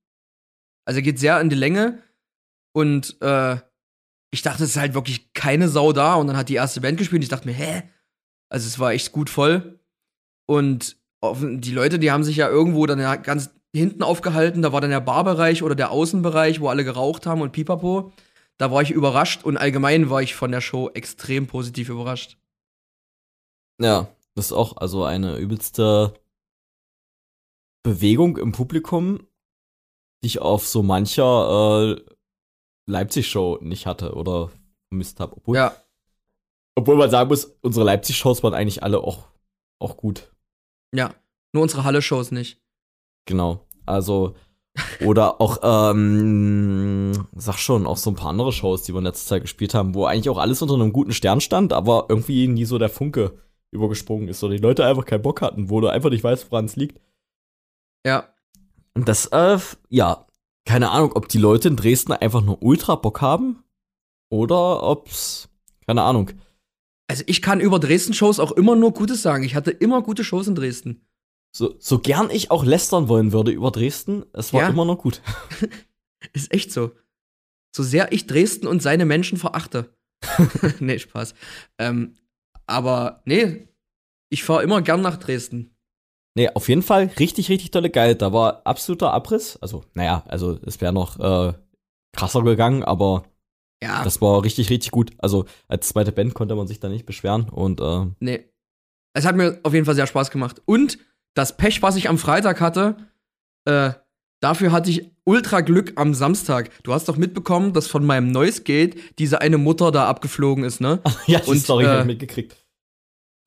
Also 0.86 0.98
er 0.98 1.04
geht 1.04 1.20
sehr 1.20 1.40
in 1.40 1.50
die 1.50 1.56
Länge. 1.56 2.04
Und 2.74 3.22
äh, 3.22 3.58
ich 4.32 4.42
dachte, 4.42 4.64
es 4.64 4.72
ist 4.72 4.78
halt 4.78 4.94
wirklich 4.94 5.32
keine 5.34 5.70
Sau 5.70 5.94
da. 5.94 6.16
Und 6.16 6.28
dann 6.28 6.38
hat 6.38 6.50
die 6.50 6.56
erste 6.56 6.82
Band 6.82 6.98
gespielt. 6.98 7.20
Und 7.20 7.24
ich 7.24 7.30
dachte 7.30 7.48
mir, 7.48 7.54
hä? 7.54 7.84
Also 8.52 8.68
es 8.68 8.80
war 8.80 8.92
echt 8.92 9.12
gut 9.12 9.30
voll. 9.30 9.80
Und 10.46 10.98
die 11.24 11.72
Leute, 11.72 12.00
die 12.00 12.12
haben 12.12 12.24
sich 12.24 12.36
ja 12.36 12.50
irgendwo 12.50 12.86
dann 12.86 13.00
ja 13.00 13.16
ganz 13.16 13.52
hinten 13.74 14.04
aufgehalten. 14.04 14.62
Da 14.62 14.74
war 14.74 14.82
dann 14.82 14.90
der 14.90 15.00
Barbereich 15.00 15.64
oder 15.64 15.76
der 15.76 15.92
Außenbereich, 15.92 16.60
wo 16.60 16.68
alle 16.68 16.84
geraucht 16.84 17.26
haben 17.26 17.42
und 17.42 17.54
pipapo. 17.54 18.12
Da 18.58 18.72
war 18.72 18.82
ich 18.82 18.92
überrascht 18.92 19.44
und 19.44 19.58
allgemein 19.58 20.10
war 20.10 20.22
ich 20.22 20.36
von 20.36 20.52
der 20.52 20.62
Show 20.62 20.90
extrem 20.94 21.48
positiv 21.48 21.90
überrascht. 21.90 22.38
Ja, 23.82 24.10
das 24.36 24.48
ist 24.48 24.52
auch 24.52 24.78
also 24.78 25.04
eine 25.04 25.38
übelste 25.38 26.14
Bewegung 27.84 28.38
im 28.38 28.52
Publikum, 28.52 29.26
die 30.22 30.28
ich 30.28 30.40
auf 30.40 30.68
so 30.68 30.84
mancher 30.84 31.98
äh, 31.98 32.12
Leipzig-Show 32.88 33.60
nicht 33.62 33.88
hatte 33.88 34.14
oder 34.14 34.52
vermisst 34.90 35.20
habe. 35.20 35.38
Obwohl, 35.38 35.56
ja. 35.56 35.76
Obwohl 36.76 36.96
man 36.96 37.10
sagen 37.10 37.30
muss, 37.30 37.58
unsere 37.62 37.86
Leipzig-Shows 37.86 38.44
waren 38.44 38.54
eigentlich 38.54 38.84
alle 38.84 39.00
auch, 39.00 39.28
auch 39.80 39.98
gut. 39.98 40.32
Ja, 40.94 41.14
nur 41.54 41.64
unsere 41.64 41.84
Halle-Shows 41.84 42.32
nicht. 42.32 42.62
Genau. 43.26 43.66
Also, 43.86 44.36
oder 45.06 45.42
auch, 45.42 45.60
ähm, 45.64 47.28
sag 47.36 47.58
schon, 47.58 47.86
auch 47.86 47.98
so 47.98 48.12
ein 48.12 48.16
paar 48.16 48.30
andere 48.30 48.52
Shows, 48.52 48.84
die 48.84 48.94
wir 48.94 49.00
in 49.00 49.06
letzter 49.06 49.30
Zeit 49.30 49.42
gespielt 49.42 49.74
haben, 49.74 49.94
wo 49.96 50.06
eigentlich 50.06 50.30
auch 50.30 50.38
alles 50.38 50.62
unter 50.62 50.76
einem 50.76 50.94
guten 50.94 51.14
Stern 51.14 51.42
stand, 51.42 51.74
aber 51.74 52.06
irgendwie 52.10 52.48
nie 52.48 52.66
so 52.66 52.78
der 52.78 52.90
Funke 52.90 53.38
übergesprungen 53.72 54.28
ist, 54.28 54.44
oder 54.44 54.56
die 54.56 54.62
Leute 54.62 54.86
einfach 54.86 55.06
keinen 55.06 55.22
Bock 55.22 55.42
hatten, 55.42 55.70
wo 55.70 55.82
du 55.82 55.88
einfach 55.88 56.10
nicht 56.10 56.24
weißt, 56.24 56.52
woran 56.52 56.66
es 56.66 56.76
liegt. 56.76 57.02
Ja. 58.06 58.34
Und 58.94 59.08
das, 59.08 59.28
äh, 59.28 59.58
ja, 59.90 60.26
keine 60.66 60.92
Ahnung, 60.92 61.14
ob 61.16 61.28
die 61.28 61.38
Leute 61.38 61.68
in 61.68 61.76
Dresden 61.76 62.14
einfach 62.14 62.42
nur 62.42 62.62
ultra 62.62 62.96
Bock 62.96 63.22
haben 63.22 63.64
oder 64.30 64.84
ob's, 64.84 65.50
keine 65.86 66.04
Ahnung, 66.04 66.32
also 67.12 67.26
ich 67.28 67.42
kann 67.42 67.60
über 67.60 67.78
Dresden-Shows 67.78 68.40
auch 68.40 68.54
immer 68.54 68.78
nur 68.78 68.94
Gutes 68.94 69.22
sagen. 69.22 69.44
Ich 69.44 69.54
hatte 69.54 69.70
immer 69.70 70.02
gute 70.02 70.24
Shows 70.24 70.48
in 70.48 70.56
Dresden. 70.56 71.06
So, 71.54 71.76
so 71.78 72.00
gern 72.00 72.30
ich 72.30 72.52
auch 72.52 72.64
lästern 72.64 73.10
wollen 73.10 73.34
würde 73.34 73.52
über 73.52 73.70
Dresden, 73.70 74.24
es 74.32 74.54
war 74.54 74.62
ja. 74.62 74.70
immer 74.70 74.86
noch 74.86 74.98
gut. 74.98 75.22
Ist 76.34 76.54
echt 76.54 76.72
so. 76.72 76.92
So 77.76 77.84
sehr 77.84 78.14
ich 78.14 78.28
Dresden 78.28 78.66
und 78.66 78.82
seine 78.82 79.04
Menschen 79.04 79.38
verachte. 79.38 79.94
nee, 80.80 81.00
Spaß. 81.00 81.34
Ähm, 81.80 82.16
aber 82.66 83.22
nee, 83.26 83.68
ich 84.30 84.46
fahre 84.46 84.64
immer 84.64 84.82
gern 84.82 85.02
nach 85.02 85.18
Dresden. 85.18 85.76
Nee, 86.34 86.48
auf 86.48 86.70
jeden 86.70 86.82
Fall 86.82 87.12
richtig, 87.20 87.50
richtig 87.50 87.72
tolle 87.72 87.90
Geil. 87.90 88.16
Da 88.16 88.32
war 88.32 88.62
absoluter 88.64 89.12
Abriss. 89.12 89.58
Also, 89.58 89.84
naja, 89.96 90.24
also 90.30 90.58
es 90.66 90.80
wäre 90.80 90.94
noch 90.94 91.20
äh, 91.20 91.54
krasser 92.14 92.44
gegangen, 92.44 92.84
aber 92.84 93.26
ja. 93.84 94.04
Das 94.04 94.22
war 94.22 94.44
richtig, 94.44 94.70
richtig 94.70 94.92
gut. 94.92 95.12
Also 95.18 95.46
als 95.68 95.90
zweite 95.90 96.12
Band 96.12 96.34
konnte 96.34 96.56
man 96.56 96.68
sich 96.68 96.80
da 96.80 96.90
nicht 96.90 97.06
beschweren 97.06 97.50
und 97.50 97.82
äh 97.82 98.06
Nee. 98.20 98.46
Es 99.14 99.26
hat 99.26 99.36
mir 99.36 99.60
auf 99.64 99.74
jeden 99.74 99.86
Fall 99.86 99.96
sehr 99.96 100.08
Spaß 100.08 100.32
gemacht. 100.32 100.62
Und 100.66 100.98
das 101.34 101.58
Pech, 101.58 101.82
was 101.82 101.96
ich 101.96 102.08
am 102.08 102.18
Freitag 102.18 102.62
hatte, 102.62 102.96
äh, 103.66 103.92
dafür 104.40 104.72
hatte 104.72 104.90
ich 104.90 105.12
ultra 105.26 105.62
Glück 105.62 105.94
am 105.96 106.14
Samstag. 106.14 106.70
Du 106.84 106.94
hast 106.94 107.10
doch 107.10 107.18
mitbekommen, 107.18 107.74
dass 107.74 107.88
von 107.88 108.06
meinem 108.06 108.32
Noise 108.32 108.64
Gate 108.64 108.98
diese 109.20 109.42
eine 109.42 109.58
Mutter 109.58 109.92
da 109.92 110.08
abgeflogen 110.08 110.64
ist, 110.64 110.80
ne? 110.80 111.02
ja, 111.28 111.40
die 111.40 111.50
und, 111.50 111.58
Story 111.58 111.86
äh, 111.86 111.88
habe 111.88 112.02
ich 112.02 112.08
mitgekriegt. 112.08 112.58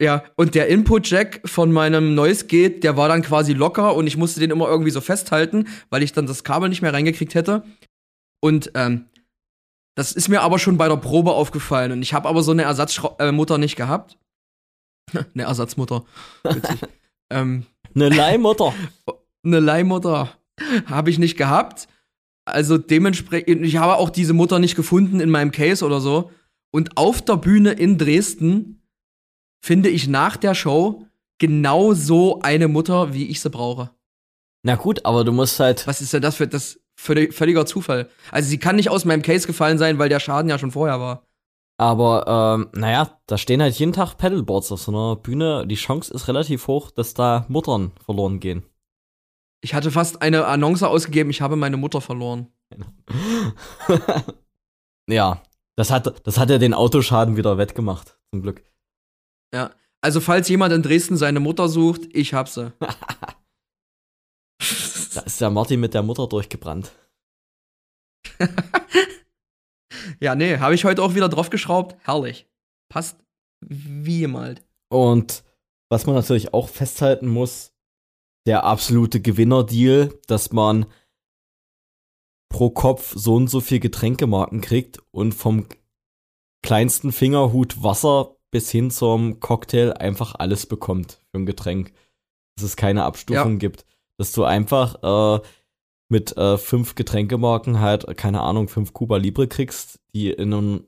Ja, 0.03 0.25
und 0.37 0.57
der 0.57 0.69
Input-Jack 0.69 1.43
von 1.45 1.73
meinem 1.73 2.15
Noise 2.15 2.47
Gate, 2.47 2.83
der 2.83 2.97
war 2.97 3.09
dann 3.09 3.23
quasi 3.23 3.53
locker 3.53 3.95
und 3.95 4.09
ich 4.09 4.17
musste 4.17 4.41
den 4.41 4.51
immer 4.51 4.69
irgendwie 4.69 4.91
so 4.91 5.01
festhalten, 5.01 5.69
weil 5.89 6.03
ich 6.03 6.13
dann 6.13 6.27
das 6.27 6.43
Kabel 6.43 6.69
nicht 6.69 6.83
mehr 6.83 6.93
reingekriegt 6.93 7.35
hätte. 7.35 7.63
Und 8.41 8.73
ähm, 8.75 9.07
das 9.95 10.13
ist 10.13 10.29
mir 10.29 10.43
aber 10.43 10.59
schon 10.59 10.77
bei 10.77 10.89
der 10.89 10.97
Probe 10.97 11.33
aufgefallen 11.33 11.93
und 11.93 12.03
ich 12.03 12.15
habe 12.15 12.29
aber 12.29 12.43
so 12.43 12.53
eine 12.53 12.63
Ersatzmutter 12.63 13.55
äh, 13.55 13.59
nicht 13.59 13.77
gehabt. 13.77 14.19
eine 15.13 15.45
Ersatzmutter. 15.45 16.05
ähm, 17.31 17.67
eine 17.95 18.09
Leihmutter. 18.09 18.75
eine 19.45 19.61
Leihmutter 19.61 20.31
habe 20.87 21.11
ich 21.11 21.19
nicht 21.19 21.37
gehabt. 21.37 21.89
Also 22.47 22.77
dementsprechend, 22.77 23.65
ich 23.65 23.77
habe 23.77 23.97
auch 23.97 24.11
diese 24.11 24.35
Mutter 24.35 24.59
nicht 24.59 24.75
gefunden 24.75 25.21
in 25.21 25.31
meinem 25.31 25.51
Case 25.51 25.85
oder 25.85 26.01
so. 26.01 26.31
Und 26.73 26.97
auf 26.97 27.23
der 27.23 27.37
Bühne 27.37 27.73
in 27.73 27.99
Dresden 27.99 28.83
finde 29.65 29.89
ich 29.89 30.09
nach 30.09 30.37
der 30.37 30.55
Show 30.55 31.07
genau 31.39 31.95
so 31.95 32.41
eine 32.41 32.69
Mutter, 32.69 33.15
wie 33.15 33.29
ich 33.29 33.41
sie 33.41 33.51
brauche. 33.51 33.91
Na 34.63 34.77
gut, 34.77 35.05
aber 35.05 35.25
du 35.25 35.33
musst 35.33 35.61
halt. 35.61 35.87
Was 35.87 36.01
ist 36.01 36.13
denn 36.13 36.23
das 36.23 36.37
für 36.37 36.49
das 36.49 36.81
völliger 37.05 37.67
Zufall? 37.67 38.09
Also 38.31 38.49
sie 38.49 38.59
kann 38.59 38.77
nicht 38.77 38.91
aus 38.91 39.05
meinem 39.05 39.23
Case 39.23 39.47
gefallen 39.47 39.79
sein, 39.79 39.99
weil 39.99 40.09
der 40.09 40.21
Schaden 40.21 40.49
ja 40.49 40.59
schon 40.59 40.71
vorher 40.71 41.01
war. 41.01 41.27
Aber 41.77 42.57
ähm, 42.57 42.69
naja, 42.73 43.19
da 43.27 43.37
stehen 43.37 43.61
halt 43.61 43.75
jeden 43.75 43.93
Tag 43.93 44.17
Pedalboards 44.17 44.73
auf 44.73 44.81
so 44.81 44.93
einer 44.93 45.17
Bühne. 45.17 45.67
Die 45.67 45.75
Chance 45.75 46.15
ist 46.15 46.29
relativ 46.29 46.69
hoch, 46.69 46.91
dass 46.91 47.15
da 47.15 47.45
Muttern 47.49 47.93
verloren 48.05 48.41
gehen. 48.41 48.63
Ich 49.61 49.75
hatte 49.75 49.91
fast 49.91 50.23
eine 50.23 50.47
Annonce 50.47 50.85
ausgegeben, 50.85 51.31
ich 51.31 51.41
habe 51.41 51.57
meine 51.57 51.77
Mutter 51.77 52.01
verloren. 52.01 52.49
ja, 55.09 55.43
das 55.75 55.91
hat, 55.91 56.27
das 56.27 56.39
hat 56.39 56.51
ja 56.51 56.59
den 56.59 56.75
Autoschaden 56.75 57.37
wieder 57.37 57.59
wettgemacht, 57.59 58.19
zum 58.31 58.43
Glück. 58.43 58.63
Ja, 59.55 59.71
also 60.01 60.21
falls 60.21 60.49
jemand 60.49 60.75
in 60.75 60.83
Dresden 60.83 61.17
seine 61.17 61.41
Mutter 61.41 61.69
sucht, 61.69 62.03
ich 62.13 62.35
hab 62.35 62.49
sie. 62.49 62.73
da 65.15 65.21
ist 65.21 65.41
der 65.41 65.51
Martin 65.51 65.81
mit 65.81 65.95
der 65.95 66.03
Mutter 66.03 66.27
durchgebrannt. 66.27 66.93
ja, 70.21 70.35
nee, 70.35 70.59
habe 70.59 70.75
ich 70.75 70.85
heute 70.85 71.03
auch 71.03 71.15
wieder 71.15 71.29
draufgeschraubt. 71.29 71.97
Herrlich. 72.05 72.49
Passt 72.89 73.19
wie 73.61 74.21
gemalt. 74.21 74.63
Und 74.91 75.45
was 75.91 76.07
man 76.07 76.15
natürlich 76.15 76.55
auch 76.55 76.69
festhalten 76.69 77.29
muss, 77.29 77.73
der 78.47 78.65
absolute 78.65 79.21
Gewinnerdeal, 79.21 80.13
dass 80.27 80.53
man 80.53 80.87
pro 82.51 82.71
Kopf 82.71 83.15
so 83.17 83.35
und 83.35 83.49
so 83.49 83.61
viel 83.61 83.81
Getränkemarken 83.81 84.61
kriegt 84.61 85.01
und 85.11 85.33
vom 85.33 85.67
kleinsten 86.63 87.13
Fingerhut 87.13 87.83
Wasser 87.83 88.37
bis 88.51 88.71
hin 88.71 88.91
zum 88.91 89.41
Cocktail 89.41 89.95
einfach 89.95 90.37
alles 90.37 90.67
bekommt 90.67 91.21
für 91.31 91.39
ein 91.39 91.47
Getränk. 91.47 91.93
Dass 92.57 92.65
es 92.65 92.77
keine 92.77 93.03
Abstufung 93.03 93.53
ja. 93.53 93.59
gibt. 93.59 93.85
Dass 94.19 94.33
du 94.33 94.45
einfach 94.45 95.03
äh, 95.03 95.43
mit 96.09 96.37
äh, 96.37 96.59
fünf 96.59 96.95
Getränkemarken 96.95 97.81
halt, 97.81 98.17
keine 98.17 98.41
Ahnung, 98.41 98.69
fünf 98.69 98.93
Cuba 98.93 99.17
Libre 99.17 99.49
kriegst, 99.49 99.99
die 100.15 100.31
in 100.31 100.53
einem 100.53 100.85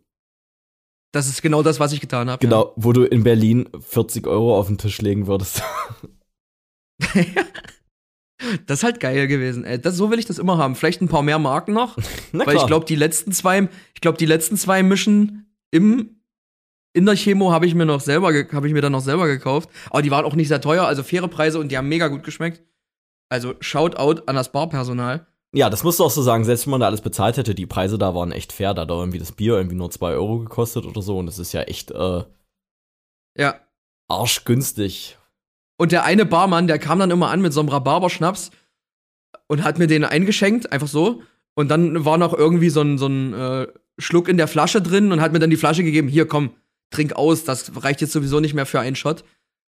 das 1.12 1.28
ist 1.28 1.40
genau 1.40 1.62
das, 1.62 1.80
was 1.80 1.92
ich 1.92 2.00
getan 2.02 2.28
habe. 2.28 2.40
Genau, 2.40 2.66
ja. 2.66 2.72
wo 2.76 2.92
du 2.92 3.04
in 3.04 3.24
Berlin 3.24 3.70
40 3.80 4.26
Euro 4.26 4.58
auf 4.58 4.66
den 4.66 4.76
Tisch 4.76 5.00
legen 5.00 5.26
würdest. 5.26 5.62
das 8.66 8.80
ist 8.80 8.84
halt 8.84 9.00
geil 9.00 9.26
gewesen. 9.26 9.64
Ey. 9.64 9.80
Das, 9.80 9.96
so 9.96 10.10
will 10.10 10.18
ich 10.18 10.26
das 10.26 10.38
immer 10.38 10.58
haben. 10.58 10.74
Vielleicht 10.74 11.00
ein 11.00 11.08
paar 11.08 11.22
mehr 11.22 11.38
Marken 11.38 11.72
noch. 11.72 11.96
weil 12.32 12.56
ich 12.56 12.66
glaube, 12.66 12.86
die 12.86 12.96
letzten 12.96 13.32
zwei, 13.32 13.68
ich 13.94 14.00
glaube, 14.00 14.18
die 14.18 14.26
letzten 14.26 14.56
zwei 14.56 14.82
Mischen 14.82 15.46
im 15.70 16.10
in 16.92 17.04
der 17.04 17.14
Chemo 17.14 17.52
habe 17.52 17.66
ich 17.66 17.74
mir 17.74 17.84
noch 17.84 18.00
selber, 18.00 18.28
habe 18.52 18.66
ich 18.66 18.72
mir 18.72 18.80
dann 18.80 18.92
noch 18.92 19.02
selber 19.02 19.26
gekauft. 19.26 19.68
Aber 19.90 20.00
die 20.00 20.10
waren 20.10 20.24
auch 20.24 20.34
nicht 20.34 20.48
sehr 20.48 20.62
teuer, 20.62 20.86
also 20.86 21.02
faire 21.02 21.28
Preise 21.28 21.58
und 21.58 21.70
die 21.70 21.76
haben 21.76 21.90
mega 21.90 22.08
gut 22.08 22.22
geschmeckt. 22.22 22.62
Also 23.28 23.54
Shoutout 23.60 24.22
an 24.26 24.36
das 24.36 24.52
Barpersonal. 24.52 25.26
Ja, 25.52 25.70
das 25.70 25.84
musst 25.84 26.00
du 26.00 26.04
auch 26.04 26.10
so 26.10 26.22
sagen, 26.22 26.44
selbst 26.44 26.66
wenn 26.66 26.72
man 26.72 26.80
da 26.80 26.86
alles 26.86 27.00
bezahlt 27.00 27.36
hätte, 27.36 27.54
die 27.54 27.66
Preise 27.66 27.98
da 27.98 28.14
waren 28.14 28.32
echt 28.32 28.52
fair. 28.52 28.74
Da 28.74 28.82
hat 28.82 28.90
irgendwie 28.90 29.18
das 29.18 29.32
Bier 29.32 29.54
irgendwie 29.54 29.76
nur 29.76 29.90
2 29.90 30.12
Euro 30.12 30.40
gekostet 30.40 30.84
oder 30.84 31.02
so 31.02 31.18
und 31.18 31.26
das 31.26 31.38
ist 31.38 31.52
ja 31.52 31.62
echt, 31.62 31.90
äh, 31.90 32.24
ja. 33.36 33.60
Arschgünstig. 34.08 35.18
Und 35.78 35.92
der 35.92 36.04
eine 36.04 36.24
Barmann, 36.24 36.66
der 36.66 36.78
kam 36.78 36.98
dann 36.98 37.10
immer 37.10 37.30
an 37.30 37.42
mit 37.42 37.52
so 37.52 37.60
einem 37.60 37.68
Rhabarberschnaps 37.68 38.50
und 39.46 39.64
hat 39.64 39.78
mir 39.78 39.86
den 39.86 40.04
eingeschenkt, 40.04 40.72
einfach 40.72 40.88
so. 40.88 41.22
Und 41.54 41.68
dann 41.68 42.04
war 42.04 42.18
noch 42.18 42.34
irgendwie 42.34 42.70
so 42.70 42.82
ein, 42.82 42.98
so 42.98 43.06
ein 43.06 43.32
äh, 43.32 43.66
Schluck 43.98 44.28
in 44.28 44.36
der 44.36 44.48
Flasche 44.48 44.82
drin 44.82 45.12
und 45.12 45.20
hat 45.20 45.32
mir 45.32 45.38
dann 45.38 45.50
die 45.50 45.56
Flasche 45.56 45.82
gegeben, 45.82 46.08
hier 46.08 46.28
komm, 46.28 46.54
trink 46.90 47.14
aus, 47.14 47.44
das 47.44 47.82
reicht 47.82 48.00
jetzt 48.00 48.12
sowieso 48.12 48.40
nicht 48.40 48.54
mehr 48.54 48.66
für 48.66 48.80
einen 48.80 48.96
Shot. 48.96 49.24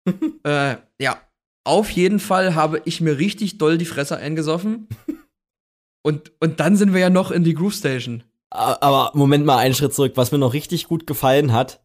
äh, 0.44 0.76
ja, 1.00 1.20
auf 1.64 1.90
jeden 1.92 2.20
Fall 2.20 2.56
habe 2.56 2.82
ich 2.86 3.02
mir 3.02 3.18
richtig 3.18 3.58
doll 3.58 3.78
die 3.78 3.86
Fresse 3.86 4.18
eingesoffen. 4.18 4.88
und, 6.04 6.32
und 6.40 6.60
dann 6.60 6.76
sind 6.76 6.94
wir 6.94 7.00
ja 7.00 7.10
noch 7.10 7.32
in 7.32 7.44
die 7.44 7.54
Groove 7.54 7.74
Station. 7.74 8.24
Aber 8.50 9.12
Moment 9.14 9.46
mal, 9.46 9.58
einen 9.58 9.74
Schritt 9.74 9.94
zurück. 9.94 10.14
Was 10.16 10.32
mir 10.32 10.38
noch 10.38 10.54
richtig 10.54 10.88
gut 10.88 11.08
gefallen 11.08 11.54
hat, 11.54 11.82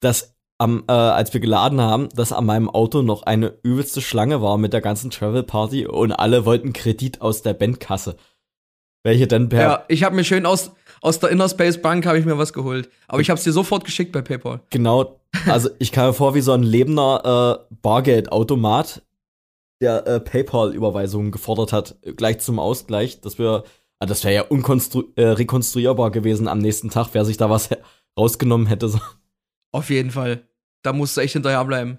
dass 0.00 0.36
am, 0.58 0.84
äh, 0.88 0.92
als 0.92 1.32
wir 1.34 1.40
geladen 1.40 1.80
haben, 1.80 2.08
dass 2.10 2.32
an 2.32 2.46
meinem 2.46 2.70
Auto 2.70 3.02
noch 3.02 3.22
eine 3.24 3.58
übelste 3.62 4.00
Schlange 4.00 4.40
war 4.40 4.56
mit 4.58 4.72
der 4.72 4.80
ganzen 4.80 5.10
Travel 5.10 5.42
Party 5.42 5.86
und 5.86 6.12
alle 6.12 6.44
wollten 6.44 6.72
Kredit 6.72 7.20
aus 7.20 7.42
der 7.42 7.54
Bandkasse. 7.54 8.16
Welche 9.04 9.26
dann 9.26 9.48
per. 9.48 9.60
Ja, 9.60 9.84
ich 9.88 10.02
habe 10.02 10.16
mir 10.16 10.24
schön 10.24 10.46
aus, 10.46 10.72
aus 11.00 11.18
der 11.18 11.30
Inner 11.30 11.48
Space 11.48 11.80
Bank 11.80 12.06
habe 12.06 12.18
ich 12.18 12.24
mir 12.24 12.38
was 12.38 12.52
geholt. 12.52 12.88
Aber 13.08 13.20
ich 13.20 13.30
habe 13.30 13.38
es 13.38 13.44
dir 13.44 13.52
sofort 13.52 13.84
geschickt 13.84 14.12
bei 14.12 14.22
PayPal. 14.22 14.60
Genau. 14.70 15.20
Also 15.46 15.68
ich 15.78 15.92
kam 15.92 16.08
mir 16.08 16.14
vor 16.14 16.34
wie 16.34 16.40
so 16.40 16.52
ein 16.52 16.62
lebender 16.62 17.60
äh, 17.70 17.74
Bargeldautomat, 17.82 19.02
der 19.80 20.06
äh, 20.06 20.20
PayPal-Überweisungen 20.20 21.32
gefordert 21.32 21.72
hat, 21.72 21.96
gleich 22.16 22.38
zum 22.38 22.58
Ausgleich, 22.58 23.20
dass 23.20 23.38
wir, 23.38 23.64
ah, 23.98 24.06
das 24.06 24.24
wäre 24.24 24.34
ja 24.34 24.42
äh, 25.16 25.34
gewesen 26.10 26.48
am 26.48 26.58
nächsten 26.58 26.90
Tag, 26.90 27.08
wer 27.12 27.24
sich 27.24 27.36
da 27.36 27.50
was 27.50 27.68
rausgenommen 28.18 28.66
hätte. 28.66 28.88
So. 28.88 28.98
Auf 29.72 29.90
jeden 29.90 30.10
Fall. 30.10 30.42
Da 30.82 30.92
musst 30.92 31.16
du 31.16 31.20
echt 31.20 31.34
hinterherbleiben. 31.34 31.98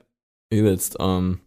Übelst. 0.49 0.97
Ähm. 0.99 1.41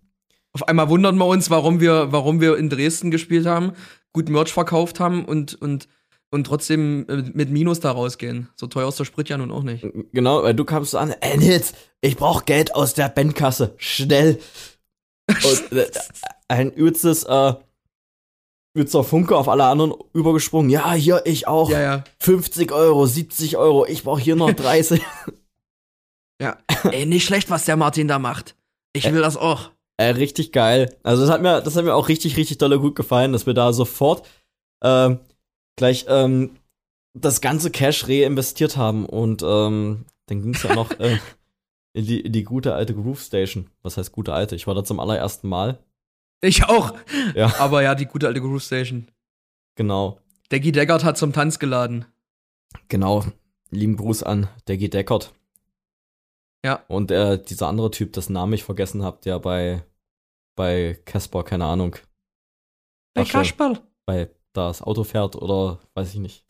Auf 0.52 0.68
einmal 0.68 0.88
wundern 0.88 1.16
wir 1.16 1.26
uns, 1.26 1.50
warum 1.50 1.80
wir, 1.80 2.12
warum 2.12 2.40
wir 2.40 2.56
in 2.56 2.68
Dresden 2.68 3.10
gespielt 3.10 3.46
haben, 3.46 3.72
gut 4.12 4.28
Merch 4.28 4.52
verkauft 4.52 5.00
haben 5.00 5.24
und, 5.24 5.54
und 5.54 5.88
und 6.30 6.44
trotzdem 6.44 7.06
äh, 7.08 7.22
mit 7.34 7.50
Minus 7.50 7.80
da 7.80 7.90
rausgehen. 7.90 8.48
So 8.56 8.66
teuer 8.66 8.88
ist 8.88 8.98
der 8.98 9.04
Sprit 9.04 9.28
ja 9.28 9.38
nun 9.38 9.50
auch 9.50 9.62
nicht. 9.62 9.86
Genau, 10.12 10.42
weil 10.42 10.54
du 10.54 10.64
kamst 10.64 10.94
an, 10.94 11.14
ey 11.20 11.36
Nils, 11.38 11.74
ich 12.00 12.16
brauch 12.16 12.44
Geld 12.44 12.74
aus 12.74 12.94
der 12.94 13.08
Bandkasse, 13.08 13.74
schnell. 13.76 14.40
Und 15.28 15.72
äh, 15.78 15.90
ein 16.48 16.72
übelstes, 16.72 17.24
äh, 17.24 17.54
übelster 18.74 19.04
Funke 19.04 19.36
auf 19.36 19.48
alle 19.48 19.64
anderen 19.64 19.94
übergesprungen. 20.12 20.70
Ja, 20.70 20.92
hier, 20.92 21.22
ich 21.24 21.46
auch. 21.46 21.70
Ja, 21.70 21.80
ja. 21.80 22.04
50 22.18 22.72
Euro, 22.72 23.06
70 23.06 23.56
Euro, 23.56 23.86
ich 23.86 24.04
brauch 24.04 24.18
hier 24.18 24.36
noch 24.36 24.52
30. 24.54 25.00
ja, 26.40 26.56
ey, 26.90 27.06
nicht 27.06 27.24
schlecht, 27.24 27.50
was 27.50 27.64
der 27.64 27.76
Martin 27.76 28.08
da 28.08 28.18
macht. 28.18 28.56
Ich 28.92 29.10
will 29.12 29.20
das 29.20 29.36
auch. 29.36 29.70
Äh, 29.98 30.10
richtig 30.10 30.52
geil. 30.52 30.96
Also 31.02 31.22
das 31.22 31.30
hat 31.30 31.42
mir, 31.42 31.60
das 31.60 31.76
hat 31.76 31.84
mir 31.84 31.94
auch 31.94 32.08
richtig, 32.08 32.36
richtig 32.36 32.58
dolle 32.58 32.80
gut 32.80 32.94
gefallen, 32.94 33.32
dass 33.32 33.46
wir 33.46 33.54
da 33.54 33.72
sofort 33.72 34.26
äh, 34.80 35.14
gleich 35.80 36.04
ähm, 36.08 36.58
das 37.14 37.40
ganze 37.40 37.70
Cash 37.70 38.06
reinvestiert 38.06 38.76
haben 38.76 39.06
und 39.06 39.42
ähm, 39.42 40.04
dann 40.26 40.42
ging 40.42 40.54
es 40.54 40.62
ja 40.62 40.74
noch 40.74 40.90
äh, 41.00 41.18
in, 41.94 42.04
die, 42.04 42.20
in 42.20 42.32
die 42.32 42.44
gute 42.44 42.74
alte 42.74 42.94
Groove 42.94 43.20
Station. 43.20 43.70
Was 43.82 43.96
heißt 43.96 44.12
gute 44.12 44.34
alte? 44.34 44.54
Ich 44.54 44.66
war 44.66 44.74
da 44.74 44.84
zum 44.84 45.00
allerersten 45.00 45.48
Mal. 45.48 45.78
Ich 46.42 46.64
auch. 46.64 46.94
Ja. 47.34 47.58
Aber 47.58 47.82
ja, 47.82 47.94
die 47.94 48.04
gute 48.04 48.26
alte 48.26 48.42
Groove 48.42 48.62
Station. 48.62 49.08
Genau. 49.74 50.20
Deggy 50.52 50.70
Deckard 50.70 51.02
hat 51.02 51.16
zum 51.16 51.32
Tanz 51.32 51.58
geladen. 51.58 52.04
Genau. 52.88 53.24
Lieben 53.70 53.96
Gruß 53.96 54.22
an 54.22 54.48
Deggy 54.68 54.90
Deckard. 54.90 55.32
Ja. 56.62 56.84
Und 56.88 57.10
äh, 57.10 57.42
dieser 57.42 57.68
andere 57.68 57.90
Typ, 57.90 58.12
dessen 58.12 58.34
Namen 58.34 58.52
ich 58.52 58.64
vergessen 58.64 59.02
habe, 59.02 59.18
der 59.24 59.38
bei 59.38 59.82
bei 60.56 61.00
Casper, 61.06 61.42
keine 61.42 61.64
Ahnung. 61.64 61.96
Bei 63.14 63.24
Kasperl. 63.24 63.80
Bei 64.04 64.28
das 64.52 64.82
Auto 64.82 65.04
fährt 65.04 65.36
oder 65.36 65.78
weiß 65.94 66.14
ich 66.14 66.20
nicht. 66.20 66.44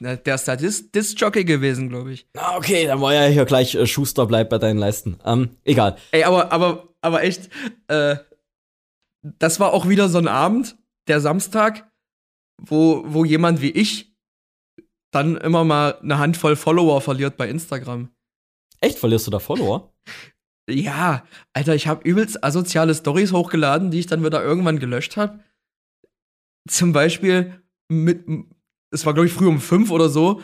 der 0.00 0.34
ist 0.34 0.48
da 0.48 0.56
Dis 0.56 0.90
Disc-Jockey 0.90 1.44
gewesen, 1.44 1.88
glaube 1.88 2.12
ich. 2.12 2.26
Okay, 2.56 2.86
dann 2.86 3.00
war 3.00 3.14
ja 3.14 3.26
hier 3.26 3.44
gleich 3.44 3.74
äh, 3.74 3.86
Schuster 3.86 4.26
bleibt 4.26 4.50
bei 4.50 4.58
deinen 4.58 4.78
Leisten. 4.78 5.18
Ähm, 5.24 5.56
egal. 5.64 5.96
Ey, 6.12 6.24
aber, 6.24 6.52
aber, 6.52 6.88
aber 7.02 7.22
echt, 7.22 7.50
äh, 7.88 8.16
das 9.22 9.60
war 9.60 9.72
auch 9.72 9.88
wieder 9.88 10.08
so 10.08 10.18
ein 10.18 10.28
Abend, 10.28 10.76
der 11.08 11.20
Samstag, 11.20 11.90
wo, 12.60 13.02
wo 13.06 13.24
jemand 13.24 13.60
wie 13.60 13.70
ich 13.70 14.14
dann 15.12 15.36
immer 15.36 15.64
mal 15.64 15.98
eine 16.02 16.18
Handvoll 16.18 16.56
Follower 16.56 17.00
verliert 17.00 17.36
bei 17.36 17.48
Instagram. 17.48 18.10
Echt, 18.80 18.98
verlierst 18.98 19.26
du 19.26 19.30
da 19.30 19.40
Follower? 19.40 19.92
ja, 20.70 21.24
Alter, 21.52 21.74
ich 21.74 21.88
habe 21.88 22.08
übelst 22.08 22.44
asoziale 22.44 22.94
Stories 22.94 23.32
hochgeladen, 23.32 23.90
die 23.90 23.98
ich 23.98 24.06
dann 24.06 24.24
wieder 24.24 24.42
irgendwann 24.42 24.78
gelöscht 24.78 25.16
habe 25.16 25.40
zum 26.68 26.92
Beispiel 26.92 27.62
mit, 27.88 28.24
es 28.90 29.06
war 29.06 29.14
glaube 29.14 29.26
ich 29.26 29.32
früh 29.32 29.46
um 29.46 29.60
fünf 29.60 29.90
oder 29.90 30.08
so, 30.08 30.40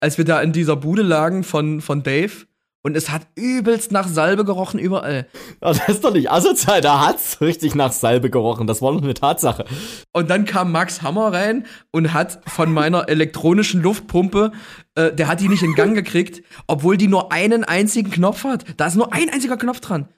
als 0.00 0.18
wir 0.18 0.24
da 0.24 0.40
in 0.40 0.52
dieser 0.52 0.76
Bude 0.76 1.02
lagen 1.02 1.44
von, 1.44 1.80
von 1.80 2.02
Dave 2.02 2.46
und 2.82 2.96
es 2.96 3.10
hat 3.10 3.28
übelst 3.36 3.92
nach 3.92 4.08
Salbe 4.08 4.44
gerochen 4.44 4.80
überall. 4.80 5.28
Ja, 5.62 5.72
das 5.72 5.88
ist 5.88 6.04
doch 6.04 6.12
nicht 6.12 6.30
asozial, 6.30 6.80
da 6.80 7.06
hat's 7.06 7.40
richtig 7.40 7.74
nach 7.74 7.92
Salbe 7.92 8.28
gerochen, 8.28 8.66
das 8.66 8.82
war 8.82 8.92
noch 8.92 9.02
eine 9.02 9.14
Tatsache. 9.14 9.64
Und 10.12 10.30
dann 10.30 10.44
kam 10.44 10.72
Max 10.72 11.02
Hammer 11.02 11.32
rein 11.32 11.66
und 11.92 12.12
hat 12.12 12.40
von 12.46 12.72
meiner 12.72 13.08
elektronischen 13.08 13.82
Luftpumpe, 13.82 14.52
äh, 14.96 15.12
der 15.12 15.28
hat 15.28 15.40
die 15.40 15.48
nicht 15.48 15.62
in 15.62 15.74
Gang 15.74 15.94
gekriegt, 15.94 16.42
obwohl 16.66 16.96
die 16.96 17.08
nur 17.08 17.32
einen 17.32 17.64
einzigen 17.64 18.10
Knopf 18.10 18.44
hat. 18.44 18.64
Da 18.76 18.86
ist 18.86 18.96
nur 18.96 19.12
ein 19.12 19.30
einziger 19.30 19.56
Knopf 19.56 19.80
dran. 19.80 20.08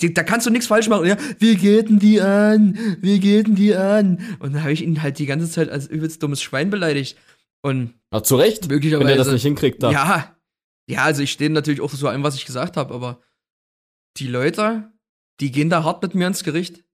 Die, 0.00 0.12
da 0.12 0.22
kannst 0.22 0.46
du 0.46 0.50
nichts 0.50 0.66
falsch 0.66 0.88
machen. 0.88 1.06
Ja, 1.06 1.16
wie 1.38 1.56
geht 1.56 1.88
denn 1.88 1.98
die 1.98 2.20
an? 2.20 2.78
Wie 3.00 3.18
geht 3.18 3.46
denn 3.46 3.54
die 3.54 3.74
an? 3.74 4.20
Und 4.40 4.54
dann 4.54 4.62
habe 4.62 4.72
ich 4.72 4.82
ihn 4.82 5.02
halt 5.02 5.18
die 5.18 5.26
ganze 5.26 5.50
Zeit 5.50 5.70
als 5.70 5.86
übelst 5.86 6.22
dummes 6.22 6.42
Schwein 6.42 6.70
beleidigt. 6.70 7.16
Und 7.62 7.94
Na, 8.10 8.22
zu 8.22 8.36
Recht, 8.36 8.68
möglicherweise. 8.68 9.08
wenn 9.08 9.14
er 9.14 9.24
das 9.24 9.32
nicht 9.32 9.42
hinkriegt. 9.42 9.82
Da. 9.82 9.90
Ja, 9.90 10.36
ja, 10.88 11.04
also 11.04 11.22
ich 11.22 11.32
stehe 11.32 11.50
natürlich 11.50 11.80
auch 11.80 11.90
so 11.90 12.08
an, 12.08 12.22
was 12.22 12.36
ich 12.36 12.44
gesagt 12.44 12.76
habe, 12.76 12.94
aber 12.94 13.20
die 14.18 14.28
Leute, 14.28 14.92
die 15.40 15.50
gehen 15.50 15.70
da 15.70 15.82
hart 15.82 16.02
mit 16.02 16.14
mir 16.14 16.26
ins 16.26 16.44
Gericht. 16.44 16.84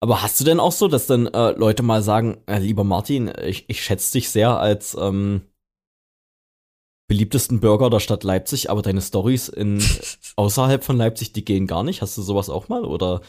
Aber 0.00 0.22
hast 0.22 0.40
du 0.40 0.44
denn 0.44 0.60
auch 0.60 0.72
so, 0.72 0.88
dass 0.88 1.06
dann 1.06 1.26
äh, 1.26 1.52
Leute 1.52 1.82
mal 1.82 2.02
sagen, 2.02 2.38
äh, 2.46 2.58
lieber 2.58 2.84
Martin, 2.84 3.32
ich, 3.42 3.68
ich 3.68 3.82
schätze 3.82 4.12
dich 4.12 4.28
sehr 4.30 4.58
als 4.58 4.96
ähm, 4.98 5.42
beliebtesten 7.08 7.60
Bürger 7.60 7.90
der 7.90 8.00
Stadt 8.00 8.24
Leipzig, 8.24 8.70
aber 8.70 8.82
deine 8.82 9.00
Stories 9.00 9.48
in 9.48 9.82
außerhalb 10.36 10.84
von 10.84 10.96
Leipzig, 10.96 11.32
die 11.32 11.44
gehen 11.44 11.66
gar 11.66 11.82
nicht. 11.82 12.02
Hast 12.02 12.16
du 12.18 12.22
sowas 12.22 12.50
auch 12.50 12.68
mal 12.68 12.84
oder? 12.84 13.20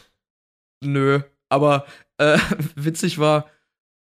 Nö, 0.83 1.21
aber 1.49 1.85
äh, 2.17 2.37
witzig 2.75 3.19
war, 3.19 3.49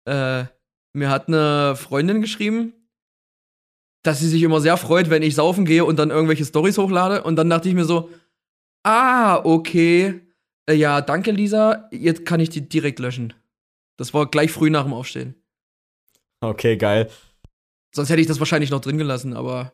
äh, 0.05 0.45
mir 0.93 1.09
hat 1.09 1.27
eine 1.27 1.75
Freundin 1.75 2.21
geschrieben, 2.21 2.73
dass 4.03 4.19
sie 4.19 4.27
sich 4.27 4.43
immer 4.43 4.61
sehr 4.61 4.77
freut, 4.77 5.09
wenn 5.09 5.23
ich 5.23 5.35
saufen 5.35 5.65
gehe 5.65 5.85
und 5.85 5.97
dann 5.97 6.11
irgendwelche 6.11 6.45
Stories 6.45 6.77
hochlade. 6.77 7.23
Und 7.23 7.37
dann 7.37 7.49
dachte 7.49 7.69
ich 7.69 7.75
mir 7.75 7.85
so, 7.85 8.09
ah, 8.83 9.37
okay, 9.43 10.21
äh, 10.69 10.73
ja, 10.73 11.01
danke 11.01 11.31
Lisa, 11.31 11.89
jetzt 11.91 12.25
kann 12.25 12.39
ich 12.39 12.49
die 12.49 12.67
direkt 12.67 12.99
löschen. 12.99 13.33
Das 13.97 14.13
war 14.13 14.29
gleich 14.29 14.51
früh 14.51 14.69
nach 14.69 14.83
dem 14.83 14.93
Aufstehen. 14.93 15.35
Okay, 16.41 16.77
geil. 16.77 17.09
Sonst 17.95 18.09
hätte 18.09 18.21
ich 18.21 18.27
das 18.27 18.39
wahrscheinlich 18.39 18.71
noch 18.71 18.81
drin 18.81 18.97
gelassen, 18.97 19.33
aber 19.35 19.73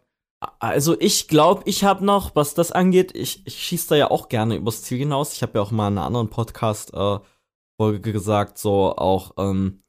Also 0.59 0.99
ich 0.99 1.27
glaube, 1.27 1.63
ich 1.65 1.83
habe 1.83 2.05
noch, 2.05 2.35
was 2.35 2.53
das 2.53 2.71
angeht, 2.71 3.15
ich, 3.15 3.45
ich 3.45 3.57
schieß 3.63 3.87
da 3.87 3.95
ja 3.95 4.11
auch 4.11 4.29
gerne 4.29 4.55
übers 4.55 4.83
Ziel 4.83 4.97
hinaus. 4.99 5.33
Ich 5.33 5.41
habe 5.41 5.57
ja 5.57 5.61
auch 5.61 5.71
mal 5.71 5.87
in 5.87 5.97
einer 5.97 6.05
anderen 6.05 6.29
Podcast-Folge 6.29 8.11
gesagt, 8.13 8.57
so 8.57 8.95
auch 8.95 9.33
ähm, 9.37 9.83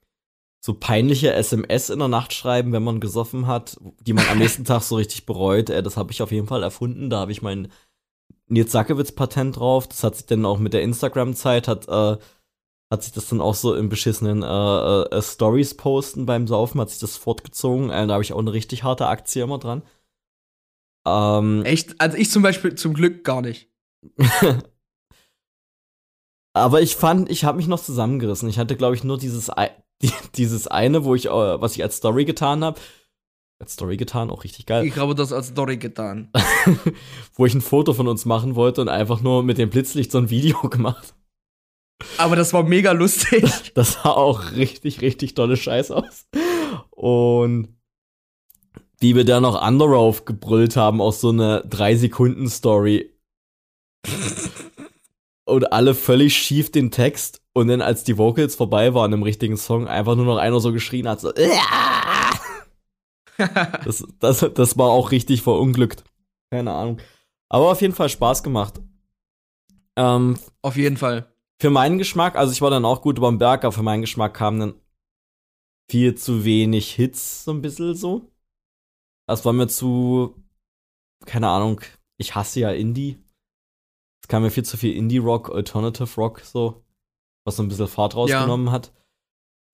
so 0.63 0.75
peinliche 0.75 1.33
SMS 1.33 1.91
in 1.91 1.99
der 1.99 2.09
Nacht 2.09 2.33
schreiben, 2.35 2.73
wenn 2.73 2.83
man 2.85 3.01
gesoffen 3.01 3.47
hat, 3.47 3.79
die 4.01 4.13
man 4.13 4.27
am 4.29 4.39
nächsten 4.43 4.65
Tag 4.65 4.83
so 4.83 4.97
richtig 4.97 5.27
bereut. 5.27 5.71
Äh, 5.71 5.83
das 5.83 5.97
habe 5.97 6.13
ich 6.13 6.23
auf 6.23 6.33
jeden 6.33 6.47
Fall 6.47 6.63
erfunden. 6.63 7.11
Da 7.11 7.21
habe 7.21 7.33
ich 7.33 7.43
mein 7.43 7.69
Nils 8.47 8.73
Sackewitz-Patent 8.73 9.57
drauf. 9.57 9.89
Das 9.89 10.05
hat 10.05 10.17
sich 10.17 10.27
dann 10.27 10.45
auch 10.45 10.59
mit 10.59 10.75
der 10.75 10.83
Instagram-Zeit, 10.83 11.69
hat, 11.69 11.89
äh, 11.89 12.19
hat 12.91 13.05
sich 13.05 13.13
das 13.13 13.29
dann 13.29 13.41
auch 13.41 13.55
so 13.55 13.75
im 13.75 13.89
beschissenen 13.89 14.43
äh, 14.43 15.03
äh, 15.03 15.23
Stories 15.23 15.77
posten 15.77 16.27
beim 16.27 16.49
Saufen, 16.49 16.81
hat 16.81 16.91
sich 16.91 16.99
das 16.99 17.17
fortgezogen. 17.17 17.91
Äh, 17.91 18.09
da 18.09 18.15
habe 18.15 18.25
ich 18.25 18.33
auch 18.33 18.39
eine 18.39 18.53
richtig 18.53 18.83
harte 18.83 19.07
Aktie 19.07 19.45
immer 19.45 19.59
dran. 19.59 19.83
Ähm, 21.07 21.63
echt, 21.65 22.01
also 22.01 22.17
ich 22.17 22.31
zum 22.31 22.43
Beispiel 22.43 22.75
zum 22.75 22.95
Glück 22.95 23.23
gar 23.25 23.43
nicht. 23.43 23.71
Aber 26.53 26.83
ich 26.83 26.97
fand, 26.97 27.31
ich 27.31 27.45
habe 27.45 27.59
mich 27.59 27.69
noch 27.69 27.81
zusammengerissen. 27.81 28.49
Ich 28.49 28.59
hatte, 28.59 28.75
glaube 28.77 28.97
ich, 28.97 29.05
nur 29.05 29.19
dieses, 29.19 29.53
dieses 30.35 30.67
eine, 30.67 31.05
wo 31.05 31.15
ich, 31.15 31.27
äh, 31.27 31.61
was 31.61 31.77
ich 31.77 31.85
als 31.85 31.99
Story 31.99 32.25
getan 32.25 32.65
habe. 32.65 32.81
Als 33.61 33.75
Story 33.75 33.99
getan, 33.99 34.31
auch 34.31 34.43
richtig 34.43 34.67
geil. 34.67 34.85
Ich 34.85 34.97
habe 34.97 35.15
das 35.15 35.33
als 35.33 35.49
Story 35.49 35.77
getan. 35.77 36.33
wo 37.35 37.47
ich 37.47 37.55
ein 37.55 37.61
Foto 37.61 37.93
von 37.93 38.09
uns 38.09 38.25
machen 38.25 38.57
wollte 38.57 38.81
und 38.81 38.89
einfach 38.89 39.21
nur 39.21 39.45
mit 39.45 39.59
dem 39.59 39.71
Blitzlicht 39.71 40.11
so 40.11 40.19
ein 40.19 40.31
Video 40.31 40.59
gemacht. 40.69 41.15
Aber 42.19 42.37
das 42.37 42.53
war 42.53 42.63
mega 42.63 42.93
lustig. 42.93 43.45
Das 43.75 43.95
sah 43.95 44.11
auch 44.11 44.53
richtig, 44.53 45.01
richtig 45.01 45.35
tolle 45.35 45.57
Scheiß 45.57 45.91
aus. 45.91 46.27
Und 46.91 47.69
wie 49.01 49.15
wir 49.15 49.25
da 49.25 49.41
noch 49.41 49.67
Underoath 49.67 50.27
gebrüllt 50.27 50.77
haben, 50.77 51.01
aus 51.01 51.21
so 51.21 51.31
einer 51.31 51.65
3-Sekunden-Story. 51.65 53.11
und 55.45 55.73
alle 55.73 55.95
völlig 55.95 56.37
schief 56.37 56.71
den 56.71 56.91
Text. 56.91 57.43
Und 57.53 57.69
dann, 57.69 57.81
als 57.83 58.05
die 58.05 58.19
Vocals 58.19 58.55
vorbei 58.55 58.95
waren 58.95 59.13
im 59.13 59.23
richtigen 59.23 59.57
Song, 59.57 59.89
einfach 59.89 60.17
nur 60.17 60.27
noch 60.27 60.37
einer 60.37 60.61
so 60.61 60.73
geschrien 60.73 61.09
hat, 61.09 61.21
so, 61.21 61.33
das, 63.85 64.07
das, 64.19 64.47
das 64.55 64.79
war 64.79 64.91
auch 64.91 65.11
richtig 65.11 65.43
verunglückt. 65.43 66.05
Keine 66.51 66.73
Ahnung. 66.73 66.99
Aber 67.49 67.71
auf 67.71 67.81
jeden 67.81 67.95
Fall 67.95 68.09
Spaß 68.09 68.43
gemacht. 68.43 68.81
Ähm, 69.97 70.39
Auf 70.63 70.77
jeden 70.77 70.97
Fall. 70.97 71.33
Für 71.61 71.71
meinen 71.71 71.99
Geschmack, 71.99 72.37
also 72.37 72.53
ich 72.53 72.63
war 72.63 72.71
dann 72.71 72.87
auch 72.87 73.03
gut 73.03 73.19
über 73.19 73.31
den 73.31 73.39
Berg, 73.39 73.65
aber 73.65 73.73
für 73.73 73.83
meinen 73.83 74.01
Geschmack 74.01 74.35
kamen 74.35 74.61
dann 74.61 74.81
viel 75.91 76.15
zu 76.15 76.45
wenig 76.45 76.95
Hits, 76.95 77.45
so 77.45 77.53
ein 77.53 77.61
bisschen 77.61 77.95
so. 77.95 78.31
Das 79.29 79.45
war 79.45 79.53
mir 79.53 79.69
zu, 79.69 80.43
keine 81.27 81.49
Ahnung, 81.49 81.83
ich 82.17 82.35
hasse 82.35 82.61
ja 82.61 82.71
Indie. 82.71 83.19
Es 84.23 84.29
kam 84.29 84.43
mir 84.43 84.51
viel 84.51 84.65
zu 84.65 84.77
viel 84.77 84.97
Indie-Rock, 84.97 85.51
Alternative 85.51 86.15
Rock, 86.17 86.41
so, 86.41 86.83
was 87.45 87.57
so 87.57 87.63
ein 87.63 87.69
bisschen 87.69 87.89
Fahrt 87.89 88.17
rausgenommen 88.17 88.71
hat. 88.73 88.93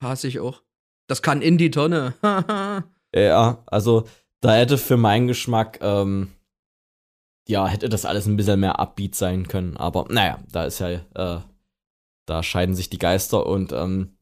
Hasse 0.02 0.28
ich 0.28 0.40
auch. 0.40 0.62
Das 1.08 1.22
kann 1.22 1.40
in 1.40 1.56
die 1.56 1.70
Tonne. 1.70 2.14
Ja, 3.14 3.62
also 3.66 4.06
da 4.42 4.56
hätte 4.56 4.76
für 4.76 4.98
meinen 4.98 5.26
Geschmack, 5.26 5.78
ähm, 5.80 6.32
ja, 7.48 7.66
hätte 7.66 7.88
das 7.88 8.04
alles 8.04 8.26
ein 8.26 8.36
bisschen 8.36 8.60
mehr 8.60 8.78
Upbeat 8.78 9.14
sein 9.14 9.48
können. 9.48 9.78
Aber 9.78 10.04
naja, 10.10 10.38
da 10.50 10.64
ist 10.64 10.80
ja, 10.80 10.90
äh, 11.14 11.40
da 12.26 12.42
scheiden 12.42 12.74
sich 12.74 12.90
die 12.90 12.98
Geister 12.98 13.46
und 13.46 13.72
ähm, 13.72 14.16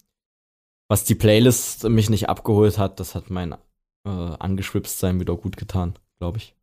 was 0.88 1.04
die 1.04 1.14
Playlist 1.14 1.88
mich 1.88 2.10
nicht 2.10 2.28
abgeholt 2.28 2.78
hat, 2.78 3.00
das 3.00 3.14
hat 3.14 3.30
mein 3.30 3.52
äh, 3.52 4.08
angeschwipst 4.08 4.98
sein 4.98 5.18
wieder 5.18 5.36
gut 5.36 5.56
getan, 5.56 5.98
glaube 6.18 6.38
ich. 6.38 6.54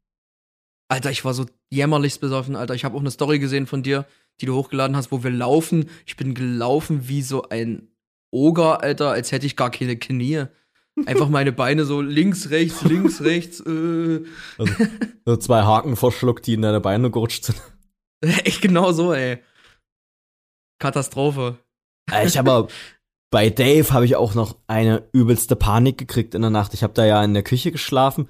Alter, 0.89 1.09
ich 1.09 1.25
war 1.25 1.33
so 1.33 1.45
jämmerlichst 1.69 2.21
besoffen, 2.21 2.55
Alter. 2.55 2.75
Ich 2.75 2.85
habe 2.85 2.95
auch 2.95 2.99
eine 3.01 3.11
Story 3.11 3.39
gesehen 3.39 3.65
von 3.65 3.81
dir, 3.81 4.05
die 4.39 4.45
du 4.45 4.55
hochgeladen 4.55 4.95
hast, 4.95 5.11
wo 5.11 5.23
wir 5.23 5.31
laufen. 5.31 5.89
Ich 6.05 6.17
bin 6.17 6.33
gelaufen 6.33 7.07
wie 7.07 7.21
so 7.21 7.49
ein 7.49 7.87
Oger, 8.29 8.81
Alter, 8.81 9.11
als 9.11 9.31
hätte 9.31 9.45
ich 9.45 9.55
gar 9.55 9.71
keine 9.71 9.97
Knie. 9.97 10.45
Einfach 11.05 11.29
meine 11.29 11.51
Beine 11.51 11.85
so 11.85 12.01
links, 12.01 12.49
rechts, 12.49 12.83
links, 12.83 13.21
rechts. 13.23 13.61
Äh. 13.61 14.25
Also, 14.57 14.73
so 15.25 15.37
zwei 15.37 15.63
Haken 15.63 15.95
verschluckt, 15.95 16.45
die 16.45 16.53
in 16.53 16.61
deine 16.61 16.81
Beine 16.81 17.09
gerutscht 17.09 17.45
sind. 17.45 17.61
Echt 18.21 18.61
genau 18.61 18.91
so, 18.91 19.13
ey. 19.13 19.39
Katastrophe. 20.81 21.57
Äh, 22.11 22.27
Ich 22.27 22.37
habe 22.37 22.67
bei 23.31 23.49
Dave 23.49 23.91
habe 23.93 24.03
ich 24.05 24.17
auch 24.17 24.33
noch 24.35 24.57
eine 24.67 25.07
übelste 25.13 25.55
Panik 25.55 25.97
gekriegt 25.97 26.35
in 26.35 26.41
der 26.41 26.51
Nacht. 26.51 26.73
Ich 26.73 26.83
habe 26.83 26.93
da 26.93 27.05
ja 27.05 27.23
in 27.23 27.33
der 27.33 27.43
Küche 27.43 27.71
geschlafen 27.71 28.27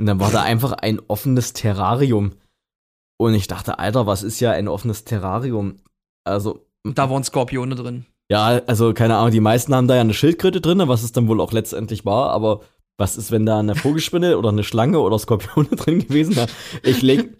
und 0.00 0.06
dann 0.06 0.18
war 0.18 0.32
da 0.32 0.42
einfach 0.42 0.72
ein 0.72 0.98
offenes 1.06 1.52
Terrarium. 1.52 2.32
Und 3.20 3.34
ich 3.34 3.46
dachte, 3.46 3.78
Alter, 3.78 4.06
was 4.08 4.24
ist 4.24 4.40
ja 4.40 4.50
ein 4.50 4.66
offenes 4.66 5.04
Terrarium? 5.04 5.76
Also, 6.24 6.66
da 6.82 7.08
waren 7.08 7.22
Skorpione 7.22 7.76
drin. 7.76 8.06
ja, 8.28 8.60
also 8.66 8.92
keine 8.94 9.16
Ahnung, 9.16 9.30
die 9.30 9.40
meisten 9.40 9.72
haben 9.74 9.86
da 9.86 9.94
ja 9.94 10.00
eine 10.00 10.14
Schildkröte 10.14 10.60
drin, 10.60 10.82
was 10.88 11.04
es 11.04 11.12
dann 11.12 11.28
wohl 11.28 11.40
auch 11.40 11.52
letztendlich 11.52 12.04
war, 12.04 12.30
aber 12.30 12.62
was 12.98 13.16
ist, 13.16 13.30
wenn 13.30 13.46
da 13.46 13.58
eine 13.60 13.74
Vogelspinne 13.76 14.38
oder 14.38 14.48
eine 14.48 14.64
Schlange 14.64 14.98
oder 14.98 15.18
Skorpione 15.18 15.68
drin 15.76 16.00
gewesen 16.06 16.34
wäre? 16.34 16.48
Ich 16.82 17.02
leg, 17.02 17.36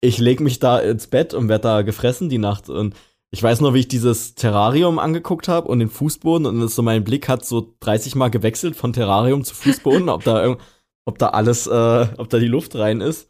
ich 0.00 0.18
leg 0.18 0.38
mich 0.40 0.60
da 0.60 0.78
ins 0.78 1.08
Bett 1.08 1.34
und 1.34 1.48
werd 1.48 1.64
da 1.64 1.82
gefressen 1.82 2.28
die 2.28 2.38
Nacht 2.38 2.68
und 2.68 2.94
ich 3.34 3.42
weiß 3.42 3.60
nur, 3.60 3.74
wie 3.74 3.80
ich 3.80 3.88
dieses 3.88 4.36
Terrarium 4.36 5.00
angeguckt 5.00 5.48
habe 5.48 5.66
und 5.66 5.80
den 5.80 5.88
Fußboden 5.90 6.46
und 6.46 6.68
so 6.68 6.82
mein 6.82 7.02
Blick 7.02 7.28
hat 7.28 7.44
so 7.44 7.74
30 7.80 8.14
Mal 8.14 8.28
gewechselt 8.30 8.76
von 8.76 8.92
Terrarium 8.92 9.42
zu 9.42 9.54
Fußboden, 9.56 10.08
ob 10.08 10.22
da 10.22 10.40
irgend- 10.42 10.60
ob 11.04 11.18
da 11.18 11.30
alles, 11.30 11.66
äh, 11.66 12.06
ob 12.16 12.28
da 12.30 12.38
die 12.38 12.46
Luft 12.46 12.76
rein 12.76 13.00
ist. 13.00 13.28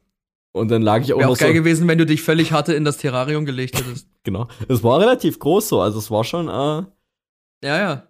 Und 0.52 0.70
dann 0.70 0.82
lag 0.82 1.00
ich 1.02 1.12
auch 1.14 1.18
Wäre 1.18 1.28
noch 1.30 1.36
auch 1.36 1.40
geil 1.40 1.48
so, 1.48 1.55
gewesen, 1.55 1.88
wenn 1.88 1.96
du 1.98 2.05
dich 2.05 2.22
völlig 2.22 2.52
hatte 2.52 2.74
in 2.74 2.84
das 2.84 2.98
Terrarium 2.98 3.46
gelegt 3.46 3.78
hättest. 3.78 4.07
genau. 4.24 4.46
Es 4.68 4.82
war 4.84 5.00
relativ 5.00 5.38
groß 5.38 5.68
so, 5.70 5.80
also 5.80 5.98
es 5.98 6.11
war 6.11 6.22
schon, 6.22 6.48
äh, 6.48 6.86
ja, 7.66 7.78
ja. 7.78 8.07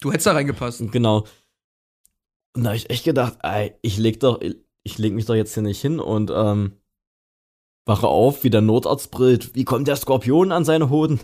Du 0.00 0.12
hättest 0.12 0.28
da 0.28 0.32
reingepasst. 0.32 0.92
Genau. 0.92 1.24
Und 2.54 2.62
da 2.62 2.68
habe 2.70 2.76
ich 2.76 2.88
echt 2.88 3.04
gedacht, 3.04 3.36
ey, 3.42 3.74
ich 3.82 3.98
leg 3.98 4.20
doch, 4.20 4.40
ich 4.84 4.98
leg 4.98 5.12
mich 5.12 5.26
doch 5.26 5.34
jetzt 5.34 5.52
hier 5.54 5.62
nicht 5.64 5.80
hin 5.80 5.98
und 5.98 6.30
ähm, 6.32 6.72
wache 7.86 8.08
auf, 8.08 8.44
wie 8.44 8.50
der 8.50 8.60
Notarzt 8.60 9.10
brillt. 9.10 9.54
Wie 9.54 9.64
kommt 9.64 9.88
der 9.88 9.96
Skorpion 9.96 10.52
an 10.52 10.64
seine 10.64 10.90
Hoden? 10.90 11.20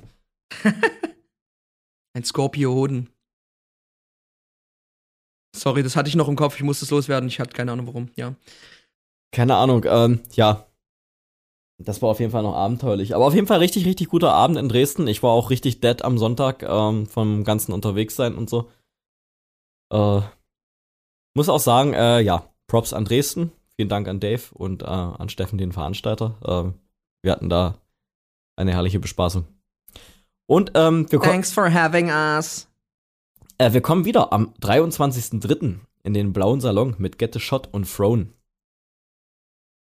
Ein 2.15 2.25
Skorpioden. 2.25 3.11
Sorry, 5.55 5.83
das 5.83 5.97
hatte 5.97 6.09
ich 6.09 6.15
noch 6.15 6.29
im 6.29 6.37
Kopf. 6.37 6.57
Ich 6.57 6.63
musste 6.63 6.85
es 6.85 6.91
loswerden. 6.91 7.29
Ich 7.29 7.41
hatte 7.41 7.53
keine 7.53 7.73
Ahnung 7.73 7.87
warum. 7.87 8.11
Ja. 8.17 8.35
Keine 9.33 9.57
Ahnung, 9.57 9.85
ähm, 9.87 10.21
ja. 10.33 10.67
Das 11.79 12.01
war 12.01 12.11
auf 12.11 12.21
jeden 12.21 12.33
Fall 12.33 12.43
noch 12.43 12.55
abenteuerlich. 12.55 13.15
Aber 13.15 13.27
auf 13.27 13.35
jeden 13.35 13.47
Fall 13.47 13.59
richtig, 13.59 13.87
richtig 13.87 14.09
guter 14.09 14.33
Abend 14.33 14.57
in 14.57 14.69
Dresden. 14.69 15.09
Ich 15.09 15.23
war 15.23 15.31
auch 15.31 15.51
richtig 15.51 15.81
dead 15.81 16.03
am 16.03 16.17
Sonntag 16.17 16.63
ähm, 16.63 17.07
vom 17.07 17.45
ganzen 17.45 17.73
unterwegs 17.73 18.15
sein 18.15 18.37
und 18.37 18.49
so. 18.49 18.71
Äh, 19.93 20.21
muss 21.35 21.49
auch 21.49 21.61
sagen, 21.61 21.93
äh, 21.93 22.21
ja, 22.21 22.49
Props 22.67 22.93
an 22.93 23.05
Dresden. 23.05 23.53
Vielen 23.77 23.89
Dank 23.89 24.09
an 24.09 24.21
Dave 24.21 24.43
und 24.53 24.83
äh, 24.83 24.87
an 24.87 25.29
Steffen, 25.29 25.59
den 25.59 25.73
Veranstalter. 25.73 26.37
Ähm, 26.45 26.75
wir 27.23 27.33
hatten 27.33 27.49
da 27.49 27.79
eine 28.57 28.73
herrliche 28.73 29.01
Bespaßung. 29.01 29.47
Und 30.47 30.73
ähm, 30.75 31.11
wir, 31.11 31.19
ko 31.19 31.25
Thanks 31.25 31.53
for 31.53 31.73
having 31.73 32.11
us. 32.11 32.69
äh, 33.59 33.73
wir 33.73 33.81
kommen 33.81 34.05
wieder 34.05 34.33
am 34.33 34.53
23.03. 34.61 35.79
in 36.03 36.15
den 36.15 36.33
blauen 36.33 36.61
Salon 36.61 36.95
mit 36.99 37.19
Get 37.19 37.33
the 37.35 37.41
Shot 37.41 37.69
und 37.73 37.91
Throne. 37.91 38.33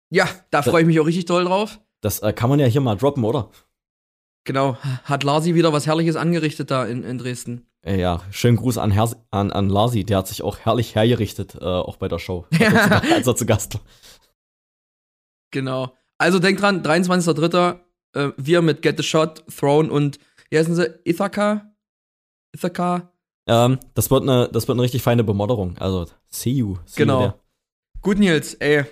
Ja, 0.09 0.27
da 0.51 0.61
freue 0.61 0.81
ich 0.81 0.87
mich 0.87 0.99
auch 0.99 1.05
richtig 1.05 1.25
doll 1.25 1.45
drauf. 1.45 1.79
Das 2.01 2.19
äh, 2.19 2.33
kann 2.33 2.49
man 2.49 2.59
ja 2.59 2.65
hier 2.65 2.81
mal 2.81 2.95
droppen, 2.95 3.23
oder? 3.23 3.49
Genau, 4.43 4.75
hat 5.03 5.23
Larsi 5.23 5.53
wieder 5.53 5.71
was 5.71 5.85
Herrliches 5.85 6.15
angerichtet 6.15 6.71
da 6.71 6.85
in, 6.85 7.03
in 7.03 7.17
Dresden. 7.17 7.67
Äh, 7.85 7.99
Ja, 7.99 8.21
schönen 8.31 8.57
Gruß 8.57 8.77
an, 8.77 8.91
Herr, 8.91 9.09
an, 9.31 9.51
an 9.51 9.69
Larsi, 9.69 10.03
der 10.03 10.17
hat 10.19 10.27
sich 10.27 10.43
auch 10.43 10.59
herrlich 10.59 10.95
hergerichtet, 10.95 11.55
äh, 11.55 11.63
auch 11.65 11.97
bei 11.97 12.07
der 12.07 12.19
Show, 12.19 12.45
als, 12.51 12.61
er 12.61 13.01
zu, 13.01 13.13
als 13.13 13.27
er 13.27 13.35
zu 13.35 13.45
Gast 13.45 13.73
war. 13.75 13.81
Genau. 15.51 15.95
Also 16.17 16.39
denkt 16.39 16.61
dran, 16.61 16.83
23.03. 16.83 17.79
Äh, 18.13 18.31
wir 18.37 18.61
mit 18.61 18.81
Get 18.81 18.97
the 18.97 19.03
Shot, 19.03 19.43
Throne 19.47 19.91
und, 19.91 20.19
wie 20.49 20.57
heißen 20.57 20.75
sie, 20.75 20.93
Ithaca? 21.05 21.73
Ithaca? 22.53 23.11
Ähm, 23.47 23.79
das, 23.95 24.11
wird 24.11 24.23
eine, 24.23 24.49
das 24.49 24.67
wird 24.67 24.75
eine 24.75 24.83
richtig 24.83 25.01
feine 25.01 25.23
Bemodderung. 25.23 25.77
Also, 25.79 26.05
see 26.29 26.51
you. 26.51 26.77
See 26.85 27.01
Genau. 27.01 27.25
You. 27.25 27.31
Gut, 28.01 28.19
Nils, 28.19 28.53
ey. 28.55 28.83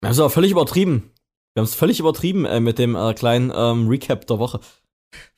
Wir 0.00 0.06
haben 0.08 0.12
es 0.12 0.18
aber 0.18 0.30
völlig 0.30 0.50
übertrieben. 0.50 1.12
Wir 1.54 1.60
haben 1.60 1.64
es 1.64 1.74
völlig 1.74 2.00
übertrieben 2.00 2.44
äh, 2.44 2.60
mit 2.60 2.78
dem 2.78 2.94
äh, 2.96 3.14
kleinen 3.14 3.52
ähm, 3.54 3.88
Recap 3.88 4.26
der 4.26 4.38
Woche. 4.38 4.60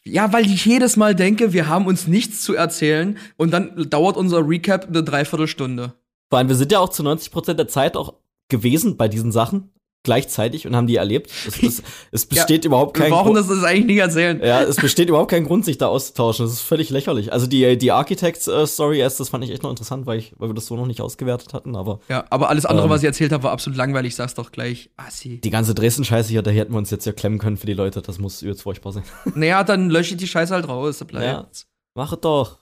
Ja, 0.05 0.33
weil 0.33 0.47
ich 0.47 0.64
jedes 0.64 0.97
Mal 0.97 1.14
denke, 1.14 1.53
wir 1.53 1.68
haben 1.68 1.87
uns 1.87 2.07
nichts 2.07 2.43
zu 2.43 2.55
erzählen 2.55 3.18
und 3.37 3.53
dann 3.53 3.89
dauert 3.89 4.16
unser 4.16 4.47
Recap 4.49 4.89
eine 4.89 5.05
Dreiviertelstunde. 5.05 5.95
Vor 6.29 6.39
allem, 6.39 6.49
wir 6.49 6.57
sind 6.57 6.73
ja 6.73 6.81
auch 6.81 6.89
zu 6.89 7.03
90% 7.03 7.55
der 7.55 7.68
Zeit 7.68 7.97
auch 7.97 8.14
gewesen 8.49 8.97
bei 8.97 9.09
diesen 9.09 9.33
Sachen 9.33 9.70
gleichzeitig 10.05 10.66
und 10.66 10.74
haben 10.74 10.86
die 10.86 10.96
erlebt. 10.96 11.30
Es, 11.46 11.62
es, 11.62 11.82
es 12.11 12.26
besteht 12.26 12.64
überhaupt 12.64 12.96
Wir 12.96 13.05
kein 13.05 13.12
brauchen 13.12 13.34
Grund. 13.34 13.38
das, 13.38 13.46
das 13.48 13.64
eigentlich 13.64 13.86
nicht 13.86 13.98
erzählen. 13.98 14.40
Ja, 14.42 14.62
es 14.62 14.76
besteht 14.76 15.09
überhaupt 15.09 15.30
kein 15.30 15.44
Grund, 15.44 15.64
sich 15.64 15.78
da 15.78 15.86
auszutauschen. 15.86 16.44
Das 16.44 16.53
ist 16.53 16.61
völlig 16.62 16.90
lächerlich. 16.90 17.32
Also 17.32 17.46
die, 17.46 17.78
die 17.78 17.92
Architects-Story 17.92 18.98
erst, 18.98 19.20
das 19.20 19.28
fand 19.28 19.44
ich 19.44 19.50
echt 19.50 19.62
noch 19.62 19.70
interessant, 19.70 20.07
weil, 20.07 20.18
ich, 20.18 20.34
weil 20.38 20.48
wir 20.50 20.55
das 20.55 20.66
so 20.66 20.76
noch 20.76 20.86
nicht 20.86 21.00
ausgewertet 21.00 21.55
hatten. 21.55 21.76
Aber 21.76 22.00
Ja, 22.09 22.24
aber 22.30 22.48
alles 22.48 22.66
andere, 22.66 22.86
Ähm. 22.86 22.90
was 22.90 23.03
ich 23.03 23.07
erzählt 23.07 23.32
habe, 23.32 23.44
war 23.44 23.53
absolut 23.53 23.76
langweilig. 23.76 24.14
Sag's 24.16 24.34
doch 24.34 24.50
gleich. 24.53 24.90
Assi. 24.96 25.40
die 25.40 25.50
ganze 25.50 25.74
Dresden-Scheiße 25.74 26.30
hier, 26.30 26.42
da 26.42 26.50
hätten 26.50 26.72
wir 26.72 26.78
uns 26.78 26.90
jetzt 26.90 27.05
ja 27.07 27.12
klemmen 27.12 27.38
können 27.38 27.57
für 27.57 27.66
die 27.66 27.74
Leute. 27.74 28.03
Das 28.03 28.18
muss 28.18 28.42
übelst 28.42 28.62
furchtbar 28.62 28.92
sein. 28.92 29.05
Naja, 29.34 29.62
dann 29.64 29.88
lösche 29.90 30.12
ich 30.14 30.18
die 30.20 30.26
Scheiße 30.28 30.53
halt 30.55 30.68
raus. 30.68 30.98
Da 30.98 31.05
bleibt's. 31.05 31.66
Mach 31.94 32.12
es 32.12 32.20
doch. 32.20 32.59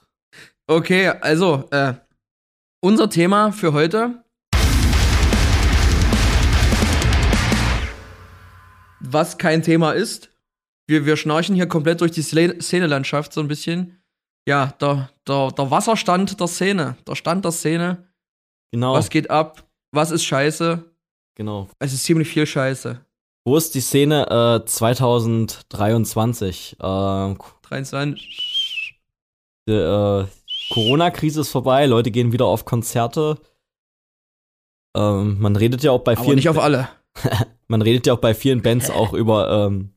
Okay, 0.67 1.07
also, 1.07 1.63
äh, 1.71 1.93
unser 2.81 3.09
Thema 3.09 3.51
für 3.51 3.73
heute. 3.73 4.23
Was 9.03 9.37
kein 9.37 9.63
Thema 9.63 9.91
ist. 9.91 10.29
Wir, 10.87 11.05
wir 11.05 11.17
schnarchen 11.17 11.55
hier 11.55 11.67
komplett 11.67 12.01
durch 12.01 12.11
die 12.11 12.21
Szenelandschaft 12.21 13.33
so 13.33 13.41
ein 13.41 13.47
bisschen. 13.47 14.01
Ja, 14.47 14.67
der, 14.79 15.09
der, 15.27 15.51
der 15.51 15.71
Wasserstand 15.71 16.39
der 16.39 16.47
Szene. 16.47 16.97
Der 17.07 17.15
Stand 17.15 17.45
der 17.45 17.51
Szene. 17.51 18.07
Genau. 18.71 18.93
Was 18.93 19.09
geht 19.09 19.29
ab? 19.29 19.67
Was 19.91 20.11
ist 20.11 20.23
scheiße? 20.23 20.85
genau. 21.35 21.69
Es 21.79 21.93
ist 21.93 22.03
ziemlich 22.03 22.27
viel 22.27 22.45
Scheiße. 22.45 22.99
Wo 23.45 23.55
ist 23.57 23.73
die 23.73 23.81
Szene 23.81 24.61
äh, 24.61 24.65
2023? 24.65 26.77
Äh, 26.79 27.35
23. 27.63 28.99
die 29.67 29.73
äh, 29.73 30.27
Corona-Krise 30.71 31.41
ist 31.41 31.49
vorbei, 31.49 31.87
Leute 31.87 32.11
gehen 32.11 32.31
wieder 32.31 32.45
auf 32.45 32.65
Konzerte. 32.65 33.39
Ähm, 34.95 35.39
man 35.39 35.55
redet 35.55 35.81
ja 35.83 35.89
auch 35.91 36.03
bei 36.03 36.11
Aber 36.13 36.23
vielen 36.23 36.35
nicht 36.35 36.49
auf 36.49 36.59
alle. 36.59 36.89
man 37.67 37.81
redet 37.81 38.07
ja 38.07 38.13
auch 38.13 38.21
bei 38.21 38.33
vielen 38.33 38.61
Bands 38.61 38.89
auch 38.89 39.13
über 39.13 39.67
ähm, 39.67 39.93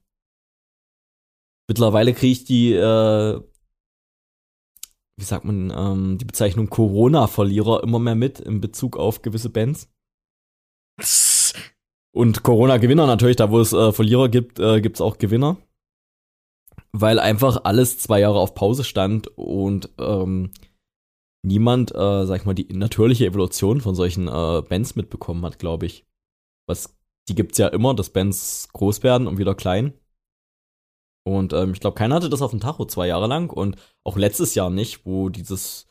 mittlerweile 1.68 2.12
kriege 2.12 2.32
ich 2.32 2.44
die 2.44 2.72
äh, 2.72 3.40
wie 5.16 5.24
sagt 5.24 5.44
man 5.44 5.70
ähm, 5.70 6.18
die 6.18 6.24
Bezeichnung 6.24 6.68
Corona-Verlierer 6.68 7.82
immer 7.82 7.98
mehr 7.98 8.14
mit 8.14 8.40
in 8.40 8.60
Bezug 8.60 8.96
auf 8.96 9.22
gewisse 9.22 9.50
Bands. 9.50 9.88
Und 12.12 12.42
Corona-Gewinner 12.42 13.06
natürlich 13.06 13.36
da 13.36 13.50
wo 13.50 13.60
es 13.60 13.72
äh, 13.72 13.92
Verlierer 13.92 14.28
gibt 14.28 14.58
äh, 14.58 14.80
gibt 14.80 14.96
es 14.96 15.00
auch 15.00 15.18
Gewinner. 15.18 15.56
Weil 16.92 17.18
einfach 17.18 17.64
alles 17.64 17.98
zwei 17.98 18.20
Jahre 18.20 18.38
auf 18.38 18.54
Pause 18.54 18.84
stand 18.84 19.28
und 19.36 19.90
ähm, 19.98 20.52
niemand 21.44 21.92
äh, 21.92 22.26
sag 22.26 22.40
ich 22.40 22.44
mal 22.44 22.54
die 22.54 22.72
natürliche 22.72 23.26
Evolution 23.26 23.80
von 23.80 23.94
solchen 23.94 24.28
äh, 24.28 24.62
Bands 24.62 24.96
mitbekommen 24.96 25.44
hat 25.44 25.58
glaube 25.58 25.86
ich. 25.86 26.06
Was 26.66 26.96
die 27.28 27.34
gibt's 27.34 27.58
ja 27.58 27.68
immer, 27.68 27.94
dass 27.94 28.10
Bands 28.10 28.68
groß 28.72 29.02
werden 29.02 29.26
und 29.26 29.38
wieder 29.38 29.54
klein. 29.54 29.94
Und 31.26 31.52
ähm, 31.54 31.72
ich 31.72 31.80
glaube, 31.80 31.96
keiner 31.96 32.16
hatte 32.16 32.28
das 32.28 32.42
auf 32.42 32.50
dem 32.50 32.60
Tacho 32.60 32.84
zwei 32.84 33.06
Jahre 33.06 33.26
lang 33.26 33.50
und 33.50 33.76
auch 34.04 34.16
letztes 34.16 34.54
Jahr 34.54 34.68
nicht, 34.68 35.06
wo 35.06 35.30
dieses 35.30 35.86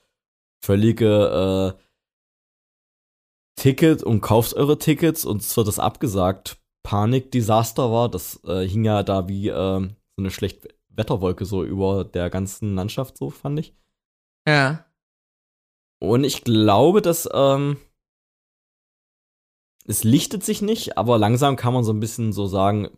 völlige 0.63 1.75
äh, 1.75 1.83
Ticket 3.59 4.03
und 4.03 4.21
kauft 4.21 4.53
eure 4.53 4.77
Tickets 4.77 5.25
und 5.25 5.41
es 5.41 5.55
wird 5.57 5.67
das 5.67 5.79
abgesagt 5.79 6.57
Panik-Desaster 6.83 7.91
war. 7.91 8.09
Das 8.09 8.43
äh, 8.45 8.67
hing 8.67 8.85
ja 8.85 9.03
da 9.03 9.27
wie 9.27 9.49
ähm, 9.49 9.95
so 10.15 10.21
eine 10.21 10.31
schlechte 10.31 10.69
Wetterwolke 10.89 11.45
so 11.45 11.63
über 11.63 12.03
der 12.03 12.29
ganzen 12.29 12.75
Landschaft, 12.75 13.17
so 13.17 13.29
fand 13.29 13.59
ich. 13.59 13.75
Ja. 14.47 14.85
Und 15.99 16.23
ich 16.23 16.43
glaube, 16.43 17.01
dass 17.01 17.29
ähm, 17.33 17.77
es 19.85 20.03
lichtet 20.03 20.43
sich 20.43 20.61
nicht, 20.61 20.97
aber 20.97 21.17
langsam 21.17 21.55
kann 21.55 21.73
man 21.73 21.83
so 21.83 21.91
ein 21.91 21.99
bisschen 21.99 22.33
so 22.33 22.47
sagen, 22.47 22.89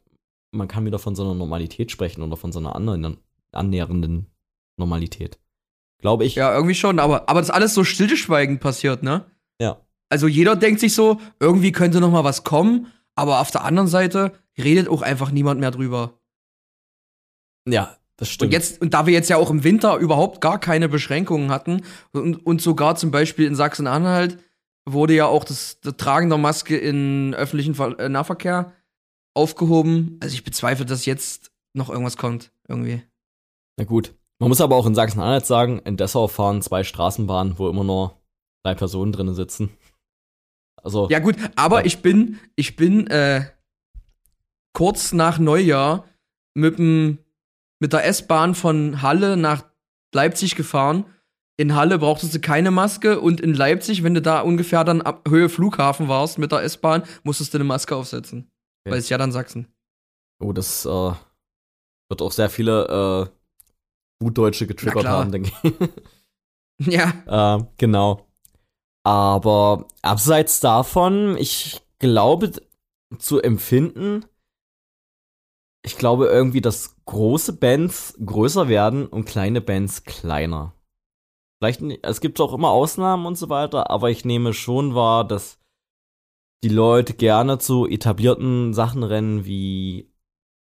man 0.51 0.67
kann 0.67 0.85
wieder 0.85 0.99
von 0.99 1.15
so 1.15 1.23
einer 1.23 1.33
Normalität 1.33 1.91
sprechen 1.91 2.21
oder 2.21 2.37
von 2.37 2.51
so 2.51 2.59
einer 2.59 2.75
anderen, 2.75 3.17
annähernden 3.51 4.27
Normalität. 4.77 5.39
Glaube 5.99 6.25
ich. 6.25 6.35
Ja, 6.35 6.53
irgendwie 6.53 6.75
schon, 6.75 6.99
aber, 6.99 7.29
aber 7.29 7.39
das 7.39 7.49
ist 7.49 7.55
alles 7.55 7.73
so 7.73 7.83
stillschweigend 7.83 8.59
passiert, 8.59 9.03
ne? 9.03 9.25
Ja. 9.59 9.77
Also 10.09 10.27
jeder 10.27 10.55
denkt 10.55 10.79
sich 10.79 10.93
so, 10.93 11.19
irgendwie 11.39 11.71
könnte 11.71 11.99
noch 11.99 12.11
mal 12.11 12.23
was 12.23 12.43
kommen, 12.43 12.91
aber 13.15 13.39
auf 13.39 13.51
der 13.51 13.63
anderen 13.63 13.87
Seite 13.87 14.33
redet 14.57 14.87
auch 14.87 15.01
einfach 15.01 15.31
niemand 15.31 15.59
mehr 15.59 15.71
drüber. 15.71 16.19
Ja, 17.67 17.97
das 18.17 18.29
stimmt. 18.29 18.49
Und 18.49 18.53
jetzt, 18.53 18.81
und 18.81 18.93
da 18.93 19.05
wir 19.07 19.13
jetzt 19.13 19.29
ja 19.29 19.37
auch 19.37 19.49
im 19.49 19.63
Winter 19.63 19.97
überhaupt 19.97 20.41
gar 20.41 20.59
keine 20.59 20.87
Beschränkungen 20.87 21.51
hatten 21.51 21.81
und, 22.11 22.45
und 22.45 22.61
sogar 22.61 22.95
zum 22.95 23.11
Beispiel 23.11 23.45
in 23.45 23.55
Sachsen-Anhalt 23.55 24.37
wurde 24.87 25.13
ja 25.15 25.25
auch 25.25 25.43
das, 25.43 25.79
das 25.81 25.97
Tragen 25.97 26.29
der 26.29 26.37
Maske 26.37 26.77
in 26.77 27.33
öffentlichen 27.33 27.75
Ver 27.75 27.97
äh, 27.99 28.09
Nahverkehr 28.09 28.73
aufgehoben. 29.33 30.17
Also 30.21 30.33
ich 30.35 30.43
bezweifle, 30.43 30.85
dass 30.85 31.05
jetzt 31.05 31.51
noch 31.73 31.89
irgendwas 31.89 32.17
kommt, 32.17 32.51
irgendwie. 32.67 33.01
Na 33.77 33.83
gut. 33.85 34.13
Man 34.39 34.49
muss 34.49 34.61
aber 34.61 34.75
auch 34.75 34.85
in 34.85 34.95
Sachsen-Anhalt 34.95 35.45
sagen, 35.45 35.79
in 35.79 35.97
Dessau 35.97 36.27
fahren 36.27 36.61
zwei 36.61 36.83
Straßenbahnen, 36.83 37.57
wo 37.57 37.69
immer 37.69 37.83
nur 37.85 38.19
drei 38.63 38.75
Personen 38.75 39.11
drinnen 39.13 39.33
sitzen. 39.33 39.69
Also, 40.81 41.07
Ja 41.09 41.19
gut, 41.19 41.35
aber 41.55 41.79
Ja. 41.79 41.85
ich 41.85 42.01
bin, 42.01 42.39
ich 42.55 42.75
bin 42.75 43.07
äh, 43.07 43.45
kurz 44.73 45.13
nach 45.13 45.39
Neujahr 45.39 46.05
mit, 46.53 46.77
dem, 46.77 47.17
mit 47.79 47.93
der 47.93 48.05
S-Bahn 48.05 48.55
von 48.55 49.01
Halle 49.01 49.37
nach 49.37 49.63
Leipzig 50.13 50.55
gefahren. 50.55 51.05
In 51.57 51.75
Halle 51.75 51.99
brauchtest 51.99 52.35
du 52.35 52.39
keine 52.39 52.69
Maske 52.71 53.21
und 53.21 53.39
in 53.39 53.53
Leipzig, 53.53 54.03
wenn 54.03 54.13
du 54.13 54.21
da 54.21 54.41
ungefähr 54.41 54.83
dann 54.83 55.01
ab 55.01 55.27
Höhe 55.29 55.47
Flughafen 55.47 56.07
warst 56.09 56.37
mit 56.37 56.51
der 56.51 56.63
S-Bahn, 56.63 57.03
musstest 57.23 57.53
du 57.53 57.57
eine 57.57 57.63
Maske 57.63 57.95
aufsetzen. 57.95 58.51
Okay. 58.83 58.91
Weil 58.91 58.99
es 58.99 59.09
ja 59.09 59.17
dann 59.17 59.31
Sachsen. 59.31 59.67
oh, 60.43 60.51
das 60.51 60.85
äh, 60.85 60.89
wird 60.89 62.21
auch 62.21 62.31
sehr 62.31 62.49
viele 62.49 63.29
äh, 63.31 64.23
Gutdeutsche 64.23 64.67
getriggert 64.67 65.05
haben, 65.05 65.31
denke 65.31 65.51
ich. 65.63 65.73
Ja, 66.77 67.57
Äh, 67.57 67.63
genau. 67.77 68.27
Aber 69.05 69.87
abseits 70.01 70.59
davon, 70.59 71.37
ich 71.37 71.81
glaube 71.99 72.51
zu 73.17 73.39
empfinden, 73.41 74.25
ich 75.85 75.97
glaube 75.97 76.25
irgendwie, 76.25 76.59
dass 76.59 76.97
große 77.05 77.53
Bands 77.53 78.17
größer 78.25 78.67
werden 78.67 79.07
und 79.07 79.23
kleine 79.23 79.61
Bands 79.61 80.03
kleiner. 80.03 80.74
Vielleicht, 81.59 81.81
es 82.03 82.21
gibt 82.21 82.39
auch 82.41 82.53
immer 82.53 82.69
Ausnahmen 82.69 83.25
und 83.25 83.37
so 83.37 83.49
weiter, 83.49 83.89
aber 83.89 84.09
ich 84.09 84.25
nehme 84.25 84.53
schon 84.53 84.93
wahr, 84.93 85.25
dass 85.25 85.57
die 86.63 86.69
Leute 86.69 87.13
gerne 87.13 87.59
zu 87.59 87.87
etablierten 87.87 88.73
Sachen 88.73 89.03
rennen 89.03 89.45
wie 89.45 90.11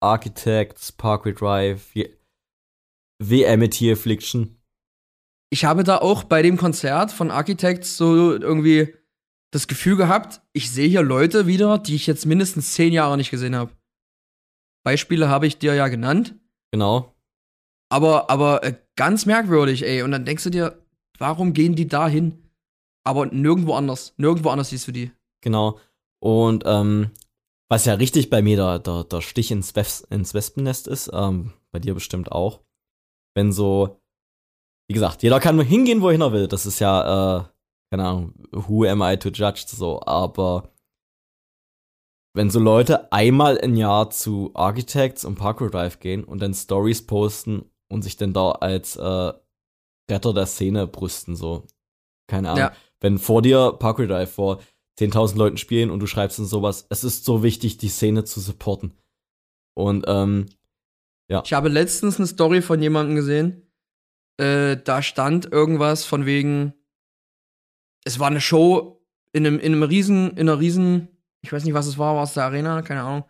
Architects, 0.01 0.91
Parkway 0.91 1.33
Drive, 1.33 1.93
WMT 3.19 3.91
Affliction. 3.91 4.61
ich 5.51 5.65
habe 5.65 5.83
da 5.83 5.97
auch 5.97 6.23
bei 6.23 6.41
dem 6.41 6.57
Konzert 6.57 7.11
von 7.11 7.31
Architects 7.31 7.97
so 7.97 8.33
irgendwie 8.33 8.93
das 9.51 9.67
Gefühl 9.67 9.95
gehabt, 9.95 10.41
ich 10.53 10.69
sehe 10.69 10.89
hier 10.89 11.01
Leute 11.01 11.47
wieder, 11.47 11.77
die 11.77 11.95
ich 11.95 12.07
jetzt 12.07 12.25
mindestens 12.25 12.73
zehn 12.73 12.91
Jahre 12.91 13.15
nicht 13.15 13.31
gesehen 13.31 13.55
habe. 13.55 13.71
Beispiele 14.83 15.29
habe 15.29 15.47
ich 15.47 15.57
dir 15.57 15.73
ja 15.73 15.87
genannt. 15.87 16.35
Genau. 16.71 17.15
Aber, 17.89 18.29
aber 18.29 18.63
äh, 18.63 18.75
ganz 18.95 19.25
merkwürdig, 19.25 19.83
ey. 19.85 20.01
Und 20.01 20.11
dann 20.11 20.25
denkst 20.25 20.43
du 20.43 20.49
dir, 20.49 20.84
warum 21.17 21.53
gehen 21.53 21.75
die 21.75 21.87
da 21.87 22.07
hin? 22.07 22.49
Aber 23.03 23.27
nirgendwo 23.27 23.73
anders. 23.73 24.13
Nirgendwo 24.17 24.49
anders 24.49 24.69
siehst 24.69 24.87
du 24.87 24.91
die. 24.91 25.11
Genau. 25.41 25.79
Und 26.19 26.63
ähm, 26.65 27.11
was 27.69 27.85
ja 27.85 27.93
richtig 27.95 28.29
bei 28.29 28.41
mir 28.41 28.57
der, 28.57 28.79
der, 28.79 29.03
der 29.03 29.21
Stich 29.21 29.51
ins, 29.51 29.75
Wes 29.75 30.01
ins 30.09 30.33
Wespennest 30.33 30.87
ist, 30.87 31.11
ähm, 31.13 31.53
bei 31.71 31.79
dir 31.79 31.93
bestimmt 31.93 32.31
auch, 32.31 32.61
wenn 33.35 33.51
so, 33.51 34.01
wie 34.87 34.93
gesagt, 34.93 35.23
jeder 35.23 35.39
kann 35.39 35.59
hingehen, 35.59 36.01
wohin 36.01 36.21
er 36.21 36.31
will. 36.31 36.47
Das 36.47 36.65
ist 36.65 36.79
ja, 36.79 37.39
äh, 37.39 37.43
keine 37.91 38.07
Ahnung, 38.07 38.33
who 38.51 38.85
am 38.85 39.01
I 39.01 39.17
to 39.17 39.29
judge, 39.29 39.65
so, 39.67 40.01
aber 40.01 40.71
wenn 42.35 42.49
so 42.49 42.59
Leute 42.59 43.11
einmal 43.11 43.55
im 43.55 43.75
Jahr 43.75 44.09
zu 44.09 44.51
Architects 44.53 45.23
und 45.23 45.35
Parkour 45.35 45.69
Drive 45.69 45.99
gehen 45.99 46.23
und 46.23 46.41
dann 46.41 46.53
Stories 46.53 47.05
posten 47.05 47.71
und 47.89 48.01
sich 48.01 48.17
dann 48.17 48.33
da 48.33 48.51
als 48.51 48.97
äh, 48.97 49.33
Retter 50.09 50.33
der 50.33 50.45
Szene 50.45 50.87
brüsten, 50.87 51.35
so. 51.35 51.65
Keine 52.27 52.49
Ahnung. 52.49 52.59
Ja. 52.59 52.73
Wenn 52.99 53.17
vor 53.17 53.41
dir 53.41 53.73
Parkour 53.73 54.07
Drive 54.07 54.31
vor 54.31 54.61
10.000 54.99 55.37
Leuten 55.37 55.57
spielen 55.57 55.91
und 55.91 55.99
du 55.99 56.07
schreibst 56.07 56.39
in 56.39 56.45
sowas, 56.45 56.87
es 56.89 57.03
ist 57.03 57.25
so 57.25 57.43
wichtig, 57.43 57.77
die 57.77 57.89
Szene 57.89 58.23
zu 58.23 58.39
supporten. 58.39 58.93
Und, 59.73 60.05
ähm, 60.07 60.47
ja. 61.27 61.43
Ich 61.45 61.53
habe 61.53 61.69
letztens 61.69 62.17
eine 62.17 62.27
Story 62.27 62.61
von 62.61 62.81
jemandem 62.81 63.15
gesehen, 63.15 63.65
äh, 64.37 64.77
da 64.77 65.01
stand 65.01 65.51
irgendwas 65.51 66.05
von 66.05 66.25
wegen, 66.25 66.73
es 68.03 68.19
war 68.19 68.27
eine 68.27 68.41
Show 68.41 69.01
in 69.33 69.45
einem, 69.45 69.59
in 69.59 69.73
einem 69.73 69.83
riesen, 69.83 70.31
in 70.31 70.49
einer 70.49 70.59
riesen, 70.59 71.09
ich 71.41 71.51
weiß 71.51 71.63
nicht, 71.63 71.73
was 71.73 71.87
es 71.87 71.97
war, 71.97 72.15
war 72.15 72.23
es 72.23 72.33
der 72.33 72.45
Arena, 72.45 72.81
keine 72.81 73.01
Ahnung. 73.01 73.23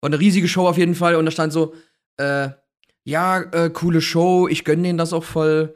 War 0.00 0.08
eine 0.08 0.20
riesige 0.20 0.48
Show 0.48 0.66
auf 0.68 0.78
jeden 0.78 0.94
Fall 0.94 1.14
und 1.16 1.24
da 1.24 1.30
stand 1.30 1.52
so, 1.52 1.74
äh, 2.18 2.50
ja, 3.04 3.40
äh, 3.40 3.70
coole 3.70 4.00
Show, 4.00 4.48
ich 4.48 4.64
gönne 4.64 4.82
denen 4.82 4.98
das 4.98 5.12
auch 5.12 5.24
voll, 5.24 5.74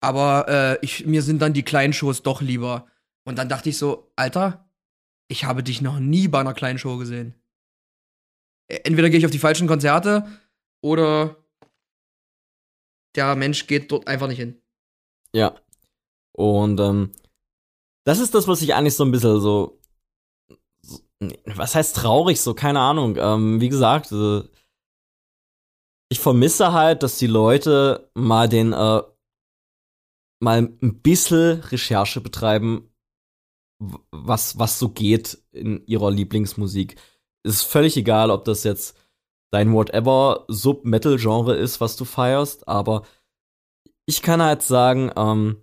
aber 0.00 0.48
äh, 0.48 0.78
ich, 0.82 1.06
mir 1.06 1.22
sind 1.22 1.40
dann 1.42 1.52
die 1.52 1.62
kleinen 1.62 1.92
Shows 1.92 2.22
doch 2.22 2.40
lieber. 2.40 2.86
Und 3.24 3.36
dann 3.36 3.48
dachte 3.48 3.68
ich 3.68 3.78
so, 3.78 4.10
Alter, 4.16 4.68
ich 5.28 5.44
habe 5.44 5.62
dich 5.62 5.82
noch 5.82 5.98
nie 5.98 6.26
bei 6.28 6.40
einer 6.40 6.54
kleinen 6.54 6.78
Show 6.78 6.96
gesehen. 6.96 7.34
Entweder 8.68 9.10
gehe 9.10 9.18
ich 9.18 9.26
auf 9.26 9.30
die 9.30 9.38
falschen 9.38 9.68
Konzerte 9.68 10.26
oder 10.82 11.36
der 13.14 13.36
Mensch 13.36 13.66
geht 13.66 13.90
dort 13.90 14.06
einfach 14.06 14.28
nicht 14.28 14.38
hin. 14.38 14.60
Ja. 15.34 15.56
Und 16.32 16.80
ähm, 16.80 17.12
das 18.04 18.20
ist 18.20 18.34
das, 18.34 18.48
was 18.48 18.62
ich 18.62 18.74
eigentlich 18.74 18.94
so 18.94 19.04
ein 19.04 19.10
bisschen 19.10 19.40
so, 19.40 19.80
so 20.82 21.00
was 21.44 21.74
heißt 21.74 21.96
traurig, 21.96 22.40
so, 22.40 22.54
keine 22.54 22.80
Ahnung. 22.80 23.16
Ähm, 23.18 23.60
wie 23.60 23.68
gesagt, 23.68 24.12
äh, 24.12 24.42
ich 26.08 26.20
vermisse 26.20 26.72
halt, 26.72 27.02
dass 27.02 27.18
die 27.18 27.26
Leute 27.26 28.10
mal 28.14 28.48
den, 28.48 28.72
äh, 28.72 29.02
mal 30.40 30.58
ein 30.58 31.00
bisschen 31.02 31.60
Recherche 31.60 32.20
betreiben, 32.20 32.90
was, 34.10 34.58
was 34.58 34.78
so 34.78 34.90
geht 34.90 35.38
in 35.52 35.86
ihrer 35.86 36.10
Lieblingsmusik. 36.10 36.96
Ist 37.42 37.62
völlig 37.62 37.96
egal, 37.96 38.30
ob 38.30 38.44
das 38.44 38.64
jetzt 38.64 38.96
dein 39.50 39.72
whatever 39.72 40.44
Sub-Metal-Genre 40.48 41.56
ist, 41.56 41.80
was 41.80 41.96
du 41.96 42.04
feierst, 42.04 42.68
aber 42.68 43.04
ich 44.06 44.22
kann 44.22 44.42
halt 44.42 44.62
sagen, 44.62 45.10
ähm, 45.16 45.62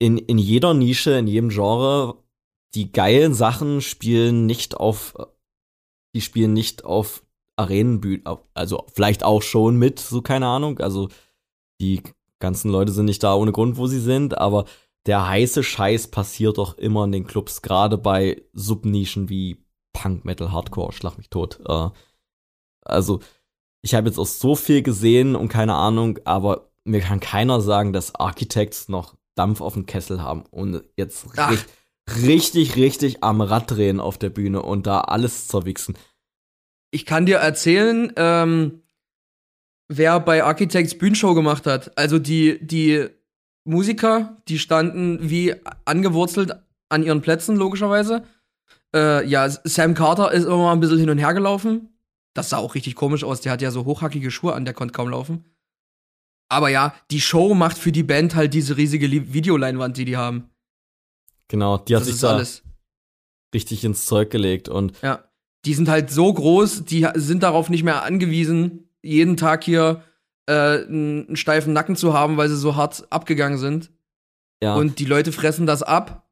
in, 0.00 0.18
in 0.18 0.38
jeder 0.38 0.74
Nische, 0.74 1.12
in 1.12 1.26
jedem 1.26 1.50
Genre, 1.50 2.22
die 2.74 2.90
geilen 2.90 3.34
Sachen 3.34 3.80
spielen 3.80 4.46
nicht 4.46 4.76
auf, 4.76 5.14
die 6.14 6.20
spielen 6.20 6.52
nicht 6.52 6.84
auf 6.84 7.24
Arenenbühnen, 7.56 8.24
also 8.54 8.86
vielleicht 8.92 9.22
auch 9.22 9.42
schon 9.42 9.76
mit, 9.76 10.00
so 10.00 10.22
keine 10.22 10.46
Ahnung, 10.46 10.80
also 10.80 11.08
die 11.80 12.02
ganzen 12.42 12.70
Leute 12.70 12.92
sind 12.92 13.06
nicht 13.06 13.22
da 13.22 13.34
ohne 13.34 13.52
Grund, 13.52 13.78
wo 13.78 13.86
sie 13.86 14.00
sind, 14.00 14.36
aber 14.36 14.66
der 15.06 15.26
heiße 15.26 15.62
Scheiß 15.62 16.08
passiert 16.08 16.58
doch 16.58 16.76
immer 16.76 17.04
in 17.04 17.12
den 17.12 17.26
Clubs, 17.26 17.62
gerade 17.62 17.96
bei 17.96 18.42
Subnischen 18.52 19.30
wie 19.30 19.64
Punk, 19.92 20.24
Metal, 20.24 20.52
Hardcore, 20.52 20.92
schlag 20.92 21.16
mich 21.16 21.30
tot. 21.30 21.60
Äh, 21.66 21.88
also, 22.84 23.20
ich 23.82 23.94
habe 23.94 24.08
jetzt 24.08 24.18
auch 24.18 24.26
so 24.26 24.54
viel 24.54 24.82
gesehen 24.82 25.34
und 25.34 25.48
keine 25.48 25.74
Ahnung, 25.74 26.18
aber 26.24 26.70
mir 26.84 27.00
kann 27.00 27.20
keiner 27.20 27.60
sagen, 27.60 27.92
dass 27.92 28.14
Architects 28.14 28.88
noch 28.88 29.14
Dampf 29.34 29.60
auf 29.60 29.74
dem 29.74 29.86
Kessel 29.86 30.22
haben 30.22 30.44
und 30.50 30.82
jetzt 30.96 31.26
richtig, 31.36 31.66
richtig, 32.24 32.76
richtig 32.76 33.24
am 33.24 33.40
Rad 33.40 33.70
drehen 33.70 34.00
auf 34.00 34.18
der 34.18 34.30
Bühne 34.30 34.62
und 34.62 34.86
da 34.86 35.00
alles 35.00 35.48
zerwichsen. 35.48 35.96
Ich 36.90 37.06
kann 37.06 37.26
dir 37.26 37.38
erzählen, 37.38 38.12
ähm, 38.16 38.82
wer 39.88 40.20
bei 40.20 40.44
Architects 40.44 40.96
Bühnenshow 40.96 41.34
gemacht 41.34 41.66
hat. 41.66 41.96
Also 41.98 42.18
die, 42.18 42.58
die 42.64 43.06
Musiker, 43.64 44.36
die 44.48 44.58
standen 44.58 45.18
wie 45.30 45.54
angewurzelt 45.84 46.52
an 46.88 47.02
ihren 47.02 47.22
Plätzen, 47.22 47.56
logischerweise. 47.56 48.24
Äh, 48.94 49.26
ja, 49.26 49.48
Sam 49.48 49.94
Carter 49.94 50.32
ist 50.32 50.44
immer 50.44 50.58
mal 50.58 50.72
ein 50.72 50.80
bisschen 50.80 50.98
hin 50.98 51.10
und 51.10 51.18
her 51.18 51.34
gelaufen. 51.34 51.88
Das 52.34 52.50
sah 52.50 52.58
auch 52.58 52.74
richtig 52.74 52.94
komisch 52.94 53.24
aus. 53.24 53.40
Der 53.40 53.52
hat 53.52 53.62
ja 53.62 53.70
so 53.70 53.84
hochhackige 53.84 54.30
Schuhe 54.30 54.54
an, 54.54 54.64
der 54.64 54.74
konnte 54.74 54.92
kaum 54.92 55.08
laufen. 55.08 55.44
Aber 56.48 56.68
ja, 56.68 56.94
die 57.10 57.20
Show 57.20 57.54
macht 57.54 57.78
für 57.78 57.92
die 57.92 58.02
Band 58.02 58.34
halt 58.34 58.52
diese 58.52 58.76
riesige 58.76 59.10
Videoleinwand, 59.10 59.96
die 59.96 60.04
die 60.04 60.16
haben. 60.16 60.50
Genau, 61.48 61.78
die 61.78 61.94
hat 61.94 62.02
das 62.02 62.08
sich 62.08 62.20
da 62.20 62.34
alles. 62.34 62.62
richtig 63.54 63.84
ins 63.84 64.06
Zeug 64.06 64.30
gelegt 64.30 64.68
und 64.68 65.00
ja, 65.02 65.24
die 65.64 65.74
sind 65.74 65.88
halt 65.88 66.10
so 66.10 66.32
groß, 66.32 66.84
die 66.84 67.06
sind 67.14 67.42
darauf 67.42 67.68
nicht 67.70 67.84
mehr 67.84 68.02
angewiesen, 68.02 68.88
jeden 69.02 69.36
Tag 69.36 69.64
hier 69.64 70.02
äh, 70.46 70.52
einen 70.52 71.36
steifen 71.36 71.72
Nacken 71.72 71.96
zu 71.96 72.14
haben, 72.14 72.36
weil 72.36 72.48
sie 72.48 72.56
so 72.56 72.76
hart 72.76 73.06
abgegangen 73.10 73.58
sind. 73.58 73.90
Ja. 74.62 74.76
Und 74.76 74.98
die 74.98 75.04
Leute 75.04 75.32
fressen 75.32 75.66
das 75.66 75.82
ab. 75.82 76.28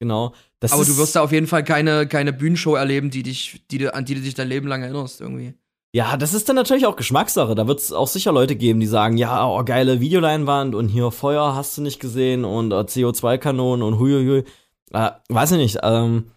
Genau. 0.00 0.34
Das 0.60 0.72
Aber 0.72 0.84
du 0.84 0.96
wirst 0.96 1.16
da 1.16 1.22
auf 1.22 1.32
jeden 1.32 1.46
Fall 1.48 1.64
keine, 1.64 2.06
keine 2.06 2.32
Bühnenshow 2.32 2.74
erleben, 2.74 3.10
die 3.10 3.22
dich, 3.22 3.64
die, 3.70 3.88
an 3.88 4.04
die 4.04 4.14
du 4.14 4.20
dich 4.20 4.34
dein 4.34 4.48
Leben 4.48 4.68
lang 4.68 4.82
erinnerst, 4.82 5.20
irgendwie. 5.20 5.54
Ja, 5.94 6.16
das 6.16 6.32
ist 6.32 6.48
dann 6.48 6.56
natürlich 6.56 6.86
auch 6.86 6.96
Geschmackssache. 6.96 7.54
Da 7.54 7.66
wird 7.66 7.80
es 7.80 7.92
auch 7.92 8.06
sicher 8.06 8.32
Leute 8.32 8.56
geben, 8.56 8.80
die 8.80 8.86
sagen, 8.86 9.18
ja, 9.18 9.46
oh, 9.46 9.62
geile 9.64 10.00
Videoleinwand 10.00 10.74
und 10.74 10.88
hier 10.88 11.10
Feuer 11.10 11.54
hast 11.54 11.76
du 11.76 11.82
nicht 11.82 12.00
gesehen 12.00 12.44
und 12.44 12.72
äh, 12.72 12.76
CO2-Kanonen 12.76 13.82
und 13.82 13.98
huiuiui. 13.98 14.44
Äh, 14.92 15.10
weiß 15.28 15.52
ich 15.52 15.58
nicht. 15.58 15.78
Ähm, 15.82 16.30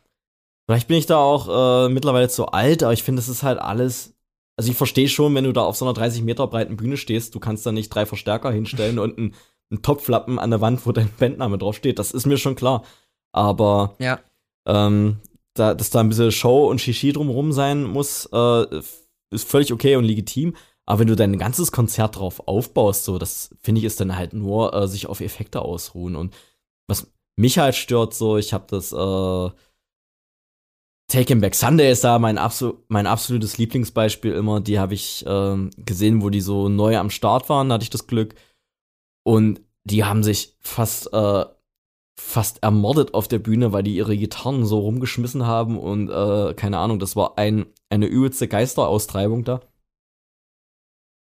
vielleicht 0.66 0.88
bin 0.88 0.98
ich 0.98 1.06
da 1.06 1.18
auch 1.18 1.86
äh, 1.86 1.90
mittlerweile 1.90 2.28
zu 2.28 2.48
alt, 2.48 2.84
aber 2.84 2.94
ich 2.94 3.04
finde, 3.04 3.22
es 3.22 3.30
ist 3.30 3.44
halt 3.44 3.60
alles 3.60 4.15
also 4.58 4.72
ich 4.72 4.78
verstehe 4.78 5.10
schon, 5.10 5.36
wenn 5.36 5.44
du 5.44 5.52
da 5.52 5.64
auf 5.64 5.76
so 5.76 5.86
einer 5.86 5.94
30 5.94 6.24
Meter 6.24 6.48
breiten 6.48 6.78
Bühne 6.78 6.98
stehst, 6.98 7.36
du 7.36 7.40
kannst 7.40 7.66
da 7.66 7.72
nicht 7.72 7.90
drei 7.90 8.06
Verstärker 8.06 8.52
hinstellen 8.52 9.00
und 9.00 9.18
einen, 9.18 9.36
einen 9.70 9.82
Topflappen 9.82 10.40
an 10.40 10.50
der 10.50 10.62
Wand, 10.62 10.86
wo 10.86 10.92
dein 10.92 11.10
Bandname 11.20 11.58
draufsteht. 11.58 12.00
Das 12.00 12.12
ist 12.12 12.26
mir 12.26 12.38
schon 12.38 12.56
klar. 12.56 12.84
Aber 13.32 13.96
ja. 14.00 14.20
ähm, 14.66 15.18
da, 15.54 15.74
dass 15.74 15.90
da 15.90 16.00
ein 16.00 16.10
bisschen 16.10 16.32
Show 16.32 16.70
und 16.70 16.80
Shishi 16.80 17.12
drumherum 17.12 17.52
sein 17.52 17.84
muss, 17.84 18.30
äh, 18.32 18.82
ist 19.32 19.50
völlig 19.50 19.74
okay 19.74 19.98
und 19.98 20.06
legitim. 20.06 20.56
Aber 20.86 21.00
wenn 21.00 21.08
du 21.08 21.16
dein 21.16 21.38
ganzes 21.38 21.72
Konzert 21.72 22.18
drauf 22.18 22.48
aufbaust, 22.48 23.06
so, 23.06 23.18
das 23.18 23.56
finde 23.62 23.80
ich 23.80 23.86
ist 23.86 24.00
dann 24.00 24.16
halt 24.16 24.34
nur 24.34 24.74
äh, 24.74 24.88
sich 24.88 25.08
auf 25.08 25.20
Effekte 25.20 25.62
ausruhen. 25.62 26.16
Und 26.16 26.34
was 26.88 27.12
mich 27.36 27.58
halt 27.58 27.76
stört, 27.76 28.14
so, 28.14 28.38
ich 28.38 28.54
habe 28.54 28.66
das 28.70 28.94
äh, 28.94 29.50
Taken 31.08 31.40
Back 31.40 31.54
Sunday 31.54 31.92
ist 31.92 32.04
da 32.04 32.18
mein, 32.18 32.38
absol 32.38 32.74
mein 32.88 33.06
absolutes 33.06 33.58
Lieblingsbeispiel 33.58 34.34
immer. 34.34 34.60
Die 34.60 34.80
habe 34.80 34.96
ich 34.96 35.24
ähm, 35.28 35.70
gesehen, 35.78 36.22
wo 36.22 36.30
die 36.30 36.42
so 36.42 36.68
neu 36.68 36.98
am 36.98 37.10
Start 37.12 37.48
waren, 37.48 37.72
hatte 37.72 37.84
ich 37.84 37.92
das 37.92 38.08
Glück. 38.08 38.36
Und 39.24 39.62
die 39.84 40.04
haben 40.04 40.24
sich 40.24 40.58
fast, 40.62 41.14
äh, 41.14 41.46
fast 42.20 42.64
ermordet 42.64 43.14
auf 43.14 43.28
der 43.28 43.40
Bühne, 43.40 43.72
weil 43.72 43.84
die 43.84 43.96
ihre 43.96 44.18
Gitarren 44.18 44.66
so 44.66 44.80
rumgeschmissen 44.80 45.46
haben 45.46 45.78
und 45.78 46.10
äh, 46.10 46.54
keine 46.56 46.80
Ahnung, 46.80 47.00
das 47.00 47.16
war 47.16 47.38
ein, 47.38 47.68
eine 47.90 48.08
übelste 48.08 48.48
Geisteraustreibung 48.48 49.44
da. 49.44 49.62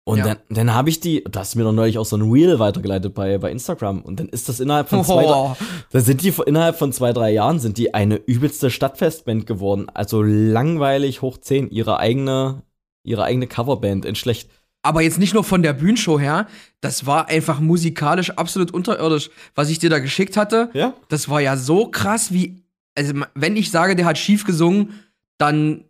Und 0.10 0.18
ja. 0.18 0.26
dann, 0.26 0.38
dann 0.50 0.74
habe 0.74 0.90
ich 0.90 1.00
die, 1.00 1.24
da 1.30 1.42
hast 1.42 1.54
du 1.54 1.60
mir 1.60 1.66
doch 1.66 1.72
neulich 1.72 2.00
auch 2.00 2.06
so 2.06 2.18
ein 2.18 2.32
Reel 2.32 2.58
weitergeleitet 2.58 3.14
bei, 3.14 3.38
bei 3.38 3.52
Instagram. 3.52 4.02
Und 4.02 4.20
dann 4.20 4.28
ist 4.28 4.50
das 4.50 4.60
innerhalb 4.60 4.90
von 4.90 5.04
zwei, 5.04 5.24
oh. 5.28 5.56
da 5.92 6.00
sind 6.00 6.24
die 6.24 6.34
innerhalb 6.48 6.80
von 6.80 6.92
zwei, 6.92 7.14
drei 7.14 7.30
Jahren 7.30 7.60
sind 7.60 7.78
die 7.78 7.94
eine 7.94 8.16
übelste 8.16 8.72
Stadtfestband 8.72 9.46
geworden. 9.46 9.86
Also 9.94 10.24
langweilig 10.24 11.22
hoch 11.22 11.38
zehn, 11.38 11.70
ihre 11.70 12.00
eigene, 12.00 12.64
ihre 13.04 13.24
eigene 13.24 13.46
Coverband 13.46 14.04
in 14.04 14.16
schlecht. 14.16 14.50
Aber 14.82 15.04
jetzt 15.04 15.20
nicht 15.20 15.36
nur 15.36 15.44
von 15.44 15.62
der 15.62 15.74
Bühnenshow 15.74 16.20
her, 16.20 16.48
das 16.82 17.06
war 17.06 17.28
einfach 17.28 17.60
musikalisch 17.60 18.32
absolut 18.32 18.72
unterirdisch. 18.72 19.30
Was 19.54 19.70
ich 19.70 19.78
dir 19.78 19.92
da 19.92 20.00
geschickt 20.00 20.38
hatte, 20.38 20.72
ja? 20.74 20.96
das 21.10 21.30
war 21.30 21.40
ja 21.40 21.56
so 21.56 21.86
krass 21.86 22.34
wie, 22.34 22.64
also 22.98 23.14
wenn 23.36 23.56
ich 23.56 23.70
sage, 23.70 23.96
der 23.96 24.08
hat 24.08 24.18
schief 24.18 24.44
gesungen, 24.44 25.04
dann 25.38 25.84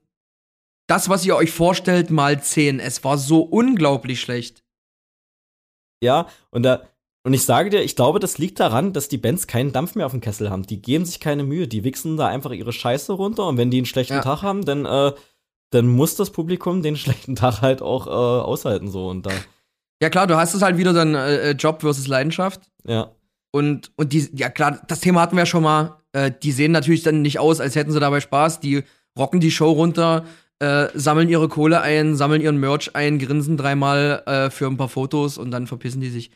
das, 0.89 1.07
was 1.07 1.25
ihr 1.25 1.35
euch 1.35 1.51
vorstellt, 1.51 2.09
mal 2.09 2.41
10. 2.41 2.79
Es 2.79 3.03
war 3.03 3.17
so 3.17 3.41
unglaublich 3.41 4.19
schlecht. 4.19 4.63
Ja, 6.01 6.27
und 6.49 6.63
da, 6.63 6.83
und 7.23 7.33
ich 7.33 7.43
sage 7.43 7.69
dir, 7.69 7.81
ich 7.81 7.95
glaube, 7.95 8.19
das 8.19 8.37
liegt 8.37 8.59
daran, 8.59 8.93
dass 8.93 9.09
die 9.09 9.17
Bands 9.17 9.45
keinen 9.45 9.71
Dampf 9.71 9.95
mehr 9.95 10.05
auf 10.05 10.13
dem 10.13 10.21
Kessel 10.21 10.49
haben. 10.49 10.63
Die 10.63 10.81
geben 10.81 11.05
sich 11.05 11.19
keine 11.19 11.43
Mühe, 11.43 11.67
die 11.67 11.83
wichsen 11.83 12.17
da 12.17 12.27
einfach 12.27 12.51
ihre 12.51 12.73
Scheiße 12.73 13.13
runter 13.13 13.45
und 13.47 13.57
wenn 13.57 13.69
die 13.69 13.77
einen 13.77 13.85
schlechten 13.85 14.15
ja. 14.15 14.21
Tag 14.21 14.41
haben, 14.41 14.65
dann, 14.65 14.85
äh, 14.85 15.11
dann 15.69 15.87
muss 15.87 16.15
das 16.15 16.31
Publikum 16.31 16.81
den 16.81 16.95
schlechten 16.97 17.35
Tag 17.35 17.61
halt 17.61 17.81
auch 17.81 18.07
äh, 18.07 18.09
aushalten 18.09 18.89
so 18.89 19.09
und 19.09 19.25
da. 19.25 19.31
Ja 20.01 20.09
klar, 20.09 20.27
du 20.27 20.37
hast 20.37 20.53
es 20.53 20.61
halt 20.61 20.77
wieder 20.77 20.93
dann 20.93 21.13
äh, 21.13 21.51
Job 21.51 21.81
versus 21.81 22.07
Leidenschaft. 22.07 22.61
Ja. 22.87 23.11
Und, 23.51 23.91
und 23.95 24.13
die, 24.13 24.29
ja 24.33 24.49
klar, 24.49 24.81
das 24.87 25.01
Thema 25.01 25.21
hatten 25.21 25.35
wir 25.35 25.45
schon 25.45 25.63
mal. 25.63 25.97
Äh, 26.13 26.31
die 26.41 26.51
sehen 26.51 26.71
natürlich 26.71 27.03
dann 27.03 27.21
nicht 27.21 27.37
aus, 27.37 27.59
als 27.59 27.75
hätten 27.75 27.91
sie 27.91 27.99
dabei 27.99 28.21
Spaß. 28.21 28.61
Die 28.61 28.83
rocken 29.17 29.39
die 29.39 29.51
Show 29.51 29.71
runter, 29.71 30.25
äh, 30.60 30.88
sammeln 30.93 31.30
ihre 31.30 31.47
Kohle 31.47 31.82
ein, 31.82 32.16
sammeln 32.16 32.41
ihren 32.41 32.60
Merch 32.60 32.95
ein, 32.95 33.20
grinsen 33.20 33.57
dreimal 33.57 34.24
äh, 34.26 34.49
für 34.49 34.68
ein 34.68 34.78
paar 34.78 34.89
Fotos 34.89 35.38
und 35.38 35.51
dann 35.51 35.68
verpissen 35.68 36.01
die 36.01 36.10
sich. 36.10 36.32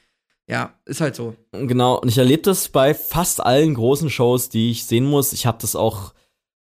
Ja, 0.47 0.73
ist 0.85 0.99
halt 0.99 1.15
so. 1.15 1.35
Genau, 1.51 1.99
und 1.99 2.09
ich 2.09 2.17
erlebe 2.17 2.41
das 2.41 2.67
bei 2.67 2.93
fast 2.93 3.45
allen 3.45 3.75
großen 3.75 4.09
Shows, 4.09 4.49
die 4.49 4.71
ich 4.71 4.85
sehen 4.85 5.05
muss. 5.05 5.31
Ich 5.31 5.45
habe 5.45 5.57
das 5.61 5.75
auch 5.75 6.13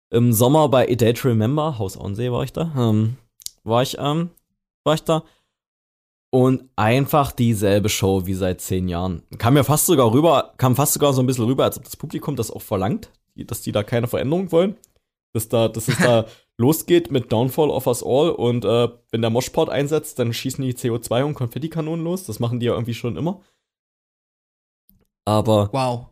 im 0.09 0.33
Sommer 0.33 0.67
bei 0.67 0.89
A 0.89 0.95
Day 0.95 1.13
to 1.13 1.29
Remember, 1.29 1.79
Haus 1.79 1.97
Onsee 1.97 2.31
war 2.31 2.43
ich 2.43 2.51
da, 2.51 2.73
ähm, 2.77 3.15
war 3.63 3.81
ich, 3.81 3.97
ähm, 3.97 4.29
war 4.83 4.95
ich 4.95 5.03
da. 5.03 5.23
Und 6.33 6.69
einfach 6.77 7.31
dieselbe 7.31 7.89
Show 7.89 8.25
wie 8.25 8.33
seit 8.33 8.61
zehn 8.61 8.87
Jahren. 8.87 9.23
Kam 9.37 9.57
ja 9.57 9.63
fast 9.63 9.85
sogar 9.85 10.13
rüber, 10.13 10.53
kam 10.57 10.75
fast 10.75 10.93
sogar 10.93 11.13
so 11.13 11.21
ein 11.21 11.27
bisschen 11.27 11.45
rüber, 11.45 11.65
als 11.65 11.77
ob 11.77 11.83
das 11.83 11.97
Publikum 11.97 12.35
das 12.35 12.51
auch 12.51 12.61
verlangt, 12.61 13.09
dass 13.35 13.61
die 13.61 13.71
da 13.71 13.83
keine 13.83 14.07
Veränderung 14.07 14.51
wollen. 14.51 14.75
Dass 15.33 15.47
da, 15.47 15.69
dass 15.69 15.87
es 15.87 15.97
da 15.97 16.25
losgeht 16.61 17.11
mit 17.11 17.31
Downfall 17.31 17.69
of 17.69 17.87
Us 17.87 18.03
All 18.03 18.29
und 18.29 18.63
äh, 18.63 18.89
wenn 19.11 19.21
der 19.21 19.31
Moshport 19.31 19.69
einsetzt, 19.69 20.19
dann 20.19 20.33
schießen 20.33 20.63
die 20.63 20.73
CO2 20.73 21.23
und 21.23 21.33
Konfettikanonen 21.33 22.05
los. 22.05 22.23
Das 22.25 22.39
machen 22.39 22.59
die 22.59 22.67
ja 22.67 22.73
irgendwie 22.73 22.93
schon 22.93 23.17
immer. 23.17 23.41
Aber. 25.25 25.69
Wow. 25.73 26.07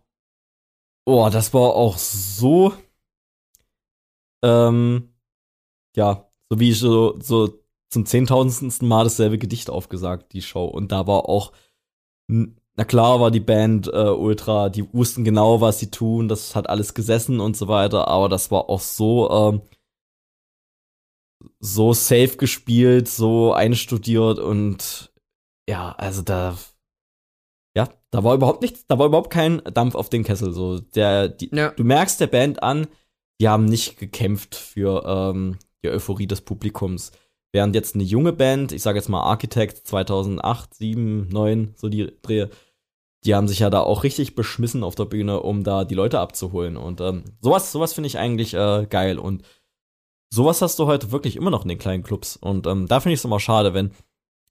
Oh, 1.06 1.30
das 1.32 1.54
war 1.54 1.76
auch 1.76 1.98
so. 1.98 2.74
Ähm, 4.44 5.14
ja, 5.96 6.30
so 6.50 6.60
wie 6.60 6.74
so, 6.74 7.20
so 7.20 7.60
zum 7.90 8.06
zehntausendsten 8.06 8.88
Mal 8.88 9.04
dasselbe 9.04 9.38
Gedicht 9.38 9.70
aufgesagt, 9.70 10.34
die 10.34 10.42
Show. 10.42 10.66
Und 10.66 10.92
da 10.92 11.08
war 11.08 11.28
auch, 11.28 11.52
na 12.28 12.86
klar 12.86 13.20
war 13.20 13.32
die 13.32 13.40
Band 13.40 13.88
äh, 13.88 14.10
ultra, 14.10 14.70
die 14.70 14.92
wussten 14.94 15.24
genau, 15.24 15.62
was 15.62 15.80
sie 15.80 15.92
tun, 15.92 16.28
das 16.28 16.56
hat 16.56 16.70
alles 16.70 16.94
gesessen 16.94 17.40
und 17.40 17.58
so 17.58 17.68
weiter, 17.68 18.08
aber 18.08 18.30
das 18.30 18.52
war 18.52 18.70
auch 18.70 18.80
so, 18.80 19.30
ähm, 19.30 19.62
so 21.60 21.94
safe 21.94 22.38
gespielt, 22.38 23.08
so 23.08 23.54
einstudiert 23.54 24.40
und 24.40 25.12
ja, 25.70 25.92
also 25.98 26.22
da, 26.22 26.58
ja, 27.76 27.90
da 28.12 28.24
war 28.24 28.34
überhaupt 28.36 28.62
nichts, 28.62 28.88
da 28.88 28.98
war 28.98 29.08
überhaupt 29.08 29.30
kein 29.30 29.62
Dampf 29.74 29.96
auf 29.96 30.10
den 30.10 30.24
Kessel. 30.24 30.52
So, 30.52 30.80
der, 30.80 31.30
die, 31.30 31.50
ja. 31.54 31.70
du 31.72 31.84
merkst 31.84 32.20
der 32.20 32.28
Band 32.28 32.64
an, 32.64 32.88
die 33.40 33.48
haben 33.48 33.66
nicht 33.66 33.98
gekämpft 34.00 34.56
für 34.56 35.04
ähm, 35.06 35.58
die 35.84 35.90
Euphorie 35.90 36.28
des 36.28 36.42
Publikums. 36.42 37.12
Während 37.52 37.76
jetzt 37.76 37.96
eine 37.96 38.04
junge 38.04 38.34
Band, 38.34 38.72
ich 38.72 38.82
sage 38.82 38.98
jetzt 38.98 39.10
mal 39.10 39.22
Architect 39.22 39.88
2008, 39.88 40.74
7, 40.74 41.30
9, 41.30 41.74
so 41.76 41.90
die 41.90 42.12
Drehe, 42.22 42.50
die 43.26 43.36
haben 43.36 43.48
sich 43.48 43.60
ja 43.60 43.70
da 43.70 43.82
auch 43.82 44.04
richtig 44.04 44.36
beschmissen 44.36 44.84
auf 44.84 44.96
der 44.96 45.06
Bühne, 45.06 45.42
um 45.42 45.64
da 45.64 45.84
die 45.84 45.96
Leute 45.96 46.20
abzuholen. 46.20 46.78
Und 46.78 47.02
ähm, 47.02 47.24
sowas, 47.42 47.72
sowas 47.72 47.94
finde 47.94 48.08
ich 48.08 48.18
eigentlich 48.18 48.54
äh, 48.54 48.86
geil. 48.90 49.20
Und 49.20 49.44
sowas 50.30 50.62
hast 50.62 50.80
du 50.80 50.86
heute 50.86 51.12
wirklich 51.12 51.36
immer 51.36 51.52
noch 51.52 51.64
in 51.64 51.70
den 51.70 51.78
kleinen 51.78 52.04
Clubs. 52.04 52.36
Und 52.38 52.68
ähm, 52.68 52.88
da 52.88 53.00
finde 53.00 53.14
ich 53.14 53.20
es 53.20 53.26
immer 53.26 53.40
schade, 53.40 53.74
wenn 53.74 53.92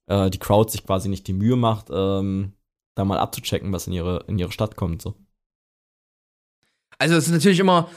äh, 0.07 0.29
die 0.29 0.39
Crowd 0.39 0.71
sich 0.71 0.85
quasi 0.85 1.09
nicht 1.09 1.27
die 1.27 1.33
Mühe 1.33 1.55
macht, 1.55 1.87
ähm, 1.91 2.53
da 2.95 3.05
mal 3.05 3.19
abzuchecken, 3.19 3.71
was 3.71 3.87
in 3.87 3.93
ihre, 3.93 4.25
in 4.27 4.37
ihre 4.37 4.51
Stadt 4.51 4.75
kommt. 4.75 5.01
So. 5.01 5.15
Also 6.97 7.15
es 7.15 7.27
ist 7.27 7.33
natürlich 7.33 7.59
immer 7.59 7.89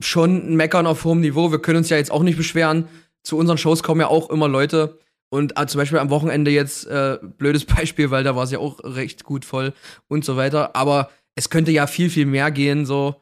schon 0.00 0.48
ein 0.48 0.56
Meckern 0.56 0.86
auf 0.86 1.04
hohem 1.04 1.20
Niveau. 1.20 1.50
Wir 1.50 1.60
können 1.60 1.78
uns 1.78 1.90
ja 1.90 1.96
jetzt 1.96 2.10
auch 2.10 2.22
nicht 2.22 2.36
beschweren, 2.36 2.88
zu 3.22 3.38
unseren 3.38 3.58
Shows 3.58 3.82
kommen 3.82 4.00
ja 4.00 4.08
auch 4.08 4.30
immer 4.30 4.48
Leute. 4.48 4.98
Und 5.30 5.58
äh, 5.58 5.66
zum 5.66 5.80
Beispiel 5.80 5.98
am 5.98 6.10
Wochenende 6.10 6.50
jetzt, 6.50 6.86
äh, 6.86 7.18
blödes 7.22 7.64
Beispiel, 7.64 8.10
weil 8.10 8.22
da 8.22 8.36
war 8.36 8.44
es 8.44 8.50
ja 8.50 8.58
auch 8.58 8.78
recht 8.84 9.24
gut 9.24 9.44
voll 9.44 9.72
und 10.08 10.24
so 10.24 10.36
weiter. 10.36 10.76
Aber 10.76 11.10
es 11.34 11.50
könnte 11.50 11.72
ja 11.72 11.86
viel, 11.86 12.10
viel 12.10 12.26
mehr 12.26 12.50
gehen, 12.52 12.86
so, 12.86 13.20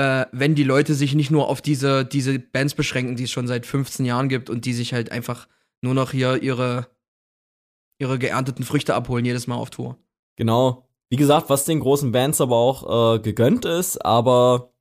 äh, 0.00 0.26
wenn 0.32 0.54
die 0.54 0.64
Leute 0.64 0.94
sich 0.94 1.14
nicht 1.14 1.30
nur 1.30 1.48
auf 1.48 1.60
diese, 1.60 2.06
diese 2.06 2.38
Bands 2.38 2.74
beschränken, 2.74 3.16
die 3.16 3.24
es 3.24 3.30
schon 3.30 3.46
seit 3.46 3.66
15 3.66 4.06
Jahren 4.06 4.30
gibt 4.30 4.48
und 4.48 4.64
die 4.64 4.72
sich 4.72 4.94
halt 4.94 5.12
einfach 5.12 5.46
nur 5.82 5.92
noch 5.92 6.12
hier 6.12 6.42
ihre, 6.42 6.86
ihre 7.98 8.18
geernteten 8.18 8.64
Früchte 8.64 8.94
abholen, 8.94 9.26
jedes 9.26 9.46
Mal 9.46 9.56
auf 9.56 9.68
Tour. 9.68 9.98
Genau. 10.36 10.86
Wie 11.10 11.16
gesagt, 11.16 11.50
was 11.50 11.66
den 11.66 11.80
großen 11.80 12.12
Bands 12.12 12.40
aber 12.40 12.56
auch 12.56 13.16
äh, 13.16 13.18
gegönnt 13.18 13.66
ist, 13.66 14.02
aber 14.02 14.72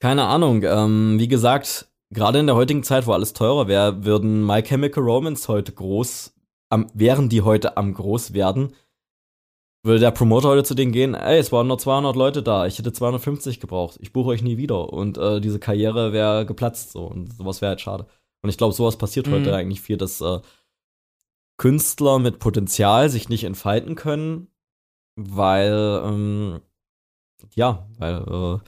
keine 0.00 0.24
Ahnung. 0.24 0.62
Ähm, 0.62 1.18
wie 1.18 1.28
gesagt, 1.28 1.90
gerade 2.10 2.40
in 2.40 2.46
der 2.46 2.56
heutigen 2.56 2.82
Zeit, 2.82 3.06
wo 3.06 3.12
alles 3.12 3.32
teurer 3.32 3.68
wäre, 3.68 4.04
würden 4.04 4.44
My 4.44 4.62
Chemical 4.62 5.02
Romance 5.02 5.48
heute 5.48 5.72
groß, 5.72 6.34
am, 6.68 6.90
wären 6.92 7.30
die 7.30 7.40
heute 7.40 7.78
am 7.78 7.94
groß 7.94 8.34
werden, 8.34 8.74
würde 9.84 10.00
der 10.00 10.10
Promoter 10.10 10.48
heute 10.48 10.64
zu 10.64 10.74
denen 10.74 10.92
gehen, 10.92 11.14
ey, 11.14 11.38
es 11.38 11.52
waren 11.52 11.66
nur 11.66 11.78
200 11.78 12.16
Leute 12.16 12.42
da, 12.42 12.66
ich 12.66 12.78
hätte 12.78 12.92
250 12.92 13.60
gebraucht, 13.60 13.98
ich 14.00 14.12
buche 14.12 14.30
euch 14.30 14.42
nie 14.42 14.56
wieder 14.56 14.92
und 14.92 15.18
äh, 15.18 15.40
diese 15.40 15.58
Karriere 15.58 16.12
wäre 16.12 16.46
geplatzt 16.46 16.92
so 16.92 17.04
und 17.04 17.32
sowas 17.34 17.60
wäre 17.60 17.70
halt 17.70 17.80
schade. 17.80 18.06
Und 18.42 18.50
ich 18.50 18.58
glaube, 18.58 18.74
sowas 18.74 18.96
passiert 18.96 19.26
mhm. 19.26 19.32
heute 19.32 19.54
eigentlich 19.54 19.80
viel, 19.80 19.96
dass 19.96 20.20
äh, 20.20 20.40
Künstler 21.58 22.18
mit 22.18 22.38
Potenzial 22.38 23.08
sich 23.10 23.28
nicht 23.28 23.44
entfalten 23.44 23.94
können, 23.94 24.48
weil 25.16 26.02
ähm, 26.04 26.60
ja, 27.54 27.86
weil 27.98 28.14
äh, 28.16 28.58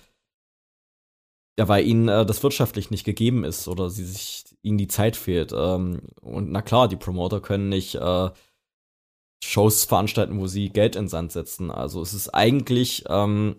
ja, 1.59 1.69
weil 1.69 1.87
ihnen 1.87 2.09
äh, 2.09 2.27
das 2.27 2.43
wirtschaftlich 2.43 2.91
nicht 2.91 3.05
gegeben 3.05 3.45
ist 3.45 3.67
oder 3.69 3.89
sie 3.89 4.05
sich 4.05 4.45
ihnen 4.63 4.79
die 4.79 4.89
Zeit 4.89 5.17
fehlt. 5.17 5.53
Ähm, 5.57 6.03
und 6.21 6.51
na 6.51 6.61
klar, 6.63 6.89
die 6.89 6.97
Promoter 6.97 7.41
können 7.41 7.69
nicht 7.71 7.95
äh, 7.95 8.31
Shows 9.43 9.85
veranstalten, 9.85 10.39
wo 10.41 10.47
sie 10.47 10.71
Geld 10.71 10.97
in 10.97 11.09
Sand 11.09 11.33
setzen. 11.33 11.71
Also 11.71 12.03
es 12.03 12.15
ist 12.15 12.31
eigentlich 12.31 13.05
ähm, 13.09 13.57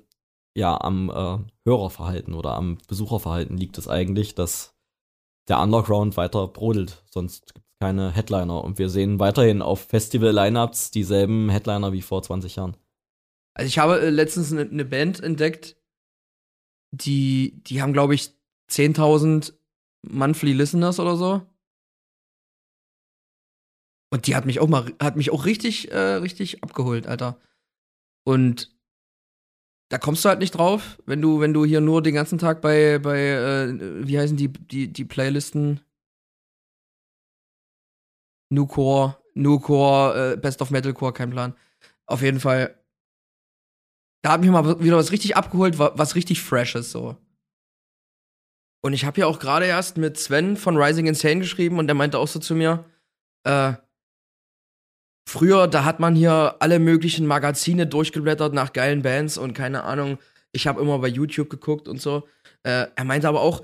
ja 0.56 0.80
am 0.80 1.10
äh, 1.10 1.38
Hörerverhalten 1.66 2.34
oder 2.34 2.56
am 2.56 2.78
Besucherverhalten 2.88 3.58
liegt 3.58 3.78
es 3.78 3.88
eigentlich, 3.88 4.36
dass 4.36 4.76
der 5.48 5.60
Underground 5.60 6.18
weiter 6.18 6.48
brodelt. 6.48 7.04
Sonst 7.10 7.54
gibt 7.54 7.66
es 7.66 7.80
keine 7.80 8.12
Headliner. 8.12 8.64
Und 8.64 8.80
wir 8.80 8.90
sehen 8.90 9.20
weiterhin 9.20 9.62
auf 9.62 9.82
Festival-Lineups 9.82 10.92
dieselben 10.92 11.50
Headliner 11.50 11.94
wie 11.94 12.02
vor 12.02 12.22
20 12.24 12.56
Jahren. 12.56 12.76
Also 13.54 13.68
ich 13.68 13.80
habe 13.80 14.00
äh, 14.00 14.10
letztens 14.10 14.52
eine 14.52 14.66
ne 14.66 14.86
Band 14.86 15.22
entdeckt, 15.22 15.78
die, 16.92 17.64
die 17.64 17.82
haben, 17.82 17.94
glaube 17.94 18.16
ich, 18.16 18.32
10.000 18.70 19.54
Monthly 20.04 20.54
Listeners 20.54 21.00
oder 21.00 21.16
so. 21.16 21.42
Und 24.10 24.28
die 24.28 24.36
hat 24.36 24.46
mich 24.46 24.60
auch 24.60 24.68
mal, 24.68 24.94
hat 25.02 25.16
mich 25.18 25.32
auch 25.32 25.46
richtig, 25.46 25.92
äh, 25.92 25.98
richtig 25.98 26.64
abgeholt, 26.64 27.08
Alter. 27.08 27.40
Und 28.26 28.76
da 29.90 29.98
kommst 29.98 30.24
du 30.24 30.30
halt 30.30 30.40
nicht 30.40 30.52
drauf, 30.52 31.02
wenn 31.06 31.22
du, 31.22 31.40
wenn 31.40 31.54
du 31.54 31.66
hier 31.66 31.82
nur 31.82 32.02
den 32.02 32.14
ganzen 32.14 32.38
Tag 32.38 32.62
bei, 32.62 33.00
bei, 33.00 33.20
äh, 33.20 34.08
wie 34.08 34.20
heißen 34.20 34.38
die, 34.38 34.50
die, 34.50 34.92
die 34.92 35.06
Playlisten? 35.06 35.82
Newcore, 38.50 39.18
Newcore, 39.34 40.34
äh, 40.34 40.38
Best 40.38 40.62
of 40.62 40.72
Metalcore, 40.72 41.14
kein 41.14 41.30
Plan. 41.30 41.54
Auf 42.06 42.22
jeden 42.22 42.40
Fall 42.40 42.78
da 44.28 44.34
hat 44.34 44.42
mich 44.42 44.50
mal 44.50 44.82
wieder 44.82 44.98
was 44.98 45.14
richtig 45.14 45.38
abgeholt, 45.38 45.80
was 45.80 46.16
richtig 46.16 46.42
fresh 46.42 46.76
ist 46.76 46.92
so. 46.92 47.16
Und 48.84 48.92
ich 48.92 49.06
habe 49.06 49.22
ja 49.22 49.26
auch 49.26 49.40
gerade 49.40 49.66
erst 49.66 49.98
mit 49.98 50.18
Sven 50.18 50.58
von 50.58 50.78
Rising 50.78 51.08
Insane 51.08 51.40
geschrieben 51.40 51.80
und 51.80 51.88
der 51.88 51.96
meinte 51.96 52.20
auch 52.20 52.28
so 52.28 52.40
zu 52.40 52.54
mir, 52.54 52.84
äh, 53.46 53.74
früher, 55.28 55.68
da 55.68 55.84
hat 55.84 56.00
man 56.00 56.16
hier 56.16 56.56
alle 56.60 56.80
möglichen 56.80 57.28
Magazine 57.28 57.88
durchgeblättert 57.88 58.54
nach 58.54 58.74
geilen 58.74 59.02
Bands 59.02 59.38
und 59.38 59.54
keine 59.54 59.84
Ahnung, 59.84 60.18
ich 60.52 60.68
habe 60.68 60.82
immer 60.82 61.00
bei 61.00 61.08
YouTube 61.08 61.50
geguckt 61.50 61.88
und 61.88 62.02
so. 62.02 62.28
Äh, 62.64 62.88
er 62.96 63.04
meinte 63.04 63.28
aber 63.28 63.42
auch, 63.42 63.64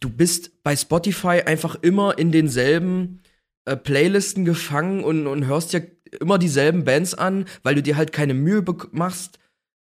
du 0.00 0.10
bist 0.10 0.62
bei 0.62 0.74
Spotify 0.74 1.42
einfach 1.44 1.76
immer 1.82 2.18
in 2.18 2.32
denselben 2.32 3.22
äh, 3.66 3.76
Playlisten 3.76 4.44
gefangen 4.44 5.04
und, 5.04 5.26
und 5.26 5.46
hörst 5.46 5.72
dir 5.72 5.86
immer 6.20 6.38
dieselben 6.38 6.84
Bands 6.84 7.14
an, 7.14 7.44
weil 7.62 7.74
du 7.74 7.82
dir 7.82 7.96
halt 7.96 8.12
keine 8.12 8.34
Mühe 8.34 8.64
machst, 8.92 9.38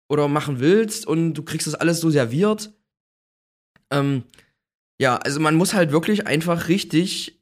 oder 0.09 0.27
machen 0.27 0.59
willst 0.59 1.05
und 1.05 1.35
du 1.35 1.43
kriegst 1.43 1.67
das 1.67 1.75
alles 1.75 2.01
so 2.01 2.09
serviert. 2.09 2.73
Ähm, 3.91 4.23
ja, 4.99 5.17
also 5.17 5.39
man 5.39 5.55
muss 5.55 5.73
halt 5.73 5.91
wirklich 5.91 6.27
einfach 6.27 6.67
richtig, 6.67 7.41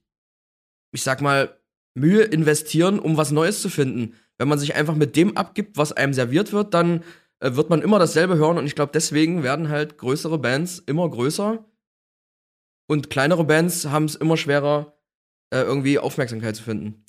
ich 0.91 1.01
sag 1.01 1.22
mal, 1.22 1.57
Mühe 1.98 2.24
investieren, 2.24 3.00
um 3.00 3.18
was 3.18 3.32
Neues 3.32 3.62
zu 3.62 3.70
finden. 3.70 4.14
Wenn 4.38 4.48
man 4.48 4.60
sich 4.60 4.76
einfach 4.76 4.95
mit 4.95 5.16
dem 5.16 5.36
abgibt, 5.36 5.78
was 5.78 5.91
einem 5.91 6.14
serviert 6.14 6.54
wird, 6.54 6.74
dann 6.74 7.04
äh, 7.39 7.56
wird 7.56 7.70
man 7.70 7.82
immer 7.82 8.00
dasselbe 8.00 8.38
hören 8.38 8.58
und 8.58 8.66
ich 8.66 8.76
glaube, 8.76 8.91
deswegen 8.93 9.43
werden 9.43 9.70
halt 9.70 9.98
größere 9.98 10.38
Bands 10.38 10.80
immer 10.80 11.10
größer 11.10 11.66
und 12.88 13.10
kleinere 13.10 13.43
Bands 13.43 13.86
haben 13.88 14.06
es 14.06 14.16
immer 14.16 14.38
schwerer, 14.38 14.98
äh, 15.54 15.62
irgendwie 15.62 16.00
Aufmerksamkeit 16.00 16.56
zu 16.56 16.64
finden. 16.64 17.04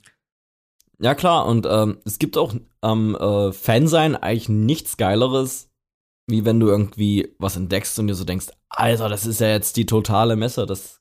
Ja, 1.01 1.14
klar, 1.14 1.47
und 1.47 1.66
ähm, 1.70 1.99
es 2.05 2.18
gibt 2.18 2.36
auch 2.36 2.55
am 2.80 3.16
ähm, 3.20 3.49
äh, 3.49 3.53
Fansein 3.53 4.16
eigentlich 4.16 4.49
nichts 4.49 4.97
Geileres, 4.97 5.70
wie 6.26 6.45
wenn 6.45 6.59
du 6.59 6.66
irgendwie 6.66 7.34
was 7.39 7.57
entdeckst 7.57 7.99
und 7.99 8.09
dir 8.09 8.14
so 8.14 8.24
denkst, 8.24 8.49
Alter, 8.68 9.09
das 9.09 9.24
ist 9.24 9.41
ja 9.41 9.49
jetzt 9.49 9.76
die 9.76 9.86
totale 9.86 10.34
Messe, 10.34 10.66
das 10.66 11.01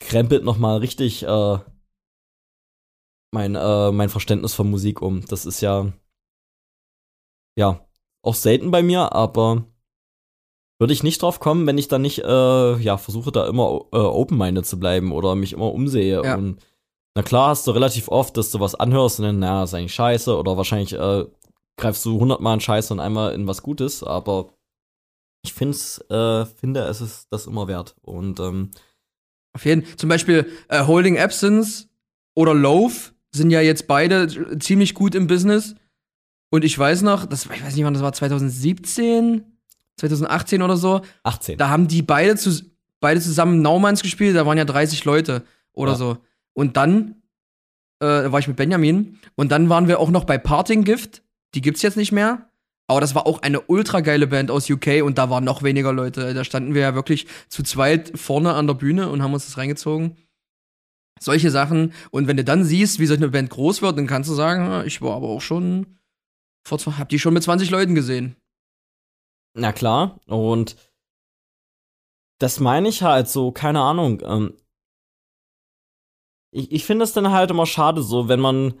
krempelt 0.00 0.44
nochmal 0.44 0.78
richtig 0.78 1.24
äh, 1.24 1.58
mein, 3.34 3.54
äh, 3.54 3.92
mein 3.92 4.08
Verständnis 4.08 4.54
von 4.54 4.70
Musik 4.70 5.02
um. 5.02 5.24
Das 5.26 5.44
ist 5.44 5.60
ja, 5.60 5.92
ja, 7.58 7.86
auch 8.22 8.34
selten 8.34 8.70
bei 8.70 8.82
mir, 8.82 9.12
aber 9.12 9.64
würde 10.78 10.94
ich 10.94 11.02
nicht 11.02 11.20
drauf 11.20 11.40
kommen, 11.40 11.66
wenn 11.66 11.76
ich 11.76 11.88
dann 11.88 12.02
nicht, 12.02 12.20
äh, 12.20 12.76
ja, 12.76 12.96
versuche 12.96 13.32
da 13.32 13.46
immer 13.46 13.84
äh, 13.92 13.98
open-minded 13.98 14.64
zu 14.64 14.80
bleiben 14.80 15.12
oder 15.12 15.34
mich 15.34 15.52
immer 15.52 15.72
umsehe 15.72 16.24
ja. 16.24 16.36
und 16.36 16.64
na 17.16 17.22
klar 17.22 17.50
hast 17.50 17.66
du 17.66 17.70
relativ 17.70 18.08
oft, 18.08 18.36
dass 18.36 18.50
du 18.50 18.58
was 18.58 18.74
anhörst 18.74 19.20
und 19.20 19.26
dann, 19.26 19.38
naja, 19.38 19.64
ist 19.64 19.74
eigentlich 19.74 19.94
scheiße 19.94 20.36
oder 20.36 20.56
wahrscheinlich 20.56 20.94
äh, 20.94 21.24
greifst 21.76 22.04
du 22.04 22.18
hundertmal 22.18 22.54
in 22.54 22.60
Scheiße 22.60 22.92
und 22.92 23.00
einmal 23.00 23.34
in 23.34 23.46
was 23.46 23.62
Gutes, 23.62 24.02
aber 24.02 24.52
ich 25.44 25.52
find's, 25.52 25.98
äh, 26.10 26.44
finde, 26.46 26.80
es 26.80 27.00
ist 27.00 27.28
das 27.30 27.46
immer 27.46 27.68
wert. 27.68 27.94
Und 28.00 28.40
ähm, 28.40 28.70
auf 29.52 29.64
jeden 29.64 29.82
Fall. 29.82 29.96
Zum 29.96 30.08
Beispiel 30.08 30.50
äh, 30.68 30.86
Holding 30.86 31.18
Absence 31.18 31.88
oder 32.34 32.54
Loaf 32.54 33.13
sind 33.34 33.50
ja 33.50 33.60
jetzt 33.60 33.86
beide 33.86 34.58
ziemlich 34.58 34.94
gut 34.94 35.14
im 35.14 35.26
Business. 35.26 35.74
Und 36.50 36.64
ich 36.64 36.78
weiß 36.78 37.02
noch, 37.02 37.26
das, 37.26 37.46
ich 37.46 37.64
weiß 37.64 37.74
nicht 37.74 37.84
wann 37.84 37.94
das 37.94 38.02
war, 38.02 38.12
2017, 38.12 39.42
2018 39.96 40.62
oder 40.62 40.76
so. 40.76 41.00
18. 41.24 41.58
Da 41.58 41.68
haben 41.68 41.88
die 41.88 42.02
beide, 42.02 42.36
zu, 42.36 42.50
beide 43.00 43.20
zusammen 43.20 43.60
Naumanns 43.62 44.02
gespielt, 44.02 44.36
da 44.36 44.46
waren 44.46 44.58
ja 44.58 44.64
30 44.64 45.04
Leute 45.04 45.42
oder 45.72 45.92
Ja. 45.92 45.98
so. 45.98 46.18
Und 46.52 46.76
dann 46.76 47.16
äh, 48.00 48.06
war 48.06 48.38
ich 48.38 48.48
mit 48.48 48.56
Benjamin 48.56 49.18
und 49.34 49.50
dann 49.50 49.68
waren 49.68 49.88
wir 49.88 49.98
auch 49.98 50.10
noch 50.10 50.24
bei 50.24 50.38
Parting 50.38 50.84
Gift. 50.84 51.22
Die 51.54 51.60
gibt's 51.60 51.82
jetzt 51.82 51.96
nicht 51.96 52.12
mehr. 52.12 52.48
Aber 52.86 53.00
das 53.00 53.14
war 53.14 53.26
auch 53.26 53.40
eine 53.40 53.62
ultra 53.62 54.00
geile 54.00 54.26
Band 54.26 54.50
aus 54.50 54.68
UK 54.68 55.02
und 55.02 55.16
da 55.16 55.30
waren 55.30 55.42
noch 55.42 55.62
weniger 55.62 55.92
Leute. 55.92 56.34
Da 56.34 56.44
standen 56.44 56.74
wir 56.74 56.82
ja 56.82 56.94
wirklich 56.94 57.26
zu 57.48 57.62
zweit 57.62 58.12
vorne 58.14 58.52
an 58.52 58.66
der 58.66 58.74
Bühne 58.74 59.08
und 59.08 59.22
haben 59.22 59.32
uns 59.32 59.46
das 59.46 59.56
reingezogen. 59.56 60.16
Solche 61.24 61.50
Sachen. 61.50 61.94
Und 62.10 62.26
wenn 62.28 62.36
du 62.36 62.44
dann 62.44 62.64
siehst, 62.64 62.98
wie 62.98 63.06
so 63.06 63.14
eine 63.14 63.30
Band 63.30 63.48
groß 63.48 63.80
wird, 63.80 63.96
dann 63.96 64.06
kannst 64.06 64.28
du 64.28 64.34
sagen, 64.34 64.68
"Ah, 64.68 64.84
ich 64.84 65.00
war 65.00 65.16
aber 65.16 65.28
auch 65.28 65.40
schon, 65.40 65.98
vor, 66.66 66.78
hab 66.98 67.08
die 67.08 67.18
schon 67.18 67.32
mit 67.34 67.42
20 67.42 67.70
Leuten 67.70 67.94
gesehen. 67.94 68.36
Na 69.56 69.72
klar, 69.72 70.20
und 70.26 70.76
das 72.40 72.60
meine 72.60 72.88
ich 72.88 73.02
halt 73.02 73.28
so, 73.28 73.52
keine 73.52 73.80
Ahnung. 73.80 74.20
Ähm, 74.24 74.54
ich 76.52 76.70
ich 76.72 76.84
finde 76.84 77.04
es 77.04 77.12
dann 77.12 77.30
halt 77.30 77.50
immer 77.50 77.66
schade, 77.66 78.02
so, 78.02 78.28
wenn 78.28 78.40
man. 78.40 78.78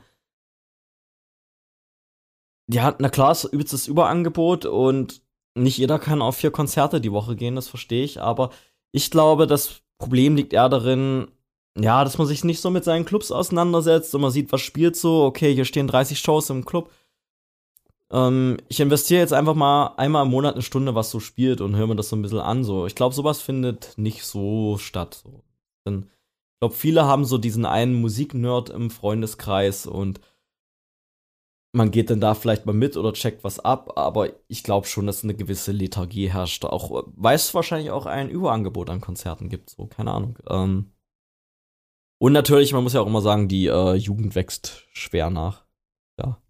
Ja, 2.70 2.94
na 2.98 3.08
klar, 3.08 3.30
es 3.32 3.44
ist 3.44 3.52
übelstes 3.52 3.88
Überangebot 3.88 4.66
und 4.66 5.22
nicht 5.56 5.78
jeder 5.78 5.98
kann 5.98 6.20
auf 6.22 6.36
vier 6.36 6.50
Konzerte 6.50 7.00
die 7.00 7.12
Woche 7.12 7.36
gehen, 7.36 7.54
das 7.56 7.68
verstehe 7.68 8.04
ich, 8.04 8.20
aber 8.20 8.50
ich 8.92 9.10
glaube, 9.10 9.46
das 9.46 9.82
Problem 9.98 10.34
liegt 10.34 10.52
eher 10.52 10.68
darin, 10.68 11.28
ja, 11.76 12.04
dass 12.04 12.18
man 12.18 12.26
sich 12.26 12.44
nicht 12.44 12.60
so 12.60 12.70
mit 12.70 12.84
seinen 12.84 13.04
Clubs 13.04 13.32
auseinandersetzt 13.32 14.14
und 14.14 14.20
man 14.20 14.30
sieht, 14.30 14.52
was 14.52 14.60
spielt 14.60 14.96
so, 14.96 15.24
okay, 15.24 15.52
hier 15.54 15.64
stehen 15.64 15.88
30 15.88 16.18
Shows 16.18 16.50
im 16.50 16.64
Club. 16.64 16.90
Ähm, 18.12 18.58
ich 18.68 18.80
investiere 18.80 19.20
jetzt 19.20 19.32
einfach 19.32 19.54
mal 19.54 19.88
einmal 19.96 20.24
im 20.24 20.30
Monat 20.30 20.54
eine 20.54 20.62
Stunde, 20.62 20.94
was 20.94 21.10
so 21.10 21.18
spielt 21.20 21.60
und 21.60 21.74
höre 21.74 21.88
mir 21.88 21.96
das 21.96 22.08
so 22.10 22.16
ein 22.16 22.22
bisschen 22.22 22.38
an. 22.38 22.62
So. 22.64 22.86
Ich 22.86 22.94
glaube, 22.94 23.14
sowas 23.14 23.40
findet 23.40 23.94
nicht 23.96 24.24
so 24.24 24.78
statt. 24.78 25.22
So. 25.24 25.42
Denn 25.86 26.04
ich 26.54 26.60
glaube, 26.60 26.74
viele 26.76 27.04
haben 27.06 27.24
so 27.24 27.38
diesen 27.38 27.66
einen 27.66 28.00
Musiknerd 28.00 28.70
im 28.70 28.90
Freundeskreis 28.90 29.86
und 29.86 30.20
man 31.72 31.90
geht 31.90 32.08
dann 32.08 32.20
da 32.20 32.34
vielleicht 32.34 32.66
mal 32.66 32.72
mit 32.72 32.96
oder 32.96 33.12
checkt 33.12 33.42
was 33.42 33.58
ab, 33.58 33.98
aber 33.98 34.30
ich 34.46 34.62
glaube 34.62 34.86
schon, 34.86 35.08
dass 35.08 35.24
eine 35.24 35.34
gewisse 35.34 35.72
Lethargie 35.72 36.30
herrscht. 36.30 36.64
Auch, 36.64 37.04
weil 37.16 37.34
es 37.34 37.52
wahrscheinlich 37.52 37.90
auch 37.90 38.06
ein 38.06 38.30
Überangebot 38.30 38.90
an 38.90 39.00
Konzerten 39.00 39.48
gibt, 39.48 39.70
so, 39.70 39.86
keine 39.86 40.12
Ahnung. 40.12 40.38
Ähm, 40.48 40.93
und 42.24 42.32
natürlich, 42.32 42.72
man 42.72 42.82
muss 42.82 42.94
ja 42.94 43.02
auch 43.02 43.06
immer 43.06 43.20
sagen, 43.20 43.48
die 43.48 43.66
äh, 43.66 43.96
Jugend 43.96 44.34
wächst 44.34 44.86
schwer 44.94 45.28
nach. 45.28 45.66
Ja. 46.18 46.40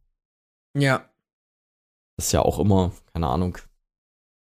Das 2.16 2.26
ist 2.26 2.32
ja 2.32 2.42
auch 2.42 2.60
immer, 2.60 2.92
keine 3.12 3.26
Ahnung. 3.26 3.58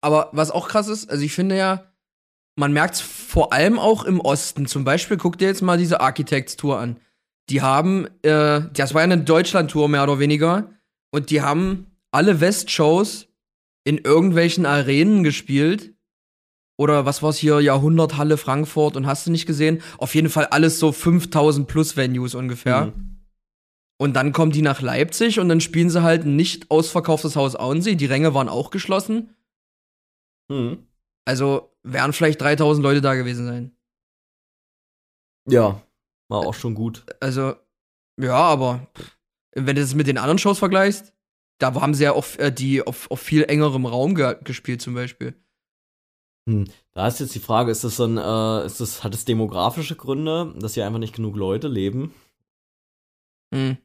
Aber 0.01 0.31
was 0.33 0.51
auch 0.51 0.67
krass 0.67 0.89
ist, 0.89 1.11
also 1.11 1.23
ich 1.23 1.35
finde 1.35 1.59
ja, 1.59 1.93
man 2.57 2.73
merkt 2.73 2.95
es 2.95 3.01
vor 3.03 3.53
allem 3.53 3.79
auch 3.79 4.05
im 4.05 4.19
Osten. 4.19 4.65
Zum 4.65 4.85
Beispiel, 4.85 5.19
guck 5.19 5.37
dir 5.37 5.49
jetzt 5.49 5.61
mal 5.61 5.77
diese 5.77 6.01
Architects-Tour 6.01 6.79
an. 6.79 6.99
Die 7.51 7.61
haben, 7.61 8.07
äh, 8.23 8.63
das 8.73 8.95
war 8.95 9.03
ja 9.03 9.05
eine 9.05 9.19
Deutschland-Tour 9.19 9.91
mehr 9.91 10.05
oder 10.05 10.21
weniger. 10.21 10.71
Und 11.11 11.29
die 11.29 11.43
haben 11.43 11.99
alle 12.13 12.41
West-Shows 12.41 13.29
in 13.85 13.99
irgendwelchen 13.99 14.65
Arenen 14.65 15.23
gespielt. 15.23 15.93
Oder 16.81 17.05
was 17.05 17.23
war's 17.23 17.37
hier, 17.37 17.61
Jahrhunderthalle 17.61 18.39
Frankfurt 18.39 18.97
und 18.97 19.07
hast 19.07 19.27
du 19.27 19.31
nicht 19.31 19.45
gesehen? 19.45 19.83
Auf 19.99 20.15
jeden 20.15 20.31
Fall 20.31 20.47
alles 20.47 20.79
so 20.79 20.93
5000 20.93 21.69
plus 21.69 21.95
Venues 21.95 22.35
ungefähr. 22.35 22.87
Mhm. 22.87 23.19
Und 23.99 24.15
dann 24.15 24.33
kommen 24.33 24.51
die 24.51 24.63
nach 24.63 24.81
Leipzig 24.81 25.39
und 25.41 25.51
dann 25.51 25.61
spielen 25.61 25.91
sie 25.91 26.03
halt 26.03 26.25
ein 26.25 26.37
nicht 26.37 26.71
ausverkauftes 26.71 27.37
Haus 27.37 27.55
Auensee. 27.55 27.97
Die 27.97 28.07
Ränge 28.07 28.33
waren 28.33 28.49
auch 28.49 28.71
geschlossen. 28.71 29.37
Mhm. 30.49 30.87
Also 31.27 31.71
wären 31.83 32.15
vielleicht 32.15 32.41
3000 32.41 32.83
Leute 32.83 33.03
da 33.03 33.15
gewesen 33.15 33.45
sein. 33.47 33.77
Ja, 35.51 35.83
war 36.29 36.47
auch 36.47 36.55
schon 36.55 36.75
gut. 36.75 37.05
Also, 37.21 37.57
ja, 38.19 38.37
aber 38.37 38.87
wenn 39.55 39.77
du 39.77 39.83
das 39.83 39.95
mit 39.95 40.07
den 40.07 40.17
anderen 40.17 40.39
Shows 40.39 40.59
vergleichst, 40.59 41.13
da 41.59 41.75
haben 41.75 41.93
sie 41.93 42.05
ja 42.05 42.13
auf, 42.13 42.39
äh, 42.39 42.51
die 42.51 42.81
auf, 42.81 43.11
auf 43.11 43.21
viel 43.21 43.45
engerem 43.45 43.85
Raum 43.85 44.15
ge 44.15 44.39
gespielt, 44.43 44.81
zum 44.81 44.95
Beispiel. 44.95 45.35
Hm. 46.51 46.65
Da 46.93 47.07
ist 47.07 47.21
jetzt 47.21 47.35
die 47.35 47.41
Frage, 47.41 47.71
ist 47.71 47.85
das 47.85 47.97
so 47.97 48.05
ein, 48.05 48.19
äh, 48.19 48.67
ist 48.67 48.81
das, 48.81 49.05
hat 49.05 49.15
es 49.15 49.25
demografische 49.25 49.95
Gründe, 49.95 50.53
dass 50.59 50.75
hier 50.75 50.87
einfach 50.87 50.99
nicht 50.99 51.15
genug 51.15 51.37
Leute 51.37 51.69
leben? 51.69 52.13
Hm. 53.55 53.79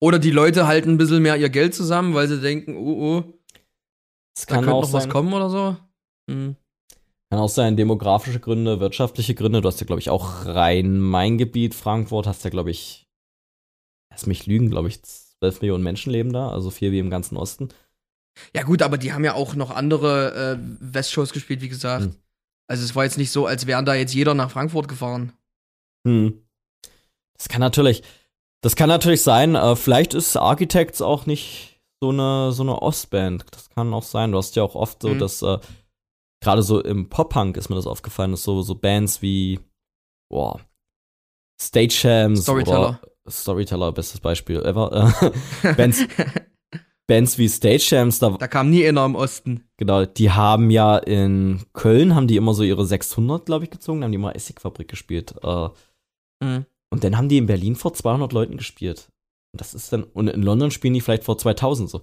Oder 0.00 0.18
die 0.18 0.30
Leute 0.30 0.66
halten 0.66 0.90
ein 0.90 0.98
bisschen 0.98 1.22
mehr 1.22 1.36
ihr 1.36 1.50
Geld 1.50 1.74
zusammen, 1.74 2.14
weil 2.14 2.28
sie 2.28 2.40
denken, 2.40 2.76
oh, 2.76 3.18
oh, 3.18 3.24
Es 4.34 4.46
da 4.46 4.54
kann 4.54 4.64
könnte 4.64 4.76
auch 4.76 4.82
noch 4.82 4.92
was 4.92 5.02
sein, 5.02 5.12
kommen 5.12 5.32
oder 5.32 5.50
so. 5.50 5.76
Hm. 6.30 6.56
kann 7.28 7.40
auch 7.40 7.48
sein, 7.48 7.76
demografische 7.76 8.40
Gründe, 8.40 8.80
wirtschaftliche 8.80 9.34
Gründe. 9.34 9.60
Du 9.60 9.68
hast 9.68 9.80
ja, 9.80 9.86
glaube 9.86 10.00
ich, 10.00 10.10
auch 10.10 10.46
Rhein-Main-Gebiet, 10.46 11.74
Frankfurt, 11.74 12.26
hast 12.26 12.44
ja, 12.44 12.50
glaube 12.50 12.70
ich, 12.70 13.08
lass 14.10 14.26
mich 14.26 14.46
lügen, 14.46 14.70
glaube 14.70 14.88
ich, 14.88 15.02
12 15.02 15.60
Millionen 15.60 15.84
Menschen 15.84 16.12
leben 16.12 16.32
da, 16.32 16.50
also 16.50 16.70
viel 16.70 16.92
wie 16.92 17.00
im 17.00 17.10
ganzen 17.10 17.36
Osten. 17.36 17.68
Ja, 18.54 18.62
gut, 18.62 18.82
aber 18.82 18.98
die 18.98 19.12
haben 19.12 19.24
ja 19.24 19.34
auch 19.34 19.54
noch 19.54 19.70
andere 19.70 20.58
äh, 20.58 20.58
West-Shows 20.80 21.32
gespielt, 21.32 21.60
wie 21.60 21.68
gesagt. 21.68 22.04
Hm. 22.04 22.16
Also, 22.68 22.84
es 22.84 22.94
war 22.94 23.04
jetzt 23.04 23.18
nicht 23.18 23.30
so, 23.32 23.46
als 23.46 23.66
wären 23.66 23.84
da 23.84 23.94
jetzt 23.94 24.14
jeder 24.14 24.34
nach 24.34 24.50
Frankfurt 24.50 24.88
gefahren. 24.88 25.32
Hm. 26.06 26.42
Das 27.36 27.48
kann 27.48 27.60
natürlich, 27.60 28.02
das 28.62 28.76
kann 28.76 28.88
natürlich 28.88 29.22
sein. 29.22 29.54
Äh, 29.54 29.76
vielleicht 29.76 30.14
ist 30.14 30.36
Architects 30.36 31.00
auch 31.02 31.26
nicht 31.26 31.80
so 32.02 32.10
eine, 32.10 32.52
so 32.52 32.62
eine 32.62 32.80
Ostband. 32.80 33.44
Das 33.50 33.70
kann 33.70 33.92
auch 33.92 34.02
sein. 34.02 34.32
Du 34.32 34.38
hast 34.38 34.56
ja 34.56 34.62
auch 34.62 34.74
oft 34.74 35.02
so, 35.02 35.08
Mhm. 35.10 35.18
dass 35.18 35.42
äh, 35.42 35.58
gerade 36.42 36.62
so 36.62 36.80
im 36.82 37.08
Pop-Punk 37.08 37.56
ist 37.56 37.68
mir 37.68 37.76
das 37.76 37.86
aufgefallen, 37.86 38.30
dass 38.30 38.42
so, 38.42 38.62
so 38.62 38.74
Bands 38.74 39.20
wie 39.22 39.60
boah, 40.30 40.60
Stagehams 41.60 42.42
Storyteller. 42.42 42.78
oder 42.78 43.00
Storyteller, 43.30 43.92
bestes 43.92 44.20
Beispiel 44.20 44.62
ever. 44.62 45.12
Äh, 45.62 45.72
Bands, 45.76 46.04
Bands 47.10 47.36
wie 47.38 47.48
Stagehams, 47.48 48.18
da 48.20 48.30
Da 48.30 48.48
kam 48.48 48.70
nie 48.70 48.86
einer 48.86 49.04
im 49.04 49.14
Osten. 49.16 49.64
Genau, 49.76 50.04
die 50.06 50.30
haben 50.30 50.70
ja 50.70 50.96
in 50.96 51.64
Köln, 51.72 52.14
haben 52.14 52.28
die 52.28 52.36
immer 52.36 52.54
so 52.54 52.62
ihre 52.62 52.86
600, 52.86 53.44
glaube 53.44 53.64
ich, 53.64 53.70
gezogen, 53.70 54.02
haben 54.04 54.12
die 54.12 54.18
mal 54.18 54.32
Essigfabrik 54.32 54.88
gespielt. 54.88 55.34
Äh, 55.42 55.68
Mhm. 56.42 56.64
und 56.90 57.04
dann 57.04 57.16
haben 57.18 57.28
die 57.28 57.36
in 57.38 57.46
Berlin 57.46 57.76
vor 57.76 57.92
200 57.92 58.32
Leuten 58.32 58.56
gespielt. 58.56 59.10
Und 59.52 59.60
das 59.60 59.74
ist 59.74 59.92
dann, 59.92 60.04
und 60.04 60.28
in 60.28 60.42
London 60.42 60.70
spielen 60.70 60.94
die 60.94 61.00
vielleicht 61.02 61.24
vor 61.24 61.36
2000 61.36 61.90
so. 61.90 62.00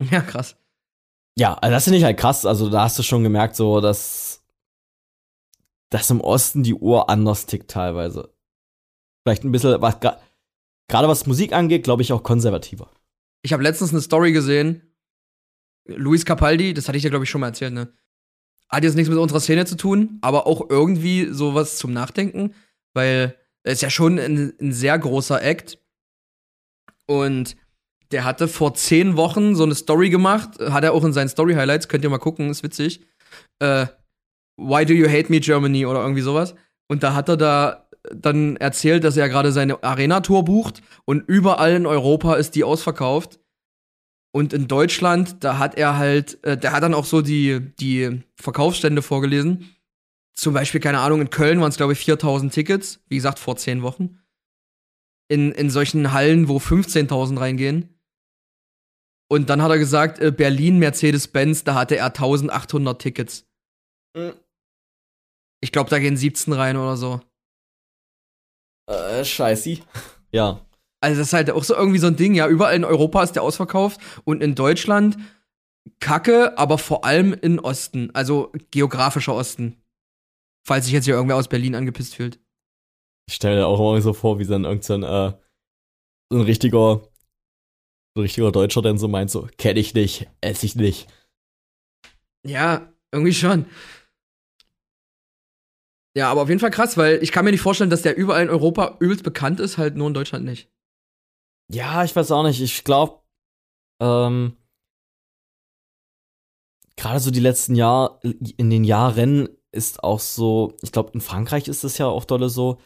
Ja, 0.10 0.20
krass. 0.20 0.56
Ja, 1.38 1.54
also 1.54 1.72
das 1.72 1.84
finde 1.84 1.98
ich 1.98 2.04
halt 2.04 2.18
krass. 2.18 2.44
Also 2.44 2.68
da 2.68 2.82
hast 2.82 2.98
du 2.98 3.02
schon 3.02 3.22
gemerkt, 3.22 3.56
so, 3.56 3.80
dass, 3.80 4.44
dass 5.90 6.10
im 6.10 6.20
Osten 6.20 6.62
die 6.62 6.74
Uhr 6.74 7.08
anders 7.08 7.46
tickt 7.46 7.70
teilweise. 7.70 8.34
Vielleicht 9.22 9.44
ein 9.44 9.52
bisschen, 9.52 9.80
was, 9.80 9.98
gerade 10.00 11.08
was 11.08 11.26
Musik 11.26 11.52
angeht, 11.52 11.84
glaube 11.84 12.02
ich 12.02 12.12
auch 12.12 12.22
konservativer. 12.22 12.90
Ich 13.44 13.52
habe 13.52 13.62
letztens 13.62 13.90
eine 13.90 14.00
Story 14.00 14.32
gesehen. 14.32 14.80
Luis 15.86 16.24
Capaldi, 16.24 16.72
das 16.72 16.88
hatte 16.88 16.96
ich 16.96 17.02
dir, 17.02 17.10
glaube 17.10 17.24
ich, 17.24 17.30
schon 17.30 17.42
mal 17.42 17.48
erzählt, 17.48 17.74
ne? 17.74 17.92
Hat 18.70 18.84
jetzt 18.84 18.94
nichts 18.94 19.10
mit 19.10 19.18
unserer 19.18 19.40
Szene 19.40 19.66
zu 19.66 19.76
tun, 19.76 20.18
aber 20.22 20.46
auch 20.46 20.70
irgendwie 20.70 21.28
sowas 21.30 21.76
zum 21.76 21.92
Nachdenken, 21.92 22.54
weil 22.94 23.38
er 23.62 23.72
ist 23.72 23.82
ja 23.82 23.90
schon 23.90 24.18
ein, 24.18 24.54
ein 24.58 24.72
sehr 24.72 24.98
großer 24.98 25.42
Act. 25.42 25.78
Und 27.06 27.56
der 28.12 28.24
hatte 28.24 28.48
vor 28.48 28.74
zehn 28.74 29.16
Wochen 29.16 29.54
so 29.54 29.64
eine 29.64 29.74
Story 29.74 30.08
gemacht, 30.08 30.58
hat 30.60 30.84
er 30.84 30.94
auch 30.94 31.04
in 31.04 31.12
seinen 31.12 31.28
Story-Highlights, 31.28 31.88
könnt 31.88 32.02
ihr 32.02 32.10
mal 32.10 32.18
gucken, 32.18 32.48
ist 32.48 32.62
witzig. 32.62 33.04
Äh, 33.58 33.86
Why 34.56 34.86
do 34.86 34.94
you 34.94 35.08
hate 35.08 35.30
me, 35.30 35.40
Germany? 35.40 35.84
Oder 35.84 36.00
irgendwie 36.00 36.22
sowas. 36.22 36.54
Und 36.88 37.02
da 37.02 37.14
hat 37.14 37.28
er 37.28 37.36
da 37.36 37.83
dann 38.10 38.56
erzählt, 38.56 39.04
dass 39.04 39.16
er 39.16 39.28
gerade 39.28 39.52
seine 39.52 39.82
Arena-Tour 39.82 40.44
bucht 40.44 40.82
und 41.04 41.20
überall 41.28 41.72
in 41.72 41.86
Europa 41.86 42.34
ist 42.34 42.54
die 42.54 42.64
ausverkauft. 42.64 43.40
Und 44.32 44.52
in 44.52 44.66
Deutschland, 44.66 45.44
da 45.44 45.58
hat 45.58 45.76
er 45.76 45.96
halt, 45.96 46.42
äh, 46.44 46.58
der 46.58 46.72
hat 46.72 46.82
dann 46.82 46.94
auch 46.94 47.04
so 47.04 47.22
die, 47.22 47.60
die 47.78 48.22
Verkaufsstände 48.34 49.00
vorgelesen. 49.00 49.76
Zum 50.34 50.54
Beispiel, 50.54 50.80
keine 50.80 50.98
Ahnung, 50.98 51.20
in 51.20 51.30
Köln 51.30 51.60
waren 51.60 51.68
es, 51.68 51.76
glaube 51.76 51.92
ich, 51.92 52.00
4000 52.00 52.52
Tickets. 52.52 53.00
Wie 53.08 53.14
gesagt, 53.14 53.38
vor 53.38 53.56
zehn 53.56 53.82
Wochen. 53.82 54.18
In, 55.28 55.52
in 55.52 55.70
solchen 55.70 56.12
Hallen, 56.12 56.48
wo 56.48 56.58
15.000 56.58 57.38
reingehen. 57.38 57.94
Und 59.30 59.50
dann 59.50 59.62
hat 59.62 59.70
er 59.70 59.78
gesagt, 59.78 60.18
äh, 60.18 60.32
Berlin, 60.32 60.78
Mercedes-Benz, 60.78 61.62
da 61.62 61.74
hatte 61.76 61.96
er 61.96 62.06
1800 62.06 63.00
Tickets. 63.00 63.46
Ich 65.60 65.72
glaube, 65.72 65.90
da 65.90 65.98
gehen 65.98 66.16
17 66.16 66.52
rein 66.52 66.76
oder 66.76 66.96
so. 66.96 67.20
Äh, 68.86 69.24
scheiße. 69.24 69.78
Ja. 70.32 70.60
Also 71.00 71.20
das 71.20 71.28
ist 71.28 71.32
halt 71.32 71.50
auch 71.50 71.64
so 71.64 71.74
irgendwie 71.74 71.98
so 71.98 72.06
ein 72.06 72.16
Ding, 72.16 72.34
ja, 72.34 72.48
überall 72.48 72.76
in 72.76 72.84
Europa 72.84 73.22
ist 73.22 73.32
der 73.32 73.42
ausverkauft 73.42 74.00
und 74.24 74.42
in 74.42 74.54
Deutschland 74.54 75.18
kacke, 76.00 76.56
aber 76.56 76.78
vor 76.78 77.04
allem 77.04 77.34
in 77.34 77.60
Osten, 77.60 78.10
also 78.14 78.52
geografischer 78.70 79.34
Osten. 79.34 79.82
Falls 80.66 80.86
sich 80.86 80.94
jetzt 80.94 81.04
hier 81.04 81.14
irgendwer 81.14 81.36
aus 81.36 81.48
Berlin 81.48 81.74
angepisst 81.74 82.14
fühlt. 82.14 82.40
Ich 83.28 83.34
stelle 83.34 83.56
mir 83.56 83.66
auch 83.66 83.78
immer 83.78 84.00
so 84.00 84.14
vor, 84.14 84.38
wie 84.38 84.46
dann 84.46 84.64
irgendein 84.64 85.02
äh, 85.02 85.36
so 86.30 86.38
ein 86.38 86.44
richtiger, 86.44 87.02
so 88.14 88.20
ein 88.20 88.22
richtiger 88.22 88.50
Deutscher 88.50 88.80
dann 88.80 88.96
so 88.96 89.08
meint, 89.08 89.30
so, 89.30 89.46
kenn 89.58 89.76
ich 89.76 89.92
nicht, 89.92 90.26
esse 90.40 90.64
ich 90.64 90.74
nicht. 90.74 91.06
Ja, 92.46 92.92
irgendwie 93.12 93.34
schon. 93.34 93.66
Ja, 96.16 96.30
aber 96.30 96.42
auf 96.42 96.48
jeden 96.48 96.60
Fall 96.60 96.70
krass, 96.70 96.96
weil 96.96 97.22
ich 97.22 97.32
kann 97.32 97.44
mir 97.44 97.50
nicht 97.50 97.60
vorstellen, 97.60 97.90
dass 97.90 98.02
der 98.02 98.16
überall 98.16 98.44
in 98.44 98.50
Europa 98.50 98.96
übelst 99.00 99.24
bekannt 99.24 99.58
ist, 99.58 99.78
halt 99.78 99.96
nur 99.96 100.08
in 100.08 100.14
Deutschland 100.14 100.44
nicht. 100.44 100.70
Ja, 101.72 102.04
ich 102.04 102.14
weiß 102.14 102.30
auch 102.30 102.44
nicht. 102.44 102.60
Ich 102.60 102.84
glaube, 102.84 103.20
ähm, 104.00 104.56
gerade 106.96 107.20
so 107.20 107.30
die 107.30 107.40
letzten 107.40 107.74
Jahre, 107.74 108.20
in 108.22 108.70
den 108.70 108.84
Jahren 108.84 109.48
ist 109.72 110.04
auch 110.04 110.20
so, 110.20 110.76
ich 110.82 110.92
glaube, 110.92 111.10
in 111.14 111.20
Frankreich 111.20 111.66
ist 111.66 111.82
es 111.82 111.98
ja 111.98 112.06
auch 112.06 112.24
dolle 112.24 112.48
so, 112.48 112.80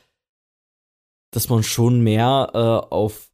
dass 1.30 1.50
man 1.50 1.62
schon 1.62 2.00
mehr 2.00 2.50
äh, 2.54 2.94
auf 2.94 3.30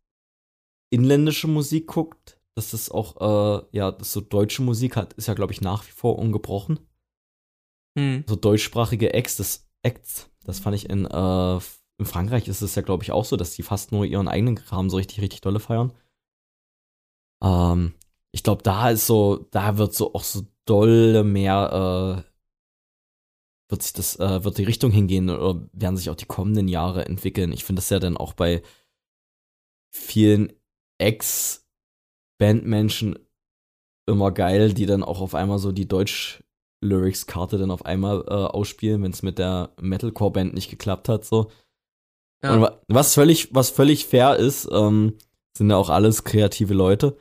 inländische 0.91 1.47
Musik 1.47 1.87
guckt. 1.87 2.41
Dass 2.57 2.71
das 2.71 2.89
auch, 2.89 3.21
äh, 3.21 3.67
ja, 3.73 3.91
das 3.91 4.13
so 4.13 4.21
deutsche 4.21 4.63
Musik 4.63 4.95
hat, 4.95 5.13
ist 5.15 5.27
ja, 5.27 5.35
glaube 5.35 5.53
ich, 5.53 5.61
nach 5.61 5.85
wie 5.87 5.91
vor 5.91 6.19
ungebrochen. 6.19 6.79
Hm. 7.99 8.25
So 8.29 8.37
deutschsprachige 8.37 9.13
Acts, 9.13 9.37
das, 9.37 9.64
Acts, 9.85 10.31
das 10.45 10.59
fand 10.59 10.77
ich 10.77 10.89
in, 10.89 11.07
äh, 11.07 11.59
in 11.99 12.07
Frankreich 12.07 12.49
ist 12.49 12.63
es 12.63 12.75
ja, 12.75 12.83
glaube 12.83 13.05
ich, 13.05 13.13
auch 13.13 13.25
so, 13.25 13.37
dass 13.37 13.55
die 13.55 13.63
fast 13.63 13.93
nur 13.93 14.05
ihren 14.05 14.27
eigenen 14.29 14.57
Kram 14.57 14.91
so 14.91 14.97
richtig, 14.97 15.21
richtig 15.21 15.41
dolle 15.43 15.61
feiern. 15.61 15.93
Ähm, 17.43 17.95
ich 18.33 18.43
glaube, 18.43 18.63
da 18.63 18.91
ist 18.91 19.07
so, 19.07 19.47
da 19.51 19.79
wird 19.79 19.95
so 19.95 20.15
auch 20.15 20.25
so 20.25 20.43
dolle 20.65 21.25
mehr, 21.25 22.25
äh, 22.27 22.31
wird 23.71 23.83
sich 23.83 23.93
das, 23.93 24.19
äh, 24.19 24.45
wird 24.45 24.59
die 24.59 24.65
Richtung 24.65 24.91
hingehen 24.91 25.31
oder 25.31 25.69
werden 25.73 25.97
sich 25.97 26.11
auch 26.11 26.17
die 26.17 26.27
kommenden 26.27 26.67
Jahre 26.69 27.05
entwickeln. 27.05 27.53
Ich 27.53 27.65
finde 27.65 27.81
das 27.81 27.91
ja 27.91 28.01
dann 28.01 28.17
auch 28.17 28.33
bei 28.33 28.63
vielen 29.93 30.53
Ex-Bandmenschen 30.99 33.19
immer 34.07 34.33
geil, 34.33 34.75
die 34.75 34.87
dann 34.87 35.03
auch 35.03 35.21
auf 35.21 35.35
einmal 35.35 35.59
so 35.59 35.73
die 35.73 35.89
Deutsch-Lyrics-Karte 36.85 37.59
dann 37.59 37.71
auf 37.71 37.85
einmal 37.85 38.25
äh, 38.27 38.33
ausspielen, 38.33 39.03
wenn 39.03 39.13
es 39.13 39.23
mit 39.23 39.39
der 39.39 39.71
Metalcore-Band 39.81 40.55
nicht 40.55 40.71
geklappt 40.71 41.09
hat, 41.09 41.25
so. 41.25 41.51
Ja. 42.45 42.55
Und 42.55 42.71
was 42.89 43.15
völlig, 43.15 43.55
was 43.55 43.71
völlig 43.71 44.07
fair 44.07 44.37
ist, 44.37 44.69
ähm, 44.71 45.17
sind 45.57 45.71
ja 45.71 45.77
auch 45.77 45.89
alles 45.89 46.25
kreative 46.25 46.75
Leute. 46.75 47.17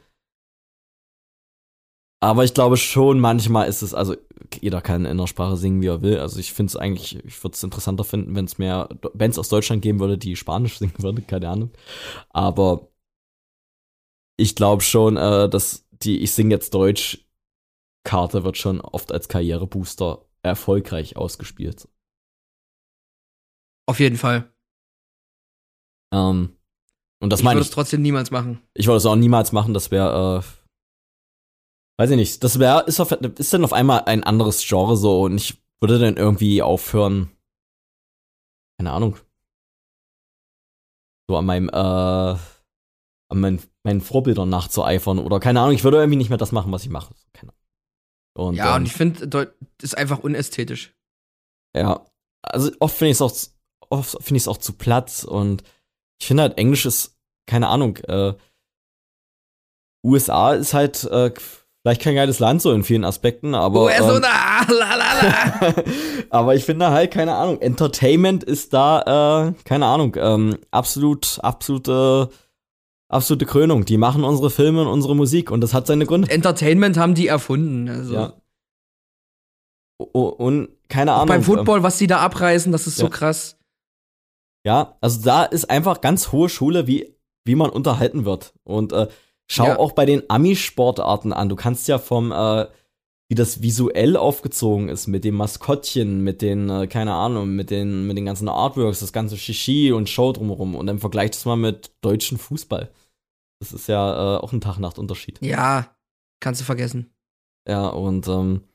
Aber 2.22 2.44
ich 2.44 2.54
glaube 2.54 2.78
schon, 2.78 3.20
manchmal 3.20 3.68
ist 3.68 3.82
es, 3.82 3.94
also 3.94 4.16
jeder 4.62 4.82
kann 4.82 5.06
in 5.06 5.18
der 5.18 5.28
Sprache 5.28 5.58
singen, 5.58 5.82
wie 5.82 5.88
er 5.88 6.02
will. 6.02 6.20
Also 6.20 6.40
ich 6.40 6.54
finde 6.54 6.72
es 6.72 6.76
eigentlich, 6.76 7.24
ich 7.26 7.44
würde 7.44 7.56
es 7.56 7.64
interessanter 7.64 8.04
finden, 8.04 8.36
wenn 8.36 8.46
es 8.46 8.58
mehr 8.58 8.90
Bands 9.14 9.38
aus 9.38 9.50
Deutschland 9.50 9.82
geben 9.82 10.00
würde, 10.00 10.18
die 10.18 10.36
Spanisch 10.36 10.78
singen 10.80 10.96
würden, 10.98 11.26
keine 11.28 11.50
Ahnung. 11.50 11.72
Aber 12.30 12.90
ich 14.38 14.56
glaube 14.56 14.82
schon, 14.82 15.16
äh, 15.18 15.48
dass 15.50 15.86
die 15.92 16.20
Ich 16.20 16.34
sing 16.34 16.52
jetzt 16.52 16.74
Deutsch 16.74 17.24
Karte 18.04 18.44
wird 18.44 18.58
schon 18.58 18.82
oft 18.82 19.12
als 19.12 19.28
Karrierebooster 19.28 20.26
erfolgreich 20.42 21.16
ausgespielt. 21.18 21.88
Auf 23.88 24.00
jeden 24.00 24.18
Fall. 24.18 24.54
Ähm, 26.14 26.56
und 27.22 27.30
das 27.30 27.40
ich 27.40 27.44
meine 27.44 27.58
würde 27.58 27.64
ich. 27.64 27.70
es 27.70 27.74
trotzdem 27.74 28.02
niemals 28.02 28.32
machen. 28.32 28.62
Ich 28.74 28.88
würde 28.88 28.98
es 28.98 29.06
auch 29.06 29.16
niemals 29.16 29.52
machen, 29.52 29.74
das 29.74 29.92
wäre, 29.92 30.44
äh, 30.44 32.00
weiß 32.00 32.12
ich 32.12 32.18
nicht, 32.18 32.44
das 32.44 32.60
wäre, 32.60 32.84
ist, 32.86 33.00
auf, 33.00 33.12
ist 33.12 33.54
dann 33.54 33.64
auf 33.64 33.74
einmal 33.74 34.04
ein 34.06 34.24
anderes 34.24 34.66
Genre 34.68 34.98
so 34.98 35.24
und 35.24 35.38
ich 35.38 35.62
würde 35.82 36.00
dann 36.00 36.18
irgendwie 36.18 36.62
aufhören, 36.62 37.32
keine 38.78 38.92
Ahnung, 38.92 39.18
so 41.30 41.38
an 41.38 41.46
meinem, 41.46 41.70
äh, 41.70 41.74
an 41.74 43.40
meinen, 43.40 43.62
meinen 43.84 44.02
Vorbildern 44.02 44.50
nachzueifern 44.50 45.20
oder 45.20 45.40
keine 45.40 45.62
Ahnung, 45.62 45.74
ich 45.74 45.84
würde 45.84 45.98
irgendwie 45.98 46.18
nicht 46.18 46.30
mehr 46.30 46.38
das 46.38 46.52
machen, 46.52 46.72
was 46.72 46.84
ich 46.84 46.90
mache. 46.90 47.16
Keine 47.34 47.52
Ahnung. 47.52 47.63
Und, 48.36 48.56
ja, 48.56 48.76
ähm, 48.76 48.82
und 48.82 48.86
ich 48.88 48.94
finde, 48.94 49.28
das 49.28 49.48
ist 49.82 49.98
einfach 49.98 50.20
unästhetisch. 50.20 50.96
Ja, 51.76 52.06
also 52.42 52.72
oft 52.80 52.96
finde 52.96 53.12
ich 53.12 53.18
es 53.18 53.22
auch, 53.22 53.34
oft 53.90 54.12
finde 54.22 54.38
ich 54.38 54.44
es 54.44 54.48
auch 54.48 54.58
zu 54.58 54.74
platt 54.74 55.24
und 55.24 55.64
ich 56.20 56.28
finde 56.28 56.44
halt 56.44 56.58
Englisch 56.58 56.86
ist, 56.86 57.18
keine 57.48 57.68
Ahnung, 57.68 57.98
äh, 57.98 58.34
USA 60.06 60.54
ist 60.54 60.74
halt 60.74 61.04
äh, 61.06 61.32
vielleicht 61.82 62.02
kein 62.02 62.16
geiles 62.16 62.40
Land 62.40 62.62
so 62.62 62.72
in 62.72 62.84
vielen 62.84 63.04
Aspekten, 63.04 63.56
aber 63.56 63.92
so 64.02 64.16
ähm, 64.16 64.22
la. 64.68 65.74
aber 66.30 66.56
ich 66.56 66.66
finde 66.66 66.92
halt 66.92 67.12
keine 67.12 67.36
Ahnung, 67.36 67.62
Entertainment 67.62 68.44
ist 68.44 68.74
da, 68.74 69.48
äh, 69.48 69.54
keine 69.66 69.86
Ahnung, 69.88 70.16
ähm, 70.18 70.58
absolut, 70.72 71.40
absolute, 71.42 72.30
absolute 73.14 73.46
Krönung. 73.46 73.86
Die 73.86 73.98
machen 73.98 74.24
unsere 74.24 74.50
Filme 74.50 74.82
und 74.82 74.88
unsere 74.88 75.16
Musik 75.16 75.52
und 75.52 75.62
das 75.62 75.74
hat 75.74 75.88
seine 75.88 76.06
Gründe. 76.06 76.30
Entertainment 76.30 76.98
haben 76.98 77.16
die 77.16 77.28
erfunden. 77.28 77.88
Also. 77.90 78.14
Ja. 78.14 78.34
Und 79.98 80.70
keine 80.90 81.14
Ahnung. 81.14 81.28
Beim 81.28 81.38
ähm, 81.38 81.44
Football, 81.44 81.84
was 81.84 81.98
die 81.98 82.08
da 82.08 82.20
abreißen, 82.20 82.72
das 82.72 82.88
ist 82.88 82.98
so 82.98 83.06
Ja. 83.06 83.10
krass. 83.10 83.58
Ja, 84.66 84.98
also 85.02 85.22
da 85.22 85.44
ist 85.44 85.70
einfach 85.70 86.02
ganz 86.02 86.32
hohe 86.32 86.50
Schule, 86.50 86.88
wie, 86.88 87.16
wie 87.46 87.56
man 87.56 87.70
unterhalten 87.70 88.26
wird. 88.26 88.54
Und 88.64 88.94
äh, 88.94 89.08
schau 89.48 89.68
Ja. 89.68 89.80
auch 89.80 89.92
bei 89.92 90.06
den 90.06 90.24
Ami-Sportarten 90.30 91.34
an. 91.34 91.50
Du 91.50 91.56
kannst 91.56 91.88
ja 91.88 92.00
vom, 92.00 92.32
äh, 92.32 92.68
wie 93.30 93.36
das 93.36 93.62
visuell 93.62 94.16
aufgezogen 94.18 94.90
ist, 94.90 95.08
mit 95.08 95.24
dem 95.26 95.36
Maskottchen, 95.36 96.24
mit 96.24 96.42
den, 96.42 96.70
äh, 96.70 96.88
keine 96.88 97.14
Ahnung, 97.14 97.56
mit 97.56 97.72
den, 97.72 98.08
mit 98.08 98.18
den 98.18 98.26
ganzen 98.26 98.48
Artworks, 98.50 99.00
das 99.02 99.14
ganze 99.14 99.38
Shishi 99.38 99.92
und 99.92 100.10
Show 100.10 100.32
drumherum. 100.32 100.76
Und 100.76 100.88
dann 100.88 101.00
vergleich 101.00 101.32
das 101.32 101.46
mal 101.46 101.56
mit 101.58 101.92
deutschen 102.02 102.38
Fußball. 102.38 102.90
Das 103.64 103.72
ist 103.72 103.88
ja 103.88 104.36
äh, 104.36 104.40
auch 104.40 104.52
ein 104.52 104.60
Tag-Nacht-Unterschied. 104.60 105.40
Ja, 105.42 105.96
kannst 106.42 106.60
du 106.60 106.66
vergessen. 106.66 107.16
Ja, 107.66 107.88
und 107.88 108.28
ähm, 108.28 108.66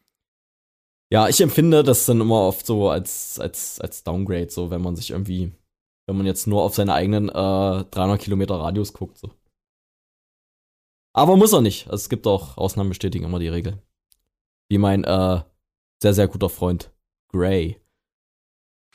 ja, 1.13 1.29
ich 1.29 1.43
empfinde 1.43 1.83
das 1.83 2.07
dann 2.07 2.23
immer 2.23 2.41
oft 2.41 2.65
so 2.65 2.89
als, 2.89 3.39
als, 3.39 3.81
als 3.83 4.03
Downgrade, 4.03 4.49
so 4.49 4.71
wenn 4.71 4.81
man 4.81 4.97
sich 4.97 5.11
irgendwie, 5.11 5.53
wenn 6.07 6.17
man 6.17 6.25
jetzt 6.25 6.47
nur 6.47 6.63
auf 6.63 6.75
seine 6.75 6.95
eigenen 6.95 7.29
äh, 7.29 7.33
300 7.85 8.19
Kilometer 8.19 8.55
Radius 8.55 8.95
guckt. 8.95 9.19
So. 9.19 9.31
Aber 11.15 11.37
muss 11.37 11.53
er 11.53 11.61
nicht. 11.61 11.85
Also, 11.91 11.97
es 11.97 12.09
gibt 12.09 12.27
auch 12.27 12.57
Ausnahmen 12.57 12.89
bestätigen 12.89 13.27
immer 13.27 13.39
die 13.39 13.49
Regel. 13.49 13.83
Wie 14.71 14.79
mein 14.79 15.05
äh, 15.05 15.43
sehr, 16.03 16.15
sehr 16.15 16.29
guter 16.29 16.49
Freund 16.49 16.91
Gray. 17.31 17.79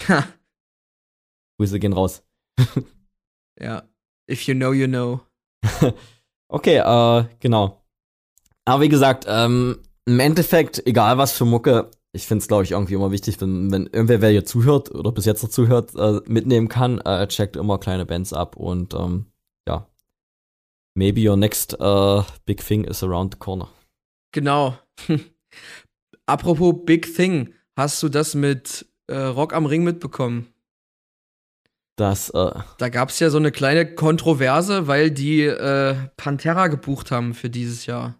Ha, 0.07 0.27
Grüße 1.59 1.77
gehen 1.77 1.93
raus. 1.93 2.23
ja. 3.59 3.87
If 4.27 4.47
you 4.47 4.55
know, 4.55 4.73
you 4.73 4.87
know. 4.87 5.21
Okay, 6.53 6.77
äh, 6.77 7.25
genau. 7.39 7.83
Aber 8.65 8.83
wie 8.83 8.89
gesagt, 8.89 9.25
ähm, 9.27 9.79
im 10.05 10.19
Endeffekt, 10.19 10.85
egal 10.85 11.17
was 11.17 11.31
für 11.31 11.45
Mucke, 11.45 11.89
ich 12.11 12.27
finde 12.27 12.43
es, 12.43 12.47
glaube 12.47 12.63
ich, 12.63 12.71
irgendwie 12.71 12.93
immer 12.93 13.11
wichtig, 13.11 13.41
wenn, 13.41 13.71
wenn 13.71 13.87
irgendwer, 13.87 14.21
wer 14.21 14.29
hier 14.29 14.45
zuhört 14.45 14.93
oder 14.93 15.11
bis 15.11 15.25
jetzt 15.25 15.41
noch 15.41 15.49
zuhört, 15.49 15.95
äh, 15.95 16.21
mitnehmen 16.27 16.67
kann, 16.67 16.99
äh, 17.01 17.27
checkt 17.27 17.55
immer 17.55 17.79
kleine 17.79 18.05
Bands 18.05 18.33
ab 18.33 18.55
und 18.55 18.93
ähm, 18.93 19.25
ja. 19.67 19.87
Maybe 20.93 21.27
your 21.27 21.37
next 21.37 21.73
äh, 21.79 22.21
big 22.45 22.63
thing 22.63 22.83
is 22.83 23.03
around 23.03 23.33
the 23.33 23.39
corner. 23.39 23.69
Genau. 24.31 24.77
Apropos 26.27 26.85
Big 26.85 27.15
Thing, 27.15 27.53
hast 27.75 28.01
du 28.03 28.09
das 28.09 28.35
mit 28.35 28.85
äh, 29.07 29.15
Rock 29.15 29.53
am 29.53 29.65
Ring 29.65 29.83
mitbekommen? 29.83 30.52
Das, 31.95 32.29
äh, 32.31 32.51
Da 32.79 32.89
gab 32.89 33.09
es 33.09 33.19
ja 33.19 33.29
so 33.29 33.37
eine 33.37 33.51
kleine 33.51 33.93
Kontroverse, 33.93 34.87
weil 34.87 35.11
die 35.11 35.43
äh, 35.43 35.95
Pantera 36.17 36.67
gebucht 36.67 37.11
haben 37.11 37.33
für 37.33 37.49
dieses 37.49 37.85
Jahr. 37.85 38.15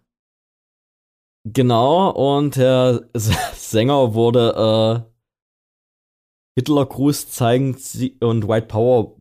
genau, 1.44 2.12
und 2.12 2.56
der 2.56 3.10
Sänger 3.56 4.14
wurde 4.14 5.06
äh, 5.08 6.60
Hitlergruß 6.60 7.32
zeigen 7.32 7.76
und 8.20 8.48
White 8.48 8.68
Power 8.68 9.16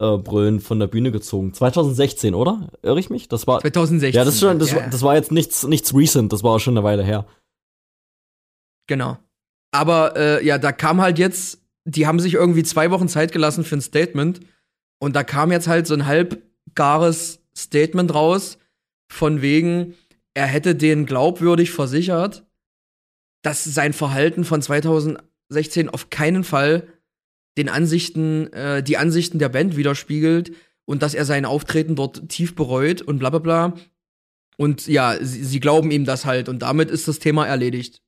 äh, 0.00 0.18
brüllen 0.18 0.60
von 0.60 0.78
der 0.78 0.86
Bühne 0.86 1.10
gezogen. 1.12 1.54
2016, 1.54 2.34
oder? 2.34 2.68
Irre 2.82 3.00
ich 3.00 3.08
mich? 3.08 3.28
Das 3.28 3.46
war 3.46 3.60
2016. 3.60 4.18
Ja, 4.18 4.24
das, 4.24 4.34
ist 4.34 4.40
schon, 4.40 4.58
das, 4.58 4.74
war, 4.74 4.82
das 4.82 5.02
war 5.02 5.14
jetzt 5.14 5.32
nichts, 5.32 5.64
nichts 5.64 5.94
recent, 5.94 6.32
das 6.32 6.42
war 6.42 6.52
auch 6.52 6.58
schon 6.58 6.76
eine 6.76 6.84
Weile 6.84 7.04
her. 7.04 7.26
Genau. 8.86 9.16
Aber 9.72 10.14
äh, 10.16 10.44
ja, 10.44 10.58
da 10.58 10.72
kam 10.72 11.00
halt 11.00 11.18
jetzt, 11.18 11.63
die 11.84 12.06
haben 12.06 12.20
sich 12.20 12.34
irgendwie 12.34 12.62
zwei 12.62 12.90
Wochen 12.90 13.08
Zeit 13.08 13.32
gelassen 13.32 13.64
für 13.64 13.76
ein 13.76 13.82
Statement. 13.82 14.40
Und 14.98 15.16
da 15.16 15.22
kam 15.22 15.52
jetzt 15.52 15.68
halt 15.68 15.86
so 15.86 15.94
ein 15.94 16.06
halbgares 16.06 17.40
Statement 17.56 18.12
raus, 18.14 18.58
von 19.08 19.42
wegen, 19.42 19.94
er 20.32 20.46
hätte 20.46 20.74
denen 20.74 21.06
glaubwürdig 21.06 21.70
versichert, 21.70 22.44
dass 23.42 23.62
sein 23.62 23.92
Verhalten 23.92 24.44
von 24.44 24.62
2016 24.62 25.88
auf 25.90 26.10
keinen 26.10 26.42
Fall 26.42 26.88
den 27.56 27.68
Ansichten, 27.68 28.52
äh, 28.52 28.82
die 28.82 28.96
Ansichten 28.96 29.38
der 29.38 29.50
Band 29.50 29.76
widerspiegelt 29.76 30.52
und 30.86 31.02
dass 31.02 31.14
er 31.14 31.24
sein 31.24 31.44
Auftreten 31.44 31.94
dort 31.94 32.28
tief 32.28 32.56
bereut 32.56 33.02
und 33.02 33.18
bla 33.18 33.30
bla 33.30 33.38
bla. 33.38 33.74
Und 34.56 34.86
ja, 34.86 35.16
sie, 35.20 35.44
sie 35.44 35.60
glauben 35.60 35.90
ihm 35.90 36.04
das 36.04 36.24
halt 36.24 36.48
und 36.48 36.60
damit 36.60 36.90
ist 36.90 37.06
das 37.06 37.18
Thema 37.18 37.46
erledigt. 37.46 38.00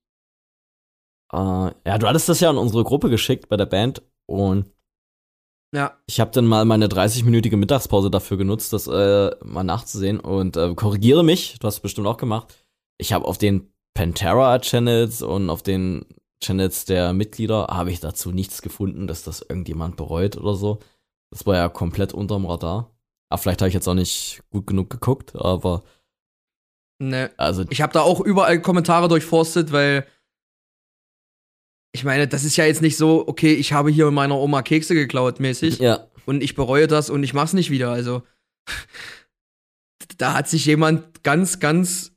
Äh, 1.32 1.36
ja, 1.86 1.98
du 1.98 2.06
hattest 2.06 2.28
das 2.28 2.40
ja 2.40 2.50
in 2.50 2.56
unsere 2.56 2.84
Gruppe 2.84 3.10
geschickt 3.10 3.48
bei 3.48 3.56
der 3.56 3.66
Band 3.66 4.02
und 4.26 4.70
Ja. 5.74 5.96
ich 6.06 6.20
habe 6.20 6.30
dann 6.30 6.46
mal 6.46 6.64
meine 6.64 6.86
30-minütige 6.88 7.56
Mittagspause 7.56 8.10
dafür 8.10 8.36
genutzt, 8.36 8.72
das 8.72 8.86
äh, 8.86 9.30
mal 9.44 9.64
nachzusehen 9.64 10.20
und 10.20 10.56
äh, 10.56 10.74
korrigiere 10.74 11.24
mich, 11.24 11.58
du 11.58 11.66
hast 11.66 11.74
es 11.76 11.80
bestimmt 11.80 12.06
auch 12.06 12.16
gemacht. 12.16 12.54
Ich 12.98 13.12
habe 13.12 13.26
auf 13.26 13.38
den 13.38 13.72
Pantera-Channels 13.94 15.22
und 15.22 15.50
auf 15.50 15.62
den 15.62 16.06
Channels 16.42 16.84
der 16.84 17.12
Mitglieder 17.12 17.66
habe 17.70 17.90
ich 17.90 18.00
dazu 18.00 18.30
nichts 18.30 18.62
gefunden, 18.62 19.06
dass 19.06 19.22
das 19.24 19.40
irgendjemand 19.40 19.96
bereut 19.96 20.36
oder 20.36 20.54
so. 20.54 20.78
Das 21.30 21.46
war 21.46 21.56
ja 21.56 21.68
komplett 21.68 22.12
unterm 22.14 22.46
Radar. 22.46 22.90
Aber 23.30 23.38
vielleicht 23.38 23.60
habe 23.62 23.68
ich 23.68 23.74
jetzt 23.74 23.88
auch 23.88 23.94
nicht 23.94 24.42
gut 24.50 24.66
genug 24.66 24.90
geguckt, 24.90 25.34
aber 25.34 25.82
Ne. 26.98 27.30
also 27.36 27.64
Ich 27.68 27.82
habe 27.82 27.92
da 27.92 28.00
auch 28.02 28.20
überall 28.20 28.60
Kommentare 28.62 29.08
durchforstet, 29.08 29.72
weil 29.72 30.06
ich 31.96 32.04
meine, 32.04 32.28
das 32.28 32.44
ist 32.44 32.56
ja 32.56 32.66
jetzt 32.66 32.82
nicht 32.82 32.98
so, 32.98 33.26
okay, 33.26 33.54
ich 33.54 33.72
habe 33.72 33.90
hier 33.90 34.10
meiner 34.10 34.36
Oma 34.36 34.60
Kekse 34.60 34.94
geklaut 34.94 35.40
mäßig 35.40 35.78
ja, 35.78 36.06
und 36.26 36.42
ich 36.42 36.54
bereue 36.54 36.86
das 36.88 37.08
und 37.08 37.22
ich 37.22 37.32
mach's 37.32 37.54
nicht 37.54 37.70
wieder. 37.70 37.90
Also 37.90 38.22
da 40.18 40.34
hat 40.34 40.46
sich 40.46 40.66
jemand 40.66 41.24
ganz, 41.24 41.58
ganz 41.58 42.12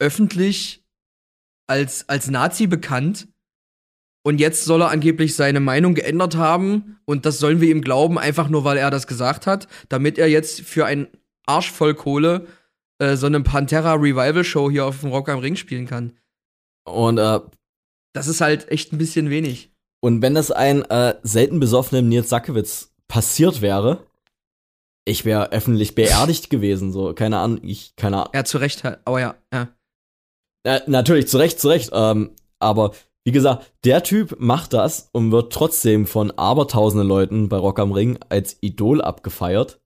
öffentlich 0.00 0.84
als, 1.68 2.08
als 2.08 2.30
Nazi 2.30 2.66
bekannt 2.66 3.28
und 4.24 4.40
jetzt 4.40 4.64
soll 4.64 4.82
er 4.82 4.90
angeblich 4.90 5.36
seine 5.36 5.60
Meinung 5.60 5.94
geändert 5.94 6.34
haben 6.34 6.98
und 7.04 7.24
das 7.24 7.38
sollen 7.38 7.60
wir 7.60 7.70
ihm 7.70 7.80
glauben, 7.80 8.18
einfach 8.18 8.48
nur 8.48 8.64
weil 8.64 8.76
er 8.76 8.90
das 8.90 9.06
gesagt 9.06 9.46
hat, 9.46 9.68
damit 9.88 10.18
er 10.18 10.26
jetzt 10.26 10.62
für 10.62 10.84
einen 10.84 11.06
Arsch 11.46 11.70
voll 11.70 11.94
Kohle 11.94 12.48
äh, 12.98 13.14
so 13.14 13.26
eine 13.26 13.40
Pantera 13.40 13.92
Revival 13.94 14.42
Show 14.42 14.68
hier 14.68 14.84
auf 14.84 15.00
dem 15.02 15.10
Rock 15.10 15.28
am 15.28 15.38
Ring 15.38 15.54
spielen 15.54 15.86
kann. 15.86 16.18
und 16.84 17.18
äh, 17.18 17.38
Das 18.12 18.28
ist 18.28 18.40
halt 18.40 18.70
echt 18.70 18.92
ein 18.92 18.98
bisschen 18.98 19.30
wenig. 19.30 19.72
Und 20.00 20.20
wenn 20.22 20.34
das 20.34 20.50
ein 20.50 20.82
äh, 20.90 21.14
selten 21.22 21.60
besoffenem 21.60 22.08
Nils 22.08 22.28
Sackewitz 22.28 22.92
passiert 23.08 23.60
wäre, 23.62 24.06
ich 25.04 25.24
wäre 25.24 25.52
öffentlich 25.52 25.94
beerdigt 25.94 26.50
gewesen, 26.50 26.92
so, 26.92 27.14
keine 27.14 27.38
Ahnung, 27.38 27.60
ich, 27.62 27.96
keine 27.96 28.18
Ahnung. 28.18 28.32
Ja, 28.34 28.44
zu 28.44 28.58
Recht 28.58 28.84
halt, 28.84 29.00
aber 29.04 29.20
ja, 29.20 29.34
ja. 29.52 29.68
Äh, 30.64 30.80
natürlich, 30.86 31.28
zu 31.28 31.38
Recht, 31.38 31.60
zu 31.60 31.68
Recht, 31.68 31.90
ähm, 31.92 32.34
aber 32.58 32.92
wie 33.24 33.32
gesagt, 33.32 33.72
der 33.84 34.02
Typ 34.02 34.36
macht 34.38 34.72
das 34.72 35.08
und 35.12 35.30
wird 35.30 35.52
trotzdem 35.52 36.06
von 36.06 36.30
abertausenden 36.32 37.08
Leuten 37.08 37.48
bei 37.48 37.56
Rock 37.56 37.78
am 37.78 37.92
Ring 37.92 38.18
als 38.28 38.56
Idol 38.60 39.00
abgefeiert. 39.00 39.80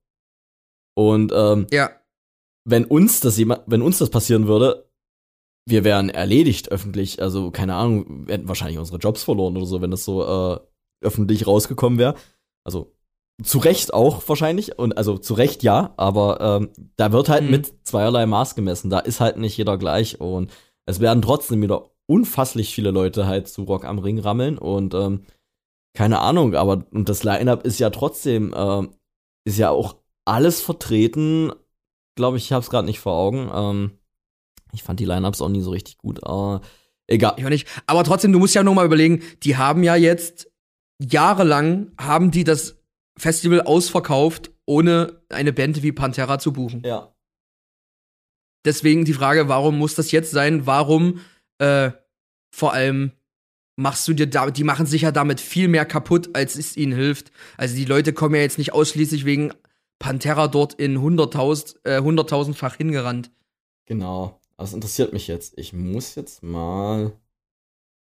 Und 0.95 1.31
ähm, 1.35 1.67
Ja, 1.71 1.91
wenn 2.65 2.85
uns 2.85 3.21
das 3.21 3.37
jemand, 3.37 3.61
wenn 3.67 3.81
uns 3.81 3.99
das 3.99 4.09
passieren 4.09 4.47
würde, 4.47 4.86
wir 5.67 5.83
wären 5.83 6.09
erledigt 6.09 6.71
öffentlich. 6.71 7.21
Also, 7.21 7.51
keine 7.51 7.75
Ahnung, 7.75 8.27
wir 8.27 8.35
hätten 8.35 8.47
wahrscheinlich 8.47 8.79
unsere 8.79 8.99
Jobs 8.99 9.23
verloren 9.23 9.57
oder 9.57 9.65
so, 9.65 9.81
wenn 9.81 9.91
das 9.91 10.05
so 10.05 10.23
äh, 10.23 10.59
öffentlich 11.01 11.45
rausgekommen 11.47 11.99
wäre. 11.99 12.15
Also 12.63 12.93
zu 13.43 13.59
Recht 13.59 13.93
auch 13.93 14.27
wahrscheinlich. 14.27 14.79
Und 14.79 14.97
also 14.97 15.17
zu 15.17 15.33
Recht 15.33 15.63
ja, 15.63 15.93
aber 15.97 16.39
ähm, 16.41 16.69
da 16.95 17.11
wird 17.11 17.29
halt 17.29 17.43
Mhm. 17.43 17.51
mit 17.51 17.73
zweierlei 17.87 18.25
Maß 18.25 18.55
gemessen. 18.55 18.89
Da 18.89 18.99
ist 18.99 19.19
halt 19.19 19.37
nicht 19.37 19.57
jeder 19.57 19.77
gleich 19.77 20.19
und 20.19 20.51
es 20.85 20.99
werden 20.99 21.21
trotzdem 21.21 21.61
wieder 21.61 21.91
unfasslich 22.07 22.73
viele 22.73 22.91
Leute 22.91 23.27
halt 23.27 23.47
zu 23.49 23.63
Rock 23.63 23.83
am 23.85 23.99
Ring 23.99 24.19
rammeln 24.19 24.57
und 24.57 24.93
ähm, 24.93 25.25
keine 25.93 26.19
Ahnung, 26.19 26.55
aber 26.55 26.85
und 26.91 27.09
das 27.09 27.23
Line-Up 27.23 27.65
ist 27.65 27.79
ja 27.79 27.89
trotzdem, 27.89 28.53
ähm, 28.55 28.91
ist 29.45 29.57
ja 29.57 29.71
auch 29.71 29.95
alles 30.25 30.61
vertreten, 30.61 31.51
glaube 32.15 32.37
ich, 32.37 32.45
ich 32.45 32.51
habe 32.53 32.63
es 32.63 32.69
gerade 32.69 32.85
nicht 32.85 32.99
vor 32.99 33.13
Augen. 33.13 33.49
Ähm, 33.53 33.96
ich 34.77 34.83
fand 34.83 34.99
die 34.99 35.05
Lineups 35.05 35.41
auch 35.41 35.49
nie 35.49 35.61
so 35.61 35.71
richtig 35.71 35.97
gut, 35.97 36.23
aber 36.23 36.61
egal. 37.07 37.33
ich 37.37 37.45
auch 37.45 37.49
nicht. 37.49 37.67
Aber 37.87 38.03
trotzdem, 38.03 38.31
du 38.31 38.39
musst 38.39 38.55
ja 38.55 38.63
nur 38.63 38.75
mal 38.75 38.85
überlegen, 38.85 39.23
die 39.43 39.57
haben 39.57 39.83
ja 39.83 39.95
jetzt 39.95 40.51
jahrelang 40.99 41.91
haben 41.99 42.31
die 42.31 42.43
das 42.43 42.77
Festival 43.17 43.61
ausverkauft, 43.61 44.51
ohne 44.65 45.21
eine 45.29 45.51
Band 45.51 45.81
wie 45.81 45.91
Pantera 45.91 46.39
zu 46.39 46.53
buchen. 46.53 46.83
Ja. 46.85 47.13
Deswegen 48.65 49.05
die 49.05 49.13
Frage, 49.13 49.47
warum 49.47 49.77
muss 49.77 49.95
das 49.95 50.11
jetzt 50.11 50.31
sein? 50.31 50.65
Warum 50.65 51.21
äh, 51.57 51.91
vor 52.53 52.73
allem 52.73 53.11
machst 53.75 54.07
du 54.07 54.13
dir 54.13 54.27
da, 54.27 54.49
die 54.51 54.63
machen 54.63 54.85
sich 54.85 55.03
ja 55.03 55.11
damit 55.11 55.39
viel 55.39 55.67
mehr 55.67 55.85
kaputt, 55.85 56.31
als 56.33 56.55
es 56.55 56.75
ihnen 56.77 56.93
hilft. 56.93 57.31
Also 57.57 57.75
die 57.75 57.85
Leute 57.85 58.13
kommen 58.13 58.35
ja 58.35 58.41
jetzt 58.41 58.57
nicht 58.57 58.73
ausschließlich 58.73 59.25
wegen 59.25 59.53
Pantera 59.99 60.47
dort 60.47 60.73
in 60.75 60.97
100.000 60.97 61.77
äh, 61.83 61.99
100.000-fach 61.99 62.75
hingerannt. 62.75 63.31
Genau. 63.85 64.36
Das 64.57 64.73
interessiert 64.73 65.13
mich 65.13 65.27
jetzt. 65.27 65.57
Ich 65.57 65.73
muss 65.73 66.15
jetzt 66.15 66.43
mal. 66.43 67.11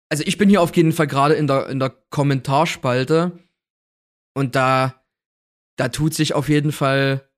Also 0.08 0.24
ich 0.26 0.36
bin 0.36 0.48
hier 0.48 0.60
auf 0.60 0.74
jeden 0.76 0.92
Fall 0.92 1.06
gerade 1.06 1.34
in 1.34 1.46
der, 1.46 1.68
in 1.68 1.78
der 1.78 1.90
Kommentarspalte 1.90 3.38
und 4.34 4.56
da, 4.56 5.04
da 5.76 5.88
tut 5.88 6.14
sich 6.14 6.34
auf 6.34 6.48
jeden 6.48 6.72
Fall 6.72 7.28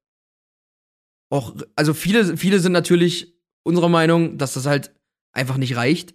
auch, 1.30 1.54
also 1.76 1.92
viele, 1.94 2.36
viele 2.36 2.60
sind 2.60 2.72
natürlich 2.72 3.34
unserer 3.62 3.88
Meinung, 3.88 4.38
dass 4.38 4.54
das 4.54 4.66
halt 4.66 4.94
einfach 5.32 5.56
nicht 5.58 5.76
reicht 5.76 6.14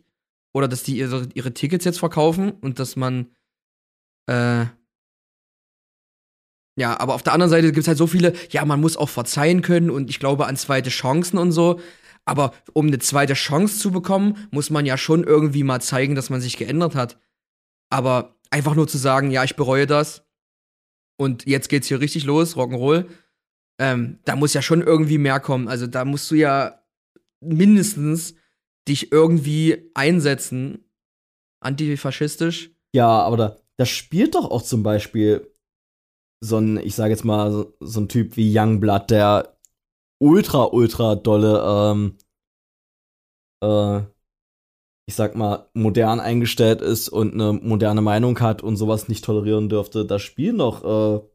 oder 0.53 0.67
dass 0.67 0.83
die 0.83 0.97
ihre, 0.97 1.27
ihre 1.33 1.53
Tickets 1.53 1.85
jetzt 1.85 1.99
verkaufen 1.99 2.51
und 2.51 2.79
dass 2.79 2.95
man, 2.95 3.35
äh, 4.27 4.65
ja, 6.79 6.99
aber 6.99 7.15
auf 7.15 7.23
der 7.23 7.33
anderen 7.33 7.49
Seite 7.49 7.67
gibt 7.67 7.79
es 7.79 7.87
halt 7.87 7.97
so 7.97 8.07
viele, 8.07 8.33
ja, 8.49 8.65
man 8.65 8.81
muss 8.81 8.97
auch 8.97 9.09
verzeihen 9.09 9.61
können 9.61 9.89
und 9.89 10.09
ich 10.09 10.19
glaube 10.19 10.47
an 10.47 10.55
zweite 10.55 10.89
Chancen 10.89 11.37
und 11.37 11.51
so. 11.51 11.79
Aber 12.27 12.53
um 12.73 12.87
eine 12.87 12.99
zweite 12.99 13.33
Chance 13.33 13.79
zu 13.79 13.91
bekommen, 13.91 14.47
muss 14.51 14.69
man 14.69 14.85
ja 14.85 14.97
schon 14.97 15.23
irgendwie 15.23 15.63
mal 15.63 15.81
zeigen, 15.81 16.13
dass 16.13 16.29
man 16.29 16.41
sich 16.41 16.57
geändert 16.57 16.93
hat. 16.93 17.17
Aber 17.89 18.35
einfach 18.51 18.75
nur 18.75 18.87
zu 18.87 18.97
sagen, 18.97 19.31
ja, 19.31 19.45
ich 19.45 19.55
bereue 19.55 19.87
das 19.87 20.27
und 21.17 21.45
jetzt 21.45 21.69
geht's 21.69 21.87
hier 21.87 22.01
richtig 22.01 22.25
los, 22.25 22.55
Rock'n'Roll, 22.55 23.05
ähm, 23.79 24.19
da 24.25 24.35
muss 24.35 24.53
ja 24.53 24.61
schon 24.61 24.81
irgendwie 24.81 25.17
mehr 25.17 25.39
kommen. 25.39 25.67
Also 25.69 25.87
da 25.87 26.03
musst 26.03 26.29
du 26.29 26.35
ja 26.35 26.83
mindestens 27.39 28.35
dich 28.87 29.11
irgendwie 29.11 29.89
einsetzen, 29.93 30.83
antifaschistisch. 31.61 32.71
Ja, 32.93 33.07
aber 33.07 33.37
da, 33.37 33.57
da 33.77 33.85
spielt 33.85 34.35
doch 34.35 34.51
auch 34.51 34.63
zum 34.63 34.83
Beispiel 34.83 35.49
so 36.41 36.57
ein, 36.57 36.77
ich 36.77 36.95
sage 36.95 37.11
jetzt 37.11 37.25
mal, 37.25 37.51
so, 37.51 37.73
so 37.79 38.01
ein 38.01 38.09
Typ 38.09 38.37
wie 38.37 38.57
Youngblood, 38.57 39.09
der 39.09 39.56
ultra, 40.19 40.65
ultra 40.65 41.15
dolle, 41.15 41.61
ähm, 41.65 42.17
äh, 43.63 44.05
ich 45.09 45.15
sag 45.15 45.35
mal, 45.35 45.69
modern 45.73 46.19
eingestellt 46.19 46.81
ist 46.81 47.09
und 47.09 47.33
eine 47.33 47.53
moderne 47.53 48.01
Meinung 48.01 48.39
hat 48.39 48.61
und 48.61 48.75
sowas 48.75 49.07
nicht 49.07 49.23
tolerieren 49.23 49.69
dürfte. 49.69 50.05
Da 50.05 50.19
spielen 50.19 50.57
doch, 50.57 50.83
äh, 50.83 51.27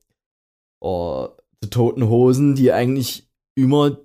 oh, 0.81 1.29
die 1.65 1.71
Toten 1.71 2.09
Hosen, 2.09 2.55
die 2.55 2.73
eigentlich 2.73 3.31
immer 3.55 3.99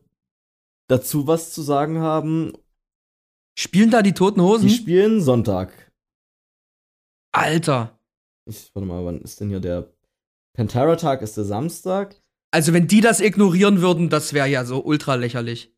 dazu 0.90 1.28
was 1.28 1.54
zu 1.54 1.62
sagen 1.62 2.00
haben. 2.00 2.54
Spielen 3.58 3.92
da 3.92 4.02
die 4.02 4.14
Toten 4.14 4.40
Die 4.40 4.46
Hosen? 4.46 4.70
spielen 4.70 5.22
Sonntag. 5.22 5.92
Alter. 7.34 8.00
Ich, 8.48 8.74
warte 8.74 8.88
mal, 8.88 9.04
wann 9.04 9.20
ist 9.22 9.42
denn 9.42 9.50
hier 9.50 9.60
der 9.60 9.92
Pantera-Tag? 10.56 11.22
Ist 11.22 11.36
der 11.36 11.44
Samstag? 11.44 12.22
Also 12.52 12.74
wenn 12.74 12.88
die 12.88 13.02
das 13.02 13.20
ignorieren 13.20 13.82
würden, 13.82 14.10
das 14.10 14.34
wäre 14.34 14.48
ja 14.48 14.66
so 14.66 14.84
ultra 14.84 15.16
lächerlich. 15.16 15.74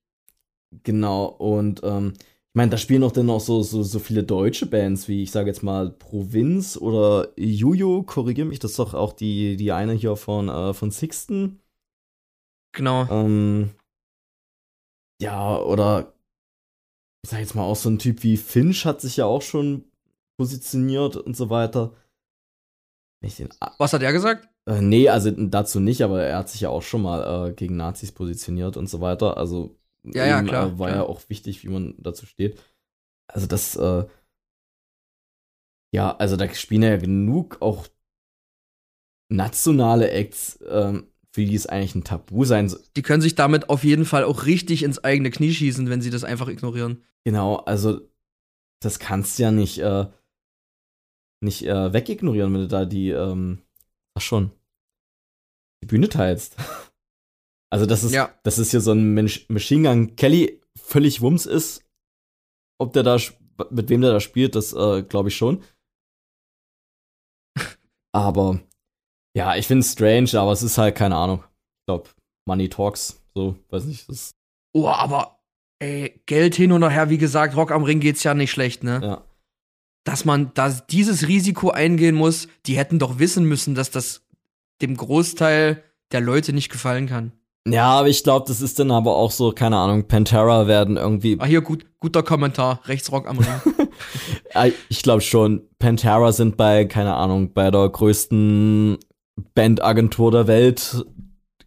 Genau, 0.84 1.26
und 1.26 1.82
ähm, 1.84 2.14
ich 2.16 2.56
meine, 2.56 2.72
da 2.72 2.78
spielen 2.78 3.04
auch 3.04 3.12
dann 3.12 3.30
auch 3.30 3.40
so, 3.40 3.64
so, 3.64 3.84
so 3.84 4.00
viele 4.00 4.24
deutsche 4.24 4.66
Bands, 4.66 5.08
wie 5.08 5.24
ich 5.24 5.32
sage 5.32 5.48
jetzt 5.48 5.64
mal 5.64 5.92
Provinz 5.92 6.78
oder 6.78 7.30
Juju, 7.38 8.04
korrigier 8.04 8.46
mich, 8.46 8.60
das 8.60 8.72
ist 8.72 8.80
doch 8.80 8.94
auch 8.94 9.14
die, 9.14 9.56
die 9.56 9.72
eine 9.72 9.94
hier 9.94 10.16
von, 10.16 10.50
äh, 10.50 10.74
von 10.74 10.92
Sixten. 10.92 11.60
Genau. 12.72 13.08
Ähm, 13.10 13.72
ja, 15.22 15.58
oder 15.60 16.14
ich 17.24 17.30
sag 17.30 17.40
jetzt 17.40 17.56
mal 17.56 17.64
auch 17.64 17.76
so 17.76 17.90
ein 17.90 18.00
Typ 18.00 18.24
wie 18.24 18.38
Finch 18.38 18.86
hat 18.86 19.02
sich 19.02 19.18
ja 19.18 19.26
auch 19.26 19.42
schon 19.42 19.86
positioniert 20.38 21.18
und 21.18 21.36
so 21.36 21.50
weiter. 21.50 21.94
Was 23.78 23.94
hat 23.94 24.02
er 24.02 24.14
gesagt? 24.14 24.49
Äh, 24.70 24.82
nee, 24.82 25.10
also 25.10 25.32
dazu 25.32 25.80
nicht, 25.80 26.04
aber 26.04 26.22
er 26.24 26.38
hat 26.38 26.50
sich 26.50 26.62
ja 26.62 26.70
auch 26.70 26.84
schon 26.84 27.02
mal 27.02 27.50
äh, 27.50 27.54
gegen 27.54 27.76
Nazis 27.76 28.12
positioniert 28.12 28.78
und 28.78 28.88
so 28.88 29.02
weiter. 29.02 29.38
Also 29.38 29.76
Ja, 30.04 30.26
ja, 30.26 30.42
klar, 30.44 30.68
Äh, 30.68 30.80
war 30.80 30.90
klar. 30.90 31.04
ja 31.04 31.10
auch 31.10 31.22
wichtig, 31.28 31.64
wie 31.64 31.70
man 31.70 31.96
dazu 31.98 32.26
steht. 32.26 32.60
Also 33.28 33.48
das, 33.48 33.76
äh, 33.76 34.06
ja, 35.92 36.16
also 36.18 36.36
da 36.36 36.48
spielen 36.54 36.84
ja 36.84 36.98
genug 36.98 37.62
auch 37.62 37.88
nationale 39.32 40.12
Acts, 40.12 40.60
ähm, 40.68 41.08
für 41.32 41.46
die 41.46 41.56
es 41.56 41.68
eigentlich 41.68 41.96
ein 41.96 42.04
Tabu 42.04 42.46
sein 42.46 42.70
soll. 42.70 42.82
Die 42.96 43.02
können 43.02 43.22
sich 43.22 43.36
damit 43.36 43.70
auf 43.70 43.84
jeden 43.84 44.06
Fall 44.06 44.24
auch 44.24 44.46
richtig 44.46 44.84
ins 44.84 45.04
eigene 45.04 45.30
Knie 45.30 45.54
schießen, 45.54 45.90
wenn 45.90 46.02
sie 46.02 46.10
das 46.10 46.24
einfach 46.24 46.48
ignorieren. 46.48 47.04
Genau, 47.24 47.58
also 47.58 48.02
das 48.82 48.98
kannst 49.00 49.38
du 49.38 49.44
ja 49.44 49.52
nicht, 49.52 49.80
äh, 49.80 50.08
nicht 51.42 51.66
äh, 51.66 51.94
wegignorieren, 51.94 52.54
wenn 52.54 52.62
du 52.62 52.68
da 52.68 52.86
die, 52.86 53.10
ähm, 53.10 53.60
ach 54.16 54.22
schon, 54.22 54.52
die 55.84 55.88
Bühne 55.88 56.10
teilst. 56.10 56.56
Also 57.72 57.86
das 57.86 58.04
ist, 58.04 58.14
Ja. 58.14 58.34
das 58.42 58.58
ist 58.58 58.72
hier 58.72 58.82
so 58.82 58.94
ein 58.94 59.14
Mensch- 59.14 59.46
Machine 59.48 59.88
Gun 59.88 60.16
Kelly 60.16 60.60
völlig 60.76 61.22
Wumms 61.22 61.46
ist, 61.46 61.84
ob 62.80 62.94
der 62.94 63.04
da, 63.04 63.20
mit 63.70 63.90
wem 63.90 64.02
der 64.02 64.12
da 64.12 64.20
spielt, 64.20 64.56
das 64.56 64.74
äh, 64.74 65.04
glaube 65.04 65.30
ich 65.30 65.38
schon. 65.38 65.62
Aber 68.12 68.60
ja, 69.38 69.56
ich 69.56 69.68
finde 69.68 69.82
es 69.82 69.92
strange, 69.92 70.32
aber 70.34 70.52
es 70.52 70.64
ist 70.64 70.80
halt 70.80 70.96
keine 70.96 71.16
Ahnung. 71.16 71.44
Ich 71.44 71.86
glaube, 71.88 72.10
Money 72.48 72.70
Talks, 72.70 73.22
so, 73.36 73.56
weiß 73.70 73.86
nicht. 73.86 74.10
Das 74.10 74.32
oh, 74.76 74.88
aber 74.88 75.40
ey, 75.80 76.20
Geld 76.26 76.56
hin 76.56 76.72
und 76.72 76.90
her, 76.90 77.12
wie 77.12 77.20
gesagt, 77.20 77.56
Rock 77.56 77.72
am 77.72 77.84
Ring 77.84 78.00
geht's 78.00 78.24
ja 78.24 78.34
nicht 78.34 78.50
schlecht, 78.50 78.84
ne? 78.84 79.00
Ja. 79.04 79.26
Dass 80.06 80.26
man 80.26 80.52
dass 80.56 80.88
dieses 80.88 81.28
Risiko 81.28 81.70
eingehen 81.70 82.16
muss, 82.16 82.48
die 82.66 82.78
hätten 82.78 82.98
doch 82.98 83.20
wissen 83.20 83.46
müssen, 83.46 83.76
dass 83.76 83.92
das 83.92 84.26
dem 84.82 84.96
Großteil 84.98 85.84
der 86.12 86.22
Leute 86.22 86.54
nicht 86.54 86.70
gefallen 86.70 87.08
kann. 87.08 87.34
Ja, 87.68 88.00
aber 88.00 88.08
ich 88.08 88.24
glaube, 88.24 88.46
das 88.48 88.62
ist 88.62 88.80
dann 88.80 88.92
aber 88.92 89.16
auch 89.16 89.32
so, 89.32 89.52
keine 89.52 89.78
Ahnung, 89.78 90.08
Pantera 90.08 90.68
werden 90.68 90.98
irgendwie. 90.98 91.38
Ah, 91.40 91.46
hier, 91.46 91.62
gut, 91.62 91.86
guter 92.00 92.24
Kommentar. 92.24 92.82
Rechtsrock 92.86 93.28
am 93.28 93.40
Ring. 93.40 93.88
ich 94.90 95.04
glaube 95.04 95.22
schon, 95.22 95.68
Pantera 95.78 96.32
sind 96.32 96.58
bei, 96.58 96.86
keine 96.86 97.16
Ahnung, 97.16 97.54
bei 97.54 97.70
der 97.70 97.90
größten 97.90 98.98
Bandagentur 99.54 100.32
der 100.32 100.48
Welt, 100.48 101.06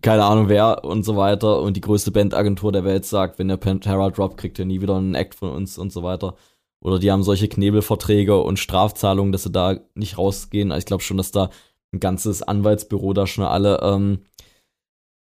keine 0.01 0.25
Ahnung 0.25 0.49
wer 0.49 0.85
und 0.85 1.05
so 1.05 1.17
weiter. 1.17 1.61
Und 1.61 1.77
die 1.77 1.81
größte 1.81 2.11
Bandagentur 2.11 2.73
der 2.73 2.85
Welt 2.85 3.05
sagt, 3.05 3.39
wenn 3.39 3.49
der 3.49 3.59
Pantera 3.59 4.11
droppt, 4.11 4.39
kriegt 4.39 4.59
er 4.59 4.65
nie 4.65 4.81
wieder 4.81 4.97
einen 4.97 5.15
Act 5.15 5.35
von 5.35 5.51
uns 5.51 5.79
und 5.79 5.93
so 5.93 6.03
weiter. 6.03 6.35
Oder 6.81 6.99
die 6.99 7.13
haben 7.13 7.23
solche 7.23 7.49
Knebelverträge 7.49 8.41
und 8.41 8.59
Strafzahlungen, 8.59 9.31
dass 9.31 9.45
sie 9.45 9.53
da 9.53 9.77
nicht 9.95 10.19
rausgehen. 10.19 10.73
Also 10.73 10.81
ich 10.81 10.87
glaube 10.87 11.05
schon, 11.05 11.17
dass 11.17 11.31
da 11.31 11.51
ein 11.93 12.01
ganzes 12.01 12.43
Anwaltsbüro 12.43 13.13
da 13.13 13.27
schon 13.27 13.45
alle 13.45 13.81
ähm, 13.83 14.21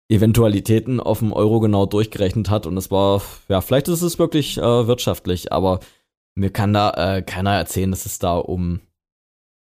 Eventualitäten 0.09 0.99
auf 0.99 1.19
dem 1.19 1.31
Euro 1.31 1.59
genau 1.59 1.85
durchgerechnet 1.85 2.49
hat. 2.49 2.65
Und 2.65 2.77
es 2.77 2.91
war, 2.91 3.21
ja, 3.47 3.61
vielleicht 3.61 3.87
ist 3.87 4.01
es 4.01 4.19
wirklich 4.19 4.57
äh, 4.57 4.87
wirtschaftlich, 4.87 5.51
aber 5.51 5.79
mir 6.35 6.49
kann 6.49 6.73
da 6.73 6.91
äh, 6.91 7.21
keiner 7.21 7.55
erzählen, 7.55 7.91
dass 7.91 8.05
es 8.05 8.19
da 8.19 8.37
um, 8.37 8.81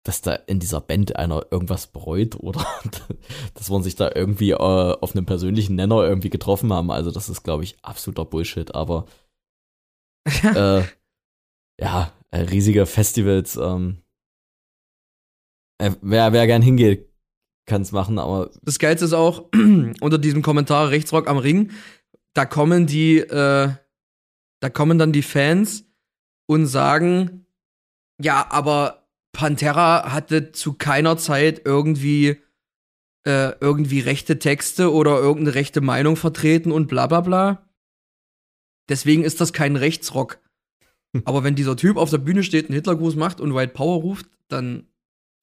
dass 0.04 0.22
da 0.22 0.34
in 0.34 0.60
dieser 0.60 0.80
Band 0.80 1.16
einer 1.16 1.46
irgendwas 1.50 1.86
bereut 1.86 2.36
oder 2.36 2.66
dass 3.54 3.70
man 3.70 3.82
sich 3.82 3.96
da 3.96 4.10
irgendwie 4.14 4.50
äh, 4.50 4.56
auf 4.56 5.14
einem 5.14 5.26
persönlichen 5.26 5.76
Nenner 5.76 6.04
irgendwie 6.04 6.30
getroffen 6.30 6.72
haben. 6.72 6.90
Also 6.90 7.10
das 7.10 7.28
ist, 7.28 7.42
glaube 7.42 7.64
ich, 7.64 7.76
absoluter 7.82 8.24
Bullshit, 8.24 8.74
aber 8.74 9.06
äh, 10.42 10.82
ja, 11.80 12.12
äh, 12.30 12.40
riesige 12.40 12.86
Festivals, 12.86 13.56
ähm, 13.56 13.98
äh, 13.98 14.03
wer, 15.78 16.32
wer 16.32 16.46
gern 16.46 16.62
hingeht, 16.62 17.08
kann 17.66 17.82
es 17.82 17.92
machen, 17.92 18.18
aber. 18.18 18.50
Das 18.62 18.78
Geilste 18.78 19.06
ist 19.06 19.12
auch, 19.12 19.50
unter 20.00 20.18
diesem 20.18 20.42
Kommentar 20.42 20.90
Rechtsrock 20.90 21.28
am 21.28 21.38
Ring, 21.38 21.70
da 22.34 22.44
kommen 22.44 22.86
die, 22.86 23.18
äh, 23.18 23.70
da 24.60 24.70
kommen 24.70 24.98
dann 24.98 25.12
die 25.12 25.22
Fans 25.22 25.84
und 26.46 26.66
sagen, 26.66 27.46
ja, 28.20 28.46
aber 28.50 29.08
Pantera 29.32 30.12
hatte 30.12 30.52
zu 30.52 30.74
keiner 30.74 31.16
Zeit 31.16 31.62
irgendwie 31.64 32.38
äh, 33.26 33.52
irgendwie 33.60 34.00
rechte 34.00 34.38
Texte 34.38 34.92
oder 34.92 35.18
irgendeine 35.18 35.54
rechte 35.54 35.80
Meinung 35.80 36.16
vertreten 36.16 36.70
und 36.70 36.88
bla 36.88 37.06
bla 37.06 37.20
bla. 37.20 37.68
Deswegen 38.88 39.24
ist 39.24 39.40
das 39.40 39.52
kein 39.52 39.76
Rechtsrock. 39.76 40.40
Aber 41.24 41.44
wenn 41.44 41.54
dieser 41.54 41.76
Typ 41.76 41.96
auf 41.96 42.10
der 42.10 42.18
Bühne 42.18 42.42
steht, 42.42 42.66
einen 42.66 42.74
Hitlergruß 42.74 43.16
macht 43.16 43.40
und 43.40 43.54
White 43.54 43.72
Power 43.72 44.00
ruft, 44.02 44.26
dann 44.48 44.88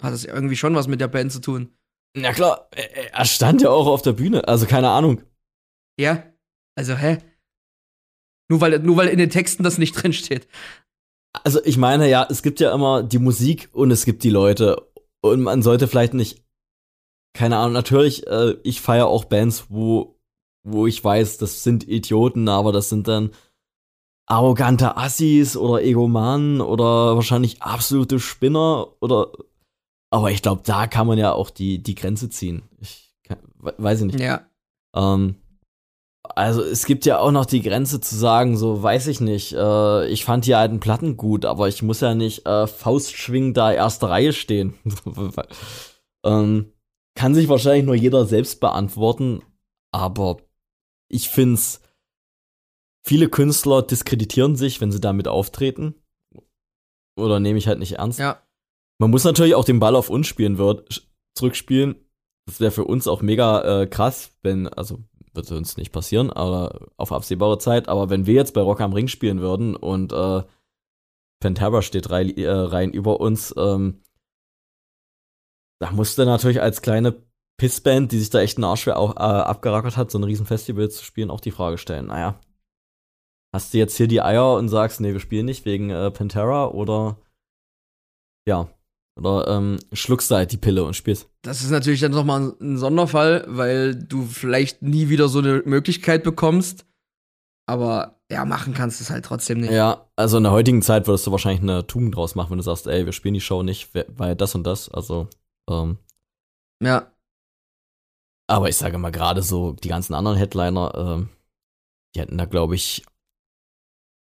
hat 0.01 0.13
das 0.13 0.25
irgendwie 0.25 0.55
schon 0.55 0.75
was 0.75 0.87
mit 0.87 1.01
der 1.01 1.07
Band 1.07 1.31
zu 1.31 1.39
tun. 1.39 1.73
Na 2.15 2.33
klar, 2.33 2.69
er 3.13 3.25
stand 3.25 3.61
ja 3.61 3.69
auch 3.69 3.87
auf 3.87 4.01
der 4.01 4.13
Bühne, 4.13 4.47
also 4.47 4.65
keine 4.65 4.89
Ahnung. 4.89 5.21
Ja, 5.97 6.23
also 6.75 6.95
hä? 6.95 7.19
Nur 8.49 8.59
weil, 8.59 8.79
nur 8.79 8.97
weil 8.97 9.07
in 9.07 9.17
den 9.17 9.29
Texten 9.29 9.63
das 9.63 9.77
nicht 9.77 9.93
drin 10.01 10.13
steht. 10.13 10.47
Also 11.43 11.63
ich 11.63 11.77
meine 11.77 12.09
ja, 12.09 12.27
es 12.29 12.43
gibt 12.43 12.59
ja 12.59 12.73
immer 12.73 13.03
die 13.03 13.19
Musik 13.19 13.69
und 13.71 13.91
es 13.91 14.03
gibt 14.03 14.23
die 14.23 14.29
Leute 14.29 14.91
und 15.21 15.41
man 15.41 15.61
sollte 15.61 15.87
vielleicht 15.87 16.13
nicht, 16.13 16.43
keine 17.33 17.57
Ahnung, 17.57 17.73
natürlich, 17.73 18.27
äh, 18.27 18.55
ich 18.63 18.81
feiere 18.81 19.07
auch 19.07 19.23
Bands, 19.25 19.67
wo, 19.69 20.19
wo 20.63 20.87
ich 20.87 21.01
weiß, 21.01 21.37
das 21.37 21.63
sind 21.63 21.87
Idioten, 21.87 22.49
aber 22.49 22.73
das 22.73 22.89
sind 22.89 23.07
dann 23.07 23.31
arrogante 24.27 24.97
Assis 24.97 25.55
oder 25.55 25.83
Egomanen 25.83 26.61
oder 26.61 27.15
wahrscheinlich 27.15 27.61
absolute 27.61 28.19
Spinner 28.19 28.87
oder 28.99 29.31
aber 30.11 30.29
ich 30.29 30.41
glaube, 30.41 30.61
da 30.63 30.87
kann 30.87 31.07
man 31.07 31.17
ja 31.17 31.31
auch 31.31 31.49
die, 31.49 31.81
die 31.81 31.95
Grenze 31.95 32.29
ziehen. 32.29 32.63
Ich 32.79 33.15
kann, 33.23 33.39
weiß 33.57 34.01
ich 34.01 34.13
nicht. 34.13 34.19
Ja. 34.19 34.45
Ähm, 34.93 35.35
also 36.35 36.61
es 36.61 36.85
gibt 36.85 37.05
ja 37.05 37.19
auch 37.19 37.31
noch 37.31 37.45
die 37.45 37.61
Grenze 37.61 38.01
zu 38.01 38.15
sagen, 38.15 38.57
so 38.57 38.83
weiß 38.83 39.07
ich 39.07 39.21
nicht, 39.21 39.53
äh, 39.53 40.07
ich 40.07 40.25
fand 40.25 40.45
die 40.45 40.53
alten 40.53 40.79
Platten 40.79 41.17
gut, 41.17 41.45
aber 41.45 41.67
ich 41.67 41.81
muss 41.81 42.01
ja 42.01 42.13
nicht 42.13 42.45
äh, 42.45 42.67
faustschwingend 42.67 43.57
da 43.57 43.71
erste 43.71 44.09
Reihe 44.09 44.33
stehen. 44.33 44.75
ähm, 46.25 46.73
kann 47.15 47.33
sich 47.33 47.47
wahrscheinlich 47.47 47.85
nur 47.85 47.95
jeder 47.95 48.25
selbst 48.25 48.59
beantworten, 48.59 49.41
aber 49.91 50.37
ich 51.07 51.29
find's, 51.29 51.81
viele 53.01 53.29
Künstler 53.29 53.81
diskreditieren 53.81 54.55
sich, 54.55 54.81
wenn 54.81 54.91
sie 54.91 55.01
damit 55.01 55.27
auftreten. 55.27 55.95
Oder 57.17 57.39
nehme 57.39 57.59
ich 57.59 57.67
halt 57.67 57.79
nicht 57.79 57.93
ernst. 57.93 58.19
Ja. 58.19 58.41
Man 59.01 59.09
muss 59.09 59.23
natürlich 59.23 59.55
auch 59.55 59.65
den 59.65 59.79
Ball 59.79 59.95
auf 59.95 60.11
uns 60.11 60.27
spielen 60.27 60.59
wird, 60.59 61.09
zurückspielen. 61.33 61.95
Das 62.45 62.59
wäre 62.59 62.69
für 62.69 62.83
uns 62.85 63.07
auch 63.07 63.23
mega 63.23 63.81
äh, 63.81 63.87
krass, 63.87 64.37
wenn, 64.43 64.67
also 64.67 64.99
wird 65.33 65.51
uns 65.51 65.75
nicht 65.75 65.91
passieren, 65.91 66.29
aber 66.29 66.87
auf 66.97 67.11
absehbare 67.11 67.57
Zeit. 67.57 67.89
Aber 67.89 68.11
wenn 68.11 68.27
wir 68.27 68.35
jetzt 68.35 68.53
bei 68.53 68.61
Rock 68.61 68.79
am 68.79 68.93
Ring 68.93 69.07
spielen 69.07 69.41
würden 69.41 69.75
und 69.75 70.13
äh, 70.13 70.43
Pantera 71.39 71.81
steht 71.81 72.11
rein, 72.11 72.29
äh, 72.37 72.47
rein 72.47 72.91
über 72.91 73.19
uns, 73.19 73.51
ähm, 73.57 74.03
da 75.79 75.89
musste 75.93 76.25
natürlich 76.25 76.61
als 76.61 76.83
kleine 76.83 77.23
Pissband, 77.57 78.11
die 78.11 78.19
sich 78.19 78.29
da 78.29 78.41
echt 78.41 78.59
einen 78.59 78.65
Arsch 78.65 78.87
auch, 78.87 79.15
äh, 79.15 79.19
abgerackert 79.19 79.97
hat, 79.97 80.11
so 80.11 80.19
ein 80.19 80.25
Riesenfestival 80.25 80.91
zu 80.91 81.03
spielen, 81.03 81.31
auch 81.31 81.41
die 81.41 81.49
Frage 81.49 81.79
stellen, 81.79 82.05
naja, 82.05 82.39
hast 83.51 83.73
du 83.73 83.79
jetzt 83.79 83.97
hier 83.97 84.07
die 84.07 84.21
Eier 84.21 84.53
und 84.53 84.69
sagst, 84.69 85.01
nee, 85.01 85.11
wir 85.11 85.19
spielen 85.19 85.47
nicht 85.47 85.65
wegen 85.65 85.89
äh, 85.89 86.11
Pantera 86.11 86.67
oder 86.67 87.17
ja, 88.47 88.69
oder 89.17 89.47
ähm, 89.47 89.79
schluckst 89.93 90.31
du 90.31 90.35
halt 90.35 90.51
die 90.51 90.57
Pille 90.57 90.83
und 90.83 90.95
spielst. 90.95 91.29
Das 91.41 91.61
ist 91.61 91.69
natürlich 91.69 91.99
dann 91.99 92.11
nochmal 92.11 92.53
ein 92.61 92.77
Sonderfall, 92.77 93.45
weil 93.47 93.95
du 93.95 94.25
vielleicht 94.25 94.81
nie 94.81 95.09
wieder 95.09 95.27
so 95.27 95.39
eine 95.39 95.61
Möglichkeit 95.65 96.23
bekommst. 96.23 96.85
Aber 97.67 98.19
ja, 98.31 98.45
machen 98.45 98.73
kannst 98.73 98.99
du 98.99 99.03
es 99.03 99.09
halt 99.09 99.25
trotzdem 99.25 99.59
nicht. 99.59 99.71
Ja, 99.71 100.07
also 100.15 100.37
in 100.37 100.43
der 100.43 100.51
heutigen 100.51 100.81
Zeit 100.81 101.07
würdest 101.07 101.27
du 101.27 101.31
wahrscheinlich 101.31 101.61
eine 101.61 101.85
Tugend 101.85 102.15
draus 102.15 102.35
machen, 102.35 102.51
wenn 102.51 102.57
du 102.57 102.63
sagst, 102.63 102.87
ey, 102.87 103.05
wir 103.05 103.13
spielen 103.13 103.33
die 103.33 103.41
Show 103.41 103.63
nicht, 103.63 103.89
weil 103.93 104.35
das 104.35 104.55
und 104.55 104.63
das. 104.63 104.89
Also, 104.89 105.27
ähm. 105.69 105.97
Ja. 106.81 107.11
Aber 108.47 108.69
ich 108.69 108.77
sage 108.77 108.97
mal, 108.97 109.11
gerade 109.11 109.43
so 109.43 109.73
die 109.73 109.89
ganzen 109.89 110.13
anderen 110.13 110.37
Headliner, 110.37 110.93
ähm, 110.95 111.29
die 112.15 112.21
hätten 112.21 112.37
da, 112.37 112.45
glaube 112.45 112.75
ich, 112.75 113.05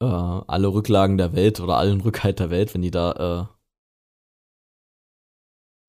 äh, 0.02 0.06
alle 0.06 0.68
Rücklagen 0.68 1.18
der 1.18 1.34
Welt 1.34 1.60
oder 1.60 1.78
allen 1.78 2.02
Rückhalt 2.02 2.40
der 2.40 2.50
Welt, 2.50 2.74
wenn 2.74 2.82
die 2.82 2.92
da 2.92 3.50
äh, 3.50 3.59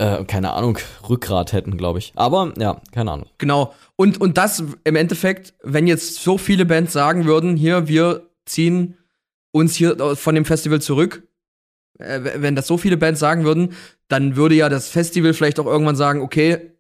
äh, 0.00 0.24
keine 0.24 0.54
Ahnung, 0.54 0.78
Rückgrat 1.08 1.52
hätten, 1.52 1.76
glaube 1.76 1.98
ich. 1.98 2.12
Aber 2.16 2.54
ja, 2.56 2.80
keine 2.90 3.12
Ahnung. 3.12 3.28
Genau. 3.36 3.74
Und, 3.96 4.18
und 4.18 4.38
das 4.38 4.64
im 4.84 4.96
Endeffekt, 4.96 5.52
wenn 5.62 5.86
jetzt 5.86 6.14
so 6.22 6.38
viele 6.38 6.64
Bands 6.64 6.94
sagen 6.94 7.26
würden, 7.26 7.54
hier, 7.54 7.86
wir 7.86 8.30
ziehen 8.46 8.96
uns 9.52 9.74
hier 9.74 10.16
von 10.16 10.34
dem 10.34 10.46
Festival 10.46 10.80
zurück, 10.80 11.28
äh, 11.98 12.20
wenn 12.36 12.56
das 12.56 12.66
so 12.66 12.78
viele 12.78 12.96
Bands 12.96 13.20
sagen 13.20 13.44
würden, 13.44 13.74
dann 14.08 14.36
würde 14.36 14.54
ja 14.54 14.70
das 14.70 14.88
Festival 14.88 15.34
vielleicht 15.34 15.60
auch 15.60 15.66
irgendwann 15.66 15.96
sagen, 15.96 16.22
okay, 16.22 16.72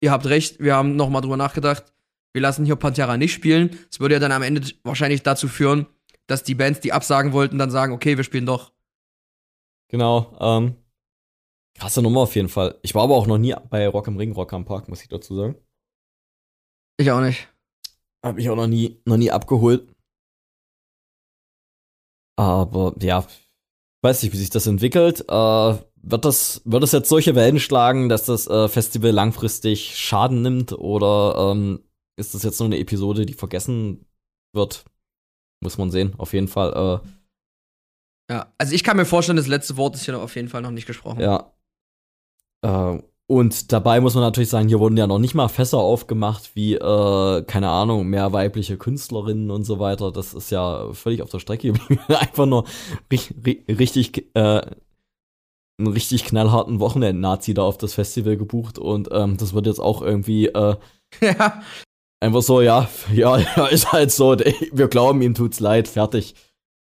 ihr 0.00 0.10
habt 0.10 0.26
recht, 0.26 0.58
wir 0.58 0.74
haben 0.74 0.96
noch 0.96 1.10
mal 1.10 1.20
drüber 1.20 1.36
nachgedacht, 1.36 1.92
wir 2.32 2.40
lassen 2.40 2.64
hier 2.64 2.76
Pantera 2.76 3.18
nicht 3.18 3.34
spielen. 3.34 3.78
Es 3.90 4.00
würde 4.00 4.14
ja 4.14 4.18
dann 4.18 4.32
am 4.32 4.42
Ende 4.42 4.62
wahrscheinlich 4.82 5.22
dazu 5.22 5.46
führen, 5.46 5.86
dass 6.26 6.42
die 6.42 6.54
Bands, 6.54 6.80
die 6.80 6.94
absagen 6.94 7.34
wollten, 7.34 7.58
dann 7.58 7.70
sagen, 7.70 7.92
okay, 7.92 8.16
wir 8.16 8.24
spielen 8.24 8.46
doch. 8.46 8.72
Genau, 9.88 10.34
ähm, 10.40 10.76
Krasse 11.78 12.02
Nummer 12.02 12.20
auf 12.20 12.34
jeden 12.34 12.48
Fall. 12.48 12.78
Ich 12.82 12.94
war 12.94 13.02
aber 13.02 13.16
auch 13.16 13.26
noch 13.26 13.38
nie 13.38 13.54
bei 13.70 13.88
Rock 13.88 14.08
am 14.08 14.16
Ring, 14.16 14.32
Rock 14.32 14.52
am 14.52 14.64
Park, 14.64 14.88
muss 14.88 15.02
ich 15.02 15.08
dazu 15.08 15.34
sagen. 15.34 15.56
Ich 16.98 17.10
auch 17.10 17.20
nicht. 17.20 17.48
Hab 18.24 18.38
ich 18.38 18.48
auch 18.50 18.56
noch 18.56 18.66
nie, 18.68 19.00
noch 19.04 19.16
nie 19.16 19.30
abgeholt. 19.30 19.88
Aber 22.38 22.94
ja, 23.00 23.26
weiß 24.02 24.22
nicht, 24.22 24.32
wie 24.32 24.36
sich 24.36 24.50
das 24.50 24.66
entwickelt. 24.66 25.24
Äh, 25.28 25.78
wird 26.04 26.24
das, 26.24 26.62
wird 26.64 26.82
das 26.82 26.92
jetzt 26.92 27.08
solche 27.08 27.34
Wellen 27.34 27.60
schlagen, 27.60 28.08
dass 28.08 28.26
das 28.26 28.46
äh, 28.46 28.68
Festival 28.68 29.10
langfristig 29.10 29.96
Schaden 29.96 30.42
nimmt? 30.42 30.72
Oder 30.72 31.52
ähm, 31.52 31.84
ist 32.16 32.34
das 32.34 32.42
jetzt 32.42 32.58
nur 32.60 32.66
eine 32.66 32.78
Episode, 32.78 33.26
die 33.26 33.34
vergessen 33.34 34.06
wird? 34.52 34.84
Muss 35.62 35.78
man 35.78 35.90
sehen, 35.90 36.14
auf 36.18 36.32
jeden 36.32 36.48
Fall. 36.48 37.02
Äh, 37.08 38.32
ja, 38.32 38.52
also 38.58 38.74
ich 38.74 38.82
kann 38.82 38.96
mir 38.96 39.04
vorstellen, 39.04 39.36
das 39.36 39.46
letzte 39.46 39.76
Wort 39.76 39.94
ist 39.94 40.04
hier 40.04 40.18
auf 40.18 40.34
jeden 40.34 40.48
Fall 40.48 40.62
noch 40.62 40.70
nicht 40.70 40.86
gesprochen. 40.86 41.20
Ja, 41.20 41.52
äh, 42.62 42.98
Und 43.26 43.72
dabei 43.72 44.00
muss 44.00 44.14
man 44.14 44.24
natürlich 44.24 44.50
sagen, 44.50 44.68
hier 44.68 44.80
wurden 44.80 44.96
ja 44.96 45.06
noch 45.06 45.18
nicht 45.18 45.34
mal 45.34 45.48
Fässer 45.48 45.78
aufgemacht, 45.78 46.54
wie, 46.54 46.74
äh, 46.74 47.42
keine 47.44 47.70
Ahnung, 47.70 48.06
mehr 48.08 48.32
weibliche 48.32 48.76
Künstlerinnen 48.76 49.50
und 49.50 49.64
so 49.64 49.78
weiter. 49.78 50.12
Das 50.12 50.34
ist 50.34 50.50
ja 50.50 50.92
völlig 50.92 51.22
auf 51.22 51.30
der 51.30 51.38
Strecke 51.38 51.72
geblieben. 51.72 52.02
Einfach 52.08 52.46
nur 52.46 52.64
richtig, 53.10 53.64
richtig 53.68 54.26
äh, 54.34 54.62
einen 55.78 55.92
richtig 55.92 56.24
knallharten 56.24 56.80
Wochenend-Nazi 56.80 57.54
da 57.54 57.62
auf 57.62 57.78
das 57.78 57.94
Festival 57.94 58.36
gebucht 58.36 58.78
und 58.78 59.08
ähm, 59.12 59.36
das 59.38 59.54
wird 59.54 59.66
jetzt 59.66 59.80
auch 59.80 60.02
irgendwie 60.02 60.48
äh, 60.48 60.76
ja. 61.20 61.62
einfach 62.20 62.42
so, 62.42 62.60
ja, 62.60 62.88
ja, 63.12 63.38
ja, 63.38 63.66
ist 63.66 63.92
halt 63.92 64.10
so. 64.12 64.36
Wir 64.72 64.88
glauben, 64.88 65.22
ihm 65.22 65.34
tut's 65.34 65.60
leid, 65.60 65.88
fertig. 65.88 66.34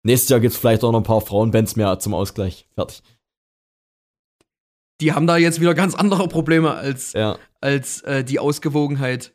Nächstes 0.02 0.30
Jahr 0.30 0.40
gibt's 0.40 0.56
vielleicht 0.56 0.82
auch 0.84 0.92
noch 0.92 1.00
ein 1.00 1.04
paar 1.04 1.20
Frauenbands 1.20 1.76
mehr 1.76 1.98
zum 2.00 2.14
Ausgleich. 2.14 2.66
Fertig 2.74 3.02
die 5.02 5.12
haben 5.12 5.26
da 5.26 5.36
jetzt 5.36 5.60
wieder 5.60 5.74
ganz 5.74 5.94
andere 5.94 6.28
Probleme 6.28 6.72
als, 6.74 7.12
ja. 7.12 7.36
als 7.60 8.02
äh, 8.02 8.22
die 8.22 8.38
Ausgewogenheit. 8.38 9.34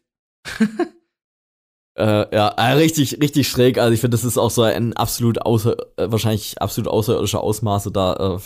äh, 1.95 2.35
ja, 2.35 2.47
äh, 2.47 2.71
richtig, 2.73 3.21
richtig 3.21 3.49
schräg. 3.49 3.77
Also 3.77 3.93
ich 3.93 3.99
finde, 3.99 4.15
das 4.15 4.23
ist 4.23 4.37
auch 4.37 4.49
so 4.49 4.61
ein 4.61 4.93
absolut 4.93 5.41
außer, 5.41 5.75
äh, 5.97 6.09
wahrscheinlich 6.09 6.61
absolut 6.61 6.87
außerirdischer 6.87 7.41
Ausmaße 7.41 7.91
da. 7.91 8.37
Äh, 8.37 8.39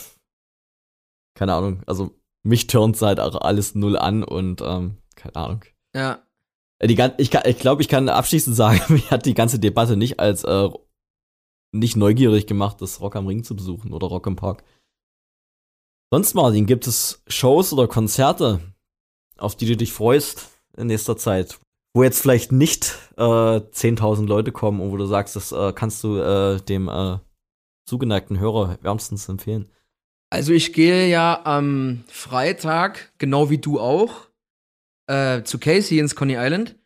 keine 1.36 1.54
Ahnung. 1.54 1.84
Also 1.86 2.10
mich 2.44 2.66
turnt 2.66 3.00
halt 3.02 3.20
auch 3.20 3.40
alles 3.40 3.76
null 3.76 3.98
an 3.98 4.24
und 4.24 4.62
ähm, 4.62 4.98
keine 5.16 5.36
Ahnung. 5.36 5.66
Ja. 5.96 6.24
Äh, 6.80 6.88
die, 6.88 6.98
ich 7.20 7.32
ich 7.32 7.60
glaube, 7.60 7.84
ich 7.84 7.88
kann 7.88 8.10
abschließend 8.10 8.56
sagen, 8.56 8.82
mich 8.94 9.12
hat 9.12 9.28
die 9.28 9.36
ganze 9.36 9.60
Debatte 9.60 9.96
nicht 9.96 10.20
als 10.20 10.44
nicht 11.74 11.96
neugierig 11.96 12.48
gemacht, 12.48 12.82
das 12.82 13.00
Rock 13.00 13.16
am 13.16 13.28
Ring 13.28 13.44
zu 13.44 13.56
besuchen 13.56 13.94
oder 13.94 14.08
Rock 14.08 14.28
im 14.28 14.36
Park. 14.36 14.64
Sonst, 16.14 16.34
Martin, 16.34 16.66
gibt 16.66 16.88
es 16.88 17.24
Shows 17.28 17.72
oder 17.72 17.88
Konzerte, 17.88 18.60
auf 19.38 19.56
die 19.56 19.66
du 19.66 19.78
dich 19.78 19.94
freust 19.94 20.50
in 20.76 20.88
nächster 20.88 21.16
Zeit? 21.16 21.58
Wo 21.94 22.04
jetzt 22.04 22.22
vielleicht 22.22 22.52
nicht 22.52 22.98
äh, 23.16 23.22
10.000 23.22 24.28
Leute 24.28 24.52
kommen 24.52 24.82
und 24.82 24.92
wo 24.92 24.98
du 24.98 25.06
sagst, 25.06 25.38
das 25.38 25.54
äh, 25.54 25.72
kannst 25.74 26.04
du 26.04 26.18
äh, 26.18 26.60
dem 26.60 26.90
äh, 26.90 27.20
zugeneigten 27.86 28.40
Hörer 28.40 28.78
wärmstens 28.82 29.30
empfehlen. 29.30 29.72
Also 30.30 30.52
ich 30.52 30.74
gehe 30.74 31.08
ja 31.08 31.46
am 31.46 32.04
Freitag, 32.08 33.14
genau 33.18 33.50
wie 33.50 33.58
du 33.58 33.80
auch, 33.80 34.28
äh, 35.08 35.44
zu 35.44 35.60
Casey 35.60 36.00
ins 36.00 36.16
Coney 36.16 36.36
Island. 36.38 36.78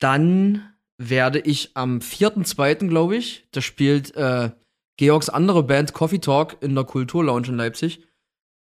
Dann 0.00 0.70
werde 0.98 1.40
ich 1.40 1.74
am 1.74 2.00
4.2., 2.00 2.88
glaube 2.88 3.16
ich, 3.16 3.48
da 3.52 3.62
spielt 3.62 4.14
äh, 4.16 4.50
Georgs 4.96 5.28
andere 5.28 5.62
Band 5.62 5.92
Coffee 5.92 6.20
Talk 6.20 6.56
in 6.60 6.74
der 6.74 6.84
Kulturlounge 6.84 7.48
in 7.48 7.56
Leipzig. 7.56 8.02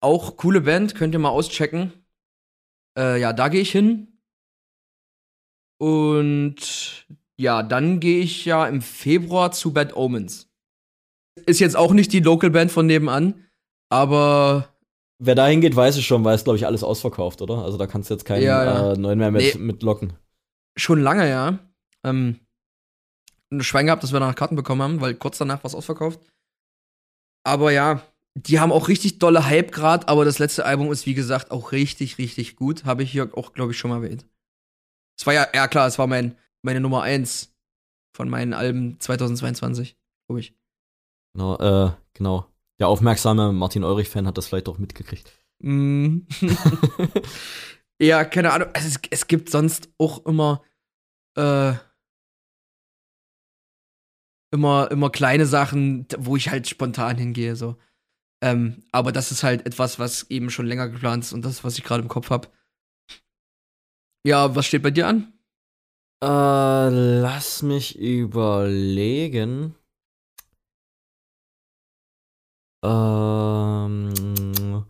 Auch 0.01 0.37
coole 0.37 0.61
Band, 0.61 0.95
könnt 0.95 1.13
ihr 1.13 1.19
mal 1.19 1.29
auschecken. 1.29 1.93
Äh, 2.97 3.19
ja, 3.19 3.33
da 3.33 3.47
gehe 3.47 3.61
ich 3.61 3.71
hin. 3.71 4.19
Und 5.77 7.05
ja, 7.37 7.63
dann 7.63 7.99
gehe 7.99 8.21
ich 8.21 8.45
ja 8.45 8.67
im 8.67 8.81
Februar 8.81 9.51
zu 9.51 9.73
Bad 9.73 9.95
Omens. 9.95 10.49
Ist 11.45 11.59
jetzt 11.59 11.75
auch 11.75 11.91
nicht 11.91 12.13
die 12.13 12.21
Local 12.21 12.49
Band 12.49 12.71
von 12.71 12.85
nebenan, 12.85 13.45
aber. 13.89 14.69
Wer 15.19 15.35
da 15.35 15.47
hingeht, 15.47 15.75
weiß 15.75 15.97
ich 15.97 16.05
schon, 16.05 16.23
weil 16.23 16.35
es, 16.35 16.43
glaube 16.43 16.57
ich, 16.57 16.65
alles 16.65 16.83
ausverkauft, 16.83 17.41
oder? 17.41 17.59
Also 17.59 17.77
da 17.77 17.87
kannst 17.87 18.09
du 18.09 18.13
jetzt 18.13 18.25
keinen 18.25 18.43
ja, 18.43 18.63
ja. 18.63 18.93
Äh, 18.93 18.97
neuen 18.97 19.19
mehr 19.19 19.31
mit, 19.31 19.55
nee, 19.55 19.61
mit 19.61 19.83
locken. 19.83 20.13
Schon 20.77 21.01
lange, 21.01 21.29
ja. 21.29 21.59
Ähm, 22.03 22.39
ein 23.51 23.63
Schwein 23.63 23.85
gehabt, 23.85 24.03
dass 24.03 24.11
wir 24.11 24.19
danach 24.19 24.35
Karten 24.35 24.55
bekommen 24.55 24.81
haben, 24.81 25.01
weil 25.01 25.15
kurz 25.15 25.37
danach 25.37 25.63
war 25.63 25.69
es 25.69 25.75
ausverkauft. 25.75 26.19
Aber 27.43 27.71
ja, 27.71 28.01
die 28.35 28.59
haben 28.59 28.71
auch 28.71 28.87
richtig 28.87 29.19
dolle 29.19 29.45
Hype 29.45 29.71
grad, 29.71 30.09
aber 30.09 30.25
das 30.25 30.39
letzte 30.39 30.65
Album 30.65 30.91
ist, 30.91 31.05
wie 31.05 31.13
gesagt, 31.13 31.51
auch 31.51 31.71
richtig, 31.71 32.17
richtig 32.17 32.55
gut. 32.55 32.85
Habe 32.85 33.03
ich 33.03 33.11
hier 33.11 33.29
auch, 33.37 33.53
glaube 33.53 33.71
ich, 33.71 33.77
schon 33.77 33.91
mal 33.91 34.03
erwähnt. 34.03 34.25
Es 35.17 35.25
war 35.25 35.33
ja, 35.33 35.47
ja 35.53 35.67
klar, 35.67 35.87
es 35.87 35.97
war 35.97 36.07
mein, 36.07 36.37
meine 36.61 36.81
Nummer 36.81 37.03
eins 37.03 37.53
von 38.15 38.29
meinen 38.29 38.53
Alben 38.53 38.99
2022, 38.99 39.95
glaube 40.27 40.39
ich. 40.41 40.53
Genau, 41.33 41.57
äh, 41.57 41.91
genau. 42.13 42.47
Der 42.79 42.89
aufmerksame 42.89 43.53
Martin 43.53 43.83
Eurich-Fan 43.83 44.27
hat 44.27 44.37
das 44.37 44.47
vielleicht 44.47 44.67
auch 44.67 44.77
mitgekriegt. 44.77 45.31
Mm. 45.59 46.19
ja, 48.01 48.25
keine 48.25 48.51
Ahnung. 48.51 48.69
Also 48.73 48.87
es, 48.87 48.99
es 49.09 49.27
gibt 49.27 49.49
sonst 49.49 49.89
auch 49.97 50.25
immer 50.25 50.61
äh, 51.37 51.73
immer, 54.55 54.89
immer 54.91 55.09
kleine 55.09 55.45
Sachen, 55.45 56.07
wo 56.17 56.35
ich 56.35 56.49
halt 56.49 56.67
spontan 56.67 57.17
hingehe, 57.17 57.55
so. 57.55 57.77
Ähm, 58.43 58.83
aber 58.91 59.11
das 59.11 59.31
ist 59.31 59.43
halt 59.43 59.65
etwas, 59.65 59.99
was 59.99 60.29
eben 60.29 60.49
schon 60.49 60.65
länger 60.65 60.89
geplant 60.89 61.23
ist 61.23 61.33
und 61.33 61.45
das, 61.45 61.63
was 61.63 61.77
ich 61.77 61.83
gerade 61.83 62.03
im 62.03 62.09
Kopf 62.09 62.29
habe. 62.29 62.49
Ja, 64.25 64.55
was 64.55 64.65
steht 64.65 64.83
bei 64.83 64.91
dir 64.91 65.07
an? 65.07 65.33
Äh, 66.23 67.19
lass 67.21 67.61
mich 67.61 67.99
überlegen. 67.99 69.75
Ähm, 72.83 74.85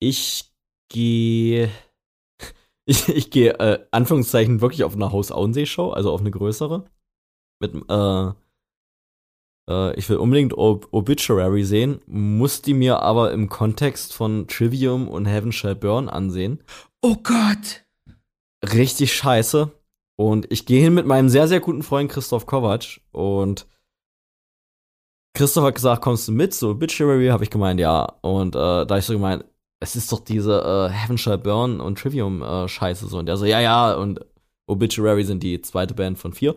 ich 0.00 0.52
gehe. 0.90 1.70
Ich, 2.90 3.06
ich 3.10 3.30
gehe, 3.30 3.50
äh, 3.58 3.86
Anführungszeichen, 3.90 4.62
wirklich 4.62 4.82
auf 4.82 4.94
eine 4.94 5.12
Haus-Auensee-Show, 5.12 5.90
also 5.90 6.10
auf 6.10 6.20
eine 6.20 6.30
größere. 6.30 6.90
Mit, 7.60 7.74
äh, 7.74 8.32
äh, 9.68 9.94
ich 9.94 10.08
will 10.08 10.16
unbedingt 10.16 10.56
Ob 10.56 10.88
Obituary 10.90 11.64
sehen, 11.64 12.00
muss 12.06 12.62
die 12.62 12.74
mir 12.74 13.02
aber 13.02 13.32
im 13.32 13.48
Kontext 13.48 14.14
von 14.14 14.48
Trivium 14.48 15.08
und 15.08 15.26
Heaven 15.26 15.52
Shall 15.52 15.76
Burn 15.76 16.08
ansehen. 16.08 16.62
Oh 17.02 17.16
Gott! 17.22 17.84
Richtig 18.64 19.14
scheiße. 19.14 19.70
Und 20.16 20.50
ich 20.50 20.66
gehe 20.66 20.82
hin 20.82 20.94
mit 20.94 21.06
meinem 21.06 21.28
sehr, 21.28 21.46
sehr 21.46 21.60
guten 21.60 21.84
Freund 21.84 22.10
Christoph 22.10 22.46
Kovac 22.46 23.00
und 23.12 23.66
Christoph 25.34 25.64
hat 25.64 25.76
gesagt, 25.76 26.02
kommst 26.02 26.26
du 26.26 26.32
mit? 26.32 26.52
So 26.52 26.70
Obituary, 26.70 27.28
habe 27.28 27.44
ich 27.44 27.50
gemeint, 27.50 27.78
ja. 27.78 28.02
Und 28.22 28.56
äh, 28.56 28.58
da 28.58 28.86
habe 28.88 28.98
ich 28.98 29.04
so 29.04 29.12
gemeint, 29.12 29.44
es 29.78 29.94
ist 29.94 30.10
doch 30.10 30.18
diese 30.18 30.60
äh, 30.60 30.92
Heaven 30.92 31.18
Shall 31.18 31.38
Burn 31.38 31.80
und 31.80 31.98
Trivium 32.00 32.42
äh, 32.42 32.66
Scheiße 32.66 33.06
so. 33.06 33.18
Und 33.18 33.26
der 33.26 33.36
so, 33.36 33.44
ja, 33.44 33.60
ja, 33.60 33.94
und 33.94 34.20
Obituary 34.66 35.22
sind 35.22 35.44
die 35.44 35.60
zweite 35.62 35.94
Band 35.94 36.18
von 36.18 36.32
vier. 36.32 36.56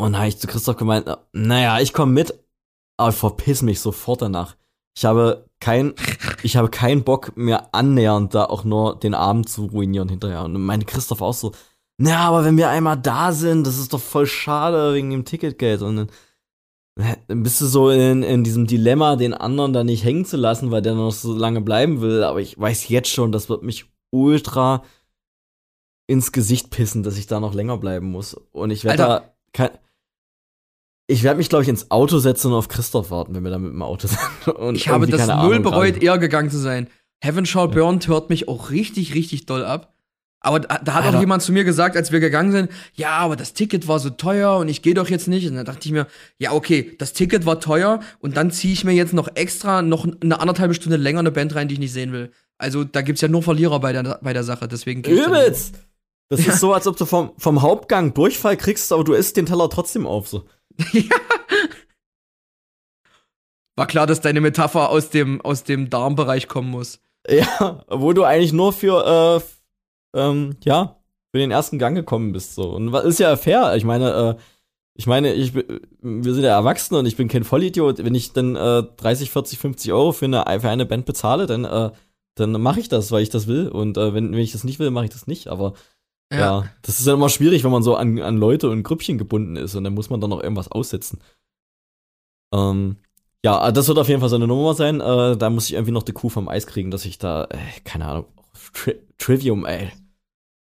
Und 0.00 0.14
da 0.14 0.20
habe 0.20 0.28
ich 0.28 0.38
zu 0.38 0.46
Christoph 0.46 0.76
gemeint, 0.76 1.06
naja, 1.32 1.78
ich 1.78 1.92
komme 1.92 2.12
mit, 2.12 2.34
aber 2.96 3.12
verpiss 3.12 3.62
mich 3.62 3.80
sofort 3.80 4.22
danach. 4.22 4.56
Ich 4.96 5.04
habe 5.04 5.46
kein, 5.60 5.94
ich 6.42 6.56
habe 6.56 6.70
keinen 6.70 7.04
Bock 7.04 7.36
mehr 7.36 7.74
annähernd 7.74 8.34
da 8.34 8.46
auch 8.46 8.64
nur 8.64 8.98
den 8.98 9.14
Abend 9.14 9.48
zu 9.48 9.66
ruinieren 9.66 10.08
hinterher. 10.08 10.44
Und 10.44 10.60
meinte 10.60 10.86
Christoph 10.86 11.20
auch 11.20 11.34
so, 11.34 11.52
naja, 11.98 12.20
aber 12.20 12.44
wenn 12.44 12.56
wir 12.56 12.70
einmal 12.70 12.96
da 12.96 13.32
sind, 13.32 13.66
das 13.66 13.78
ist 13.78 13.92
doch 13.92 14.00
voll 14.00 14.26
schade 14.26 14.94
wegen 14.94 15.10
dem 15.10 15.26
Ticketgeld. 15.26 15.82
Und 15.82 15.96
dann, 15.96 16.10
dann 17.28 17.42
bist 17.42 17.60
du 17.60 17.66
so 17.66 17.90
in, 17.90 18.22
in 18.22 18.42
diesem 18.42 18.66
Dilemma, 18.66 19.16
den 19.16 19.34
anderen 19.34 19.74
da 19.74 19.84
nicht 19.84 20.02
hängen 20.02 20.24
zu 20.24 20.38
lassen, 20.38 20.70
weil 20.70 20.80
der 20.80 20.94
noch 20.94 21.12
so 21.12 21.34
lange 21.34 21.60
bleiben 21.60 22.00
will. 22.00 22.24
Aber 22.24 22.40
ich 22.40 22.58
weiß 22.58 22.88
jetzt 22.88 23.10
schon, 23.10 23.32
das 23.32 23.50
wird 23.50 23.62
mich 23.62 23.84
ultra 24.10 24.82
ins 26.06 26.32
Gesicht 26.32 26.70
pissen, 26.70 27.02
dass 27.02 27.18
ich 27.18 27.26
da 27.26 27.38
noch 27.38 27.52
länger 27.52 27.76
bleiben 27.76 28.10
muss. 28.10 28.32
Und 28.32 28.70
ich 28.70 28.84
werde 28.84 28.96
da 28.96 29.34
kein, 29.52 29.70
ich 31.10 31.22
werde 31.24 31.38
mich, 31.38 31.48
glaube 31.48 31.64
ich, 31.64 31.68
ins 31.68 31.90
Auto 31.90 32.18
setzen 32.18 32.48
und 32.48 32.54
auf 32.54 32.68
Christoph 32.68 33.10
warten, 33.10 33.34
wenn 33.34 33.42
wir 33.42 33.50
da 33.50 33.58
mit 33.58 33.72
dem 33.72 33.82
Auto 33.82 34.08
sind. 34.44 34.54
Und 34.54 34.76
ich 34.76 34.88
habe 34.88 35.06
das 35.06 35.26
null 35.26 35.60
bereut, 35.60 36.02
eher 36.02 36.18
gegangen 36.18 36.50
zu 36.50 36.58
sein. 36.58 36.88
Heaven 37.22 37.44
Shall 37.44 37.66
ja. 37.66 37.74
Burn 37.74 38.00
hört 38.06 38.30
mich 38.30 38.48
auch 38.48 38.70
richtig, 38.70 39.14
richtig 39.14 39.46
doll 39.46 39.64
ab. 39.64 39.92
Aber 40.42 40.60
da, 40.60 40.78
da 40.78 40.94
hat 40.94 41.04
Alter. 41.04 41.18
auch 41.18 41.20
jemand 41.20 41.42
zu 41.42 41.52
mir 41.52 41.64
gesagt, 41.64 41.96
als 41.96 42.12
wir 42.12 42.20
gegangen 42.20 42.50
sind, 42.50 42.70
ja, 42.94 43.10
aber 43.18 43.36
das 43.36 43.52
Ticket 43.52 43.88
war 43.88 43.98
so 43.98 44.08
teuer 44.08 44.56
und 44.56 44.68
ich 44.68 44.80
gehe 44.80 44.94
doch 44.94 45.10
jetzt 45.10 45.28
nicht. 45.28 45.46
Und 45.46 45.56
dann 45.56 45.66
dachte 45.66 45.80
ich 45.84 45.92
mir, 45.92 46.06
ja, 46.38 46.52
okay, 46.52 46.94
das 46.98 47.12
Ticket 47.12 47.44
war 47.44 47.60
teuer 47.60 48.00
und 48.20 48.38
dann 48.38 48.50
ziehe 48.50 48.72
ich 48.72 48.84
mir 48.84 48.92
jetzt 48.92 49.12
noch 49.12 49.28
extra 49.34 49.82
noch 49.82 50.06
eine 50.22 50.40
anderthalbe 50.40 50.72
Stunde 50.72 50.96
länger 50.96 51.18
eine 51.18 51.30
Band 51.30 51.54
rein, 51.54 51.68
die 51.68 51.74
ich 51.74 51.80
nicht 51.80 51.92
sehen 51.92 52.12
will. 52.12 52.30
Also 52.56 52.84
da 52.84 53.02
gibt's 53.02 53.20
ja 53.20 53.28
nur 53.28 53.42
Verlierer 53.42 53.80
bei 53.80 53.92
der, 53.92 54.18
bei 54.22 54.32
der 54.32 54.44
Sache, 54.44 54.66
deswegen 54.68 55.02
Übelst! 55.04 55.74
Das 56.32 56.46
ist 56.46 56.60
so, 56.60 56.72
als 56.72 56.86
ob 56.86 56.96
du 56.96 57.06
vom, 57.06 57.32
vom 57.38 57.60
Hauptgang 57.60 58.14
Durchfall 58.14 58.56
kriegst, 58.56 58.92
aber 58.92 59.02
du 59.02 59.14
isst 59.14 59.36
den 59.36 59.46
Teller 59.46 59.68
trotzdem 59.68 60.06
auf, 60.06 60.28
so. 60.28 60.44
Ja. 60.92 61.16
War 63.76 63.86
klar, 63.86 64.06
dass 64.06 64.20
deine 64.20 64.40
Metapher 64.40 64.90
aus 64.90 65.10
dem, 65.10 65.40
aus 65.40 65.64
dem 65.64 65.90
Darmbereich 65.90 66.48
kommen 66.48 66.70
muss. 66.70 67.00
Ja, 67.28 67.84
wo 67.88 68.12
du 68.12 68.24
eigentlich 68.24 68.52
nur 68.52 68.72
für, 68.72 69.42
äh, 70.14 70.18
ähm, 70.18 70.56
ja, 70.64 70.96
für 71.30 71.38
den 71.38 71.50
ersten 71.50 71.78
Gang 71.78 71.94
gekommen 71.94 72.32
bist, 72.32 72.54
so. 72.54 72.70
Und 72.70 72.92
was 72.92 73.04
ist 73.04 73.20
ja 73.20 73.36
fair. 73.36 73.76
Ich 73.76 73.84
meine, 73.84 74.36
äh, 74.36 74.42
ich 74.94 75.06
meine, 75.06 75.32
ich, 75.32 75.54
wir 75.54 76.34
sind 76.34 76.44
ja 76.44 76.50
Erwachsene 76.50 76.98
und 76.98 77.06
ich 77.06 77.16
bin 77.16 77.28
kein 77.28 77.44
Vollidiot. 77.44 78.04
Wenn 78.04 78.14
ich 78.14 78.32
dann 78.32 78.56
äh, 78.56 78.82
30, 78.96 79.30
40, 79.30 79.58
50 79.58 79.92
Euro 79.92 80.12
für 80.12 80.26
eine, 80.26 80.44
für 80.60 80.68
eine 80.68 80.86
Band 80.86 81.06
bezahle, 81.06 81.46
dann, 81.46 81.64
äh, 81.64 81.90
dann 82.34 82.52
mache 82.52 82.80
ich 82.80 82.88
das, 82.88 83.10
weil 83.12 83.22
ich 83.22 83.30
das 83.30 83.46
will. 83.46 83.68
Und 83.68 83.96
äh, 83.96 84.12
wenn, 84.12 84.32
wenn 84.32 84.40
ich 84.40 84.52
das 84.52 84.64
nicht 84.64 84.78
will, 84.78 84.90
mache 84.90 85.06
ich 85.06 85.10
das 85.10 85.26
nicht. 85.26 85.48
Aber 85.48 85.74
ja. 86.32 86.38
ja. 86.38 86.70
das 86.82 87.00
ist 87.00 87.06
ja 87.06 87.14
immer 87.14 87.28
schwierig, 87.28 87.64
wenn 87.64 87.70
man 87.70 87.82
so 87.82 87.96
an, 87.96 88.18
an 88.20 88.36
Leute 88.36 88.70
und 88.70 88.82
Grüppchen 88.82 89.18
gebunden 89.18 89.56
ist 89.56 89.74
und 89.74 89.84
dann 89.84 89.94
muss 89.94 90.10
man 90.10 90.20
dann 90.20 90.30
noch 90.30 90.42
irgendwas 90.42 90.70
aussetzen. 90.70 91.20
Ähm, 92.54 92.96
Ja, 93.44 93.72
das 93.72 93.88
wird 93.88 93.98
auf 93.98 94.08
jeden 94.08 94.20
Fall 94.20 94.28
so 94.28 94.36
eine 94.36 94.46
Nummer 94.46 94.74
sein. 94.74 95.00
Äh, 95.00 95.36
da 95.36 95.50
muss 95.50 95.66
ich 95.66 95.74
irgendwie 95.74 95.92
noch 95.92 96.02
die 96.02 96.12
Kuh 96.12 96.28
vom 96.28 96.48
Eis 96.48 96.66
kriegen, 96.66 96.90
dass 96.90 97.04
ich 97.04 97.18
da, 97.18 97.44
äh, 97.44 97.58
keine 97.84 98.06
Ahnung, 98.06 98.26
Tri 98.72 98.96
Trivium, 99.18 99.66
ey. 99.66 99.90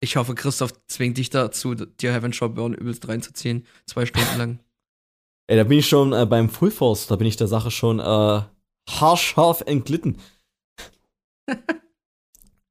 Ich 0.01 0.15
hoffe, 0.15 0.35
Christoph 0.35 0.73
zwingt 0.87 1.17
dich 1.17 1.29
dazu, 1.29 1.75
dir 1.75 2.13
Heaven 2.13 2.33
Shall 2.33 2.49
Burn 2.49 2.73
übelst 2.73 3.07
reinzuziehen. 3.07 3.65
Zwei 3.85 4.05
Stunden 4.05 4.37
lang. 4.37 4.59
Ey, 5.47 5.57
da 5.57 5.63
bin 5.63 5.79
ich 5.79 5.89
schon 5.89 6.13
äh, 6.13 6.27
beim 6.27 6.47
Full 6.47 6.69
Force, 6.69 7.07
da 7.07 7.15
bin 7.15 7.25
ich 7.25 7.35
der 7.35 7.47
Sache 7.47 7.71
schon 7.71 7.99
äh, 7.99 8.41
haarscharf 8.87 9.61
entglitten. 9.61 10.17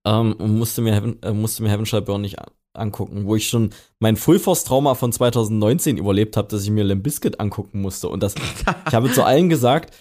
ähm, 0.07 0.37
musste 0.39 0.81
mir 0.81 0.95
Heaven, 0.95 1.20
äh, 1.23 1.33
musste 1.33 1.65
mir 1.65 1.70
Heaven 1.70 1.87
Shall 1.87 2.03
Burn 2.03 2.20
nicht 2.20 2.39
angucken, 2.78 3.26
wo 3.26 3.36
ich 3.36 3.48
schon 3.48 3.70
mein 3.98 4.16
Full 4.16 4.38
Force 4.38 4.64
Trauma 4.64 4.94
von 4.94 5.12
2019 5.12 5.96
überlebt 5.98 6.36
habe, 6.36 6.48
dass 6.48 6.62
ich 6.64 6.70
mir 6.70 6.84
Limp 6.84 7.02
Bizkit 7.02 7.40
angucken 7.40 7.80
musste 7.80 8.09
und 8.09 8.22
das 8.22 8.34
ich 8.36 8.94
habe 8.94 9.12
zu 9.12 9.24
allen 9.24 9.48
gesagt, 9.48 9.94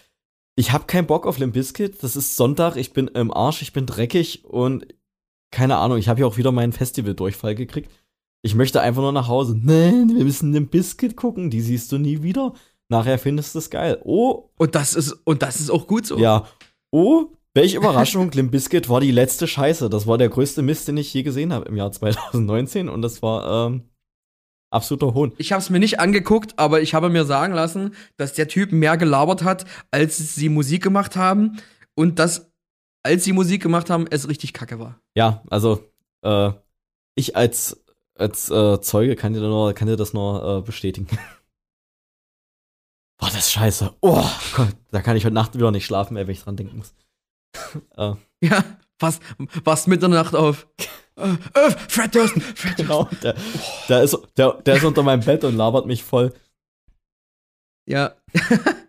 ich 0.55 0.71
habe 0.71 0.85
keinen 0.85 1.07
Bock 1.07 1.27
auf 1.27 1.37
Limp 1.37 1.53
Bizkit, 1.53 2.01
das 2.03 2.15
ist 2.15 2.35
Sonntag, 2.35 2.75
ich 2.75 2.93
bin 2.93 3.07
im 3.07 3.33
Arsch, 3.33 3.61
ich 3.61 3.73
bin 3.73 3.85
dreckig 3.85 4.45
und 4.45 4.87
keine 5.51 5.77
Ahnung, 5.77 5.97
ich 5.97 6.09
habe 6.09 6.19
ja 6.21 6.25
auch 6.25 6.37
wieder 6.37 6.51
meinen 6.51 6.73
Festival 6.73 7.13
Durchfall 7.13 7.55
gekriegt. 7.55 7.89
Ich 8.41 8.53
möchte 8.53 8.81
einfach 8.81 9.01
nur 9.01 9.11
nach 9.13 9.27
Hause. 9.27 9.57
Nein, 9.61 10.11
wir 10.15 10.23
müssen 10.23 10.53
Limp 10.53 10.71
Bizkit 10.71 11.15
gucken, 11.15 11.49
die 11.49 11.61
siehst 11.61 11.91
du 11.91 11.97
nie 11.97 12.21
wieder. 12.21 12.53
Nachher 12.89 13.17
findest 13.17 13.55
du 13.55 13.59
es 13.59 13.69
geil. 13.69 13.99
Oh, 14.03 14.49
Und 14.57 14.75
das 14.75 14.93
ist, 14.93 15.11
und 15.25 15.41
das 15.41 15.59
ist 15.59 15.69
auch 15.69 15.87
gut 15.87 16.05
so. 16.05 16.17
ja. 16.17 16.45
Oh, 16.91 17.31
welche 17.57 17.77
Überraschung, 17.77 18.31
Limp 18.33 18.51
Bizkit 18.51 18.87
war 18.87 19.01
die 19.01 19.11
letzte 19.11 19.47
Scheiße. 19.47 19.89
Das 19.89 20.05
war 20.07 20.17
der 20.19 20.29
größte 20.29 20.61
Mist, 20.61 20.87
den 20.87 20.95
ich 20.97 21.13
je 21.13 21.23
gesehen 21.23 21.51
habe 21.51 21.65
im 21.65 21.75
Jahr 21.75 21.91
2019 21.91 22.87
und 22.87 23.01
das 23.01 23.21
war 23.23 23.67
ähm, 23.67 23.89
absoluter 24.69 25.15
Hohn. 25.15 25.33
Ich 25.37 25.51
habe 25.51 25.61
es 25.61 25.71
mir 25.71 25.79
nicht 25.79 25.99
angeguckt, 25.99 26.53
aber 26.57 26.81
ich 26.81 26.93
habe 26.93 27.09
mir 27.09 27.25
sagen 27.25 27.53
lassen, 27.53 27.95
dass 28.15 28.33
der 28.33 28.47
Typ 28.47 28.71
mehr 28.71 28.95
gelabert 28.95 29.43
hat, 29.43 29.65
als 29.89 30.35
sie 30.35 30.49
Musik 30.49 30.83
gemacht 30.83 31.15
haben 31.15 31.57
und 31.95 32.19
dass, 32.19 32.51
als 33.03 33.23
sie 33.23 33.33
Musik 33.33 33.63
gemacht 33.63 33.89
haben, 33.89 34.05
es 34.07 34.29
richtig 34.29 34.53
kacke 34.53 34.79
war. 34.79 35.01
Ja, 35.15 35.41
also 35.49 35.83
äh, 36.21 36.51
ich 37.15 37.35
als, 37.35 37.83
als 38.13 38.51
äh, 38.51 38.79
Zeuge 38.81 39.15
kann 39.15 39.33
dir, 39.33 39.41
nur, 39.41 39.73
kann 39.73 39.87
dir 39.87 39.97
das 39.97 40.13
nur 40.13 40.59
äh, 40.59 40.61
bestätigen. 40.61 41.07
Boah, 43.19 43.31
das 43.31 43.47
ist 43.47 43.51
scheiße. 43.51 43.95
Oh 44.01 44.29
Gott, 44.55 44.75
da 44.91 45.01
kann 45.01 45.17
ich 45.17 45.25
heute 45.25 45.33
Nacht 45.33 45.55
wieder 45.55 45.71
nicht 45.71 45.87
schlafen, 45.87 46.17
ey, 46.17 46.27
wenn 46.27 46.33
ich 46.33 46.43
dran 46.43 46.55
denken 46.55 46.77
muss. 46.77 46.93
Äh, 47.97 48.13
Ja, 48.41 48.63
fast, 48.99 49.21
fast 49.63 49.87
Mitternacht 49.87 50.35
auf. 50.35 50.67
Äh, 51.15 51.29
äh, 51.53 51.71
Fred 51.89 52.13
Dursten, 52.13 52.41
Fred 52.41 52.77
Dursten. 52.77 52.85
genau, 52.87 53.09
der, 53.23 53.35
der, 53.89 54.03
ist, 54.03 54.17
der, 54.37 54.53
der 54.53 54.75
ist 54.75 54.83
unter 54.83 55.03
meinem 55.03 55.23
Bett 55.23 55.43
und 55.43 55.55
labert 55.55 55.85
mich 55.85 56.03
voll. 56.03 56.33
Ja, 57.87 58.15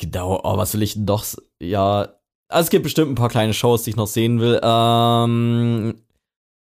Genau, 0.00 0.40
oh, 0.42 0.56
was 0.56 0.74
will 0.74 0.82
ich 0.82 0.94
denn 0.94 1.06
doch? 1.06 1.24
Ja, 1.62 2.14
also 2.48 2.66
es 2.66 2.70
gibt 2.70 2.82
bestimmt 2.82 3.10
ein 3.12 3.14
paar 3.14 3.28
kleine 3.28 3.54
Shows, 3.54 3.84
die 3.84 3.90
ich 3.90 3.96
noch 3.96 4.06
sehen 4.06 4.40
will. 4.40 4.60
Ähm, 4.62 6.02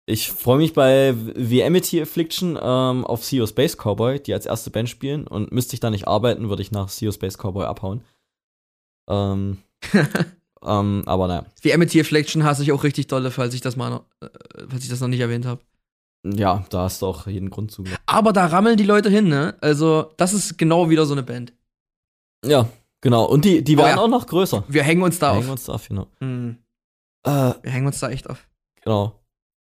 ich 0.06 0.30
freue 0.30 0.58
mich 0.58 0.74
bei 0.74 1.14
The 1.36 1.64
Amity 1.64 2.02
Affliction 2.02 2.58
ähm, 2.60 3.04
auf 3.04 3.32
of 3.32 3.48
Space 3.48 3.76
Cowboy, 3.76 4.20
die 4.20 4.34
als 4.34 4.46
erste 4.46 4.70
Band 4.70 4.90
spielen. 4.90 5.26
Und 5.26 5.52
müsste 5.52 5.74
ich 5.74 5.80
da 5.80 5.90
nicht 5.90 6.08
arbeiten, 6.08 6.48
würde 6.48 6.62
ich 6.62 6.72
nach 6.72 6.88
of 6.88 7.14
Space 7.14 7.38
Cowboy 7.38 7.64
abhauen. 7.64 8.04
Ähm, 9.08 9.62
ähm, 10.66 11.02
aber 11.06 11.26
naja, 11.28 11.44
die 11.62 11.72
Amity 11.74 12.00
Affliction 12.00 12.44
hasse 12.44 12.62
ich 12.62 12.72
auch 12.72 12.84
richtig 12.84 13.06
dolle, 13.06 13.30
falls 13.30 13.54
ich 13.54 13.60
das 13.60 13.76
mal, 13.76 13.90
noch- 13.90 14.04
äh, 14.20 14.28
falls 14.68 14.84
ich 14.84 14.90
das 14.90 15.00
noch 15.00 15.08
nicht 15.08 15.20
erwähnt 15.20 15.46
habe. 15.46 15.60
ja, 16.24 16.64
da 16.70 16.82
hast 16.82 17.02
du 17.02 17.06
auch 17.06 17.26
jeden 17.26 17.50
Grund 17.50 17.70
zu. 17.70 17.84
Aber 18.06 18.32
da 18.32 18.46
rammeln 18.46 18.76
die 18.76 18.84
Leute 18.84 19.10
hin, 19.10 19.28
ne? 19.28 19.56
Also, 19.60 20.12
das 20.16 20.32
ist 20.32 20.56
genau 20.58 20.88
wieder 20.90 21.04
so 21.06 21.12
eine 21.14 21.22
Band. 21.22 21.52
Ja, 22.46 22.68
genau. 23.00 23.24
Und 23.24 23.44
die, 23.44 23.62
die 23.62 23.76
werden 23.76 23.96
ja. 23.96 24.02
auch 24.02 24.08
noch 24.08 24.26
größer. 24.26 24.64
Wir 24.68 24.82
hängen 24.82 25.02
uns 25.02 25.18
da 25.18 25.26
Da 25.26 25.32
auf. 25.32 25.36
hängen 25.38 25.48
wir 25.48 25.52
uns 25.52 25.64
da 25.64 25.72
auf, 25.74 25.88
genau. 25.88 26.06
Hm, 26.20 26.58
Äh, 27.26 27.30
wir 27.62 27.70
hängen 27.70 27.86
uns 27.86 28.00
da 28.00 28.10
echt 28.10 28.28
auf. 28.30 28.46
Genau. 28.82 29.20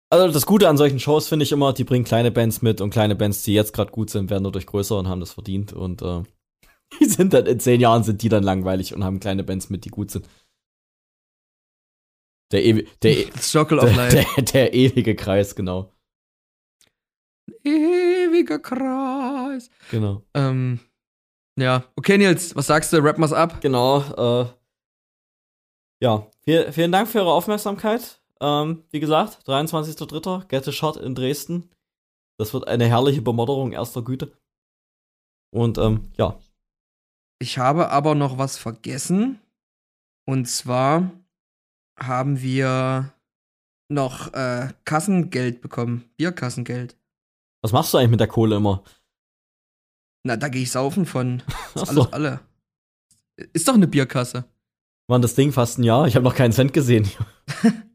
Also 0.10 0.32
das 0.34 0.46
Gute 0.46 0.70
an 0.70 0.78
solchen 0.78 1.00
Shows 1.02 1.28
finde 1.28 1.44
ich 1.44 1.52
immer, 1.52 1.74
die 1.74 1.84
bringen 1.84 2.06
kleine 2.06 2.32
Bands 2.32 2.62
mit 2.62 2.80
und 2.80 2.92
kleine 2.92 3.16
Bands, 3.16 3.44
die 3.44 3.54
jetzt 3.54 3.74
gerade 3.74 3.92
gut 3.92 4.10
sind, 4.10 4.30
werden 4.30 4.44
dadurch 4.46 4.66
größer 4.66 4.98
und 4.98 5.08
haben 5.10 5.20
das 5.20 5.34
verdient 5.34 5.74
und 5.74 6.02
äh, 6.02 6.24
die 7.02 7.06
sind 7.06 7.34
dann 7.34 7.46
in 7.46 7.60
zehn 7.60 7.82
Jahren 7.82 8.04
sind 8.04 8.22
die 8.22 8.30
dann 8.30 8.44
langweilig 8.44 8.94
und 8.94 9.04
haben 9.04 9.20
kleine 9.20 9.44
Bands 9.44 9.70
mit, 9.70 9.84
die 9.84 9.90
gut 9.90 10.12
sind. 10.12 10.26
Der, 12.52 12.64
ewi 12.66 12.88
der, 13.04 13.12
e- 13.18 13.32
Circle 13.40 13.80
of 13.80 13.86
der, 13.86 13.96
Life. 13.96 14.16
der, 14.36 14.44
der 14.44 14.74
ewige 14.74 15.16
Kreis, 15.16 15.56
genau. 15.56 15.92
Ewiger 17.64 18.60
Kreis. 18.60 19.70
Genau. 19.92 20.24
Ähm, 20.34 20.80
ja. 21.58 21.84
Okay, 21.96 22.18
Nils, 22.18 22.56
was 22.56 22.68
sagst 22.68 22.94
du? 22.94 22.98
Rap 22.98 23.18
mal's 23.18 23.34
ab. 23.34 23.62
Genau. 23.62 24.02
Äh, 24.44 24.48
ja, 26.02 26.30
viel, 26.44 26.72
vielen 26.72 26.92
Dank 26.92 27.08
für 27.10 27.20
eure 27.20 27.34
Aufmerksamkeit. 27.34 28.22
Ähm, 28.40 28.84
wie 28.92 29.00
gesagt, 29.00 29.48
23.03. 29.48 30.46
Get 30.48 30.68
a 30.68 30.72
Shot 30.72 30.98
in 30.98 31.16
Dresden. 31.16 31.70
Das 32.38 32.54
wird 32.54 32.68
eine 32.68 32.86
herrliche 32.88 33.22
Bemodderung 33.22 33.72
erster 33.72 34.04
Güte. 34.04 34.32
Und 35.52 35.78
ähm, 35.80 36.12
ja, 36.18 36.38
Ich 37.40 37.58
habe 37.58 37.90
aber 37.90 38.14
noch 38.14 38.38
was 38.38 38.58
vergessen. 38.58 39.42
Und 40.26 40.46
zwar 40.48 41.10
haben 42.00 42.42
wir 42.42 43.14
noch 43.90 44.34
äh, 44.34 44.70
Kassengeld 44.86 45.62
bekommen. 45.62 46.10
Bierkassengeld. 46.18 46.98
Was 47.62 47.72
machst 47.72 47.94
du 47.94 47.98
eigentlich 47.98 48.12
mit 48.12 48.20
der 48.20 48.28
Kohle 48.28 48.58
immer? 48.58 48.84
Na, 50.24 50.36
da 50.36 50.50
gehe 50.50 50.64
ich 50.64 50.72
saufen 50.72 51.06
von. 51.06 51.42
Ist 51.76 51.84
Achso, 51.84 52.02
alles 52.04 52.14
alle. 52.14 52.40
Ist 53.54 53.68
doch 53.68 53.76
eine 53.76 53.88
Bierkasse. 53.88 54.46
waren 55.08 55.22
das 55.22 55.36
Ding 55.36 55.52
fast 55.52 55.78
ein 55.78 55.84
Jahr? 55.84 56.08
Ich 56.08 56.16
habe 56.16 56.24
noch 56.24 56.36
keinen 56.36 56.52
Cent 56.54 56.74
gesehen. 56.74 57.10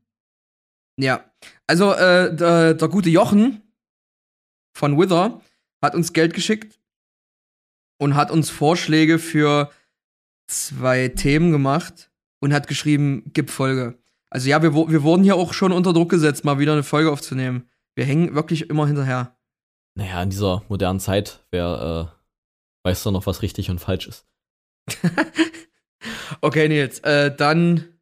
Ja. 0.99 1.25
Also, 1.67 1.95
äh, 1.95 2.37
der, 2.37 2.75
der 2.75 2.89
gute 2.89 3.09
Jochen 3.09 3.63
von 4.77 4.99
Wither 4.99 5.41
hat 5.83 5.95
uns 5.95 6.13
Geld 6.13 6.35
geschickt 6.35 6.79
und 7.99 8.15
hat 8.15 8.31
uns 8.31 8.51
Vorschläge 8.51 9.19
für 9.19 9.73
zwei 10.49 11.09
Themen 11.09 11.51
gemacht 11.51 12.12
und 12.43 12.53
hat 12.53 12.67
geschrieben, 12.69 13.23
gib 13.33 13.51
Folge. 13.51 13.99
Also 14.29 14.49
ja, 14.49 14.63
wir, 14.63 14.75
wir 14.75 15.03
wurden 15.03 15.23
hier 15.23 15.37
auch 15.37 15.53
schon 15.53 15.73
unter 15.73 15.93
Druck 15.93 16.11
gesetzt, 16.11 16.45
mal 16.45 16.59
wieder 16.59 16.73
eine 16.73 16.83
Folge 16.83 17.11
aufzunehmen. 17.11 17.69
Wir 17.95 18.05
hängen 18.05 18.35
wirklich 18.35 18.69
immer 18.69 18.87
hinterher. 18.87 19.37
Naja, 19.95 20.23
in 20.23 20.31
dieser 20.31 20.63
modernen 20.69 21.01
Zeit, 21.01 21.45
wer 21.51 22.13
äh, 22.85 22.89
weiß 22.89 23.03
doch 23.05 23.13
noch, 23.13 23.27
was 23.27 23.43
richtig 23.43 23.71
und 23.71 23.79
falsch 23.79 24.09
ist. 24.09 24.27
Okay, 26.41 26.67
Nils, 26.67 26.99
äh, 27.01 27.35
dann 27.35 28.01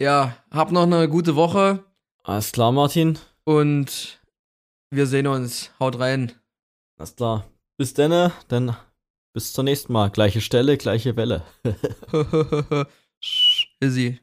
ja, 0.00 0.36
hab 0.50 0.72
noch 0.72 0.84
eine 0.84 1.06
gute 1.08 1.36
Woche 1.36 1.84
Alles 2.22 2.52
klar, 2.52 2.72
Martin. 2.72 3.18
und 3.44 4.20
wir 4.90 5.06
sehen 5.06 5.26
uns. 5.26 5.70
Haut 5.78 5.98
rein. 5.98 6.32
Alles 6.98 7.16
klar. 7.16 7.46
Bis 7.76 7.92
denne, 7.92 8.32
dann 8.48 8.76
bis 9.34 9.52
zum 9.52 9.64
nächsten 9.66 9.92
Mal. 9.92 10.10
Gleiche 10.10 10.40
Stelle, 10.40 10.78
gleiche 10.78 11.16
Welle. 11.16 11.42
Azia. 13.82 14.18